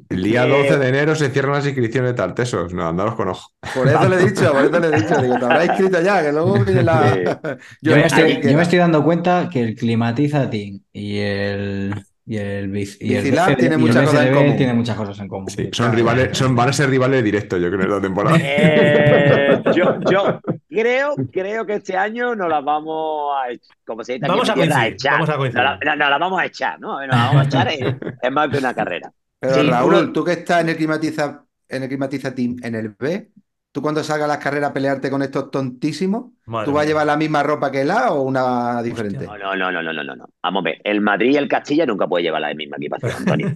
El 0.09 0.23
día 0.25 0.45
Eh, 0.45 0.49
12 0.49 0.79
de 0.79 0.89
enero 0.89 1.15
se 1.15 1.31
cierran 1.31 1.53
las 1.53 1.67
inscripciones 1.67 2.11
de 2.11 2.15
tartesos. 2.17 2.75
No, 2.75 2.89
andaros 2.89 3.15
con 3.15 3.29
ojo. 3.29 3.51
Por 3.75 3.87
eso 3.89 4.09
le 4.09 4.17
he 4.17 4.27
dicho, 4.31 4.53
por 4.53 4.65
eso 4.65 4.81
le 4.81 4.87
he 4.89 5.01
dicho. 5.01 5.23
Digo, 5.23 5.39
te 5.39 5.45
habrás 5.45 5.67
inscrito 5.67 6.01
ya, 6.03 6.23
que 6.23 6.33
luego 6.33 6.55
viene 6.65 6.83
la. 6.83 7.13
Sí. 7.13 7.21
Yo, 7.83 7.95
me 7.97 8.07
estoy, 8.07 8.41
yo 8.43 8.57
me 8.57 8.63
estoy 8.63 8.79
dando 8.79 9.05
cuenta 9.05 9.49
que 9.51 9.61
el 9.63 9.75
Climatiza 9.77 10.51
Team 10.51 10.81
y 10.93 11.19
el, 11.19 11.95
y 12.27 12.37
el, 12.39 12.71
Bic- 12.73 12.97
y 13.01 13.15
el 13.15 13.23
tiene 13.57 13.77
y 13.77 13.79
el 13.79 13.79
muchas 13.79 14.05
cosas 14.07 14.27
en 14.27 14.35
común. 14.35 14.57
tienen 14.57 14.77
muchas 14.77 14.97
cosas 14.97 15.19
en 15.21 15.29
común. 15.29 15.49
Sí, 15.51 15.69
son 15.73 15.93
rivales, 15.93 16.37
son, 16.37 16.57
van 16.57 16.71
a 16.71 16.73
ser 16.73 16.91
rivales 16.91 17.23
directos, 17.23 17.61
yo 17.61 17.69
creo, 17.71 17.83
en 17.83 17.89
esta 17.91 18.01
temporada. 18.03 18.37
Eh, 18.43 19.63
yo, 19.77 19.99
yo 20.11 20.41
creo, 20.69 21.15
creo 21.33 21.65
que 21.67 21.75
este 21.75 21.97
año 21.97 22.35
nos 22.35 22.49
las 22.49 22.65
vamos 22.65 23.33
a, 23.37 23.53
como 23.87 24.03
se 24.03 24.15
dice 24.15 24.27
Vamos 24.27 24.49
a 24.51 24.55
coincidir, 24.55 24.93
echar. 24.95 25.13
vamos 25.13 25.29
a 25.31 25.37
coincidir. 25.37 25.65
Nos 25.65 25.79
la, 25.85 25.95
no, 25.95 25.97
nos 25.97 26.11
la 26.11 26.19
vamos 26.19 26.41
a 26.41 26.47
echar, 26.47 26.81
¿no? 26.81 27.01
Nos 27.01 27.09
la 27.09 27.17
vamos 27.27 27.43
a 27.43 27.45
echar 27.45 27.73
en, 27.73 27.99
en 28.23 28.35
más 28.35 28.51
de 28.51 28.59
una 28.59 28.75
carrera. 28.75 29.13
Pero 29.49 29.63
Sí, 29.63 29.71
Raúl, 29.71 29.95
uno- 29.97 30.13
tú 30.13 30.25
que 30.25 30.33
estás 30.33 30.61
en 30.63 30.69
el 30.71 30.77
Climatiza, 30.77 31.45
en 31.69 31.83
el 31.83 31.89
Climatiza 31.89 32.35
Team 32.35 32.57
en 32.63 32.75
el 32.75 32.89
B, 32.91 33.31
tú 33.73 33.83
cuando 33.83 34.03
salgas 34.03 34.25
a 34.25 34.29
las 34.29 34.39
carreras 34.39 34.71
a 34.71 34.73
pelearte 34.73 35.11
con 35.11 35.23
estos 35.23 35.51
tontísimos, 35.51 36.33
Madre 36.47 36.67
¿tú 36.67 36.73
vas 36.73 36.85
a 36.85 36.87
llevar 36.87 37.07
la 37.07 37.17
misma 37.17 37.43
ropa 37.43 37.71
que 37.71 37.83
él 37.83 37.91
o 37.91 38.23
una 38.23 38.83
diferente? 38.83 39.27
No, 39.27 39.37
no, 39.37 39.55
no, 39.57 39.71
no, 39.73 39.83
no, 39.83 40.05
no, 40.05 40.17
no. 40.17 40.27
Vamos 40.43 40.61
a 40.63 40.65
ver, 40.65 40.81
el 40.85 41.01
Madrid 41.01 41.33
y 41.33 41.37
el 41.37 41.49
Castilla 41.49 41.87
nunca 41.87 42.07
puede 42.07 42.25
llevar 42.25 42.41
la 42.43 42.55
misma 42.55 42.77
equipación, 42.77 43.13
Antonio, 43.17 43.51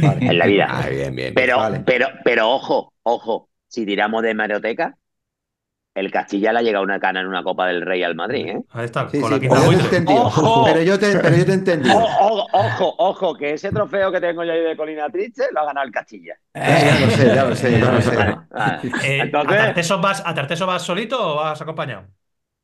en 0.00 0.38
la 0.38 0.46
vida. 0.46 0.66
Ah, 0.70 0.88
bien, 0.88 1.14
bien. 1.14 1.34
bien. 1.34 1.34
Pero, 1.34 1.56
vale. 1.56 1.84
pero, 1.86 2.08
pero 2.24 2.50
ojo, 2.50 2.94
ojo, 3.02 3.50
si 3.68 3.86
tiramos 3.86 4.22
de 4.22 4.30
hemeroteca, 4.30 4.96
el 6.00 6.10
Castilla 6.10 6.52
le 6.52 6.58
ha 6.60 6.62
llegado 6.62 6.84
una 6.84 7.00
cana 7.00 7.20
en 7.20 7.26
una 7.28 7.42
Copa 7.42 7.66
del 7.68 7.82
Rey 7.82 8.02
al 8.02 8.14
Madrid, 8.14 8.46
¿eh? 8.48 8.62
Ahí 8.70 8.84
está, 8.86 9.08
Sí, 9.10 9.18
con 9.18 9.30
sí, 9.40 9.40
la 9.40 9.40
pero 9.40 9.56
yo 9.56 9.68
te 9.70 9.78
he 9.78 9.80
buitre. 9.80 9.84
entendido. 9.84 10.24
¡Ojo! 10.26 10.64
Pero 10.64 10.82
yo 10.82 10.98
te, 10.98 11.18
pero 11.18 11.36
yo 11.36 11.44
te 11.44 11.50
he 11.52 11.54
entendido. 11.54 12.16
Ojo, 12.18 12.48
ojo, 12.52 12.94
ojo, 12.98 13.34
que 13.36 13.54
ese 13.54 13.72
trofeo 13.72 14.12
que 14.12 14.20
tengo 14.20 14.44
yo 14.44 14.52
ahí 14.52 14.60
de 14.62 14.76
Colina 14.76 15.08
Triste 15.10 15.46
lo 15.52 15.60
ha 15.60 15.64
ganado 15.66 15.86
el 15.86 15.92
Castilla. 15.92 16.36
Ya, 16.64 16.80
ya 16.82 16.98
lo 16.98 17.10
sé, 17.10 17.32
ya 17.32 17.44
lo 17.44 17.56
sé, 17.56 17.78
ya 17.78 17.92
lo 17.92 18.00
sé. 18.02 18.42
Eh, 19.00 19.40
¿a, 19.44 19.56
Tartesos 19.56 20.00
vas, 20.00 20.22
¿A 20.26 20.34
Tartesos 20.34 20.66
vas 20.66 20.82
solito 20.82 21.16
o 21.32 21.36
vas 21.36 21.60
acompañado? 21.60 22.08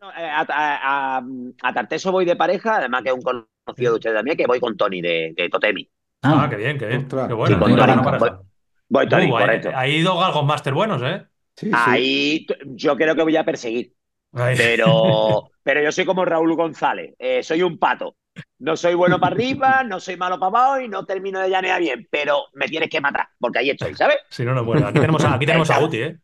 no, 0.00 0.10
eh, 0.12 0.28
a, 0.30 0.40
a- 0.48 1.18
a- 1.18 1.22
a 1.62 1.72
Tarteso 1.74 2.12
voy 2.12 2.24
de 2.24 2.36
pareja, 2.36 2.76
además 2.76 3.02
que 3.02 3.10
es 3.10 3.14
un 3.14 3.22
conocido 3.22 3.92
de 3.92 3.96
ustedes 3.98 4.16
también, 4.16 4.36
que 4.36 4.46
voy 4.46 4.60
con 4.60 4.76
Tony 4.76 5.00
de, 5.00 5.32
de 5.36 5.48
Totemi. 5.48 5.88
Ah, 6.22 6.44
Ah, 6.44 6.48
qué 6.50 6.56
bien, 6.56 6.78
qué 6.78 6.86
bien. 6.86 7.02
Ostras. 7.02 7.28
Qué 7.28 7.34
bueno. 7.34 7.56
Sí, 7.56 7.58
con 7.58 7.68
Tony, 7.70 7.76
pareja. 7.76 8.42
Voy 8.88 9.08
Tony, 9.08 9.32
Uh, 9.32 9.36
hay, 9.36 9.46
correcto. 9.46 9.70
hay 9.74 10.02
dos 10.02 10.18
galgos 10.20 10.44
máster 10.44 10.74
buenos, 10.74 11.02
¿eh? 11.02 11.26
Sí, 11.56 11.68
sí. 11.68 11.72
Ahí 11.74 12.46
yo 12.66 12.96
creo 12.96 13.14
que 13.14 13.22
voy 13.22 13.36
a 13.36 13.44
perseguir. 13.44 13.94
Pero, 14.32 15.50
pero 15.62 15.82
yo 15.82 15.92
soy 15.92 16.04
como 16.04 16.24
Raúl 16.24 16.54
González, 16.56 17.14
eh, 17.18 17.42
soy 17.42 17.62
un 17.62 17.78
pato. 17.78 18.16
No 18.58 18.76
soy 18.76 18.94
bueno 18.94 19.18
para 19.18 19.34
arriba, 19.34 19.82
no 19.88 19.98
soy 20.00 20.16
malo 20.16 20.38
para 20.38 20.48
abajo 20.48 20.80
y 20.80 20.88
no 20.88 21.04
termino 21.06 21.40
de 21.40 21.50
llanear 21.50 21.80
bien, 21.80 22.06
pero 22.10 22.44
me 22.54 22.68
tienes 22.68 22.90
que 22.90 23.00
matar, 23.00 23.28
porque 23.38 23.60
ahí 23.60 23.70
estoy, 23.70 23.94
¿sabes? 23.94 24.16
Si 24.30 24.44
no, 24.44 24.54
no 24.54 24.64
muero. 24.64 24.86
Aquí 24.86 24.98
tenemos 25.00 25.24
a, 25.24 25.34
aquí 25.34 25.46
tenemos 25.46 25.70
a 25.70 25.78
Guti, 25.80 25.96
¿eh? 26.02 26.18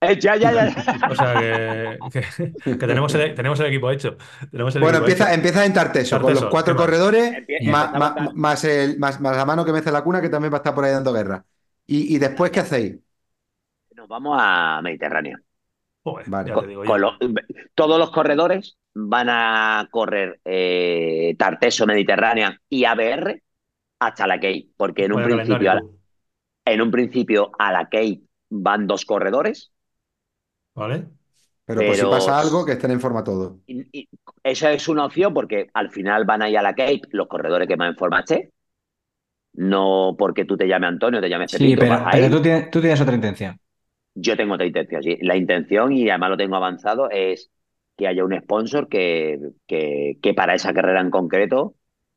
Eh, 0.00 0.18
ya, 0.20 0.36
ya, 0.36 0.52
ya. 0.52 0.66
O 1.10 1.14
sea 1.14 1.34
que, 1.40 1.98
que- 2.12 2.62
que 2.64 2.76
tenemos, 2.76 3.14
el, 3.14 3.34
tenemos 3.34 3.58
el 3.60 3.66
equipo 3.66 3.90
hecho. 3.90 4.16
Tenemos 4.50 4.74
el 4.76 4.82
Bueno, 4.82 4.98
equipo 4.98 5.08
empieza, 5.10 5.24
hecho. 5.28 5.34
empieza 5.36 5.64
en 5.64 5.72
Tarteso, 5.72 6.20
con 6.20 6.34
los 6.34 6.44
cuatro 6.46 6.76
corredores, 6.76 7.32
más, 7.60 7.88
empezamos 7.88 7.98
más- 7.98 8.14
tal. 8.14 8.34
más 8.34 8.64
el, 8.64 8.98
más, 8.98 9.20
más 9.20 9.36
la 9.36 9.44
mano 9.46 9.64
que 9.64 9.72
mece 9.72 9.90
la 9.90 10.02
cuna, 10.04 10.20
que 10.20 10.28
también 10.28 10.52
va 10.52 10.58
a 10.58 10.60
estar 10.60 10.74
por 10.74 10.84
ahí 10.84 10.92
dando 10.92 11.12
guerra. 11.12 11.44
¿Y, 11.86 12.14
y 12.14 12.18
después 12.18 12.50
qué 12.50 12.60
hacéis? 12.60 12.96
Nos 14.04 14.08
vamos 14.10 14.36
a 14.38 14.82
Mediterráneo. 14.82 15.38
Joder, 16.02 16.28
Vale. 16.28 16.48
ya 16.50 16.54
te 16.56 16.60
Con- 16.60 16.68
digo 16.68 16.84
con 16.84 17.00
yo. 17.00 17.06
los- 17.06 17.18
todos 17.74 17.98
los 17.98 18.10
corredores 18.10 18.76
van 18.92 19.28
a 19.30 19.88
correr 19.90 20.40
eh, 20.44 21.34
Tarteso 21.38 21.86
Mediterránea 21.86 22.60
y 22.68 22.84
ABR 22.84 23.42
hasta 23.98 24.26
la 24.26 24.34
Cape, 24.34 24.66
porque 24.76 25.06
en 25.06 25.14
un, 25.14 25.22
principio 25.24 25.70
a 25.70 25.74
la, 25.76 25.82
en 26.66 26.82
un 26.82 26.90
principio 26.90 27.50
a 27.58 27.72
la 27.72 27.84
Cape 27.84 28.20
van 28.50 28.86
dos 28.86 29.06
corredores. 29.06 29.72
¿Vale? 30.74 31.06
Pero, 31.64 31.80
por 31.80 31.96
si 31.96 32.02
pasa 32.02 32.38
algo, 32.38 32.66
que 32.66 32.72
estén 32.72 32.90
en 32.90 33.00
forma 33.00 33.24
todos. 33.24 33.54
Y, 33.66 34.00
y 34.00 34.08
esa 34.42 34.70
es 34.70 34.86
una 34.86 35.06
opción 35.06 35.32
porque 35.32 35.68
al 35.72 35.90
final 35.90 36.26
van 36.26 36.42
a 36.42 36.50
ir 36.50 36.58
a 36.58 36.62
la 36.62 36.74
Cape 36.74 37.00
los 37.12 37.26
corredores 37.26 37.66
que 37.66 37.78
más 37.78 37.88
en 37.88 37.96
forma 37.96 38.20
esté. 38.20 38.50
No 39.54 40.16
porque 40.18 40.44
tú 40.44 40.56
te 40.56 40.66
llames 40.66 40.88
Antonio, 40.88 41.20
te 41.20 41.28
llames 41.28 41.50
Sí, 41.50 41.58
Pepito, 41.58 41.80
pero, 41.80 42.04
pero 42.10 42.30
tú 42.30 42.42
tienes, 42.42 42.70
tú 42.70 42.80
tienes 42.80 43.00
otra 43.00 43.14
intención. 43.14 43.58
Yo 44.14 44.36
tengo 44.36 44.54
otra 44.54 44.66
intención, 44.66 45.02
sí. 45.02 45.18
La 45.22 45.36
intención, 45.36 45.92
y 45.92 46.08
además 46.08 46.30
lo 46.30 46.36
tengo 46.36 46.56
avanzado, 46.56 47.10
es 47.10 47.50
que 47.96 48.06
haya 48.08 48.24
un 48.24 48.36
sponsor 48.40 48.88
que, 48.88 49.38
que, 49.66 50.18
que 50.22 50.34
para 50.34 50.54
esa 50.54 50.72
carrera 50.72 51.00
en 51.00 51.10
concreto 51.10 51.74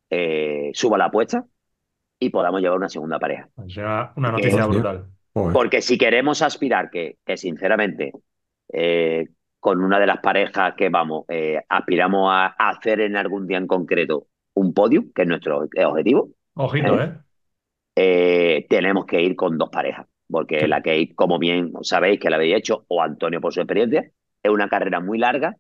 eh, 0.10 0.72
suba 0.74 0.98
la 0.98 1.06
apuesta 1.06 1.46
y 2.20 2.30
podamos 2.30 2.62
llevar 2.62 2.78
una 2.78 2.90
segunda 2.90 3.20
pareja. 3.20 3.50
Será 3.68 4.14
una 4.16 4.30
Que- 4.30 4.34
noticia 4.44 4.66
Hostia. 4.66 4.80
brutal. 4.82 5.06
Porque 5.54 5.82
si 5.84 6.00
queremos 6.00 6.42
aspirar, 6.42 6.90
que, 6.90 7.18
que 7.24 7.38
sinceramente, 7.38 8.12
eh, 8.74 9.28
con 9.60 9.84
una 9.84 10.00
de 10.00 10.08
las 10.08 10.18
parejas 10.20 10.74
que 10.76 10.90
vamos, 10.90 11.26
eh, 11.30 11.62
aspiramos 11.70 12.30
a, 12.32 12.48
a 12.58 12.70
hacer 12.70 13.02
en 13.02 13.16
algún 13.18 13.46
día 13.46 13.58
en 13.60 13.68
concreto 13.68 14.26
un 14.56 14.74
podio, 14.74 15.04
que 15.14 15.22
es 15.24 15.28
nuestro 15.28 15.60
objetivo, 15.60 16.30
Ojito, 16.56 17.00
¿Eh? 17.00 17.04
¿eh? 17.06 17.14
eh, 17.96 18.66
tenemos 18.68 19.06
que 19.06 19.22
ir 19.22 19.36
con 19.36 19.60
dos 19.60 19.70
parejas. 19.70 20.08
Porque 20.30 20.60
Sí. 20.60 20.68
la 20.68 20.82
Kate, 20.82 21.14
como 21.16 21.40
bien 21.40 21.72
sabéis 21.84 22.20
que 22.20 22.30
la 22.30 22.36
habéis 22.38 22.56
hecho, 22.58 22.86
o 22.90 23.02
Antonio 23.02 23.42
por 23.42 23.54
su 23.54 23.62
experiencia, 23.62 24.12
es 24.44 24.52
una 24.52 24.70
carrera 24.70 25.00
muy 25.00 25.18
larga 25.18 25.58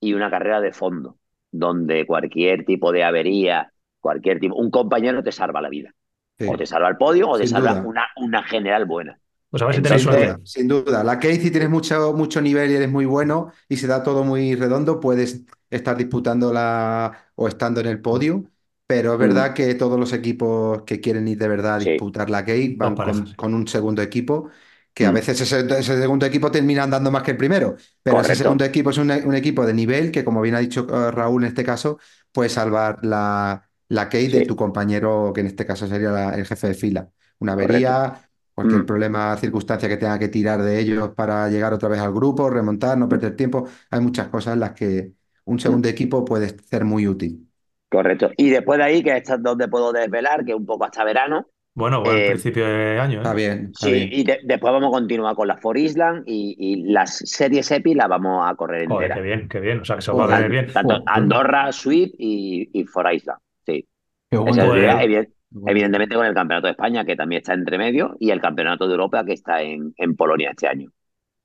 y 0.00 0.14
una 0.14 0.30
carrera 0.30 0.60
de 0.60 0.72
fondo, 0.72 1.18
donde 1.50 2.06
cualquier 2.06 2.64
tipo 2.64 2.92
de 2.92 3.04
avería, 3.04 3.72
cualquier 4.00 4.40
tipo, 4.40 4.56
un 4.56 4.70
compañero 4.70 5.22
te 5.22 5.32
salva 5.32 5.60
la 5.62 5.68
vida. 5.70 5.94
Sí. 6.38 6.46
O 6.46 6.56
te 6.56 6.66
salva 6.66 6.88
el 6.88 6.96
podio 6.96 7.28
o 7.30 7.38
te 7.38 7.46
Sin 7.46 7.48
salva 7.48 7.78
una, 7.82 8.06
una 8.16 8.42
general 8.44 8.84
buena. 8.86 9.18
Pues 9.50 9.62
a 9.62 9.66
ver 9.66 9.74
si 9.76 9.82
tenéis 9.82 10.02
Sin 10.02 10.04
suerte. 10.04 10.36
duda, 10.36 10.40
sin 10.44 10.66
duda. 10.66 11.04
La 11.04 11.18
Casey 11.20 11.50
tienes 11.50 11.70
mucho, 11.70 12.12
mucho 12.12 12.40
nivel 12.40 12.70
y 12.72 12.74
eres 12.74 12.90
muy 12.90 13.04
bueno 13.06 13.52
y 13.68 13.76
se 13.76 13.86
da 13.86 14.02
todo 14.02 14.24
muy 14.24 14.56
redondo, 14.56 14.98
puedes 15.00 15.44
estar 15.70 15.96
disputándola 15.96 17.30
o 17.36 17.46
estando 17.46 17.80
en 17.80 17.86
el 17.86 18.00
podio, 18.02 18.44
pero 18.86 19.14
es 19.14 19.18
verdad 19.18 19.54
que 19.54 19.74
todos 19.74 19.98
los 19.98 20.12
equipos 20.12 20.82
que 20.82 21.00
quieren 21.00 21.26
ir 21.28 21.38
de 21.38 21.48
verdad 21.48 21.74
a 21.76 21.78
Mm. 21.78 21.80
Sí. 21.82 21.90
disputar 21.90 22.30
la 22.30 22.44
Casey 22.44 22.76
van 22.76 22.96
con, 23.36 23.54
un 23.54 23.66
segundo 23.68 24.02
equipo, 24.02 24.50
que 24.92 25.06
a 25.06 25.10
Mm. 25.10 25.14
veces 25.14 25.40
ese, 25.40 25.60
ese 25.60 26.00
segundo 26.00 26.26
equipo 26.26 26.50
termina 26.50 26.82
andando 26.84 27.10
más 27.10 27.22
que 27.22 27.32
el 27.32 27.36
primero, 27.36 27.76
pero 28.02 28.20
ese 28.20 28.28
Correcto. 28.28 28.42
segundo 28.42 28.64
equipo 28.64 28.90
es 28.90 28.98
un, 28.98 29.10
un 29.10 29.34
equipo 29.34 29.66
de 29.66 29.74
nivel 29.74 30.10
que, 30.12 30.24
como 30.24 30.40
bien 30.42 30.54
ha 30.54 30.58
dicho 30.60 30.86
eh, 30.90 31.10
Raúl 31.10 31.42
en 31.44 31.48
este 31.48 31.64
caso, 31.64 31.98
puede 32.32 32.48
salvar 32.50 32.98
la, 33.04 33.68
la 33.88 34.08
Casey 34.08 34.28
de 34.28 34.42
tu 34.42 34.54
compañero, 34.56 35.32
que 35.34 35.40
en 35.40 35.46
este 35.48 35.66
caso 35.66 35.86
sería 35.86 36.10
la- 36.10 36.34
el 36.34 36.46
jefe 36.46 36.68
de 36.68 36.74
fila. 36.74 37.10
Una 37.38 37.52
avería, 37.54 38.30
cualquier 38.54 38.84
Mm. 38.84 38.86
problema, 38.86 39.36
circunstancia 39.36 39.88
que 39.88 39.96
tenga 39.96 40.18
que 40.18 40.28
tirar 40.28 40.62
de 40.62 40.78
ellos 40.78 41.10
para 41.16 41.48
llegar 41.48 41.72
otra 41.72 41.88
vez 41.88 42.00
al 42.00 42.12
grupo, 42.12 42.48
remontar, 42.50 42.96
no 42.98 43.08
perder 43.08 43.34
tiempo. 43.36 43.66
Hay 43.90 44.00
muchas 44.00 44.28
cosas 44.28 44.54
en 44.54 44.60
las 44.60 44.72
que 44.72 45.12
un 45.44 45.58
segundo 45.60 45.88
equipo 45.88 46.24
puede 46.24 46.56
ser 46.68 46.84
muy 46.84 47.06
útil. 47.08 47.48
Correcto. 47.94 48.30
Y 48.36 48.50
después 48.50 48.78
de 48.78 48.84
ahí, 48.84 49.02
que 49.02 49.16
esta 49.16 49.34
es 49.34 49.42
donde 49.42 49.68
puedo 49.68 49.92
desvelar, 49.92 50.44
que 50.44 50.54
un 50.54 50.66
poco 50.66 50.84
hasta 50.84 51.04
verano. 51.04 51.46
Bueno, 51.76 52.02
buen 52.02 52.16
Eh, 52.16 52.26
principio 52.28 52.64
de 52.66 53.00
año, 53.00 53.14
¿eh? 53.18 53.22
Está 53.22 53.34
bien, 53.34 53.70
está 53.72 53.86
Sí, 53.86 53.92
bien. 53.92 54.08
y 54.12 54.24
de- 54.24 54.40
después 54.44 54.72
vamos 54.72 54.88
a 54.88 54.92
continuar 54.92 55.34
con 55.34 55.48
la 55.48 55.56
For 55.56 55.76
Island 55.76 56.22
y, 56.26 56.54
y 56.58 56.92
las 56.92 57.16
series 57.18 57.68
EPI 57.70 57.94
las 57.94 58.08
vamos 58.08 58.48
a 58.48 58.54
correr 58.54 58.86
Joder, 58.86 59.10
enteras. 59.10 59.16
qué 59.18 59.22
bien, 59.22 59.48
qué 59.48 59.60
bien. 59.60 59.80
O 59.80 59.84
sea, 59.84 59.96
que 59.96 60.02
se 60.02 60.12
va 60.12 60.24
a 60.24 60.36
venir 60.40 60.50
bien. 60.50 60.72
Tanto. 60.72 61.02
Andorra, 61.06 61.72
Sweet 61.72 62.12
y, 62.18 62.70
y 62.72 62.84
For 62.84 63.12
Island. 63.12 63.38
Sí. 63.66 63.88
Qué 64.30 64.36
bueno. 64.36 64.74
es 64.74 65.28
Bueno. 65.50 65.70
evidentemente 65.70 66.14
con 66.14 66.26
el 66.26 66.34
Campeonato 66.34 66.66
de 66.68 66.72
España, 66.72 67.04
que 67.04 67.16
también 67.16 67.40
está 67.40 67.54
entre 67.54 67.76
medio, 67.78 68.16
y 68.20 68.30
el 68.30 68.40
Campeonato 68.40 68.86
de 68.86 68.92
Europa, 68.92 69.24
que 69.24 69.32
está 69.32 69.60
en, 69.62 69.94
en 69.96 70.14
Polonia 70.14 70.50
este 70.50 70.68
año. 70.68 70.90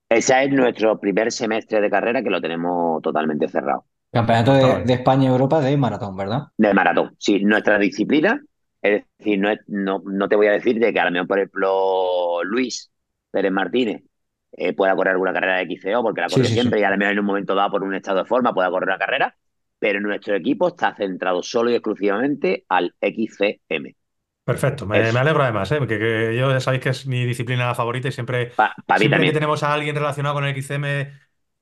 Ese 0.10 0.43
es 0.43 0.52
nuestro 0.52 1.00
primer 1.00 1.32
semestre 1.32 1.82
de 1.82 1.89
carrera 1.89 2.22
que 2.24 2.30
lo 2.32 2.39
tenemos 2.41 3.02
totalmente 3.02 3.47
cerrado. 3.47 3.86
Campeonato 4.12 4.53
de, 4.53 4.93
España 4.93 5.24
y 5.24 5.28
Europa 5.28 5.62
de 5.62 5.76
maratón, 5.78 6.16
¿verdad? 6.16 6.49
De 6.57 6.74
maratón. 6.74 7.16
Sí, 7.20 7.39
nuestra 7.43 7.80
disciplina, 7.80 8.41
es 8.82 9.03
decir, 9.18 9.39
no, 9.39 9.49
es- 9.51 9.60
no, 9.68 10.01
no 10.05 10.28
te 10.28 10.36
voy 10.36 10.47
a 10.47 10.51
decir 10.51 10.78
de 10.80 10.91
que 10.93 10.99
a 10.99 11.05
lo 11.05 11.12
mejor, 11.12 11.28
por 11.28 11.39
ejemplo, 11.39 12.43
Luis 12.43 12.91
Pérez 13.32 13.51
Martínez 13.51 14.03
eh, 14.51 14.74
pueda 14.74 14.95
correr 14.95 15.12
alguna 15.14 15.34
carrera 15.34 15.57
de 15.57 15.64
XCO, 15.64 16.01
porque 16.03 16.22
la 16.22 16.30
corre 16.30 16.49
sí, 16.49 16.57
siempre 16.57 16.80
sí. 16.80 16.82
y 16.82 16.84
a 16.84 16.89
lo 16.89 16.97
mejor 16.97 17.14
en 17.14 17.20
un 17.20 17.26
momento 17.26 17.55
dado 17.55 17.72
por 17.72 17.84
un 17.84 17.95
estado 17.95 18.20
de 18.20 18.26
forma 18.26 18.53
pueda 18.53 18.70
correr 18.70 18.89
una 18.89 18.97
carrera, 18.97 19.36
pero 19.80 20.01
nuestro 20.01 20.36
equipo 20.36 20.68
está 20.70 20.93
centrado 20.95 21.41
solo 21.43 21.70
y 21.72 21.76
exclusivamente 21.76 22.66
al 22.68 22.93
XCM. 22.99 23.95
Perfecto, 24.43 24.88
me, 24.88 25.14
me 25.14 25.20
alegro 25.20 25.43
además, 25.43 25.72
¿eh? 25.72 25.80
que, 25.88 25.99
que 25.99 26.36
yo 26.36 26.49
ya 26.51 26.60
sabéis 26.60 26.82
que 26.82 26.89
es 26.89 27.05
mi 27.05 27.24
disciplina 27.26 27.76
favorita 27.76 28.07
y 28.07 28.12
siempre, 28.12 28.51
Para 28.86 28.99
mí 28.99 29.10
siempre 29.10 29.24
que 29.26 29.32
tenemos 29.32 29.62
a 29.62 29.74
alguien 29.74 29.95
relacionado 29.95 30.34
con 30.34 30.43
el 30.43 30.51
XCM, 30.51 31.12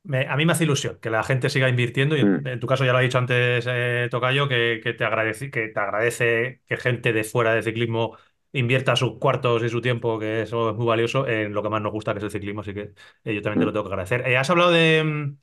me- 0.08 0.28
a 0.28 0.36
mí 0.38 0.46
me 0.46 0.54
hace 0.54 0.64
ilusión 0.66 1.00
que 1.02 1.10
la 1.10 1.24
gente 1.24 1.50
siga 1.50 1.70
invirtiendo 1.70 2.16
y 2.18 2.22
en, 2.22 2.42
Mm. 2.44 2.48
en 2.48 2.60
tu 2.60 2.68
caso 2.68 2.86
ya 2.86 2.92
lo 2.94 2.98
ha 3.00 3.02
dicho 3.02 3.18
antes 3.18 3.66
eh, 3.68 4.08
Tocayo, 4.12 4.48
que, 4.48 4.80
que 4.84 4.94
te 4.94 5.04
agradece, 5.06 5.52
que 5.52 5.68
te 5.70 5.80
agradece 5.80 6.62
que 6.68 6.78
gente 6.78 7.14
de 7.14 7.24
fuera 7.24 7.54
de 7.54 7.64
ciclismo 7.64 8.18
invierta 8.54 8.96
sus 8.96 9.20
cuartos 9.20 9.64
y 9.64 9.70
su 9.70 9.82
tiempo, 9.82 10.18
que 10.20 10.42
eso 10.44 10.72
es 10.72 10.76
muy 10.78 10.86
valioso, 10.88 11.28
en 11.28 11.54
lo 11.54 11.62
que 11.64 11.70
más 11.70 11.82
nos 11.82 11.92
gusta, 11.92 12.14
que 12.14 12.20
es 12.20 12.24
el 12.26 12.32
ciclismo, 12.32 12.62
así 12.62 12.74
que 12.74 12.94
eh, 13.24 13.36
yo 13.36 13.42
también 13.42 13.60
te 13.60 13.66
lo 13.66 13.72
Mm. 13.72 13.74
tengo 13.74 13.84
que 13.86 13.90
agradecer. 13.94 14.28
Eh, 14.28 14.38
has 14.38 14.50
hablado 14.50 14.72
de, 14.72 15.36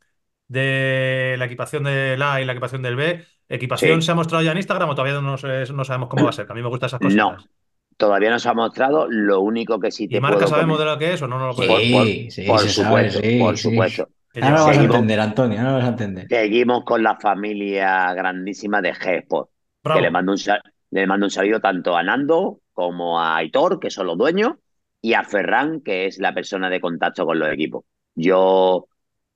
de 0.49 1.37
la 1.39 1.45
equipación 1.47 1.85
del 1.85 2.21
A 2.23 2.41
y 2.41 2.45
la 2.45 2.53
equipación 2.53 2.83
del 2.83 2.97
B. 2.97 3.25
¿Equipación 3.49 4.01
Sí. 4.01 4.07
se 4.07 4.13
ha 4.13 4.15
mostrado 4.15 4.43
ya 4.45 4.53
en 4.53 4.59
Instagram 4.59 4.89
o 4.91 4.95
todavía 4.95 5.21
no, 5.21 5.37
no 5.37 5.85
sabemos 5.85 6.09
cómo 6.09 6.25
va 6.25 6.31
a 6.31 6.33
ser? 6.33 6.47
Que 6.47 6.53
a 6.53 6.55
mí 6.55 6.63
me 6.63 6.69
gustan 6.69 6.87
esas 6.89 7.01
No, 7.01 7.37
cositas. 7.37 7.51
todavía 7.97 8.31
no 8.31 8.39
se 8.39 8.49
ha 8.49 8.55
mostrado. 8.55 9.07
Lo 9.11 9.41
único 9.41 9.79
que 9.81 9.91
sí 9.91 10.09
¿Y 10.09 10.09
te 10.09 10.21
marca 10.21 10.47
puedo 10.47 10.49
sabemos 10.49 10.79
de 10.79 10.85
lo 10.87 10.99
que 10.99 11.13
es 11.15 11.23
o 11.23 11.29
no 11.29 11.39
nos 11.39 11.57
lo 11.57 11.63
Sí, 11.63 11.69
podemos 11.69 11.91
Por, 11.93 12.07
por- 12.07 12.31
sí, 12.33 12.47
por 12.47 12.59
sabe, 12.61 13.11
supuesto, 13.11 13.21
sí, 13.21 13.39
por 13.39 13.57
sí. 13.57 13.63
supuesto. 13.63 14.09
Ahora 14.41 14.51
lo 14.51 14.57
lleva- 14.57 14.67
vas 14.67 14.79
a 14.79 14.83
entender, 14.83 15.21
Antonio, 15.21 15.59
ahora 15.59 15.71
lo 15.73 15.77
vas 15.79 15.85
a 15.87 15.89
entender. 15.89 16.27
Seguimos 16.29 16.85
con 16.85 17.03
la 17.03 17.17
familia 17.17 18.13
grandísima 18.15 18.81
de 18.81 18.93
G-Sport. 18.95 19.51
Que 19.83 20.01
le 20.01 20.11
mando 20.11 20.33
un, 20.33 20.39
sal- 20.39 20.63
le 20.91 21.07
mando 21.07 21.27
un 21.27 21.31
saludo 21.31 21.61
tanto 21.61 21.97
a 21.97 22.03
Nando 22.03 22.61
como 22.73 23.21
a 23.21 23.37
Aitor, 23.37 23.79
que 23.79 23.91
son 23.91 24.07
los 24.07 24.17
dueños, 24.19 24.55
y 25.01 25.13
a 25.15 25.23
Ferran, 25.23 25.81
que 25.83 26.07
es 26.07 26.19
la 26.19 26.33
persona 26.35 26.71
de 26.71 26.81
contacto 26.81 27.27
con 27.27 27.39
los 27.39 27.53
equipos. 27.53 27.85
Yo, 28.15 28.89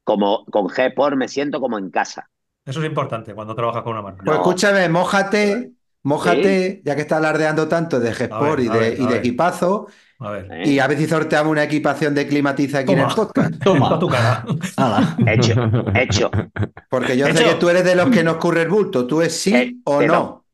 como 0.04 0.44
con 0.46 0.66
G-Sport, 0.68 1.16
me 1.16 1.28
siento 1.28 1.60
como 1.60 1.78
en 1.78 1.90
casa. 1.90 2.28
Eso 2.64 2.80
es 2.80 2.86
importante 2.86 3.34
cuando 3.34 3.54
trabajas 3.54 3.82
con 3.82 3.92
una 3.92 4.02
marca. 4.02 4.22
Pues 4.24 4.36
No. 4.36 4.42
escúchame, 4.42 4.88
mójate, 4.88 5.72
mójate, 6.02 6.82
ya 6.84 6.94
que 6.96 7.02
está 7.02 7.16
alardeando 7.18 7.68
tanto 7.68 8.00
de 8.00 8.10
ver, 8.10 8.60
y 8.60 8.68
de, 8.68 8.96
y 8.98 9.06
a 9.06 9.06
de 9.06 9.16
equipazo, 9.16 9.88
A 10.20 10.30
ver. 10.30 10.66
y 10.66 10.78
a 10.78 10.86
ver 10.86 10.98
si 10.98 11.06
sorteamos 11.06 11.50
una 11.52 11.64
equipación 11.64 12.14
de 12.14 12.26
climatiza 12.26 12.78
aquí 12.80 12.92
en 12.92 13.00
el 13.00 13.04
Toma. 13.04 13.16
podcast. 13.16 13.54
Toma. 13.62 13.98
Tu 13.98 14.08
cara. 14.08 14.44
Hala. 14.76 15.16
Hecho, 15.26 15.52
hecho. 15.94 16.30
Porque 16.88 17.16
yo 17.16 17.26
sé 17.26 17.44
que 17.44 17.54
tú 17.54 17.68
eres 17.68 17.84
de 17.84 17.94
los 17.94 18.10
que 18.10 18.22
nos 18.24 18.36
curre 18.36 18.62
el 18.62 18.68
bulto. 18.68 19.06
¿Tú 19.06 19.22
es 19.22 19.36
sí 19.38 19.54
Eh, 19.54 19.76
o 19.84 19.98
te 19.98 20.06
no? 20.06 20.12
tomo. 20.14 20.44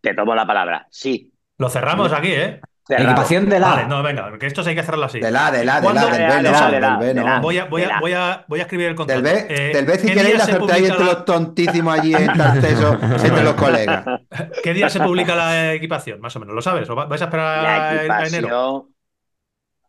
Te 0.00 0.14
tomo 0.14 0.34
la 0.34 0.46
palabra. 0.46 0.86
Sí. 0.90 1.32
Lo 1.58 1.68
cerramos 1.70 2.12
aquí, 2.12 2.32
¿eh? 2.32 2.60
Cerrado. 2.86 3.10
Equipación 3.10 3.48
de 3.48 3.60
la. 3.60 3.68
Vale, 3.68 3.86
no, 3.88 4.02
venga, 4.02 4.38
que 4.38 4.46
esto 4.46 4.62
sí 4.62 4.70
hay 4.70 4.74
que 4.76 4.82
cerrarlo 4.82 5.06
así. 5.06 5.20
De 5.20 5.30
la, 5.30 5.50
de 5.50 5.64
la, 5.64 5.80
de 5.80 5.92
la, 5.94 6.04
del 6.06 6.12
De 6.12 6.18
B 6.18 6.28
la, 6.28 6.36
de 6.36 6.42
no, 6.42 6.50
la, 6.52 6.66
de 6.66 6.72
del 6.72 6.80
la, 6.82 6.96
B 6.98 7.06
de 7.06 7.14
no. 7.14 7.40
Voy 7.40 7.58
a, 7.58 7.64
voy, 7.66 7.82
a, 7.82 8.00
voy, 8.00 8.12
a, 8.12 8.44
voy 8.48 8.58
a 8.60 8.62
escribir 8.62 8.86
el 8.88 8.94
contrato. 8.94 9.22
Del 9.22 9.32
B, 9.34 9.46
Eh, 9.48 9.72
del 9.74 9.84
B 9.86 9.98
si 9.98 10.06
¿qué 10.08 10.14
queréis 10.14 10.28
día 10.34 10.38
la 10.38 10.44
se 10.44 10.52
sorteáis 10.52 10.82
publica 10.82 10.92
entre 10.94 11.06
la- 11.06 11.12
los 11.12 11.24
tontísimos 11.24 11.98
allí 11.98 12.14
en 12.14 12.26
Tarteso, 12.38 12.98
entre 13.02 13.42
los 13.44 13.54
colegas. 13.54 14.04
¿Qué 14.62 14.74
día 14.74 14.88
se 14.88 15.00
publica 15.00 15.34
la 15.34 15.72
equipación? 15.74 16.20
Más 16.20 16.34
o 16.36 16.40
menos, 16.40 16.54
¿lo 16.54 16.62
sabes? 16.62 16.88
¿O 16.90 16.94
va- 16.96 17.06
vais 17.06 17.22
a 17.22 17.24
esperar 17.26 17.62
La 17.62 17.76
a, 17.76 17.90
a 17.90 17.92
enero? 18.26 18.46
equipación 18.46 18.94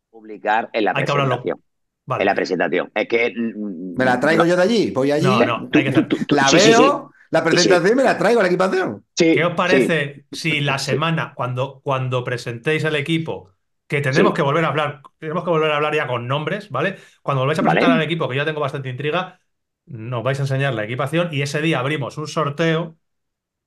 publicar 0.09 0.69
en 0.73 0.85
la 0.85 0.93
Hay 0.95 1.03
que 1.03 1.11
hablarlo. 1.11 1.35
presentación. 1.41 1.61
Vale. 2.07 2.21
En 2.21 2.25
la 2.27 2.35
presentación. 2.35 2.91
Es 2.93 3.07
que. 3.07 3.33
mm, 3.35 3.95
¿Me 3.97 4.05
la 4.05 4.19
traigo 4.19 4.45
yo 4.45 4.55
de 4.55 4.61
allí? 4.63 4.91
Voy 4.91 5.11
allí, 5.11 5.25
No, 5.25 5.43
no, 5.45 5.69
hay 5.73 5.83
que 5.83 5.91
la 6.29 6.47
Sí, 6.47 6.59
sí, 6.59 6.69
veo, 6.71 7.11
la 7.31 7.43
presentación 7.43 7.95
me 7.97 8.03
la 8.03 8.17
traigo, 8.17 8.41
la 8.41 8.47
equipación. 8.47 9.05
Sí, 9.17 9.35
¿Qué 9.35 9.43
os 9.45 9.51
sí. 9.51 9.55
parece 9.55 10.25
si 10.31 10.59
la 10.61 10.77
semana, 10.77 11.33
cuando, 11.35 11.81
cuando 11.83 12.23
presentéis 12.23 12.83
el 12.83 12.95
equipo, 12.95 13.51
que 13.87 14.01
tenemos 14.01 14.31
Sí. 14.31 14.35
que 14.35 14.41
volver 14.41 14.65
a 14.65 14.69
hablar, 14.69 15.01
tenemos 15.19 15.43
que 15.43 15.49
volver 15.51 15.71
a 15.71 15.75
hablar 15.77 15.95
ya 15.95 16.07
con 16.07 16.27
nombres, 16.27 16.69
¿vale? 16.69 16.97
Cuando 17.21 17.41
volváis 17.41 17.59
a 17.59 17.61
Vale. 17.61 17.79
presentar 17.79 17.97
al 17.97 18.03
equipo, 18.03 18.27
que 18.27 18.35
yo 18.35 18.41
ya 18.41 18.45
tengo 18.45 18.59
bastante 18.61 18.89
intriga, 18.89 19.39
nos 19.85 20.23
vais 20.23 20.39
a 20.39 20.43
enseñar 20.43 20.73
la 20.73 20.83
equipación 20.83 21.29
y 21.31 21.41
ese 21.43 21.61
día 21.61 21.79
abrimos 21.79 22.17
un 22.17 22.27
sorteo 22.27 22.97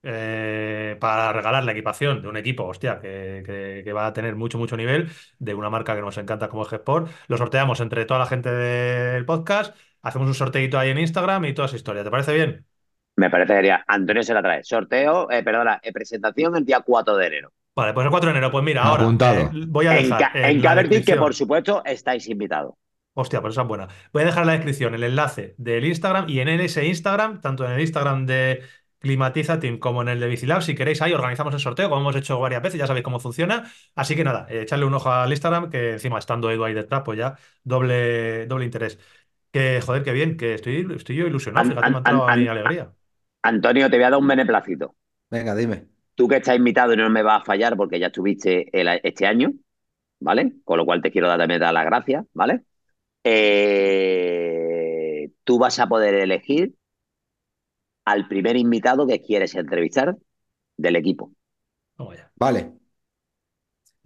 eh, 0.02 0.96
para 1.00 1.32
regalar 1.32 1.64
la 1.64 1.72
equipación 1.72 2.22
de 2.22 2.28
un 2.28 2.36
equipo, 2.36 2.64
hostia, 2.66 3.00
que, 3.00 3.42
que- 3.46 3.82
que 3.84 3.92
va 3.94 4.06
a 4.08 4.12
tener 4.14 4.36
mucho, 4.36 4.58
mucho 4.58 4.76
nivel, 4.76 5.10
de 5.38 5.54
una 5.54 5.70
marca 5.70 5.94
que 5.96 6.02
nos 6.02 6.18
encanta 6.18 6.48
como 6.50 6.62
es 6.64 6.68
G-Sport. 6.70 7.10
Lo 7.28 7.38
sorteamos 7.38 7.80
entre 7.80 8.04
toda 8.06 8.20
la 8.20 8.26
gente 8.26 8.50
del 8.52 9.26
podcast, 9.26 9.76
hacemos 10.02 10.28
un 10.28 10.34
sorteito 10.34 10.78
ahí 10.78 10.90
en 10.90 10.98
Instagram 10.98 11.44
y 11.46 11.54
toda 11.54 11.66
esa 11.68 11.76
historia. 11.76 12.04
¿Te 12.04 12.10
parece 12.12 12.34
bien? 12.34 12.67
Me 13.18 13.30
parece 13.30 13.54
genial. 13.54 13.82
Antonio 13.86 14.22
se 14.22 14.34
la 14.34 14.42
trae. 14.42 14.62
Sorteo, 14.64 15.30
eh, 15.30 15.42
perdona, 15.42 15.80
eh, 15.82 15.92
presentación 15.92 16.56
el 16.56 16.64
día 16.64 16.80
4 16.80 17.16
de 17.16 17.26
enero. 17.26 17.52
Vale, 17.74 17.92
pues 17.92 18.04
el 18.04 18.10
4 18.10 18.28
de 18.30 18.36
enero, 18.36 18.50
pues 18.50 18.64
mira, 18.64 18.82
ahora 18.84 19.04
Apuntado. 19.04 19.40
eh, 19.40 19.50
voy 19.68 19.86
a 19.86 19.96
En, 19.96 20.04
dejar 20.04 20.32
Ca- 20.32 20.48
en 20.48 20.60
Cavertip, 20.60 21.04
que 21.04 21.16
por 21.16 21.34
supuesto 21.34 21.82
estáis 21.84 22.28
invitados. 22.28 22.74
Hostia, 23.14 23.40
pues 23.40 23.54
esa 23.54 23.62
es 23.62 23.68
buena. 23.68 23.88
Voy 24.12 24.22
a 24.22 24.26
dejar 24.26 24.42
en 24.42 24.46
la 24.46 24.52
descripción 24.54 24.94
el 24.94 25.02
enlace 25.02 25.54
del 25.58 25.84
Instagram 25.84 26.28
y 26.28 26.40
en 26.40 26.48
ese 26.48 26.86
Instagram, 26.86 27.40
tanto 27.40 27.64
en 27.64 27.72
el 27.72 27.80
Instagram 27.80 28.26
de 28.26 28.62
Climatiza 29.00 29.58
Team 29.60 29.78
como 29.78 30.02
en 30.02 30.08
el 30.08 30.20
de 30.20 30.28
Bicilab, 30.28 30.62
si 30.62 30.74
queréis 30.76 31.02
ahí 31.02 31.12
organizamos 31.12 31.52
el 31.54 31.60
sorteo, 31.60 31.88
como 31.88 32.00
hemos 32.02 32.16
hecho 32.16 32.38
varias 32.40 32.62
veces, 32.62 32.78
ya 32.78 32.86
sabéis 32.86 33.04
cómo 33.04 33.18
funciona. 33.20 33.70
Así 33.96 34.14
que 34.16 34.24
nada, 34.24 34.46
eh, 34.50 34.62
echarle 34.62 34.84
un 34.84 34.94
ojo 34.94 35.10
al 35.10 35.30
Instagram, 35.32 35.70
que 35.70 35.92
encima 35.92 36.18
estando 36.18 36.50
Edu 36.50 36.64
ahí 36.64 36.74
detrás, 36.74 37.02
pues 37.04 37.18
ya 37.18 37.36
doble, 37.64 38.46
doble 38.46 38.64
interés. 38.64 38.98
Que 39.52 39.80
joder, 39.84 40.02
qué 40.04 40.12
bien, 40.12 40.36
que 40.36 40.54
estoy, 40.54 40.86
estoy 40.96 41.16
yo 41.16 41.26
ilusionado, 41.26 41.64
fíjate, 41.66 41.90
me 41.90 41.96
ha 41.96 42.00
entrado 42.00 42.28
a 42.28 42.36
mi 42.36 42.46
alegría. 42.48 42.92
Antonio, 43.42 43.90
te 43.90 43.96
voy 43.96 44.04
a 44.04 44.10
dar 44.10 44.20
un 44.20 44.28
beneplácito. 44.28 44.94
Venga, 45.30 45.54
dime. 45.54 45.88
tú 46.14 46.28
que 46.28 46.36
estás 46.36 46.56
invitado 46.56 46.92
y 46.94 46.96
no 46.96 47.08
me 47.10 47.22
vas 47.22 47.42
a 47.42 47.44
fallar 47.44 47.76
porque 47.76 47.98
ya 48.00 48.06
estuviste 48.08 48.68
el- 48.78 49.00
este 49.02 49.26
año, 49.26 49.52
¿vale? 50.20 50.54
Con 50.64 50.78
lo 50.78 50.84
cual 50.86 51.02
te 51.02 51.10
quiero 51.12 51.28
dar 51.28 51.38
también 51.40 51.60
dar 51.60 51.74
las 51.74 51.86
gracias, 51.86 52.26
¿vale? 52.34 52.64
Eh, 53.24 54.50
tú 55.44 55.58
vas 55.58 55.78
a 55.80 55.88
poder 55.88 56.14
elegir 56.16 56.74
al 58.04 58.26
primer 58.26 58.56
invitado 58.56 59.06
que 59.06 59.22
quieres 59.22 59.54
entrevistar 59.54 60.16
del 60.76 60.96
equipo. 60.96 61.32
Allá. 61.98 62.32
Vale. 62.36 62.77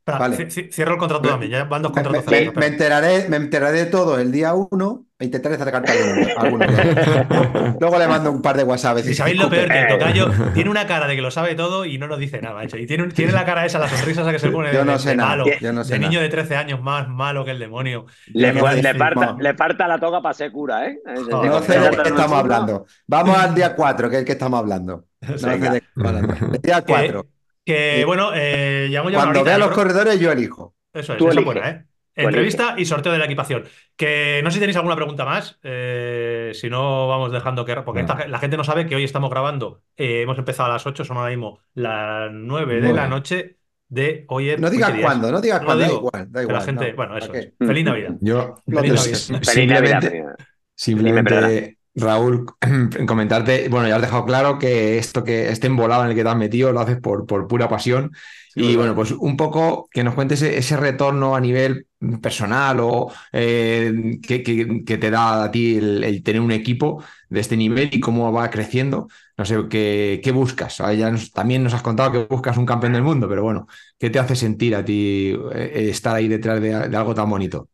Espera, 0.04 0.18
Vale. 0.18 0.50
cierro 0.50 0.94
el 0.94 0.98
contrato 0.98 1.22
Me- 1.22 1.28
también, 1.28 1.52
ya 1.52 1.62
van 1.64 1.80
dos 1.80 1.92
Me, 1.92 2.02
contratos 2.02 2.24
me- 2.26 2.36
cerrados. 2.36 2.56
me 2.56 2.66
espera. 2.66 2.66
enteraré, 2.66 3.28
me 3.28 3.36
enteraré 3.36 3.78
de 3.78 3.86
todo 3.86 4.18
el 4.18 4.32
día 4.32 4.52
uno 4.52 5.04
e 5.16 5.26
intentaré 5.26 5.56
sacar 5.56 5.84
alguno. 5.88 6.26
alguno 6.38 6.66
ya. 6.66 7.76
Luego 7.78 7.98
le 8.00 8.08
mando 8.08 8.32
un 8.32 8.42
par 8.42 8.56
de 8.56 8.64
WhatsApp. 8.64 8.98
Si 8.98 9.14
sabéis 9.14 9.38
lo 9.40 9.48
peor, 9.48 9.68
que 9.68 9.78
el 9.78 9.84
Eh. 9.84 9.88
tocayo 9.96 10.28
tiene 10.54 10.70
una 10.70 10.88
cara 10.88 11.06
de 11.06 11.14
que 11.14 11.22
lo 11.22 11.30
sabe 11.30 11.54
todo 11.54 11.84
y 11.84 11.98
no 11.98 12.08
nos 12.08 12.18
dice 12.18 12.42
nada, 12.42 12.56
macho. 12.56 12.76
Y 12.78 12.86
tiene, 12.88 13.04
un- 13.04 13.12
tiene 13.12 13.30
la 13.30 13.44
cara 13.44 13.64
esa, 13.64 13.78
la 13.78 13.88
sonrisa 13.88 14.22
esa 14.22 14.32
que 14.32 14.40
se 14.40 14.50
pone 14.50 14.72
Yo 14.72 14.80
de, 14.80 14.84
no 14.86 14.92
de- 14.94 14.98
sé 14.98 15.10
de 15.10 15.16
nada. 15.16 15.28
malo, 15.30 15.44
Yo 15.60 15.72
no 15.72 15.84
sé 15.84 15.92
de 15.92 15.98
niño 16.00 16.12
nada. 16.14 16.22
de 16.24 16.28
13 16.30 16.56
años 16.56 16.82
más 16.82 17.08
malo 17.08 17.44
que 17.44 17.52
el 17.52 17.60
demonio. 17.60 18.06
Le, 18.26 18.48
Yo 18.48 18.54
no 18.54 18.60
fa- 18.60 18.70
sé 18.72 18.76
le 18.82 18.88
decir- 18.88 18.98
falta, 18.98 19.26
no. 19.26 19.38
le 19.38 19.54
falta 19.54 19.86
la 19.86 19.98
toga 20.00 20.20
para 20.20 20.34
ser 20.34 20.50
cura, 20.50 20.84
¿eh? 20.86 20.98
No 21.30 21.62
sé 21.62 21.78
de 21.78 21.90
qué 21.90 22.08
estamos 22.08 22.32
hablando. 22.38 22.86
Vamos 23.06 23.38
al 23.38 23.54
día 23.54 23.76
4, 23.76 24.10
que 24.10 24.16
es 24.16 24.20
el 24.22 24.26
que 24.26 24.32
estamos 24.32 24.58
hablando. 24.58 25.04
No 25.28 25.38
sé 25.38 25.46
Venga. 25.48 25.70
de 25.74 25.80
qué 25.80 25.86
estamos 25.86 26.08
hablando. 26.22 26.46
El 26.56 26.60
día 26.60 26.82
4. 26.84 27.26
Que 27.64 27.98
Sí. 27.98 28.04
bueno, 28.04 28.30
eh, 28.34 28.88
ya 28.90 29.02
Cuando 29.02 29.44
vea 29.44 29.58
los 29.58 29.70
corredores, 29.70 30.18
yo 30.20 30.32
elijo. 30.32 30.74
Eso 30.92 31.12
es, 31.12 31.18
Tú 31.18 31.24
esa 31.28 31.30
es 31.32 31.36
eliges. 31.38 31.44
buena, 31.62 31.70
¿eh? 31.70 31.84
Entrevista 32.14 32.74
y 32.76 32.84
sorteo 32.84 33.10
de 33.12 33.18
la 33.18 33.24
equipación. 33.24 33.64
Que 33.96 34.42
no 34.44 34.50
sé 34.50 34.54
si 34.56 34.60
tenéis 34.60 34.76
alguna 34.76 34.96
pregunta 34.96 35.24
más. 35.24 35.58
eh, 35.62 36.50
si 36.54 36.68
no, 36.68 37.08
vamos 37.08 37.32
dejando 37.32 37.64
que. 37.64 37.74
Porque 37.76 38.00
esta- 38.00 38.26
la 38.28 38.38
gente 38.38 38.56
no 38.58 38.64
sabe 38.64 38.84
que 38.86 38.96
hoy 38.96 39.04
estamos 39.04 39.30
grabando. 39.30 39.82
eh, 39.96 40.22
hemos 40.22 40.36
empezado 40.38 40.68
a 40.70 40.72
las 40.74 40.86
8, 40.86 41.04
son 41.04 41.16
ahora 41.16 41.30
mismo 41.30 41.60
las 41.74 42.30
9 42.32 42.80
de 42.82 42.92
la 42.92 43.06
noche 43.08 43.56
de 43.88 44.24
hoy. 44.28 44.54
No 44.58 44.68
digas 44.68 44.92
cuándo, 45.00 45.30
no 45.32 45.40
digas 45.40 45.60
No 45.60 45.66
cuándo, 45.66 45.84
da 45.84 45.90
igual, 45.92 46.32
da 46.32 46.40
que 46.40 46.42
igual. 46.44 46.58
la 46.58 46.64
gente, 46.64 46.90
no, 46.90 46.96
bueno, 46.96 47.12
¿para 47.14 47.24
eso 47.24 47.34
es. 47.34 47.52
Feliz 47.58 47.84
Navidad. 47.84 48.10
Yo, 48.20 48.56
Feliz 48.66 48.92
Navidad. 48.92 49.04
simplemente, 49.14 49.44
Feliz 49.52 49.68
Navidad. 49.70 50.36
simplemente, 50.74 51.78
Raúl, 51.94 52.46
comentarte, 53.06 53.68
bueno, 53.68 53.86
ya 53.88 53.96
has 53.96 54.02
dejado 54.02 54.24
claro 54.24 54.58
que 54.58 54.96
esto 54.98 55.22
que 55.24 55.50
este 55.50 55.66
embolado 55.66 56.04
en 56.04 56.10
el 56.10 56.16
que 56.16 56.22
te 56.22 56.28
has 56.30 56.36
metido 56.36 56.72
lo 56.72 56.80
haces 56.80 56.98
por, 57.00 57.26
por 57.26 57.46
pura 57.46 57.68
pasión. 57.68 58.12
Sí, 58.54 58.72
y 58.72 58.76
bueno, 58.76 58.94
pues 58.94 59.12
un 59.12 59.36
poco 59.36 59.88
que 59.90 60.02
nos 60.04 60.14
cuentes 60.14 60.40
ese, 60.42 60.58
ese 60.58 60.76
retorno 60.76 61.34
a 61.36 61.40
nivel 61.40 61.86
personal 62.22 62.78
o 62.80 63.10
eh, 63.32 64.18
que, 64.22 64.42
que- 64.42 64.84
que 64.84 64.98
te 64.98 65.10
da 65.10 65.44
a 65.44 65.50
ti 65.50 65.76
el, 65.76 66.04
el 66.04 66.22
tener 66.22 66.40
un 66.42 66.52
equipo 66.52 67.02
de 67.28 67.40
este 67.40 67.56
nivel 67.56 67.88
y 67.92 68.00
cómo 68.00 68.30
va 68.32 68.50
creciendo. 68.50 69.08
No 69.38 69.44
sé, 69.46 69.56
¿qué, 69.70 70.20
qué 70.22 70.32
buscas? 70.32 70.80
Ah, 70.80 70.92
ya 70.94 71.10
nos- 71.10 71.32
también 71.32 71.62
nos 71.62 71.74
has 71.74 71.82
contado 71.82 72.12
que 72.12 72.24
buscas 72.34 72.56
un 72.58 72.66
campeón 72.66 72.92
del 72.94 73.02
mundo, 73.02 73.28
pero 73.28 73.42
bueno, 73.42 73.66
¿qué 73.98 74.10
te 74.10 74.18
hace 74.18 74.36
sentir 74.36 74.74
a 74.76 74.84
ti 74.84 75.34
eh, 75.54 75.88
estar 75.90 76.14
ahí 76.14 76.28
detrás 76.28 76.60
de, 76.60 76.88
de 76.88 76.96
algo 76.96 77.14
tan 77.14 77.28
bonito? 77.30 77.68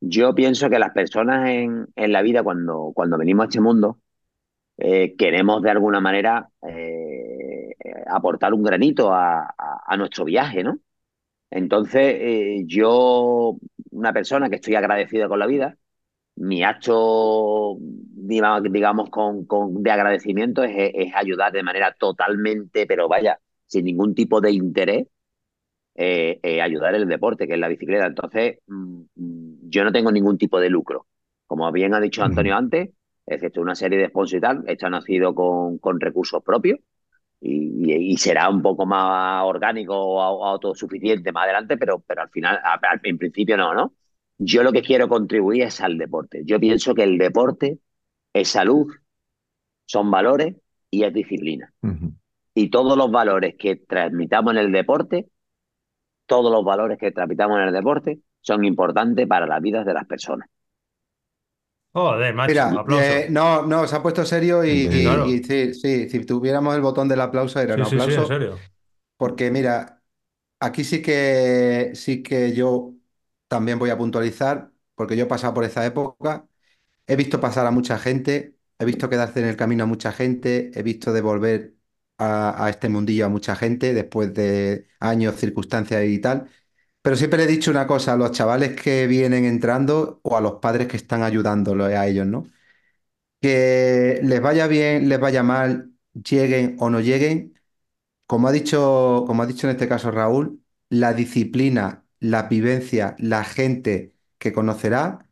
Yo 0.00 0.34
pienso 0.34 0.70
que 0.70 0.78
las 0.78 0.92
personas 0.92 1.48
en, 1.48 1.86
en 1.96 2.12
la 2.12 2.22
vida, 2.22 2.42
cuando, 2.42 2.92
cuando 2.94 3.18
venimos 3.18 3.44
a 3.44 3.48
este 3.48 3.60
mundo, 3.60 3.98
eh, 4.78 5.16
queremos 5.16 5.62
de 5.62 5.70
alguna 5.70 6.00
manera 6.00 6.50
eh, 6.68 7.74
aportar 8.08 8.54
un 8.54 8.62
granito 8.64 9.12
a, 9.14 9.54
a- 9.58 9.96
nuestro 9.98 10.24
viaje, 10.26 10.64
¿no? 10.64 10.80
Entonces, 11.50 12.16
eh, 12.20 12.64
yo, 12.66 13.58
una 13.92 14.12
persona 14.12 14.50
que 14.50 14.56
estoy 14.56 14.76
agradecida 14.76 15.28
con 15.28 15.38
la 15.40 15.46
vida, 15.46 15.78
mi 16.36 16.62
acto, 16.64 17.76
digamos, 17.80 19.10
con, 19.10 19.46
con- 19.46 19.82
de 19.82 19.90
agradecimiento 19.90 20.62
es 20.64 21.14
ayudar 21.14 21.52
de 21.52 21.62
manera 21.64 21.94
totalmente, 21.98 22.86
pero 22.86 23.08
vaya, 23.08 23.40
sin 23.66 23.84
ningún 23.86 24.14
tipo 24.14 24.40
de 24.40 24.52
interés, 24.52 25.06
eh, 25.98 26.40
eh, 26.42 26.62
ayudar 26.62 26.94
el 26.96 27.08
deporte, 27.08 27.46
que 27.48 27.54
es 27.54 27.60
la 27.60 27.68
bicicleta. 27.68 28.06
Entonces, 28.06 28.58
mm, 28.68 29.02
mm, 29.16 29.70
yo 29.70 29.84
no 29.84 29.92
tengo 29.92 30.12
ningún 30.12 30.38
tipo 30.38 30.60
de 30.60 30.70
lucro. 30.70 31.06
Como 31.46 31.70
bien 31.72 31.94
ha 31.94 32.00
dicho 32.00 32.24
Antonio 32.24 32.56
antes, 32.56 32.90
excepto 33.26 33.60
una 33.62 33.74
serie 33.76 33.98
de 33.98 34.08
sponsors 34.08 34.38
y 34.38 34.42
tal, 34.42 34.64
esto 34.68 34.86
ha 34.86 34.90
nacido 34.90 35.34
con, 35.34 35.78
con 35.78 36.00
recursos 36.00 36.42
propios 36.44 36.78
y, 37.40 37.92
y- 37.92 38.12
y 38.12 38.16
será 38.18 38.48
un 38.50 38.62
poco 38.62 38.86
más 38.86 39.44
orgánico 39.44 39.94
o 39.96 40.20
au- 40.20 40.46
autosuficiente 40.52 41.32
más 41.32 41.44
adelante, 41.44 41.76
pero, 41.78 42.00
pero 42.00 42.22
al 42.22 42.30
final, 42.30 42.56
a- 42.64 42.74
a- 42.74 43.00
en 43.04 43.18
principio 43.18 43.56
no, 43.56 43.74
¿no? 43.74 43.94
Yo 44.38 44.62
lo 44.62 44.72
que 44.72 44.82
quiero 44.82 45.08
contribuir 45.08 45.64
es 45.64 45.80
al 45.80 45.98
deporte. 45.98 46.42
Yo 46.44 46.60
pienso 46.60 46.94
que 46.94 47.04
el 47.04 47.18
deporte 47.18 47.78
es 48.34 48.48
salud, 48.48 48.88
son 49.86 50.10
valores 50.10 50.56
y 50.90 51.04
es 51.04 51.12
disciplina. 51.12 51.72
Y 52.54 52.70
todos 52.70 52.96
los 52.96 53.10
valores 53.10 53.56
que 53.58 53.76
transmitamos 53.76 54.52
en 54.54 54.58
el 54.58 54.72
deporte, 54.72 55.28
todos 56.28 56.52
los 56.52 56.64
valores 56.64 56.98
que 56.98 57.12
transmitamos 57.12 57.58
en 57.58 57.64
el 57.68 57.74
deporte 57.74 58.20
son 58.42 58.64
importantes 58.66 59.28
para 59.28 59.46
las 59.48 59.62
vidas 59.62 59.86
de 59.86 59.94
las 59.94 60.06
personas. 60.06 60.48
Joder, 61.94 62.34
macho, 62.34 62.64
Mira, 62.66 62.78
aplauso. 62.78 63.22
eh, 63.24 63.26
no, 63.30 63.66
no, 63.66 63.86
se 63.86 63.94
ha 63.96 64.02
puesto 64.02 64.24
serio 64.24 64.64
y, 64.64 64.70
Sí, 64.80 64.88
y- 64.90 64.98
claro. 65.02 65.40
y 65.40 65.44
sí, 65.44 65.74
sí, 65.74 66.08
si 66.08 66.24
tuviéramos 66.24 66.74
el 66.74 66.80
botón 66.80 67.06
del 67.08 67.20
aplauso 67.20 67.60
era 67.60 67.74
Sí, 67.74 67.76
un 67.76 67.82
sí, 67.84 68.00
sí, 68.00 68.10
aplauso. 68.10 68.22
en 68.22 68.26
serio. 68.26 68.68
Porque 69.16 69.50
mira, 69.50 70.02
aquí 70.60 70.84
sí 70.84 71.02
que 71.02 71.92
sí 71.94 72.22
que 72.22 72.54
yo 72.54 72.94
también 73.48 73.78
voy 73.78 73.90
a 73.90 73.98
puntualizar, 73.98 74.72
porque 74.94 75.16
yo 75.16 75.24
he 75.24 75.26
pasado 75.28 75.54
por 75.54 75.64
esa 75.64 75.86
época, 75.86 76.48
he 77.06 77.16
visto 77.16 77.40
pasar 77.40 77.66
a 77.66 77.72
mucha 77.72 77.98
gente, 77.98 78.56
he 78.78 78.86
visto 78.86 79.10
quedarse 79.10 79.40
en 79.40 79.46
el 79.48 79.56
camino 79.56 79.84
a 79.84 79.88
mucha 79.88 80.12
gente, 80.12 80.72
he 80.78 80.82
visto 80.84 81.12
devolver 81.14 81.74
a, 82.18 82.64
a 82.64 82.70
este 82.70 82.88
mundillo 82.88 83.26
a 83.26 83.28
mucha 83.28 83.56
gente 83.56 83.94
después 83.94 84.34
de 84.34 84.88
años, 85.00 85.36
circunstancias 85.36 86.04
y 86.06 86.18
tal. 86.20 86.48
Pero 87.02 87.16
siempre 87.16 87.38
le 87.38 87.44
he 87.44 87.48
dicho 87.48 87.70
una 87.70 87.86
cosa 87.86 88.14
a 88.14 88.16
los 88.16 88.32
chavales 88.32 88.80
que 88.80 89.06
vienen 89.06 89.44
entrando 89.46 90.20
o 90.22 90.36
a 90.36 90.40
los 90.40 90.54
padres 90.54 90.88
que 90.88 90.96
están 90.98 91.22
ayudándolos 91.22 91.88
a 91.92 92.06
ellos, 92.06 92.26
¿no? 92.26 92.46
Que 93.40 94.20
les 94.22 94.40
vaya 94.40 94.66
bien, 94.66 95.08
les 95.08 95.20
vaya 95.20 95.42
mal, 95.44 95.92
lleguen 96.12 96.76
o 96.80 96.90
no 96.90 97.00
lleguen 97.00 97.54
como 98.26 98.48
ha 98.48 98.52
dicho, 98.52 99.24
como 99.26 99.42
ha 99.42 99.46
dicho 99.46 99.66
en 99.68 99.72
este 99.72 99.88
caso 99.88 100.10
Raúl, 100.10 100.62
la 100.90 101.14
disciplina, 101.14 102.06
la 102.20 102.44
vivencia, 102.44 103.16
la 103.18 103.44
gente 103.44 104.14
que 104.38 104.52
conocerá, 104.52 105.28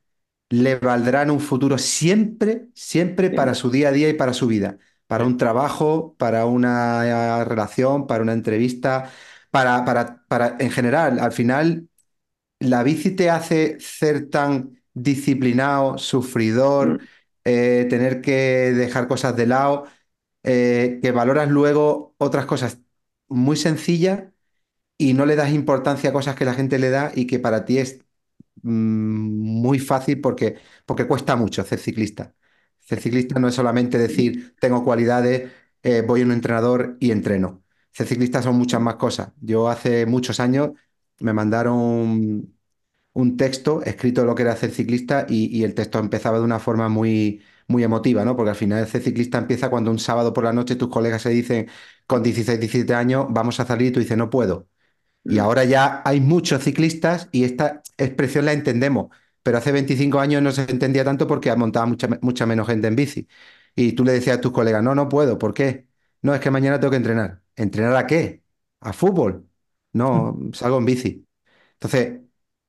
le 0.51 0.77
valdrá 0.79 1.23
en 1.23 1.31
un 1.33 1.41
futuro 1.41 1.79
siempre, 1.79 2.69
siempre 2.75 3.31
para 3.31 3.55
su 3.55 3.71
día 3.71 3.89
a 3.91 3.93
día 3.93 4.09
y 4.11 4.15
para 4.15 4.35
su 4.35 4.47
vida, 4.49 4.79
para 5.07 5.25
un 5.27 5.37
trabajo, 5.37 6.15
para 6.19 6.47
una 6.47 7.45
relación, 7.45 8.07
para 8.07 8.23
una 8.23 8.33
entrevista, 8.33 9.11
para, 9.51 9.85
para, 9.85 10.25
para, 10.29 10.57
en 10.61 10.71
general, 10.71 11.19
al 11.21 11.33
final, 11.33 11.89
la 12.61 12.83
bici 12.83 13.11
te 13.13 13.31
hace 13.31 13.79
ser 13.81 14.31
tan 14.31 14.81
disciplinado, 14.95 15.99
sufridor, 15.99 17.01
Mm. 17.01 17.07
eh, 17.45 17.87
tener 17.91 18.21
que 18.23 18.73
dejar 18.75 19.09
cosas 19.09 19.37
de 19.37 19.47
lado 19.47 19.87
eh, 20.45 21.01
que 21.03 21.13
valoras 21.13 21.51
luego 21.51 22.15
otras 22.19 22.47
cosas 22.47 22.79
muy 23.29 23.57
sencillas 23.57 24.25
y 24.99 25.15
no 25.15 25.27
le 25.27 25.37
das 25.37 25.53
importancia 25.53 26.11
a 26.11 26.13
cosas 26.13 26.37
que 26.37 26.45
la 26.45 26.55
gente 26.55 26.79
le 26.79 26.91
da 26.91 27.13
y 27.15 27.27
que 27.27 27.39
para 27.39 27.65
ti 27.65 27.79
es 27.79 28.01
mm, 28.63 28.71
muy 29.63 29.79
fácil 29.81 30.21
porque, 30.21 30.59
porque 30.87 31.07
cuesta 31.09 31.37
mucho 31.37 31.65
ser 31.65 31.79
ciclista. 31.81 32.35
Ser 32.87 33.01
ciclista 33.01 33.41
no 33.41 33.49
es 33.49 33.55
solamente 33.57 33.99
decir, 33.99 34.57
tengo 34.61 34.85
cualidades, 34.85 35.53
eh, 35.85 36.03
voy 36.07 36.23
a 36.23 36.27
un 36.27 36.33
entrenador 36.33 36.97
y 37.01 37.13
entreno. 37.13 37.65
Ser 37.93 38.07
ciclista 38.09 38.43
son 38.43 38.57
muchas 38.57 38.81
más 38.81 38.97
cosas. 38.97 39.33
Yo 39.41 39.69
hace 39.69 40.07
muchos 40.07 40.41
años 40.41 40.71
me 41.21 41.33
mandaron 41.35 42.53
un 43.13 43.37
texto 43.37 43.83
escrito 43.83 44.21
de 44.23 44.27
lo 44.27 44.35
que 44.35 44.43
era 44.43 44.57
ser 44.57 44.71
ciclista 44.71 45.27
y, 45.29 45.47
y 45.57 45.65
el 45.65 45.75
texto 45.75 45.99
empezaba 45.99 46.39
de 46.39 46.45
una 46.45 46.59
forma 46.61 46.89
muy, 46.89 47.43
muy 47.69 47.83
emotiva, 47.85 48.25
¿no? 48.25 48.37
Porque 48.37 48.51
al 48.51 48.57
final 48.57 48.87
ser 48.89 49.03
ciclista 49.03 49.39
empieza 49.39 49.71
cuando 49.71 49.91
un 49.91 49.99
sábado 49.99 50.33
por 50.33 50.45
la 50.45 50.53
noche 50.53 50.77
tus 50.77 50.89
colegas 50.91 51.23
se 51.23 51.31
dicen 51.31 51.69
con 52.07 52.23
16, 52.23 52.61
17 52.61 52.95
años, 52.95 53.27
vamos 53.31 53.59
a 53.61 53.67
salir 53.67 53.89
y 53.89 53.93
tú 53.93 54.01
dices, 54.01 54.19
no 54.19 54.31
puedo. 54.31 54.69
Y 55.29 55.39
Mm. 55.39 55.41
ahora 55.41 55.65
ya 55.65 56.03
hay 56.05 56.21
muchos 56.21 56.63
ciclistas 56.65 57.29
y 57.33 57.45
esta 57.45 57.83
expresión 57.99 58.45
la 58.47 58.53
entendemos, 58.53 59.09
pero 59.47 59.59
hace 59.59 59.71
25 59.71 60.19
años 60.19 60.43
no 60.43 60.51
se 60.51 60.63
entendía 60.69 61.05
tanto 61.05 61.25
porque 61.29 61.55
montaba 61.55 61.87
mucha, 61.87 62.09
mucha 62.21 62.47
menos 62.47 62.67
gente 62.67 62.89
en 62.89 62.97
bici. 62.97 63.29
Y 63.77 63.93
tú 63.93 64.05
le 64.05 64.11
decías 64.13 64.39
a 64.39 64.41
tus 64.41 64.51
colegas, 64.51 64.83
no, 64.83 64.93
no 64.97 65.09
puedo, 65.09 65.39
¿por 65.39 65.55
qué? 65.55 65.87
No, 66.23 66.35
es 66.35 66.41
que 66.41 66.51
mañana 66.51 66.81
tengo 66.81 66.91
que 66.91 66.97
entrenar. 66.97 67.43
¿Entrenar 67.55 67.95
a 67.97 68.07
qué? 68.09 68.43
¿A 68.81 68.93
fútbol? 68.93 69.49
No, 69.93 70.37
salgo 70.53 70.79
en 70.79 70.85
bici. 70.85 71.29
Entonces, 71.75 72.23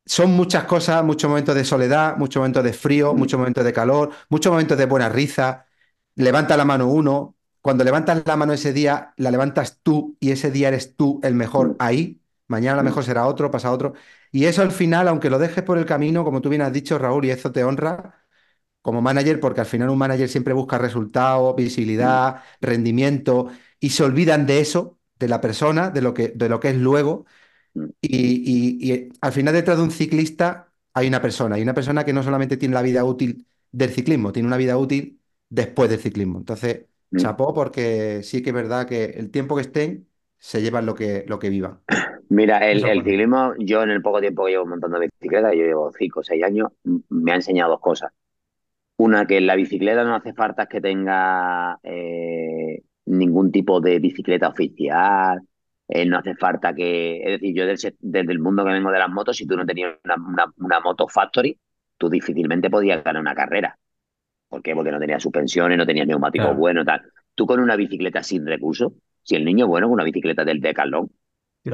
son 0.05 0.33
muchas 0.33 0.65
cosas, 0.65 1.03
muchos 1.03 1.27
momentos 1.29 1.55
de 1.55 1.65
soledad, 1.65 2.15
muchos 2.17 2.41
momentos 2.41 2.63
de 2.63 2.73
frío, 2.73 3.15
muchos 3.15 3.39
momentos 3.39 3.63
de 3.63 3.73
calor, 3.73 4.11
muchos 4.29 4.51
momentos 4.51 4.77
de 4.77 4.85
buena 4.85 5.09
risa. 5.09 5.65
Levanta 6.15 6.57
la 6.57 6.65
mano 6.65 6.87
uno. 6.89 7.35
Cuando 7.61 7.83
levantas 7.83 8.21
la 8.27 8.37
mano 8.37 8.53
ese 8.53 8.71
día, 8.71 9.13
la 9.17 9.31
levantas 9.31 9.79
tú 9.81 10.15
y 10.19 10.29
ese 10.31 10.51
día 10.51 10.67
eres 10.67 10.95
tú 10.95 11.19
el 11.23 11.33
mejor 11.33 11.75
ahí. 11.79 12.21
Mañana 12.47 12.75
a 12.75 12.77
lo 12.77 12.83
mejor 12.83 13.03
será 13.03 13.25
otro, 13.25 13.49
pasa 13.51 13.71
otro. 13.71 13.93
Y 14.37 14.45
eso 14.45 14.61
al 14.61 14.71
final, 14.71 15.07
aunque 15.07 15.29
lo 15.29 15.39
dejes 15.39 15.63
por 15.63 15.77
el 15.79 15.85
camino, 15.85 16.23
como 16.23 16.41
tú 16.41 16.49
bien 16.49 16.61
has 16.61 16.71
dicho, 16.73 16.97
Raúl, 16.99 17.25
y 17.25 17.31
eso 17.31 17.51
te 17.51 17.63
honra 17.63 18.23
como 18.81 19.01
manager, 19.01 19.39
porque 19.39 19.61
al 19.61 19.67
final 19.67 19.89
un 19.89 19.97
manager 19.99 20.29
siempre 20.29 20.53
busca 20.53 20.77
resultados, 20.77 21.55
visibilidad, 21.55 22.43
rendimiento, 22.61 23.49
y 23.79 23.89
se 23.91 24.03
olvidan 24.03 24.45
de 24.47 24.61
eso 24.61 24.99
de 25.19 25.27
la 25.29 25.41
persona, 25.41 25.89
de 25.91 26.01
lo 26.01 26.13
que, 26.13 26.29
de 26.29 26.49
lo 26.49 26.59
que 26.59 26.69
es 26.69 26.75
luego. 26.77 27.25
Mm. 27.75 27.85
Y, 28.01 28.81
y- 28.87 28.93
y 28.93 29.09
al 29.21 29.31
final 29.33 29.53
detrás 29.53 29.77
de 29.77 29.83
un 29.83 29.91
ciclista 29.91 30.71
hay 30.93 31.07
una 31.07 31.21
persona, 31.21 31.55
hay 31.55 31.63
una 31.63 31.73
persona 31.75 32.05
que 32.05 32.13
no 32.13 32.23
solamente 32.23 32.57
tiene 32.57 32.75
la 32.75 32.81
vida 32.83 33.03
útil 33.05 33.47
del 33.71 33.91
ciclismo, 33.91 34.31
tiene 34.33 34.47
una 34.47 34.57
vida 34.57 34.77
útil 34.77 35.21
después 35.49 35.89
del 35.89 35.99
ciclismo. 35.99 36.39
Entonces, 36.39 36.85
Mm. 37.11 37.17
chapó 37.19 37.53
porque 37.53 38.21
sí 38.23 38.41
que 38.43 38.49
es 38.51 38.55
verdad 38.55 38.87
que 38.87 39.05
el 39.05 39.31
tiempo 39.31 39.55
que 39.55 39.61
estén 39.63 40.09
se 40.39 40.61
llevan 40.61 40.85
lo 40.85 40.95
que, 40.95 41.25
lo 41.27 41.39
que 41.39 41.49
vivan. 41.49 41.81
Mira, 42.29 42.59
el, 42.69 42.83
el 42.85 43.03
ciclismo, 43.03 43.53
yo 43.59 43.83
en 43.83 43.89
el 43.91 44.01
poco 44.01 44.19
tiempo 44.19 44.45
que 44.45 44.51
llevo 44.51 44.65
montando 44.65 44.99
bicicleta, 44.99 45.53
yo 45.53 45.63
llevo 45.63 45.91
5 45.97 46.19
o 46.19 46.23
6 46.23 46.43
años, 46.43 46.69
me 47.09 47.31
ha 47.31 47.35
enseñado 47.35 47.71
dos 47.71 47.79
cosas. 47.79 48.11
Una, 48.97 49.25
que 49.27 49.37
en 49.37 49.47
la 49.47 49.55
bicicleta 49.55 50.03
no 50.03 50.15
hace 50.15 50.33
falta 50.33 50.67
que 50.67 50.81
tenga 50.81 51.79
eh, 51.83 52.83
ningún 53.07 53.51
tipo 53.51 53.81
de 53.81 53.99
bicicleta 53.99 54.49
oficial, 54.49 55.41
eh, 55.89 56.05
no 56.05 56.17
hace 56.19 56.35
falta 56.35 56.75
que, 56.75 57.21
es 57.23 57.41
decir, 57.41 57.55
yo 57.55 57.65
desde 57.67 58.31
el 58.33 58.39
mundo 58.39 58.65
que 58.65 58.71
vengo 58.73 58.91
de 58.91 58.99
las 58.99 59.09
motos, 59.11 59.37
si 59.37 59.47
tú 59.47 59.57
no 59.57 59.65
tenías 59.65 59.95
una, 60.05 60.15
una- 60.17 60.53
una 60.57 60.79
moto 60.81 61.07
factory, 61.09 61.59
tú 61.97 62.09
difícilmente 62.09 62.69
podías 62.69 63.03
ganar 63.03 63.21
una 63.21 63.35
carrera. 63.35 63.77
¿Por 64.49 64.61
qué? 64.61 64.73
Porque 64.75 64.91
no 64.91 64.99
tenías 64.99 65.23
suspensiones, 65.23 65.77
no 65.77 65.85
tenías 65.85 66.07
neumáticos 66.07 66.47
Claro. 66.47 66.59
buenos, 66.59 66.85
tal. 66.85 67.01
Tú 67.35 67.45
con 67.45 67.59
una 67.59 67.75
bicicleta 67.75 68.23
sin 68.23 68.45
recursos, 68.45 68.93
si 69.23 69.35
el 69.35 69.45
niño 69.45 69.65
es 69.65 69.69
bueno 69.69 69.87
con 69.87 69.95
una 69.95 70.03
bicicleta 70.05 70.45
del 70.45 70.61
Decathlon, 70.61 71.09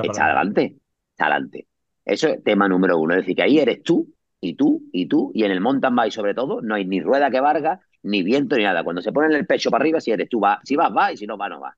Tira 0.01 0.13
echa 0.13 0.25
adelante. 0.25 0.77
echa 1.15 1.25
adelante. 1.25 1.67
Eso 2.05 2.27
es 2.27 2.43
tema 2.43 2.67
número 2.67 2.97
uno. 2.97 3.13
Es 3.13 3.21
decir, 3.21 3.35
que 3.35 3.43
ahí 3.43 3.59
eres 3.59 3.83
tú, 3.83 4.13
y 4.39 4.55
tú, 4.55 4.83
y 4.91 5.07
tú, 5.07 5.31
y 5.33 5.43
en 5.45 5.51
el 5.51 5.61
mountain 5.61 5.95
bike 5.95 6.11
sobre 6.11 6.33
todo, 6.33 6.61
no 6.61 6.75
hay 6.75 6.85
ni 6.85 6.99
rueda 7.01 7.31
que 7.31 7.39
valga, 7.39 7.79
ni 8.03 8.23
viento, 8.23 8.57
ni 8.57 8.63
nada. 8.63 8.83
Cuando 8.83 9.01
se 9.01 9.11
pone 9.13 9.33
el 9.33 9.45
pecho 9.45 9.71
para 9.71 9.83
arriba, 9.83 10.01
si 10.01 10.11
eres 10.11 10.27
tú, 10.27 10.41
va, 10.41 10.59
si 10.63 10.75
vas, 10.75 10.91
va, 10.95 11.13
y 11.13 11.17
si 11.17 11.25
no 11.25 11.37
va, 11.37 11.47
no 11.47 11.61
va. 11.61 11.77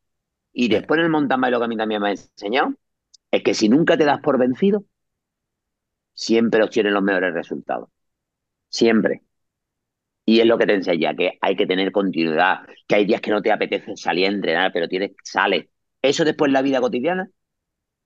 Y 0.51 0.67
después 0.69 0.97
en 0.97 1.05
el 1.05 1.11
mountain 1.11 1.39
bike 1.41 1.51
lo 1.51 1.59
que 1.59 1.65
a 1.65 1.67
mí 1.67 1.77
también 1.77 2.01
me 2.01 2.09
ha 2.09 2.11
enseñado 2.11 2.73
es 3.29 3.43
que 3.43 3.53
si 3.53 3.69
nunca 3.69 3.97
te 3.97 4.05
das 4.05 4.19
por 4.21 4.39
vencido, 4.39 4.85
siempre 6.13 6.63
obtienes 6.63 6.93
los 6.93 7.03
mejores 7.03 7.33
resultados. 7.33 7.89
Siempre. 8.69 9.21
Y 10.25 10.39
es 10.39 10.47
lo 10.47 10.57
que 10.57 10.65
te 10.65 10.73
enseña, 10.73 11.15
que 11.15 11.37
hay 11.39 11.55
que 11.55 11.67
tener 11.67 11.91
continuidad, 11.91 12.61
que 12.87 12.95
hay 12.95 13.05
días 13.05 13.21
que 13.21 13.31
no 13.31 13.41
te 13.41 13.51
apetece 13.51 13.95
salir 13.95 14.25
a 14.25 14.29
entrenar, 14.29 14.71
pero 14.73 14.87
tienes, 14.87 15.11
sales. 15.23 15.67
Eso 16.01 16.25
después 16.25 16.49
en 16.49 16.53
la 16.53 16.61
vida 16.63 16.81
cotidiana 16.81 17.29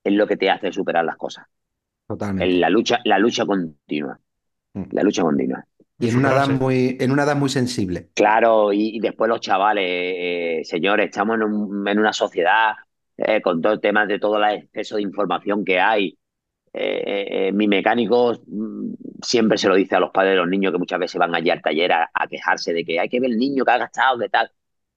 es 0.04 0.14
lo 0.14 0.28
que 0.28 0.38
te 0.38 0.50
hace 0.50 0.72
superar 0.72 1.06
las 1.06 1.18
cosas. 1.18 1.46
Totalmente. 2.08 2.56
En 2.56 2.62
la 2.62 2.70
lucha, 2.70 3.00
la 3.06 3.20
lucha 3.20 3.46
continua. 3.46 4.20
Mm. 4.74 4.84
La 4.92 5.04
lucha 5.04 5.22
continua. 5.24 5.66
Y 6.00 6.10
en 6.10 6.16
una 6.18 6.32
edad 6.32 6.48
muy, 6.50 6.98
en 7.00 7.12
una 7.12 7.24
edad 7.24 7.36
muy 7.36 7.50
sensible. 7.50 8.10
Claro, 8.14 8.74
y, 8.74 8.98
y 8.98 9.00
después 9.00 9.30
los 9.30 9.40
chavales, 9.40 9.86
eh, 9.88 10.62
señores, 10.64 11.06
estamos 11.08 11.36
en, 11.36 11.44
un- 11.44 11.88
en 11.88 12.00
una 12.00 12.12
sociedad 12.12 12.74
eh, 13.18 13.42
con 13.42 13.62
todo 13.62 13.74
el 13.74 13.80
tema 13.82 14.06
de 14.06 14.20
todo 14.20 14.38
el 14.44 14.56
exceso 14.56 14.98
de 14.98 15.04
información 15.04 15.64
que 15.64 15.80
hay. 15.80 16.18
Eh, 16.74 17.48
eh, 17.50 17.52
mi 17.54 17.68
mecánico 17.68 18.34
mm, 18.48 18.94
siempre 19.22 19.58
se 19.58 19.70
lo 19.70 19.76
dice 19.76 19.96
a 19.96 20.00
los 20.02 20.12
padres 20.12 20.34
de 20.34 20.38
los 20.38 20.50
niños 20.50 20.72
que 20.74 20.80
muchas 20.80 21.00
veces 21.00 21.20
van 21.20 21.36
allí 21.36 21.50
al 21.50 21.62
taller 21.62 21.92
a, 21.94 22.10
a 22.14 22.28
quejarse 22.28 22.74
de 22.74 22.86
que 22.86 23.00
hay 23.00 23.10
que 23.10 23.20
ver 23.20 23.32
el 23.32 23.38
niño 23.38 23.66
que 23.66 23.72
ha 23.72 23.78
gastado, 23.80 24.18
de 24.18 24.30
tal. 24.30 24.52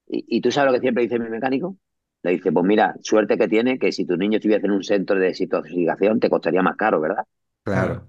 Y, 0.07 0.25
y 0.37 0.41
tú 0.41 0.51
sabes 0.51 0.71
lo 0.71 0.75
que 0.77 0.81
siempre 0.81 1.03
dice 1.03 1.19
mi 1.19 1.29
mecánico. 1.29 1.77
Le 2.23 2.31
dice, 2.31 2.51
pues 2.51 2.65
mira, 2.65 2.95
suerte 3.01 3.37
que 3.37 3.47
tiene 3.47 3.77
que 3.77 3.91
si 3.91 4.05
tu 4.05 4.17
niño 4.17 4.37
estuviese 4.37 4.65
en 4.65 4.71
un 4.71 4.83
centro 4.83 5.19
de 5.19 5.27
desintoxicación 5.27 6.19
te 6.19 6.29
costaría 6.29 6.61
más 6.61 6.75
caro, 6.77 7.01
¿verdad? 7.01 7.23
Claro. 7.63 8.07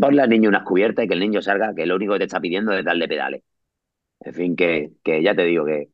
Ponle 0.00 0.22
al 0.22 0.28
niño 0.28 0.48
unas 0.48 0.64
cubiertas 0.64 1.04
y 1.04 1.08
que 1.08 1.14
el 1.14 1.20
niño 1.20 1.42
salga, 1.42 1.74
que 1.74 1.86
lo 1.86 1.96
único 1.96 2.12
que 2.12 2.20
te 2.20 2.24
está 2.26 2.40
pidiendo 2.40 2.72
es 2.72 2.84
darle 2.84 3.08
pedales. 3.08 3.42
En 4.20 4.34
fin, 4.34 4.56
que, 4.56 4.92
que 5.02 5.22
ya 5.22 5.34
te 5.34 5.44
digo 5.44 5.64
que, 5.64 5.88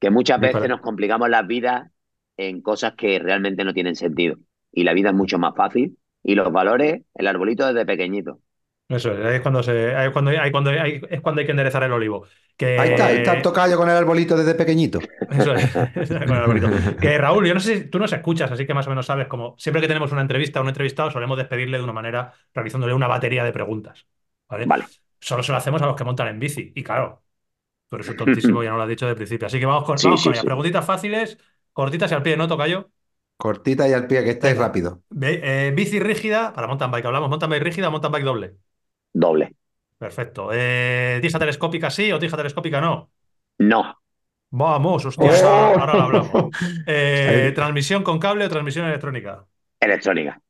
que 0.00 0.10
muchas 0.10 0.40
veces 0.40 0.68
nos 0.68 0.80
complicamos 0.80 1.28
las 1.28 1.46
vidas 1.46 1.90
en 2.36 2.62
cosas 2.62 2.94
que 2.94 3.18
realmente 3.18 3.64
no 3.64 3.74
tienen 3.74 3.96
sentido. 3.96 4.36
Y 4.72 4.84
la 4.84 4.94
vida 4.94 5.10
es 5.10 5.14
mucho 5.14 5.38
más 5.38 5.54
fácil. 5.56 5.98
Y 6.22 6.34
los 6.34 6.52
valores, 6.52 7.02
el 7.14 7.26
arbolito 7.26 7.66
desde 7.66 7.86
pequeñito. 7.86 8.40
Eso 8.88 9.12
es, 9.12 9.24
ahí 9.24 9.34
es 9.36 9.40
cuando 9.42 9.62
se, 9.62 9.94
ahí 9.94 10.06
es 10.06 10.12
cuando, 10.12 10.30
ahí 10.30 10.50
cuando 10.50 10.70
hay, 10.70 11.00
es 11.10 11.20
cuando 11.20 11.40
hay 11.40 11.46
que 11.46 11.50
enderezar 11.50 11.82
el 11.82 11.92
olivo. 11.92 12.26
Que, 12.56 12.78
Ahí 12.78 12.90
está, 12.90 13.06
ahí 13.06 13.16
está 13.18 13.34
el 13.34 13.42
tocayo 13.42 13.76
con 13.76 13.88
el 13.90 13.96
arbolito 13.96 14.36
desde 14.36 14.54
pequeñito. 14.54 14.98
Eso 15.28 15.54
es, 15.54 15.70
con 16.26 16.36
el 16.36 16.42
arbolito. 16.42 16.68
Que 16.98 17.18
Raúl, 17.18 17.46
yo 17.46 17.54
no 17.54 17.60
sé 17.60 17.76
si 17.78 17.84
tú 17.90 17.98
nos 17.98 18.12
escuchas, 18.12 18.50
así 18.50 18.66
que 18.66 18.74
más 18.74 18.86
o 18.86 18.90
menos 18.90 19.06
sabes 19.06 19.26
como 19.28 19.54
siempre 19.58 19.82
que 19.82 19.88
tenemos 19.88 20.10
una 20.12 20.22
entrevista 20.22 20.60
o 20.60 20.62
un 20.62 20.68
entrevistado 20.68 21.10
solemos 21.10 21.36
despedirle 21.36 21.76
de 21.78 21.84
una 21.84 21.92
manera 21.92 22.32
realizándole 22.54 22.94
una 22.94 23.06
batería 23.08 23.44
de 23.44 23.52
preguntas. 23.52 24.06
¿vale? 24.48 24.70
Vale. 24.70 24.86
Solo 25.20 25.42
se 25.42 25.52
lo 25.52 25.58
hacemos 25.58 25.82
a 25.82 25.86
los 25.86 25.96
que 25.96 26.04
montan 26.04 26.28
en 26.28 26.38
bici. 26.40 26.72
Y 26.74 26.82
claro, 26.82 27.22
tú 27.88 27.96
eres 27.96 28.08
un 28.08 28.16
tontísimo, 28.16 28.62
ya 28.64 28.70
no 28.70 28.76
lo 28.78 28.84
has 28.84 28.88
dicho 28.90 29.06
de 29.08 29.16
principio. 29.16 29.46
Así 29.48 29.60
que 29.60 29.66
vamos 29.66 29.84
con, 29.84 30.02
Sí, 30.02 30.06
vamos 30.06 30.22
sí, 30.22 30.22
con 30.22 30.34
ellas. 30.34 30.44
sí. 30.44 30.46
Preguntitas 30.46 30.84
fáciles, 30.86 31.38
cortitas 31.72 32.10
y 32.12 32.14
al 32.14 32.22
pie, 32.22 32.36
¿no, 32.36 32.48
Tocayo? 32.48 32.90
Cortita 33.36 33.88
y 33.88 33.92
al 33.94 34.06
pie, 34.06 34.22
que 34.22 34.30
estáis 34.30 34.56
Venga. 34.56 34.58
rápido. 34.58 35.02
Eh, 35.22 35.72
bici 35.76 36.00
rígida, 36.00 36.52
para 36.54 36.66
mountain 36.66 36.90
bike 36.90 37.06
hablamos, 37.06 37.28
mountain 37.30 37.50
bike 37.50 37.62
rígida, 37.64 37.90
mountain 37.90 38.12
bike 38.12 38.24
doble. 38.24 38.56
Doble. 39.12 39.54
Perfecto. 39.98 40.50
Eh, 40.52 41.18
¿tija 41.20 41.38
telescópica 41.38 41.90
sí 41.90 42.12
o 42.12 42.18
tija 42.18 42.36
telescópica 42.36 42.80
no? 42.80 43.10
No. 43.58 43.98
Vamos, 44.50 45.04
hostia, 45.04 45.30
¡Oh! 45.30 45.46
ahora, 45.46 45.80
ahora 45.80 45.94
lo 45.94 46.02
hablamos. 46.02 46.56
Eh. 46.86 47.52
¿transmisión 47.54 48.02
con 48.02 48.18
cable 48.18 48.44
o 48.44 48.48
transmisión 48.48 48.86
electrónica? 48.86 49.44
Electrónica. 49.80 50.40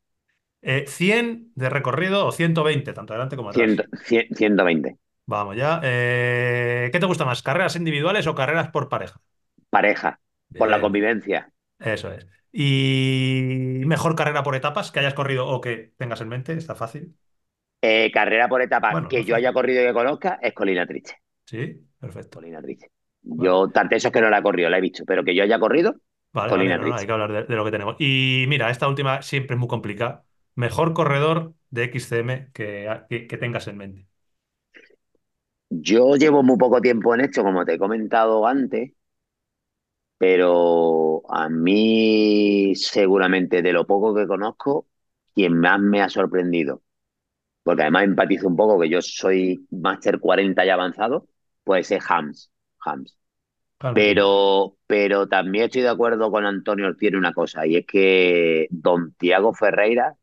Eh, 0.61 0.85
100 0.87 1.53
de 1.55 1.71
recorrido 1.71 2.27
o 2.27 2.33
120, 2.33 2.93
tanto 2.93 3.13
adelante 3.13 3.37
como 3.37 3.51
atrás. 3.51 3.65
100, 3.67 3.89
100, 4.05 4.35
120. 4.35 4.97
Vamos 5.27 5.57
ya. 5.57 5.81
Eh, 5.83 6.91
¿qué 6.93 6.99
te 6.99 7.07
gusta 7.07 7.25
más, 7.25 7.43
carreras 7.43 7.77
individuales 7.77 8.27
o 8.27 8.35
carreras 8.35 8.69
por 8.69 8.89
pareja? 8.89 9.21
Pareja. 9.71 10.21
Por 10.57 10.71
la 10.71 10.81
convivencia. 10.81 11.53
Eso 11.79 12.11
es. 12.11 12.27
¿Y 12.51 13.83
mejor 13.85 14.15
carrera 14.15 14.43
por 14.43 14.57
etapas 14.57 14.91
que 14.91 15.01
hayas 15.01 15.15
corrido 15.15 15.47
o 15.47 15.61
que 15.61 15.93
tengas 15.99 16.23
en 16.23 16.29
mente? 16.29 16.55
Está 16.55 16.75
fácil. 16.75 17.15
Eh, 17.83 18.11
carrera 18.12 18.49
por 18.49 18.62
etapa 18.62 19.01
Bueno, 19.01 19.09
que 19.09 19.24
yo 19.24 19.35
haya 19.37 19.53
corrido 19.53 19.83
y 19.83 19.87
que 19.87 19.93
conozca 19.93 20.39
es 20.43 20.53
Colina 20.55 20.87
Triste. 20.87 21.16
Sí, 21.47 21.89
perfecto. 21.99 22.39
Colina 22.39 22.62
Triste. 22.62 22.91
Yo, 23.22 23.68
tanto 23.70 23.95
eso 23.97 24.09
es 24.09 24.14
que 24.14 24.20
no 24.20 24.31
la 24.31 24.39
he 24.39 24.43
corrido, 24.43 24.70
la 24.70 24.79
he 24.79 24.81
visto, 24.81 25.05
pero 25.07 25.24
que 25.24 25.35
yo 25.35 25.43
haya 25.43 25.59
corrido, 25.59 25.95
Vale, 26.33 26.53
Colina 26.53 26.53
vale, 26.53 26.79
no, 26.79 26.87
no, 26.87 26.95
Triste. 26.95 26.97
hay 26.97 27.07
que 27.07 27.12
hablar 27.12 27.33
de, 27.33 27.45
de 27.45 27.57
lo 27.57 27.64
que 27.64 27.70
tenemos. 27.70 27.97
Y 27.99 28.45
mira, 28.49 28.70
esta 28.70 28.87
última 28.89 29.22
siempre 29.22 29.55
es 29.55 29.59
muy 29.61 29.68
complicada. 29.68 30.24
Mejor 30.55 30.93
corredor 30.93 31.55
de 31.70 31.85
XCM 31.85 32.51
que, 32.53 33.03
que- 33.09 33.26
que 33.26 33.39
tengas 33.39 33.66
en 33.68 33.76
mente. 33.79 34.09
Yo 35.70 36.14
llevo 36.16 36.43
muy 36.43 36.59
poco 36.59 36.81
tiempo 36.83 37.14
en 37.14 37.22
esto, 37.22 37.43
como 37.43 37.64
te 37.64 37.72
he 37.74 37.79
comentado 37.79 38.47
antes, 38.47 38.93
pero 40.18 41.22
a 41.31 41.49
mí 41.49 42.74
seguramente 42.76 43.62
de 43.62 43.72
lo 43.72 43.87
poco 43.87 44.14
que 44.14 44.26
conozco, 44.26 44.89
quien 45.35 45.59
más 45.61 45.81
me 45.81 46.03
ha 46.03 46.09
sorprendido, 46.09 46.83
porque 47.69 47.83
además 47.83 48.05
empatizo 48.05 48.49
un 48.49 48.57
poco, 48.57 48.81
que 48.81 48.89
yo 48.89 49.03
soy 49.03 49.66
máster 49.71 50.21
40 50.21 50.64
y 50.64 50.71
avanzado, 50.71 51.29
pues 51.64 51.91
es 51.91 52.03
Hams. 52.09 52.51
Hams. 52.81 53.19
Pero, 53.93 54.79
pero 54.87 55.29
también 55.29 55.66
estoy 55.66 55.83
de 55.83 55.91
acuerdo 55.91 56.31
con 56.31 56.47
Antonio 56.47 56.87
Ortiz 56.87 57.11
en 57.11 57.16
una 57.16 57.35
cosa, 57.35 57.66
y 57.66 57.77
es 57.77 57.87
que 57.87 58.69
Don 58.71 59.12
Tiago 59.16 59.53
Ferreira, 59.53 60.16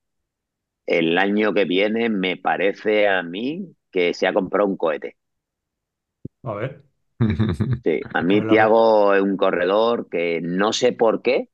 el 0.87 1.19
año 1.19 1.53
que 1.53 1.65
viene, 1.65 2.09
me 2.09 2.35
parece 2.35 3.07
a 3.07 3.21
mí 3.21 3.75
que 3.91 4.15
se 4.15 4.25
ha 4.27 4.33
comprado 4.33 4.67
un 4.67 4.77
cohete. 4.77 5.15
A 6.43 6.53
ver. 6.55 6.83
Sí, 7.83 8.01
a 8.13 8.23
mí 8.23 8.41
Tiago 8.47 9.13
es 9.13 9.21
un 9.21 9.37
corredor 9.37 10.09
que 10.09 10.41
no 10.41 10.73
sé 10.73 10.93
por 10.93 11.21
qué, 11.21 11.49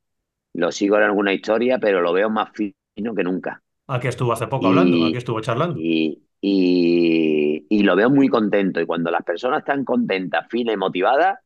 lo 0.53 0.71
sigo 0.71 0.97
en 0.97 1.03
alguna 1.03 1.33
historia, 1.33 1.79
pero 1.79 2.01
lo 2.01 2.13
veo 2.13 2.29
más 2.29 2.51
fino 2.55 3.15
que 3.15 3.23
nunca. 3.23 3.63
Aquí 3.87 4.07
estuvo 4.07 4.31
hace 4.33 4.47
poco 4.47 4.65
Y- 4.65 4.69
hablando, 4.69 5.05
aquí 5.07 5.17
estuvo 5.17 5.41
charlando. 5.41 5.75
Y, 5.79 6.23
y, 6.39 7.65
y 7.69 7.83
lo 7.83 7.95
veo 7.95 8.09
muy 8.09 8.27
contento. 8.29 8.79
Y 8.79 8.85
cuando 8.85 9.11
las 9.11 9.23
personas 9.23 9.59
están 9.59 9.83
contentas, 9.83 10.47
finas 10.49 10.73
y 10.75 10.77
motivadas, 10.77 11.39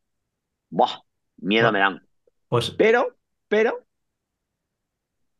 ¡buah! 0.69 0.99
Miedo 1.37 1.69
Ah. 1.69 1.71
me 1.71 1.79
dan. 1.79 2.01
Pues 2.47 2.71
Pero, 2.71 3.15
pero, 3.47 3.83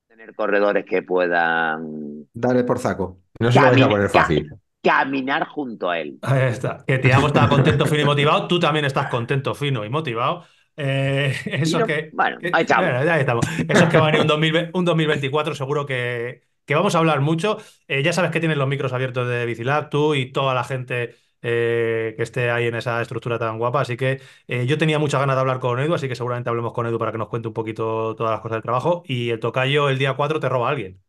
tener 0.08 0.34
corredores 0.36 0.86
que 0.86 1.02
puedan 1.04 2.26
Dale 2.34 2.64
por 2.64 2.80
saco. 2.80 3.20
No 3.40 3.52
se 3.52 3.60
lo 3.60 3.66
vais 3.68 3.82
a 3.82 3.90
poner 3.90 4.10
fácil. 4.10 4.50
caminar 4.82 5.48
junto 5.48 5.90
a 5.90 6.00
él. 6.00 6.18
ahí 6.22 6.50
está. 6.52 6.84
Que 6.86 6.98
Tiago 7.00 7.28
está 7.28 7.48
contento, 7.50 7.86
fino 7.86 8.02
y 8.02 8.06
motivado. 8.06 8.48
Tú 8.48 8.60
también 8.60 8.86
estás 8.86 9.10
contento, 9.10 9.54
fino 9.56 9.86
y 9.86 9.90
motivado. 9.90 10.46
Eh, 10.78 11.34
eso 11.46 11.78
Mira, 11.80 11.88
que. 11.88 12.10
bueno, 12.14 12.38
ahí 12.54 12.62
estamos. 12.64 12.86
bueno, 12.92 13.12
ahí 13.12 13.20
estamos. 13.22 13.46
Eso 13.68 13.84
es 13.84 13.90
que 13.90 13.98
va 13.98 14.04
a 14.04 14.08
venir 14.08 14.22
un, 14.22 14.28
2020 14.28 14.72
un 14.74 14.86
2024, 14.86 15.56
seguro 15.56 15.86
que, 15.86 16.44
que 16.66 16.76
vamos 16.76 16.96
a 16.96 17.00
hablar 17.00 17.22
mucho. 17.22 17.58
Eh, 17.88 18.04
ya 18.04 18.14
sabes 18.14 18.32
que 18.32 18.40
tienes 18.40 18.58
los 18.58 18.68
micros 18.68 18.94
abiertos 18.94 19.28
de 19.28 19.46
Bicilab, 19.46 19.90
tú 19.90 20.16
y 20.16 20.32
toda 20.32 20.54
la 20.54 20.64
gente 20.64 21.16
eh, 21.42 22.14
que 22.18 22.24
esté 22.24 22.50
ahí 22.50 22.68
en 22.68 22.76
esa 22.76 23.02
estructura 23.02 23.38
tan 23.40 23.58
guapa. 23.58 23.82
Así 23.82 23.98
que 23.98 24.22
eh, 24.48 24.66
yo 24.66 24.78
tenía 24.78 25.00
muchas 25.00 25.20
ganas 25.20 25.36
de 25.36 25.42
hablar 25.42 25.60
con 25.60 25.80
Edu, 25.80 25.94
así 25.94 26.08
que 26.08 26.16
seguramente 26.16 26.50
hablemos 26.50 26.74
con 26.74 26.88
Edu 26.88 26.98
para 27.00 27.12
que 27.12 27.18
nos 27.18 27.30
cuente 27.30 27.48
un 27.48 27.54
poquito 27.54 28.16
todas 28.16 28.32
las 28.32 28.42
cosas 28.42 28.56
del 28.58 28.64
trabajo. 28.64 29.04
Y 29.06 29.30
el 29.30 29.40
tocayo 29.40 29.90
el 29.90 29.98
día 29.98 30.14
4 30.16 30.40
te 30.40 30.50
roba 30.50 30.68
a 30.68 30.72
alguien. 30.72 31.02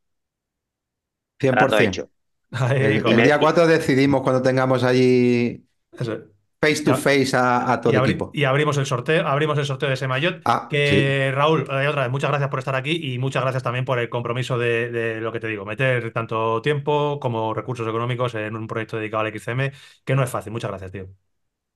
Trato 1.38 1.76
100%. 1.76 1.88
hecho. 1.88 2.10
Ahí, 2.50 3.02
El, 3.04 3.16
día 3.16 3.38
4 3.38 3.66
decidimos 3.66 4.22
cuando 4.22 4.40
tengamos 4.40 4.84
allí 4.84 5.66
eso 5.98 6.12
es. 6.12 6.35
Face 6.60 6.82
to 6.84 6.94
face 6.94 7.34
a, 7.36 7.72
a 7.72 7.80
todo 7.80 7.92
Y, 7.92 7.96
equipo. 8.04 8.26
y 8.32 8.44
abrimos 8.44 8.76
el 8.78 8.86
sorteo, 8.86 9.26
abrimos 9.26 9.58
el 9.58 9.64
sorteo 9.66 9.88
de 9.88 9.94
ese 9.94 10.08
maillot. 10.08 10.42
Ah, 10.44 10.68
Que 10.68 11.30
Raúl, 11.32 11.62
eh, 11.70 11.86
otra 11.88 12.02
vez, 12.02 12.10
muchas 12.10 12.30
gracias 12.30 12.50
por 12.50 12.58
estar 12.58 12.74
aquí 12.74 13.14
y 13.14 13.18
muchas 13.18 13.42
gracias 13.42 13.62
también 13.62 13.84
por 13.84 13.98
el 14.00 14.08
compromiso 14.08 14.58
de, 14.58 14.90
de 14.90 15.20
lo 15.20 15.30
que 15.32 15.38
te 15.40 15.46
digo, 15.46 15.64
meter 15.64 16.12
tanto 16.12 16.60
tiempo 16.62 17.20
como 17.20 17.54
recursos 17.54 17.86
económicos 17.86 18.34
en 18.34 18.56
un 18.56 18.66
proyecto 18.66 18.96
dedicado 18.96 19.20
al 19.22 19.28
XCM, 19.28 19.72
que 20.04 20.16
no 20.16 20.24
es 20.24 20.30
fácil. 20.30 20.52
Muchas 20.52 20.70
gracias, 20.70 20.90
tío. 20.92 21.06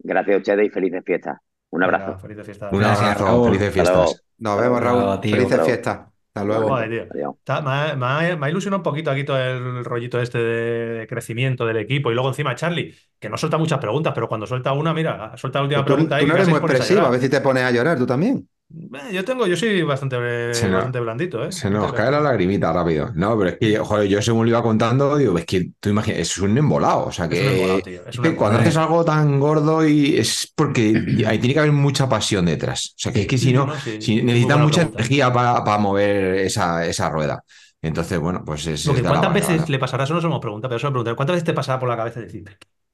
Gracias 0.00 0.34
a 0.34 0.38
ustedes 0.38 0.66
y 0.66 0.70
felices 0.70 1.02
fiestas. 1.06 1.38
Un 1.70 1.82
Venga, 1.82 2.06
abrazo. 2.06 2.18
felices 2.18 2.44
fiestas. 2.46 2.72
Un 2.72 2.84
abrazo, 2.84 3.14
Raúl. 3.24 3.42
felices 3.42 3.72
fiestas. 3.72 4.24
Nos 4.38 4.60
vemos, 4.60 4.80
Raúl. 4.80 5.14
Felices 5.28 5.62
fiestas. 5.62 6.09
Hasta 6.34 6.44
luego. 6.44 6.68
Joder, 6.68 6.88
tío. 6.90 7.02
Adiós. 7.10 7.34
Está- 7.38 7.60
me, 7.62 7.70
ha, 7.70 7.96
me 7.96 8.06
ha- 8.32 8.36
me 8.36 8.46
ha 8.46 8.50
ilusionado 8.50 8.78
un 8.78 8.82
poquito 8.82 9.10
aquí 9.10 9.24
todo 9.24 9.38
el 9.38 9.84
rollito 9.84 10.20
este 10.20 10.38
de 10.38 11.06
crecimiento 11.06 11.66
del 11.66 11.76
equipo 11.78 12.10
y 12.10 12.14
luego 12.14 12.28
encima 12.28 12.54
Charlie, 12.54 12.94
que 13.18 13.28
no 13.28 13.36
suelta 13.36 13.58
muchas 13.58 13.78
preguntas, 13.78 14.12
pero 14.14 14.28
cuando 14.28 14.46
suelta 14.46 14.72
una, 14.72 14.92
mira, 14.94 15.36
suelta 15.36 15.58
la 15.60 15.64
última 15.64 15.84
Tú, 15.84 15.84
pregunta 15.84 16.16
ahí 16.16 16.24
tú 16.24 16.26
no 16.26 16.34
eres 16.34 16.48
muy 16.48 16.56
a 16.56 16.60
expresivo, 16.60 17.06
a 17.06 17.18
si 17.20 17.28
te 17.28 17.40
pones 17.40 17.64
a 17.64 17.70
llorar 17.70 17.98
tú 17.98 18.06
también. 18.06 18.48
Eh, 18.72 19.12
Yo 19.12 19.24
tengo, 19.24 19.46
yo 19.46 19.56
soy 19.56 19.82
bastante, 19.82 20.16
Se 20.54 20.66
nos- 20.68 20.74
bastante 20.76 21.00
blandito, 21.00 21.44
¿eh? 21.44 21.50
Se 21.52 21.68
nos 21.70 21.92
cae 21.92 22.10
la 22.10 22.20
lagrimita 22.20 22.72
rápido. 22.72 23.10
No, 23.14 23.36
pero 23.36 23.50
es 23.50 23.58
que, 23.58 23.76
joder, 23.78 24.06
yo 24.08 24.22
según 24.22 24.44
lo 24.46 24.50
iba 24.50 24.62
contando, 24.62 25.16
digo, 25.16 25.36
es 25.38 25.44
que 25.44 25.70
tú 25.80 25.88
imaginas, 25.88 26.20
es 26.20 26.38
un 26.38 26.56
embolado. 26.56 27.06
O 27.06 27.12
sea 27.12 27.24
Es 27.24 27.30
que, 27.30 27.40
un 27.40 27.48
embolado, 27.48 27.82
tío, 27.82 28.00
es 28.06 28.06
es 28.06 28.18
un 28.18 28.22
que 28.22 28.28
embolado. 28.28 28.36
cuando 28.38 28.58
haces 28.60 28.76
algo 28.76 29.04
tan 29.04 29.40
gordo 29.40 29.86
y 29.86 30.16
es 30.16 30.52
porque 30.54 31.02
ahí 31.26 31.38
tiene 31.40 31.54
que 31.54 31.58
haber 31.60 31.72
mucha 31.72 32.08
pasión 32.08 32.46
detrás. 32.46 32.94
O 32.96 32.98
sea 33.00 33.12
que 33.12 33.22
es 33.22 33.26
que 33.26 33.38
si 33.38 33.52
no, 33.52 33.68
sí, 33.78 34.00
si 34.00 34.22
muy 34.22 34.22
necesitas 34.22 34.38
buena 34.38 34.64
mucha 34.64 34.80
pregunta. 34.82 34.98
energía 35.00 35.32
para, 35.32 35.64
para 35.64 35.78
mover 35.78 36.34
esa, 36.36 36.86
esa 36.86 37.08
rueda. 37.10 37.42
Entonces, 37.82 38.18
bueno, 38.20 38.44
pues 38.44 38.66
es. 38.66 38.84
De 38.84 39.02
¿Cuántas 39.02 39.32
veces 39.32 39.48
verdad. 39.56 39.68
le 39.68 39.78
pasará? 39.78 40.04
Eso 40.04 40.14
no 40.14 40.20
se 40.20 40.28
me 40.28 40.38
pregunta, 40.40 40.68
pero 40.68 40.76
eso 40.76 40.86
me 40.88 40.92
preguntaré. 40.92 41.16
¿Cuántas 41.16 41.34
veces 41.34 41.44
te 41.46 41.54
pasará 41.54 41.78
por 41.80 41.88
la 41.88 41.96
cabeza 41.96 42.20
decir, 42.20 42.44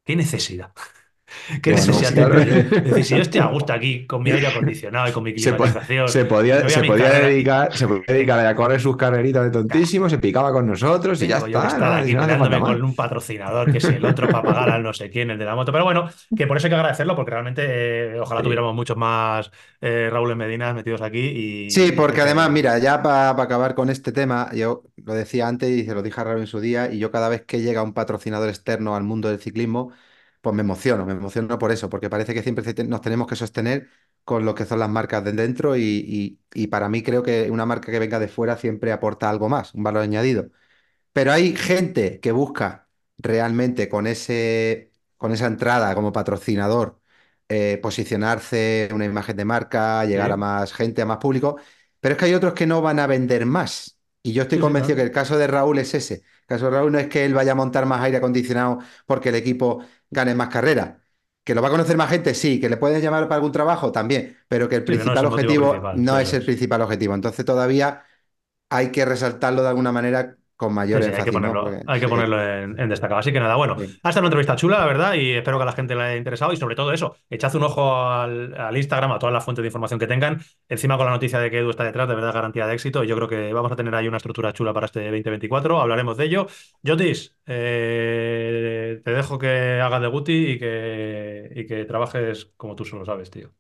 qué 0.04 0.16
necesidad? 0.16 0.72
¿Qué 1.62 1.72
Bueno, 1.72 1.86
necesidad 1.86 2.12
claro. 2.28 2.34
Decir, 2.36 3.04
si 3.04 3.14
yo 3.16 3.22
estoy 3.22 3.40
a 3.40 3.46
gusto 3.46 3.72
aquí 3.72 4.06
con 4.06 4.22
mi 4.22 4.30
aire 4.30 4.46
acondicionado 4.48 5.08
y 5.08 5.12
con 5.12 5.22
mi 5.22 5.38
Se, 5.38 5.52
po- 5.52 5.64
climatización, 5.64 6.08
se 6.08 6.24
podía, 6.24 6.68
se 6.68 6.82
podía 6.84 7.10
dedicar, 7.10 7.76
se 7.76 7.86
podía 7.86 8.02
dedicar 8.08 8.46
a 8.46 8.54
correr 8.54 8.80
sus 8.80 8.96
carreritas 8.96 9.44
de 9.44 9.50
tontísimo, 9.50 10.08
se 10.08 10.18
picaba 10.18 10.52
con 10.52 10.66
nosotros 10.66 11.20
y 11.22 11.28
ya 11.28 11.36
Tengo 11.36 11.48
yo 11.48 11.58
está. 11.58 11.68
estar 11.68 11.90
no, 11.90 11.96
aquí 11.96 12.14
no 12.14 12.60
con 12.60 12.82
un 12.84 12.94
patrocinador, 12.94 13.70
que 13.70 13.78
es 13.78 13.84
el 13.84 14.04
otro 14.04 14.28
para 14.28 14.42
pagar 14.42 14.70
al 14.70 14.82
no 14.82 14.92
sé 14.92 15.10
quién, 15.10 15.30
el 15.30 15.38
de 15.38 15.44
la 15.44 15.54
moto. 15.54 15.72
Pero 15.72 15.84
bueno, 15.84 16.08
que 16.36 16.46
por 16.46 16.56
eso 16.56 16.66
hay 16.66 16.70
que 16.70 16.76
agradecerlo, 16.76 17.14
porque 17.16 17.30
realmente 17.30 17.62
eh, 18.16 18.20
ojalá 18.20 18.40
Sí. 18.40 18.44
tuviéramos 18.44 18.74
muchos 18.74 18.96
más 18.96 19.50
eh, 19.80 20.08
Raúl 20.10 20.34
Medinas 20.36 20.74
metidos 20.74 21.02
aquí. 21.02 21.18
Y, 21.66 21.70
Sí, 21.70 21.92
porque 21.92 22.20
además, 22.20 22.50
mira, 22.50 22.78
ya 22.78 23.02
para 23.02 23.30
acabar 23.30 23.74
con 23.74 23.90
este 23.90 24.12
tema, 24.12 24.50
yo 24.54 24.84
lo 25.04 25.14
decía 25.14 25.48
antes 25.48 25.70
y 25.70 25.84
se 25.84 25.94
lo 25.94 26.02
dije 26.02 26.20
a 26.20 26.24
Raúl 26.24 26.40
en 26.40 26.46
su 26.46 26.60
día, 26.60 26.90
y 26.92 26.98
yo 26.98 27.10
cada 27.10 27.28
vez 27.28 27.42
que 27.44 27.60
llega 27.60 27.82
un 27.82 27.92
patrocinador 27.92 28.48
externo 28.48 28.96
al 28.96 29.02
mundo 29.04 29.28
del 29.28 29.38
ciclismo, 29.40 29.92
pues 30.46 30.54
me 30.56 30.62
emociono, 30.62 31.04
me 31.04 31.12
emociono 31.14 31.58
por 31.58 31.72
eso, 31.72 31.90
porque 31.90 32.08
parece 32.08 32.32
que 32.32 32.42
siempre 32.42 32.64
nos 32.86 33.00
tenemos 33.00 33.26
que 33.26 33.34
sostener 33.36 33.88
con 34.24 34.44
lo 34.44 34.54
que 34.54 34.64
son 34.64 34.78
las 34.78 34.88
marcas 34.88 35.24
de 35.24 35.32
dentro 35.32 35.76
y, 35.76 35.82
y- 35.82 36.40
y 36.54 36.68
para 36.68 36.88
mí 36.88 37.02
creo 37.02 37.22
que 37.24 37.50
una 37.50 37.66
marca 37.66 37.90
que 37.90 37.98
venga 37.98 38.20
de 38.20 38.28
fuera 38.28 38.56
siempre 38.56 38.92
aporta 38.92 39.28
algo 39.28 39.48
más, 39.48 39.74
un 39.74 39.82
valor 39.82 40.02
añadido. 40.02 40.50
Pero 41.12 41.32
hay 41.32 41.56
gente 41.56 42.20
que 42.20 42.32
busca 42.32 42.88
realmente 43.18 43.88
con 43.88 44.06
ese, 44.06 44.92
con 45.16 45.32
esa 45.32 45.46
entrada 45.46 45.94
como 45.94 46.12
patrocinador 46.12 47.00
eh, 47.48 47.78
posicionarse, 47.82 48.88
una 48.92 49.04
imagen 49.04 49.36
de 49.36 49.44
marca, 49.44 50.04
llegar 50.04 50.30
Sí. 50.30 50.32
a 50.32 50.36
más 50.36 50.72
gente, 50.72 51.02
a 51.02 51.06
más 51.06 51.18
público. 51.18 51.56
Pero 52.00 52.14
es 52.14 52.18
que 52.18 52.26
hay 52.26 52.34
otros 52.34 52.54
que 52.54 52.66
no 52.66 52.82
van 52.82 52.98
a 52.98 53.06
vender 53.06 53.46
más. 53.46 53.98
Y 54.22 54.32
yo 54.32 54.42
estoy 54.42 54.58
Sí, 54.58 54.62
sí, 54.64 54.72
convencido 54.72 54.96
que 54.96 55.02
el 55.02 55.12
caso 55.12 55.38
de 55.38 55.46
Raúl 55.46 55.78
es 55.78 55.94
ese. 55.94 56.14
El 56.16 56.46
caso 56.46 56.64
de 56.66 56.70
Raúl 56.72 56.92
no 56.92 56.98
es 56.98 57.06
que 57.08 57.24
él 57.24 57.34
vaya 57.34 57.52
a 57.52 57.54
montar 57.54 57.86
más 57.86 58.02
aire 58.02 58.18
acondicionado 58.18 58.78
porque 59.06 59.28
el 59.28 59.36
equipo 59.36 59.84
gane 60.10 60.34
más 60.34 60.48
carreras. 60.48 60.96
Que 61.44 61.54
lo 61.54 61.62
va 61.62 61.68
a 61.68 61.70
conocer 61.70 61.96
más 61.96 62.10
gente, 62.10 62.34
sí. 62.34 62.60
Que 62.60 62.68
le 62.68 62.76
pueden 62.76 63.00
llamar 63.00 63.24
para 63.24 63.36
algún 63.36 63.52
trabajo, 63.52 63.92
también. 63.92 64.36
Pero 64.48 64.68
que 64.68 64.76
el 64.76 64.84
pero 64.84 64.98
principal 64.98 65.26
objetivo 65.26 65.92
no 65.96 66.18
es 66.18 66.32
el 66.34 66.44
principal 66.44 66.82
objetivo. 66.82 67.14
Entonces 67.14 67.44
todavía 67.44 68.04
hay 68.68 68.90
que 68.92 69.04
resaltarlo 69.04 69.62
de 69.62 69.68
alguna 69.68 69.92
manera 69.92 70.36
con 70.56 70.72
mayor 70.74 71.02
Sí, 71.02 71.10
sí, 71.10 71.16
hay 71.18 71.24
que 71.24 71.32
ponerlo, 71.32 71.64
Porque- 71.64 71.82
hay 71.86 72.00
que 72.00 72.06
sí. 72.06 72.10
ponerlo 72.10 72.42
en, 72.42 72.80
en 72.80 72.88
destacado. 72.88 73.18
Así 73.20 73.32
que 73.32 73.40
nada, 73.40 73.56
bueno, 73.56 73.76
Sí. 73.78 73.84
ha 74.02 74.08
estado 74.08 74.20
una 74.22 74.28
entrevista 74.28 74.56
chula, 74.56 74.78
la 74.78 74.86
verdad, 74.86 75.14
y 75.14 75.32
espero 75.32 75.58
que 75.58 75.62
a 75.62 75.66
la 75.66 75.72
gente 75.72 75.94
le 75.94 76.02
haya 76.02 76.16
interesado. 76.16 76.52
Y 76.52 76.56
sobre 76.56 76.74
todo 76.76 76.92
eso, 76.92 77.16
echad 77.28 77.54
un 77.56 77.64
ojo 77.64 77.94
al, 77.96 78.54
al 78.58 78.76
Instagram, 78.76 79.12
a 79.12 79.18
todas 79.18 79.32
las 79.32 79.44
fuentes 79.44 79.62
de 79.62 79.68
información 79.68 80.00
que 80.00 80.06
tengan. 80.06 80.40
Encima 80.68 80.96
con 80.96 81.06
la 81.06 81.12
noticia 81.12 81.38
de 81.40 81.50
que 81.50 81.58
Edu 81.58 81.70
está 81.70 81.84
detrás, 81.84 82.08
de 82.08 82.14
verdad, 82.14 82.32
garantía 82.32 82.66
de 82.66 82.74
éxito. 82.74 83.04
Y 83.04 83.06
yo 83.08 83.16
creo 83.16 83.28
que 83.28 83.52
vamos 83.52 83.70
a 83.72 83.76
tener 83.76 83.94
ahí 83.94 84.08
una 84.08 84.16
estructura 84.16 84.52
chula 84.52 84.72
para 84.72 84.86
este 84.86 85.00
2024. 85.10 85.80
Hablaremos 85.80 86.16
de 86.16 86.24
ello. 86.24 86.46
Jotis, 86.84 87.36
eh, 87.46 89.00
te 89.04 89.10
dejo 89.12 89.38
que 89.38 89.80
hagas 89.80 90.00
de 90.00 90.06
Guti 90.08 90.52
y 90.52 90.58
que, 90.58 91.50
y 91.54 91.66
que 91.66 91.84
trabajes 91.84 92.52
como 92.56 92.74
tú 92.74 92.84
solo 92.84 93.04
sabes, 93.04 93.30
tío. 93.30 93.52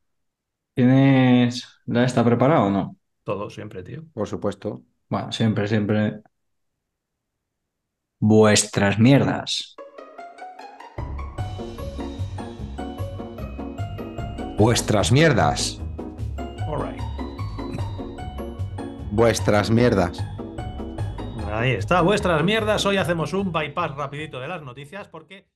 ¿Tienes 0.74 1.66
la 1.86 2.04
esta 2.04 2.24
preparada 2.24 2.64
o 2.64 2.70
no? 2.70 2.96
Todo, 3.24 3.50
siempre, 3.50 3.82
tío. 3.82 4.04
Por 4.12 4.28
supuesto. 4.28 4.82
Bueno, 5.08 5.32
siempre, 5.32 5.66
siempre. 5.68 6.20
Vuestras 8.18 8.98
mierdas. 8.98 9.76
Vuestras 14.56 15.12
mierdas. 15.12 15.82
All 16.66 16.80
right. 16.82 17.02
Vuestras 19.10 19.70
mierdas. 19.70 20.24
Ahí 21.52 21.72
está, 21.72 22.00
vuestras 22.00 22.42
mierdas. 22.42 22.86
Hoy 22.86 22.96
hacemos 22.96 23.34
un 23.34 23.52
bypass 23.52 23.94
rapidito 23.94 24.40
de 24.40 24.48
las 24.48 24.62
noticias 24.62 25.08
porque... 25.08 25.46